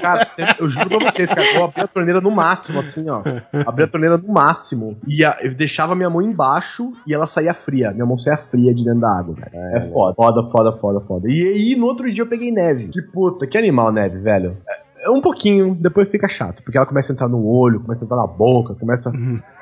[0.00, 0.26] Cara,
[0.58, 3.22] eu juro pra vocês, cara, eu abri a torneira no máximo, assim, ó.
[3.66, 4.96] Abri a torneira no máximo.
[5.06, 7.92] E a- eu deixava minha mão embaixo e ela saía fria.
[7.92, 9.50] Minha mão saía fria de dentro da água, cara.
[9.54, 11.28] É, foda, foda, foda, foda, foda.
[11.30, 12.88] E aí, no outro dia eu peguei neve.
[12.88, 14.56] Que puta, que animal neve, velho.
[14.68, 16.62] É é um pouquinho, depois fica chato.
[16.62, 19.10] Porque ela começa a entrar no olho, começa a entrar na boca, começa.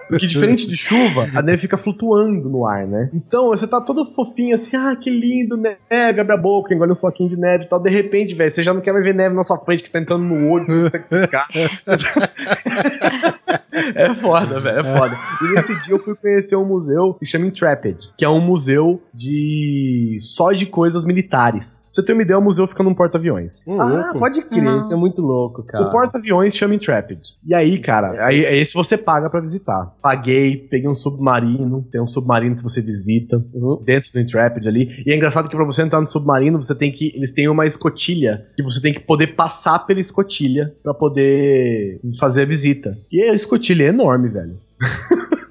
[0.08, 3.08] Porque diferente de chuva, a neve fica flutuando no ar, né?
[3.14, 6.94] Então você tá todo fofinho assim, ah, que lindo, neve, abre a boca, engole um
[6.94, 7.82] soquinho de neve e tal.
[7.82, 9.98] De repente, velho, você já não quer mais ver neve na sua frente que tá
[9.98, 11.48] entrando no olho, não consegue ficar.
[13.94, 15.16] É foda, velho, é foda.
[15.42, 19.02] E nesse dia eu fui conhecer um museu que chama Intrepid, que é um museu
[19.14, 20.18] de.
[20.20, 21.90] só de coisas militares.
[21.92, 23.62] Pra você ter uma ideia, o museu fica num porta-aviões.
[23.68, 24.78] Ah, pode crer, Não.
[24.78, 25.84] isso é muito louco, cara.
[25.86, 27.20] O porta-aviões chama Intrepid.
[27.46, 29.94] E aí, cara, aí, é esse você paga pra visitar.
[30.02, 33.82] Paguei, peguei um submarino, tem um submarino que você visita Uhum.
[33.84, 34.88] dentro do Intrepid ali.
[35.06, 37.12] E é engraçado que pra você entrar no submarino, você tem que.
[37.14, 42.42] Eles têm uma escotilha que você tem que poder passar pela escotilha pra poder fazer
[42.42, 42.96] a visita.
[43.10, 44.58] E a escotilha é enorme, velho.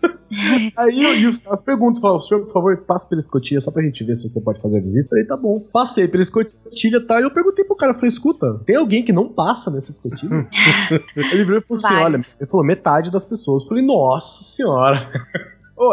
[0.78, 3.84] Aí eu, e os caras perguntam, falam, senhor, por favor, passe pela escotilha só pra
[3.84, 5.06] gente ver se você pode fazer a visita.
[5.06, 5.60] Eu falei, tá bom.
[5.72, 7.20] Passei pela escotilha tal.
[7.20, 10.48] E eu perguntei pro cara, falei, escuta, tem alguém que não passa nessa escotilha?
[11.16, 13.64] ele virou e falou assim: olha, ele falou, metade das pessoas.
[13.64, 15.12] Eu falei, nossa senhora.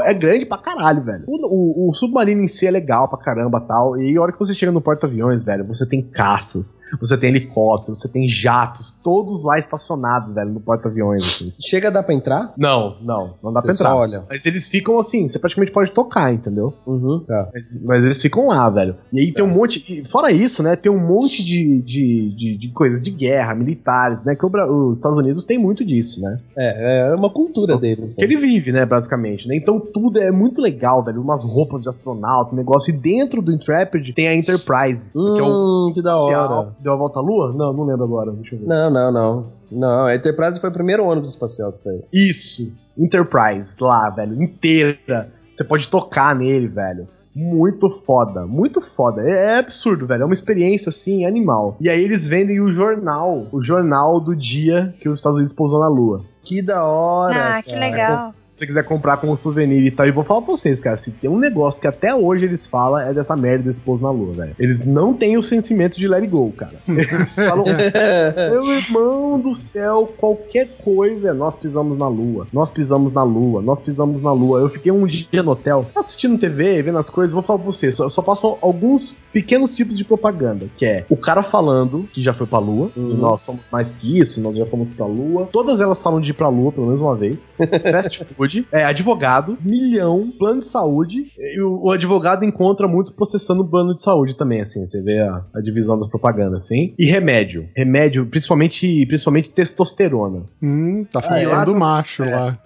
[0.05, 1.25] É grande pra caralho, velho.
[1.27, 4.01] O, o- o submarino em si é legal pra caramba tal.
[4.01, 8.01] E a hora que você chega no porta-aviões, velho, você tem caças, você tem helicópteros,
[8.01, 11.23] você tem jatos, todos lá estacionados, velho, no porta-aviões.
[11.23, 11.49] Assim.
[11.61, 12.53] Chega a dar pra entrar?
[12.57, 13.97] Não, não, não dá Você pra entrar.
[13.97, 14.25] olha.
[14.29, 16.75] Mas eles ficam assim, você praticamente pode tocar, entendeu?
[16.87, 17.49] Uhum, tá.
[17.55, 18.97] Mas, mas eles ficam lá, velho.
[19.13, 19.85] E aí tem um monte.
[19.89, 20.77] e Fora isso, né?
[20.77, 24.35] Tem um monte de, de, de, de coisas de guerra, militares, né?
[24.35, 24.49] Que o
[24.89, 26.37] os Estados Unidos tem muito disso, né?
[26.57, 28.17] É, é uma cultura deles.
[28.17, 29.57] Que ele vive, né, basicamente, né?
[29.57, 31.21] Então tudo é muito legal, velho.
[31.21, 32.93] Umas roupas de astronauta, um negócio.
[32.95, 35.11] E dentro do Intrepid tem a Enterprise.
[35.13, 36.73] que é Hum, que da hora.
[36.81, 37.53] Deu a volta à lua?
[37.55, 38.33] Não, não lembro agora.
[38.33, 38.67] Deixa eu ver.
[38.67, 39.47] Não, não, não.
[39.71, 42.03] Não, a Enterprise foi o primeiro ônibus espacial que saiu.
[42.13, 42.73] Isso.
[42.97, 44.43] Enterprise lá, velho.
[44.43, 45.31] Inteira.
[45.55, 47.07] Você pode tocar nele, velho.
[47.35, 49.23] Muito foda, muito foda.
[49.23, 50.23] É, é absurdo, velho.
[50.23, 51.77] É uma experiência assim, animal.
[51.81, 55.79] E aí eles vendem o jornal, o jornal do dia que os Estados Unidos pousou
[55.79, 56.25] na Lua.
[56.43, 57.59] Que da hora.
[57.59, 57.81] Ah, que cara.
[57.81, 58.35] legal.
[58.51, 61.11] Se você quiser comprar como souvenir e tal, e vou falar pra vocês, cara, se
[61.11, 64.33] tem um negócio que até hoje eles falam é dessa merda desse pouso na lua,
[64.33, 64.57] velho.
[64.59, 66.75] Eles não têm o sentimento de let it go, cara.
[66.89, 67.65] Eles falam,
[68.51, 73.61] meu irmão do céu, qualquer coisa, é, nós pisamos na lua, nós pisamos na lua,
[73.61, 74.61] nós pisamos na lua.
[74.61, 77.93] Eu fiquei um dia no hotel, assistindo TV, vendo as coisas, vou falar pra você,
[77.93, 82.33] só, só passo alguns pequenos tipos de propaganda, que é o cara falando que já
[82.33, 85.49] foi pra lua, e nós somos mais que isso, nós já fomos pra lua.
[85.53, 87.53] Todas elas falam de ir pra lua, pelo menos uma vez.
[87.93, 88.38] Fast food,
[88.73, 91.27] é, advogado, milhão, plano de saúde.
[91.39, 94.85] E o, o advogado encontra muito processando o plano de saúde também, assim.
[94.85, 96.95] Você vê a, a divisão das propagandas, assim.
[96.99, 97.69] E remédio.
[97.77, 100.43] Remédio, principalmente, principalmente testosterona.
[100.63, 101.45] Hum, tá Ah, é?
[101.45, 102.35] ficando macho É.
[102.35, 102.59] lá.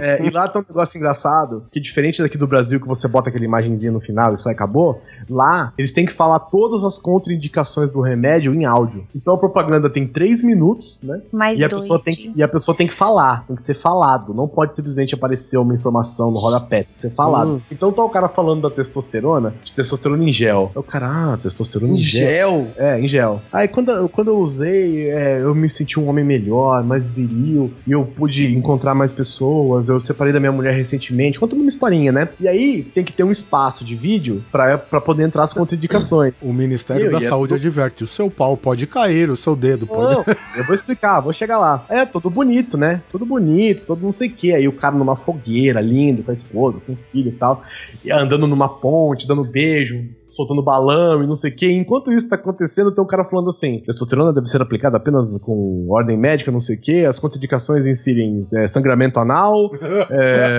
[0.00, 3.28] É, e lá tem um negócio engraçado, que diferente daqui do Brasil, que você bota
[3.28, 6.98] aquela imagenzinha no final e isso aí acabou, lá eles têm que falar todas as
[6.98, 9.06] contraindicações do remédio em áudio.
[9.14, 11.20] Então a propaganda tem 3 minutos, né?
[11.32, 13.62] Mais e a, dois pessoa tem que, e a pessoa tem que falar, tem que
[13.62, 14.32] ser falado.
[14.34, 17.50] Não pode simplesmente aparecer uma informação no rodapé, ser falado.
[17.54, 17.60] Hum.
[17.70, 20.70] Então tá o cara falando da testosterona, de testosterona em gel.
[20.74, 22.28] Aí o cara, ah, testosterona em Em gel.
[22.28, 22.68] gel?
[22.76, 23.40] É, em gel.
[23.52, 27.72] Aí quando, eu- quando eu usei, é, eu me senti um homem melhor, mais viril,
[27.86, 31.38] e eu pude encontrar mais pessoas, eu separei da minha mulher recentemente.
[31.38, 32.28] Conta uma historinha, né?
[32.40, 36.34] E aí tem que ter um espaço de vídeo pra, pra poder entrar as contraindicações.
[36.42, 40.14] O Ministério Eu da Saúde adverte: o seu pau pode cair, o seu dedo pode.
[40.14, 40.24] Não,
[40.56, 41.84] eu vou explicar, vou chegar lá.
[41.88, 43.02] É, tudo bonito, né?
[43.10, 44.52] Tudo bonito, todo não sei o que.
[44.54, 47.62] Aí o cara numa fogueira, lindo, com a esposa, com o filho e tal,
[48.04, 51.70] e andando numa ponte, dando beijo, soltando balão e não sei o que.
[51.72, 55.86] Enquanto isso tá acontecendo, tem um cara falando assim: testosterona deve ser aplicada apenas com
[55.88, 57.04] ordem médica, não sei o que.
[57.06, 59.70] As contraindicações inserem é, sangramento anal,
[60.10, 60.58] é,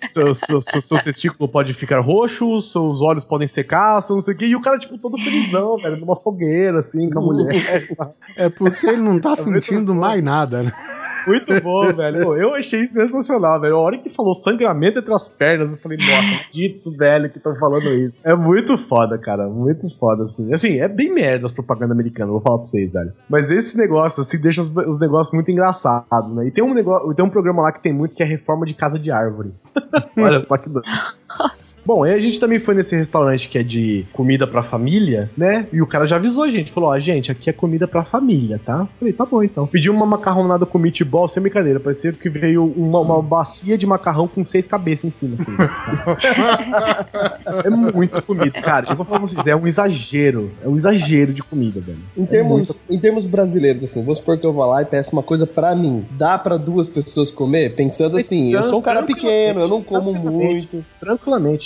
[0.08, 4.36] seu, seu, seu- seu testículo pode ficar roxo, seus olhos podem secar, não sei o
[4.36, 4.46] que.
[4.46, 8.12] E o cara, tipo, todo felizão, velho, numa fogueira, assim, com a mulher, sabe?
[8.36, 10.72] É porque ele não tá É sentindo mais nada, né?
[11.26, 12.22] Muito bom, velho.
[12.22, 13.76] Pô, eu achei sensacional, velho.
[13.76, 17.54] A hora que falou sangramento entre as pernas, eu falei, nossa, dito, velho, que estão
[17.56, 18.20] falando isso.
[18.24, 19.48] É muito foda, cara.
[19.48, 20.52] Muito foda, assim.
[20.52, 23.12] Assim, é bem merda as propagandas americanas, vou falar pra vocês, velho.
[23.28, 26.46] Mas esse negócio, assim, deixa os, os negócios muito engraçados, né?
[26.46, 28.74] E tem um negócio, tem um programa lá que tem muito que é reforma de
[28.74, 29.52] casa de árvore.
[30.16, 30.86] Olha só que doido.
[31.84, 35.68] Bom, aí a gente também foi nesse restaurante que é de comida pra família, né?
[35.72, 38.60] E o cara já avisou a gente, falou, ó, gente, aqui é comida pra família,
[38.64, 38.88] tá?
[38.98, 39.68] Falei, tá bom então.
[39.68, 44.26] Pedi uma macarronada com meatball, sem brincadeira, parecia que veio uma, uma bacia de macarrão
[44.26, 45.52] com seis cabeças em cima, assim.
[47.64, 48.86] é muito comida, cara.
[48.90, 51.98] Eu vou falar pra vocês, é um exagero, é um exagero de comida, velho.
[52.16, 55.12] Em É termos, em termos brasileiros, assim, vamos supor que eu vou lá e peço
[55.12, 56.04] uma coisa pra mim.
[56.12, 57.76] Dá pra duas pessoas comer?
[57.76, 60.84] Pensando assim, eu sou um cara pequeno, eu não como muito.
[60.98, 61.15] Tranquilamente,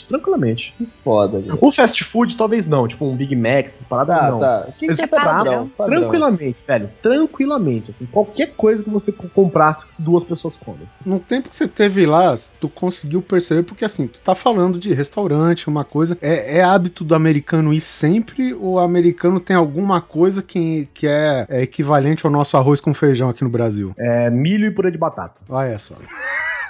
[0.08, 0.72] tranquilamente.
[0.76, 1.58] Que foda, velho.
[1.60, 4.38] O fast food talvez não, tipo um Big Mac, essas paradas Tá, não.
[4.38, 4.68] tá.
[4.78, 6.00] Que Mas isso tá padrão, padrão, padrão.
[6.00, 6.90] Tranquilamente, velho.
[7.02, 8.06] Tranquilamente, assim.
[8.06, 10.88] Qualquer coisa que você co- comprasse, duas pessoas comem.
[11.04, 14.92] No tempo que você teve lá, tu conseguiu perceber, porque assim, tu tá falando de
[14.92, 16.16] restaurante, uma coisa.
[16.20, 21.06] É, é hábito do americano ir sempre, ou o americano tem alguma coisa que, que
[21.06, 23.92] é, é equivalente ao nosso arroz com feijão aqui no Brasil?
[23.98, 25.34] É milho e purê de batata.
[25.48, 25.94] Olha só.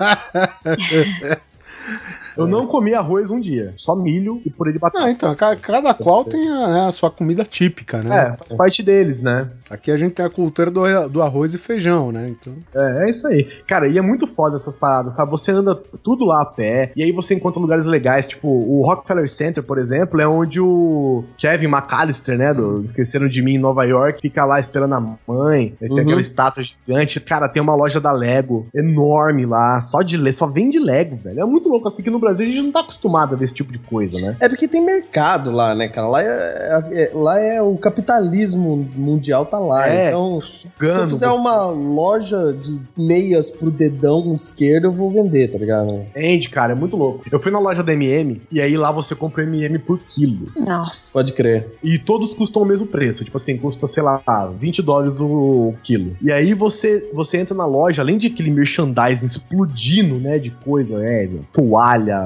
[2.41, 5.05] Eu não comi arroz um dia, só milho e purê de batata.
[5.05, 8.17] Não, então, ca- cada qual tem a, né, a sua comida típica, né?
[8.35, 9.49] É, faz parte deles, né?
[9.69, 12.29] Aqui a gente tem a cultura do, do arroz e feijão, né?
[12.29, 13.45] Então, É, é isso aí.
[13.67, 15.31] Cara, e é muito foda essas paradas, sabe?
[15.31, 19.29] Você anda tudo lá a pé, e aí você encontra lugares legais, tipo o Rockefeller
[19.29, 23.85] Center, por exemplo, é onde o Kevin McAllister, né, do Esqueceram de Mim em Nova
[23.85, 25.99] York, fica lá esperando a mãe, aí tem Uhum.
[26.03, 27.21] aquela estátua gigante.
[27.21, 31.41] Cara, tem uma loja da Lego enorme lá, só de só vende Lego, velho.
[31.41, 33.55] É muito louco, assim que no Brasil a gente não tá acostumado a ver esse
[33.55, 34.37] tipo de coisa, né?
[34.41, 36.09] É porque tem mercado lá, né, cara?
[36.09, 39.89] Lá é, é- lá é o capitalismo mundial tá lá.
[39.89, 41.35] É, então, se eu fizer você.
[41.35, 45.95] uma loja de meias pro dedão esquerdo, eu vou vender, tá ligado?
[46.11, 46.73] Entende, cara?
[46.73, 47.25] É muito louco.
[47.31, 50.49] Eu fui na loja da MM e aí lá você compra MM por quilo.
[50.57, 51.13] Nossa.
[51.13, 51.79] Pode crer.
[51.83, 53.25] E todos custam o mesmo preço.
[53.25, 54.21] Tipo assim, custa, sei lá,
[54.59, 56.17] 20 dólares o quilo.
[56.23, 60.39] E aí você, você entra na loja, além de aquele merchandising explodindo, né?
[60.39, 62.20] De coisa, é, toalha,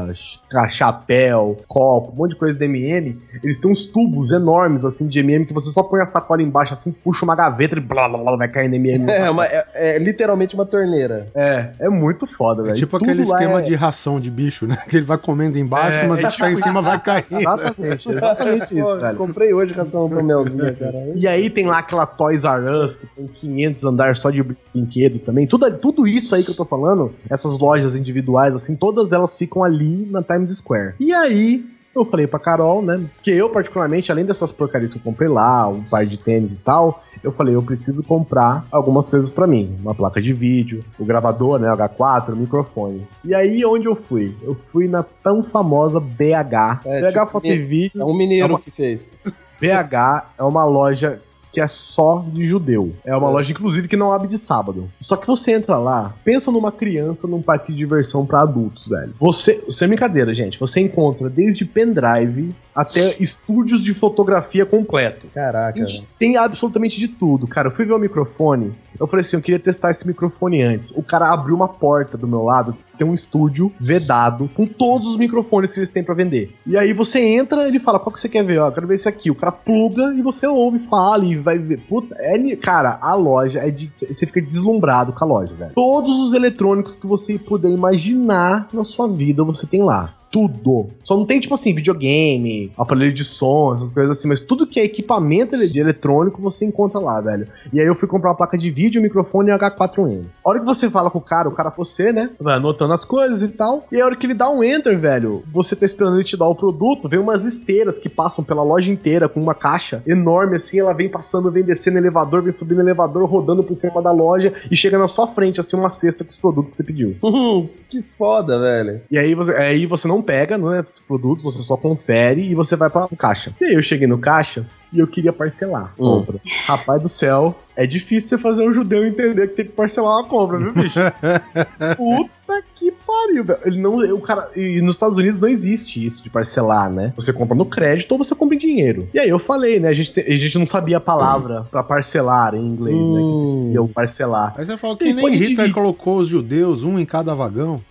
[0.50, 3.18] cha- chapéu, copo, um monte de coisa da MM.
[3.42, 6.74] Eles têm uns tubos enormes, assim, de MM, que você só põe a sacola embaixo,
[6.74, 9.10] assim, puxa uma gaveta e blá blá blá, vai cair no MM.
[9.10, 11.26] É, uma- é- é literalmente uma torneira.
[11.34, 12.76] É, é muito foda, É velho.
[12.76, 14.76] tipo Tudo aquele esquema é- de ração de bicho, né?
[14.88, 17.00] Que ele vai comendo embaixo, É, mas é o que tá em tipo cima vai
[17.00, 17.24] cair.
[17.30, 19.16] Exatamente, exatamente isso, velho.
[19.18, 21.10] Comprei hoje ração pro Melzinha, cara.
[21.14, 25.18] E aí tem lá aquela Toys R Us, que tem 500 andares só de brinquedo
[25.18, 25.46] também.
[25.46, 29.62] Tudo, tudo isso aí que eu tô falando, essas lojas individuais, assim, todas elas ficam
[29.64, 29.73] ali
[30.10, 30.94] na Times Square.
[31.00, 31.64] E aí...
[31.94, 33.04] Eu falei pra Carol, né?
[33.14, 36.58] Porque eu, particularmente, além dessas porcarias que eu comprei lá, um par de tênis e
[36.58, 39.76] tal, eu falei, eu preciso comprar algumas coisas pra mim.
[39.80, 41.68] Uma placa de vídeo, o gravador, né?
[41.68, 43.06] H4, o microfone.
[43.24, 44.36] E aí, onde eu fui?
[44.42, 46.80] Eu fui na tão famosa BH.
[46.84, 48.02] É, BH tipo, Foto e Vídeo.
[48.02, 49.20] É um mineiro É uma- que fez.
[49.60, 51.20] BH é uma loja
[51.54, 52.92] que é só de judeu.
[53.04, 54.90] É uma loja, inclusive, que não abre de sábado.
[54.98, 59.14] Só que você entra lá, pensa numa criança num parque de diversão pra adultos, velho.
[59.20, 65.28] Você, sem brincadeira, gente, você encontra desde pendrive até estúdios de fotografia completo.
[65.32, 65.86] Caraca.
[66.18, 67.68] Tem absolutamente de tudo, cara.
[67.68, 70.90] Eu fui ver o microfone, eu falei assim, eu queria testar esse microfone antes.
[70.90, 75.16] O cara abriu uma porta do meu lado, tem um estúdio vedado com todos os
[75.16, 76.54] microfones que eles têm pra vender.
[76.66, 78.58] E aí você entra, ele fala, qual que você quer ver?
[78.58, 79.30] Ó, quero ver esse aqui.
[79.30, 81.80] O cara pluga e você ouve, fala e vai ver.
[81.80, 83.90] Puta, é, cara, a loja é de.
[83.96, 85.72] Você fica deslumbrado com a loja, velho.
[85.74, 90.14] Todos os eletrônicos que você puder imaginar na sua vida, você tem lá.
[90.34, 90.88] Tudo.
[91.04, 94.80] Só não tem, tipo assim, videogame, aparelho de som, essas coisas assim, mas tudo que
[94.80, 97.46] é equipamento de eletrônico você encontra lá, velho.
[97.72, 100.24] E aí eu fui comprar uma placa de vídeo, microfone e um H4N.
[100.44, 102.30] A hora que você fala com o cara, o cara você, né?
[102.40, 103.86] Vai anotando as coisas e tal.
[103.92, 106.48] E a hora que ele dá um enter, velho, você tá esperando ele te dar
[106.48, 110.80] o produto, vem umas esteiras que passam pela loja inteira com uma caixa enorme assim,
[110.80, 114.76] ela vem passando, vem descendo elevador, vem subindo elevador, rodando por cima da loja e
[114.76, 117.16] chega na sua frente, assim, uma cesta com os produtos que você pediu.
[117.88, 119.02] que foda, velho.
[119.10, 122.76] E aí você, aí você não pega, né, os produtos, você só confere e você
[122.76, 123.52] vai pra caixa.
[123.60, 126.20] E aí eu cheguei no caixa e eu queria parcelar a Hum.
[126.20, 126.36] compra.
[126.66, 130.24] Rapaz do céu, é difícil você fazer um judeu entender que tem que parcelar uma
[130.28, 130.98] compra, viu, bicho?
[131.96, 133.58] Puta que pariu, velho.
[133.64, 137.12] Ele não, o cara, e nos Estados Unidos não existe isso de parcelar, né?
[137.16, 139.08] Você compra no crédito ou você compra em dinheiro.
[139.12, 139.88] E aí eu falei, né?
[139.88, 143.20] A gente, te- a gente não sabia a palavra pra parcelar em inglês, né?
[143.20, 143.70] Hum.
[143.72, 144.54] E eu parcelar.
[144.56, 145.72] Aí você falou que nem Hitler dividir.
[145.74, 147.80] colocou os judeus, um em cada vagão.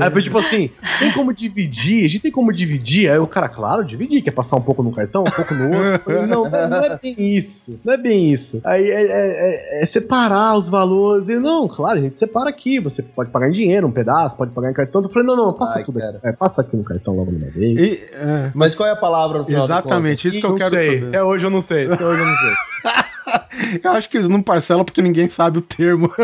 [0.00, 2.04] Aí foi tipo assim, tem como dividir?
[2.04, 3.10] A gente tem como dividir?
[3.10, 5.98] Aí o cara, claro, dividir, quer passar um pouco no cartão, um pouco no outro.
[6.04, 7.78] Falei, não, não, é bem isso.
[7.84, 8.60] Não é bem isso.
[8.64, 11.28] Aí é, é- é- é separar os valores.
[11.28, 12.78] E não, claro, a gente separa aqui.
[12.80, 15.02] Você pode pagar em dinheiro, um pedaço, pode pagar em cartão.
[15.02, 16.16] Eu falei, não, não, passa Ai, tudo cara.
[16.18, 16.28] aqui.
[16.28, 17.78] É, passa aqui no cartão logo de uma vez.
[17.78, 20.70] E, é, Mas qual é a palavra no final Exatamente, isso que eu não quero
[20.70, 20.94] sei.
[21.00, 21.08] saber.
[21.08, 21.90] Até hoje eu não sei.
[21.90, 22.50] Até hoje eu não sei.
[23.82, 26.12] eu acho que eles não parcelam porque ninguém sabe o termo.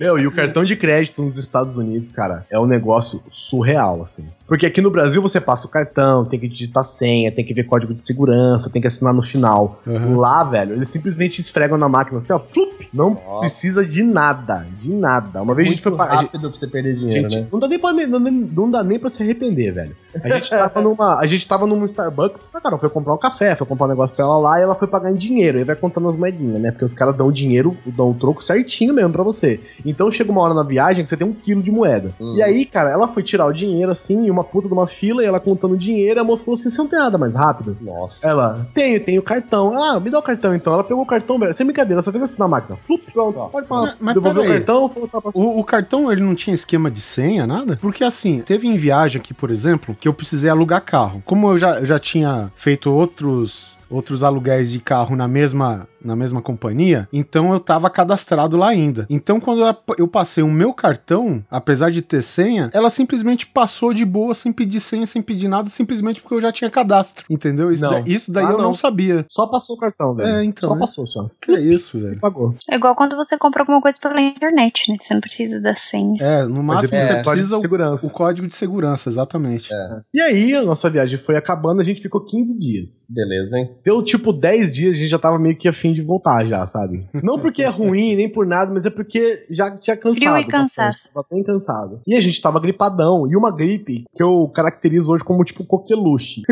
[0.00, 4.24] Meu, e o cartão de crédito nos Estados Unidos, cara, é um negócio surreal, assim.
[4.48, 7.64] Porque aqui no Brasil você passa o cartão, tem que digitar senha, tem que ver
[7.64, 9.78] código de segurança, tem que assinar no final.
[9.86, 10.16] Uhum.
[10.16, 13.40] Lá, velho, eles simplesmente esfregam na máquina assim, ó, flup, não Nossa.
[13.40, 15.42] precisa de nada, de nada.
[15.42, 17.42] Uma vez a gente Muito foi pra, a gente- rápido pra você perder dinheiro, Gente,
[17.42, 17.46] né?
[17.52, 19.94] não dá nem pra, não, dá- não dá nem pra se arrepender, velho.
[20.24, 23.54] A gente tava numa, a gente tava num Starbucks, a cara foi comprar um café,
[23.54, 25.58] foi comprar um negócio pra ela lá e ela foi pagar em dinheiro.
[25.58, 26.70] Aí vai contando as moedinhas, né?
[26.70, 29.60] Porque os caras dão o dinheiro, dão o troco certinho mesmo pra você.
[29.90, 32.12] Então chega uma hora na viagem que você tem um quilo de moeda.
[32.20, 32.34] Hum.
[32.36, 35.22] E aí, cara, ela foi tirar o dinheiro assim, em uma puta de uma fila,
[35.22, 37.34] e ela contando o dinheiro, e a moça falou assim: você não tem nada mais
[37.34, 37.76] rápido?
[37.80, 38.26] Nossa.
[38.26, 39.74] Ela, tenho, tenho o cartão.
[39.74, 40.72] Ela, ah, me dá o cartão então.
[40.72, 42.78] Ela pegou o cartão, velho, sem brincadeira, ela só fez assim na máquina.
[42.86, 43.96] Flup, pronto, pode falar.
[44.00, 44.90] Mas- Devolveu o cartão,
[45.34, 47.78] O, o cartão, ele não tinha esquema de senha, nada?
[47.80, 51.22] Porque assim, teve em viagem aqui, por exemplo, que eu precisei alugar carro.
[51.24, 56.16] Como eu já, eu já tinha feito outros outros aluguéis de carro na mesma na
[56.16, 59.06] mesma companhia, então eu tava cadastrado lá ainda.
[59.10, 59.62] Então quando
[59.98, 64.52] eu, passei o meu cartão, apesar de ter senha, ela simplesmente passou de boa, sem
[64.52, 67.70] pedir senha, sem pedir nada, simplesmente porque eu já tinha cadastro, entendeu?
[67.72, 67.90] Isso, Não.
[67.90, 68.74] da- isso daí Ah, eu não não.
[68.74, 69.24] sabia.
[69.30, 70.28] Só passou o cartão, velho.
[70.28, 70.78] É, então, Só é.
[70.78, 71.30] passou, só.
[71.40, 72.18] Que é isso, velho?
[72.20, 72.54] Pagou.
[72.70, 74.96] É igual quando você compra alguma coisa pela internet, né?
[75.00, 76.14] Você não precisa da senha.
[76.20, 78.06] É, no máximo depois você é, código precisa de o, segurança.
[78.06, 79.70] o código de segurança, exatamente.
[80.14, 83.04] E aí, a nossa viagem foi acabando, a gente ficou 15 dias.
[83.08, 83.70] Beleza, hein?
[83.84, 86.66] Deu tipo 10 dias, a gente já tava meio que afim afim de voltar já,
[86.66, 87.06] sabe?
[87.22, 90.18] Não porque é ruim, nem por nada, mas é porque já tinha cansado.
[90.18, 91.12] Frio e cansaço.
[91.12, 92.00] Tava bem cansado.
[92.06, 93.26] E a gente tava gripadão.
[93.30, 96.42] E uma gripe que eu caracterizo hoje como tipo coqueluche.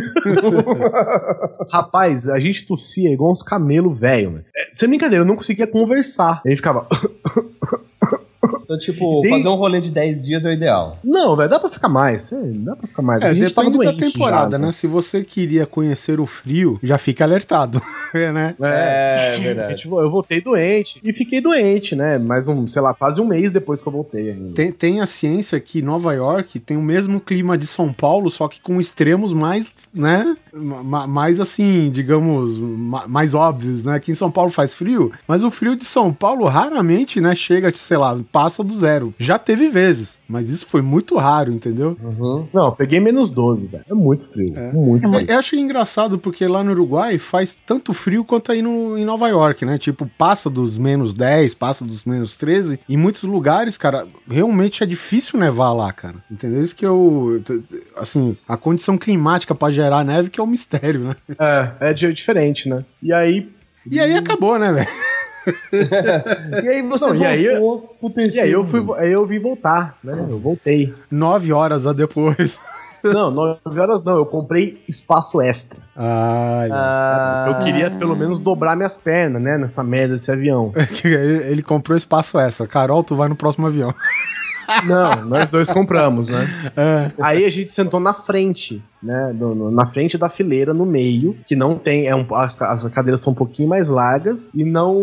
[1.71, 4.43] Rapaz, a gente tossia igual uns camelo velho, né?
[4.73, 6.43] Sem brincadeira, eu não conseguia conversar.
[6.45, 6.87] A gente ficava.
[8.63, 10.99] Então, tipo, Bem- fazer um rolê de 10 dias é o ideal.
[11.03, 12.31] Não, velho, dá pra ficar mais.
[12.33, 13.23] É, dá pra ficar mais.
[13.23, 14.73] É, a gente tava depende da doente temporada, já, né?
[14.73, 17.81] Se você queria conhecer o frio, já fica alertado,
[18.15, 18.55] é, né?
[18.61, 19.77] É, É, verdade.
[19.77, 21.01] Tipo, eu voltei doente.
[21.03, 22.19] E fiquei doente, né?
[22.19, 24.55] Mais um, sei lá, quase um mês depois que eu voltei ainda.
[24.55, 28.47] Tem, tem a ciência que Nova York tem o mesmo clima de São Paulo, só
[28.49, 30.37] que com extremos mais, né?
[30.59, 33.95] Ma- Mais assim, digamos, ma- mais óbvios, né?
[33.95, 37.35] Aqui em São Paulo faz frio, mas o frio de São Paulo raramente, né?
[37.35, 39.15] Chega, sei lá, passa do zero.
[39.19, 41.97] Já teve vezes, mas isso foi muito raro, entendeu?
[42.03, 42.47] Uhum.
[42.53, 43.85] Não, eu peguei menos 12, velho.
[43.89, 44.55] É muito frio.
[44.75, 45.27] Muito frio.
[45.31, 49.29] Eu acho engraçado porque lá no Uruguai faz tanto frio quanto aí no, em Nova
[49.29, 49.79] York, né?
[49.79, 52.81] Tipo, passa dos menos 10, passa dos menos 13.
[52.89, 56.17] Em muitos lugares, cara, realmente é difícil nevar lá, cara.
[56.31, 56.63] Entendeu?
[56.63, 57.43] Isso que eu.
[57.97, 61.17] Assim, a condição climática pra gerar neve que é um mistério, né?
[61.39, 62.85] É, é di- diferente, né?
[63.03, 63.49] E aí.
[63.91, 64.89] E aí acabou, né, velho?
[66.63, 68.47] E aí você Não, e aí- voltou pro E terceiro.
[68.47, 70.13] aí eu fui, aí eu vim voltar, né?
[70.29, 70.93] Eu voltei.
[71.11, 72.59] Nove horas a depois.
[73.05, 75.79] Não, nove horas não, eu comprei espaço extra.
[75.95, 79.57] Ai, Ah, Eu queria pelo menos dobrar minhas pernas, né?
[79.57, 80.73] Nessa merda desse avião.
[81.05, 82.67] ele, ele comprou espaço extra.
[82.67, 83.95] Carol, tu vai no próximo avião.
[84.87, 86.47] Não, nós dois compramos, né?
[86.77, 87.11] É.
[87.21, 89.33] Aí a gente sentou na frente, né?
[89.35, 92.07] no- no- na frente da fileira, no meio, que não tem.
[92.07, 94.95] É um, as, as cadeiras são um pouquinho mais largas e não,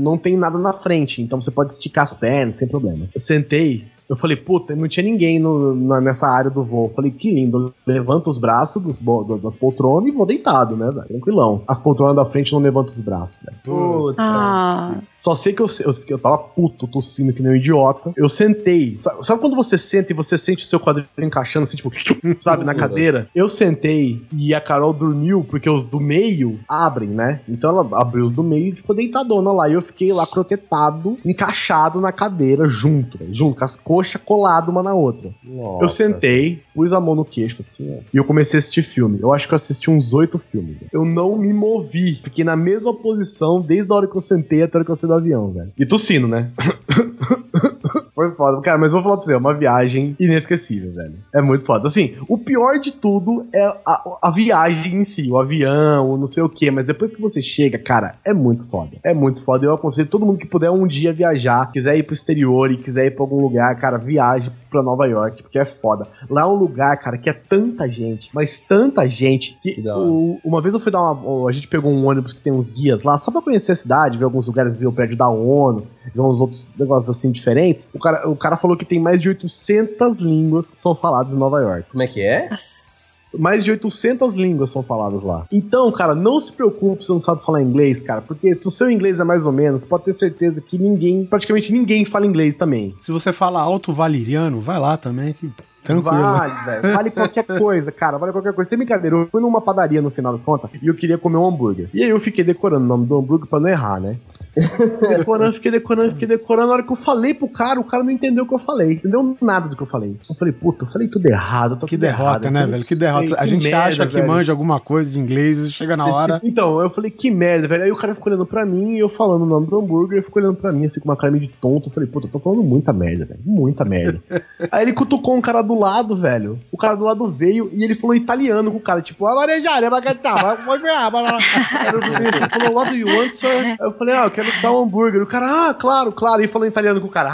[0.00, 1.22] não tem nada na frente.
[1.22, 3.06] Então você pode esticar as pernas sem problema.
[3.14, 3.86] Eu sentei.
[4.08, 6.86] Eu falei, puta, não tinha ninguém no- na- nessa área do voo.
[6.88, 7.74] Eu falei, que lindo.
[7.86, 11.06] Levanta os braços dos, do- das poltronas e vou deitado, né, velho?
[11.08, 11.62] Tranquilão.
[11.68, 13.56] As poltronas da frente não levantam os braços, velho.
[13.62, 14.22] Puta.
[14.22, 18.12] Ah, Só sei que eu, eu, eu tava puto, tossindo que nem um idiota.
[18.16, 18.96] Eu sentei.
[18.98, 21.90] Sabe, sabe quando você senta e você sente o seu quadril encaixando assim, tipo,
[22.40, 23.28] sabe, na cadeira?
[23.34, 27.40] Eu sentei e a Carol dormiu porque os do meio abrem, né?
[27.48, 29.68] Então ela abriu os do meio e ficou deitadona lá.
[29.68, 34.82] E eu fiquei lá croquetado, encaixado na cadeira, junto, junto, com as coxas coladas uma
[34.82, 35.30] na outra.
[35.42, 35.84] Nossa.
[35.84, 39.18] Eu sentei, pus a mão no queixo, assim, ó, e eu comecei a assistir filme.
[39.20, 40.80] Eu acho que eu assisti uns oito filmes.
[40.80, 40.86] né?
[40.92, 42.20] Eu não me movi.
[42.22, 44.96] Fiquei na mesma posição desde a hora que eu sentei até a hora que eu
[44.96, 45.72] saí do avião, velho.
[45.76, 46.50] E tossindo, né?
[48.18, 48.60] Foi foda.
[48.62, 51.14] Cara, mas vou falar pra você, é uma viagem inesquecível, velho.
[51.32, 51.86] É muito foda.
[51.86, 56.26] Assim, o pior de tudo é a, a viagem em si, o avião, o não
[56.26, 56.68] sei o quê.
[56.70, 58.96] Mas depois que você chega, cara, é muito foda.
[59.04, 59.64] É muito foda.
[59.66, 63.06] Eu aconselho todo mundo que puder um dia viajar, quiser ir pro exterior e quiser
[63.06, 66.06] ir pra algum lugar, cara, viaje pra Nova York, porque é foda.
[66.28, 70.60] Lá é um lugar, cara, que é tanta gente, mas tanta gente, que, o- uma
[70.60, 71.48] vez eu fui dar uma.
[71.48, 74.18] A gente pegou um ônibus que tem uns guias lá, só pra conhecer a cidade,
[74.18, 77.90] ver alguns lugares, ver o prédio da ONU, uns outros negócios assim diferentes.
[77.94, 81.36] O cara, o cara falou que tem mais de 800 línguas que são faladas em
[81.36, 81.90] Nova York.
[81.90, 82.48] Como é que é?
[82.50, 82.98] nossa.
[83.36, 85.46] Mais de 800 línguas são faladas lá.
[85.52, 88.70] Então, cara, não se preocupe se você não sabe falar inglês, cara, porque se o
[88.70, 92.56] seu inglês é mais ou menos, pode ter certeza que ninguém, praticamente ninguém fala inglês
[92.56, 92.94] também.
[93.00, 96.22] Se você fala alto valeriano, vai lá também, que tranquilo.
[96.22, 96.94] Vale, velho.
[96.94, 98.18] Vale qualquer coisa, cara.
[98.18, 98.68] Vale qualquer coisa.
[98.68, 101.46] Sem brincadeira, eu fui numa padaria no final das contas e eu queria comer um
[101.46, 101.88] hambúrguer.
[101.92, 104.16] E aí eu fiquei decorando o nome do hambúrguer pra não errar, né?
[105.18, 106.68] Decorando, fiquei decorando, fiquei decorando.
[106.68, 108.94] Na hora que eu falei pro cara, o cara não entendeu o que eu falei.
[108.94, 110.16] Entendeu nada do que eu falei.
[110.28, 111.76] Eu falei, puta, eu falei tudo errado.
[111.86, 112.50] Que tudo derrota, errado.
[112.50, 112.84] né, velho?
[112.84, 113.28] Que derrota.
[113.28, 114.26] sei, A gente merda, acha que velho.
[114.26, 116.40] manja alguma coisa de inglês e chega na hora.
[116.42, 117.84] Então, eu falei, que merda, velho.
[117.84, 120.24] Aí o cara ficou olhando pra mim e eu falando o nome do hambúrguer, ele
[120.26, 121.88] ficou olhando pra mim assim com uma cara meio de tonto.
[121.88, 123.40] Eu falei, puta, eu tô falando muita merda, velho.
[123.44, 124.20] Muita merda.
[124.70, 126.58] Aí ele cutucou um cara do lado, velho.
[126.72, 130.00] O cara do lado veio e ele falou italiano com o cara, tipo, amarejare, vai
[130.00, 133.76] ganhar, vai falei, Ele falou, what do you want, sir?
[133.80, 135.22] Eu falei, ah, eu quero dar um hambúrguer.
[135.22, 136.42] O cara, ah, claro, claro.
[136.42, 137.30] E falou em italiano com o cara,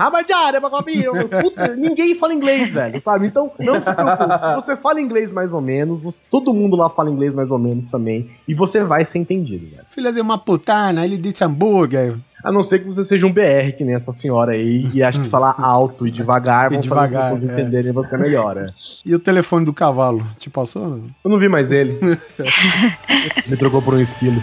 [0.60, 1.12] bacabinho.
[1.28, 3.26] Puta, ninguém fala inglês, velho, sabe?
[3.26, 4.46] Então, não se preocupe.
[4.46, 7.58] Se você fala inglês mais ou menos, os- todo mundo lá fala inglês mais ou
[7.58, 8.30] menos também.
[8.46, 9.82] E você vai ser entendido, velho.
[9.90, 12.14] Filha de uma putana, ele disse hambúrguer.
[12.42, 15.18] A não ser que você seja um BR, que nem essa senhora aí, e acha
[15.18, 17.52] que falar alto e devagar vão fazer as pessoas é.
[17.52, 18.58] entenderem você melhor.
[18.58, 18.66] é.
[19.02, 20.22] E o telefone do cavalo?
[20.38, 21.00] Te passou?
[21.24, 21.98] Eu não vi mais ele.
[23.48, 24.42] Me trocou por um esquilo.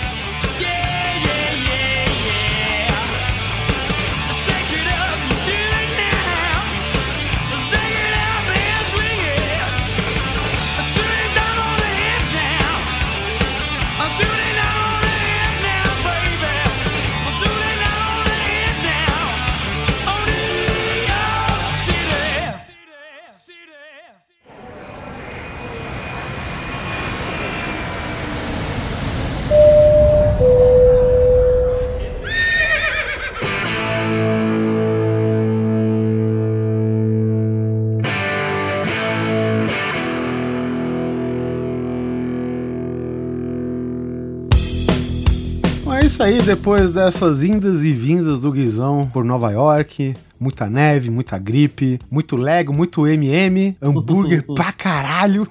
[46.51, 52.35] depois dessas indas e vindas do Guizão por Nova York, muita neve, muita gripe, muito
[52.35, 55.47] Lego, muito MM, hambúrguer pra caralho.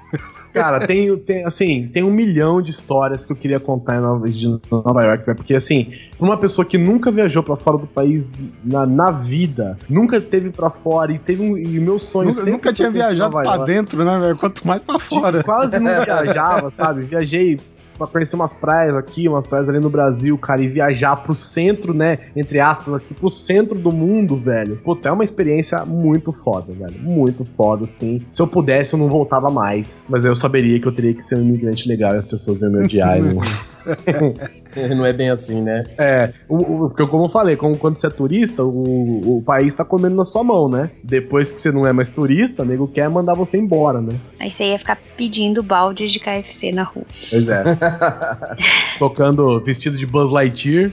[0.52, 4.28] Cara, tem, tem, assim, tem um milhão de histórias que eu queria contar em Nova,
[4.28, 5.32] de Nova York, né?
[5.32, 8.30] Porque, assim, uma pessoa que nunca viajou pra fora do país
[8.62, 11.56] na, na vida, nunca teve pra fora e teve um.
[11.56, 13.64] E meu sonho Nunca, sempre nunca tinha viajado York.
[13.64, 14.36] dentro, né, velho?
[14.36, 15.42] Quanto mais pra fora.
[15.42, 17.04] Quase não viajava, sabe?
[17.04, 17.58] Viajei
[18.00, 21.92] pra conhecer umas praias aqui, umas praias ali no Brasil, cara, e viajar pro centro,
[21.92, 22.18] né?
[22.34, 24.76] Entre aspas, aqui pro centro do mundo, velho.
[24.76, 26.98] Puta, é uma experiência muito foda, velho.
[27.00, 28.22] Muito foda, assim.
[28.30, 30.06] Se eu pudesse, eu não voltava mais.
[30.08, 32.70] Mas eu saberia que eu teria que ser um imigrante legal e as pessoas iam
[32.72, 33.18] me odiar.
[33.18, 33.40] e não-
[34.97, 35.84] Não é bem assim, né?
[35.99, 39.74] É, o, o- porque como eu falei, como, quando você é turista, o, o país
[39.74, 40.90] tá comendo na sua mão, né?
[41.02, 44.15] Depois que você não é mais turista, o nego quer mandar você embora, né?
[44.39, 47.05] Aí você ia ficar pedindo baldes de KFC na rua.
[47.31, 47.62] Pois é.
[48.99, 50.90] Tocando vestido de Buzz Lightyear,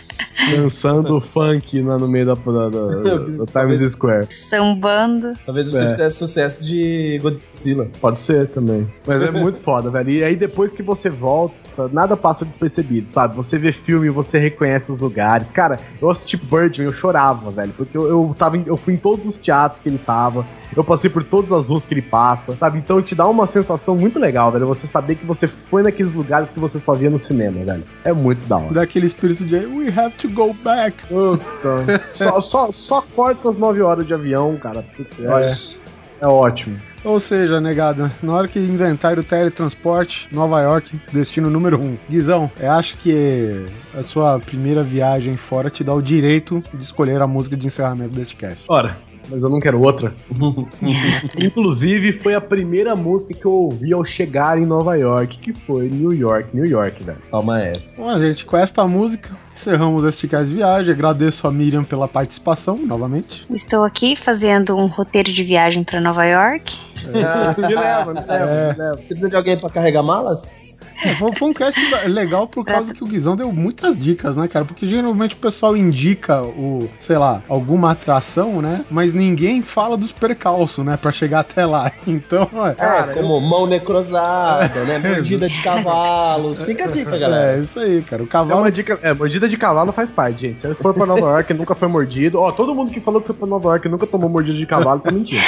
[0.54, 4.26] dançando funk lá no meio da, da- da- da Times Square.
[4.32, 5.34] Sambando.
[5.46, 5.88] Talvez você É.
[5.90, 7.88] fizesse sucesso de Godzilla.
[8.00, 8.86] Pode ser também.
[9.06, 10.10] Mas é muito foda, velho.
[10.10, 11.54] E aí depois que você volta,
[11.92, 13.36] nada passa despercebido, sabe?
[13.36, 15.48] Você vê filme, você reconhece os lugares.
[15.52, 17.72] Cara, eu assisti Birdman, eu chorava, velho.
[17.76, 20.44] Porque eu, eu, tava em- eu fui em todos os teatros que ele tava.
[20.76, 22.78] Eu passei por todas as ruas que ele passa, sabe?
[22.78, 24.66] Então te dá uma sensação muito legal, velho.
[24.66, 27.84] Você saber que você foi naqueles lugares que você só via no cinema, velho.
[28.04, 28.72] É muito da hora.
[28.74, 31.06] Daquele espírito de We have to go back.
[31.06, 32.02] Puta.
[32.10, 34.82] só, só, só corta as 9 horas de avião, cara.
[34.96, 35.44] Puta, Olha.
[35.44, 35.83] É,
[36.20, 36.78] é ótimo.
[37.04, 41.98] Ou seja, negada, na hora que inventaram o teletransporte, Nova York, destino número um.
[42.08, 47.20] Guizão, eu acho que a sua primeira viagem fora te dá o direito de escolher
[47.20, 48.64] a música de encerramento desse cast.
[48.68, 48.96] Ora,
[49.28, 50.14] mas eu não quero outra.
[51.38, 55.88] Inclusive, foi a primeira música que eu ouvi ao chegar em Nova York, que foi
[55.88, 57.18] New York, New York, velho.
[57.30, 58.00] Calma essa.
[58.00, 60.92] Bom, gente, com esta música, encerramos este cast de viagem.
[60.92, 63.46] Agradeço a Miriam pela participação, novamente.
[63.50, 66.93] Estou aqui fazendo um roteiro de viagem pra Nova York.
[67.10, 68.96] Me leva, me leva, me leva.
[68.96, 70.80] Você precisa de alguém pra carregar malas?
[71.04, 74.64] É, foi, um cast legal por causa que o Guizão deu muitas dicas, né, cara?
[74.64, 78.84] Porque geralmente o pessoal indica o, sei lá, alguma atração, né?
[78.90, 80.96] Mas ninguém fala dos percalços, né?
[80.96, 81.90] Pra chegar até lá.
[82.06, 82.74] Então, é.
[82.74, 84.98] Cara, é, como mão necrosada, né?
[85.14, 86.62] Mordida de cavalos.
[86.62, 87.58] Fica a dica, É, galera.
[87.58, 88.22] isso aí, cara.
[88.22, 88.60] O É cavalo.
[88.60, 90.60] uma dica, é, mordida de cavalo faz parte, gente.
[90.60, 93.26] Se for pra Nova York e nunca foi mordido, ó, todo mundo que falou que
[93.28, 95.42] foi pra Nova York e nunca tomou mordida de cavalo tá mentindo.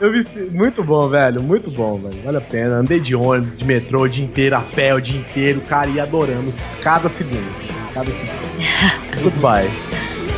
[0.00, 2.20] Eu vi, muito bom, velho, muito bom, velho.
[2.24, 2.76] Vale a pena.
[2.76, 6.02] Andei de ônibus, de metrô o dia inteiro, a pé o dia inteiro, cara, ia
[6.02, 6.52] adorando
[6.82, 7.46] cada segundo.
[7.94, 9.22] Cada segundo.
[9.22, 9.70] Goodbye.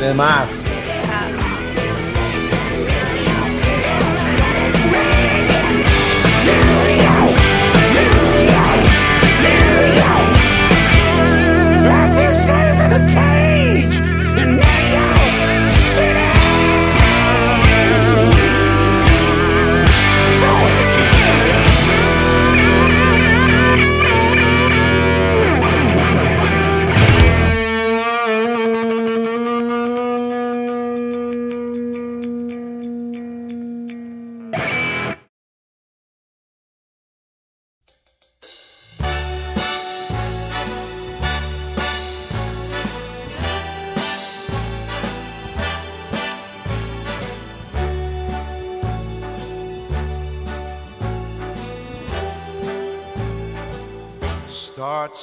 [0.01, 0.65] É mas.
[6.47, 7.04] I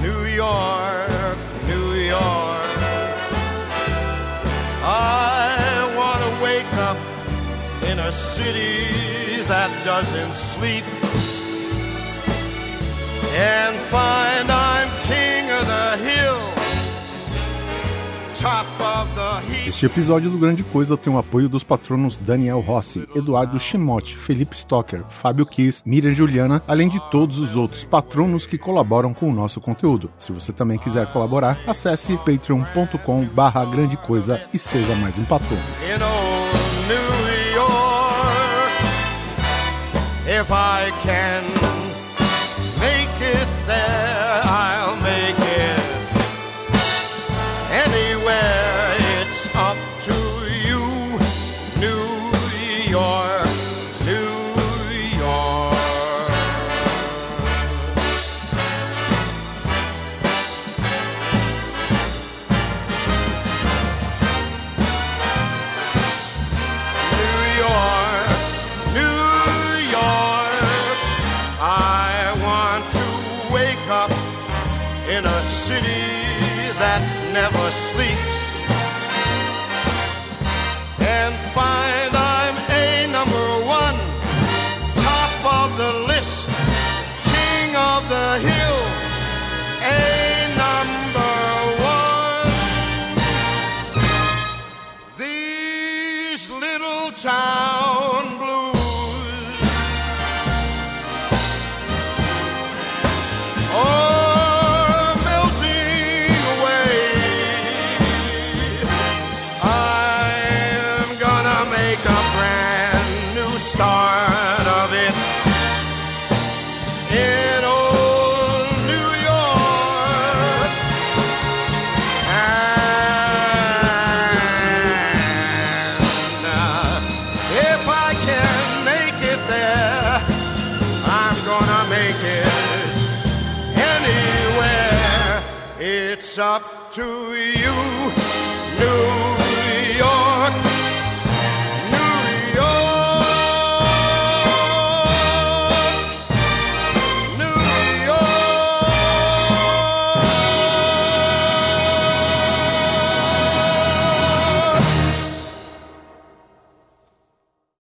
[0.00, 1.36] New York,
[1.66, 2.78] New York.
[4.84, 6.96] I want to wake up
[7.90, 10.84] in a city that doesn't sleep
[13.34, 14.77] and find I'm
[19.66, 24.56] Este episódio do Grande Coisa tem o apoio dos patronos Daniel Rossi, Eduardo Chimote, Felipe
[24.56, 29.34] Stocker, Fábio Kiss, Miriam Juliana, além de todos os outros patronos que colaboram com o
[29.34, 30.10] nosso conteúdo.
[30.18, 35.62] Se você também quiser colaborar, acesse patreon.com barra grande coisa e seja mais um patrono.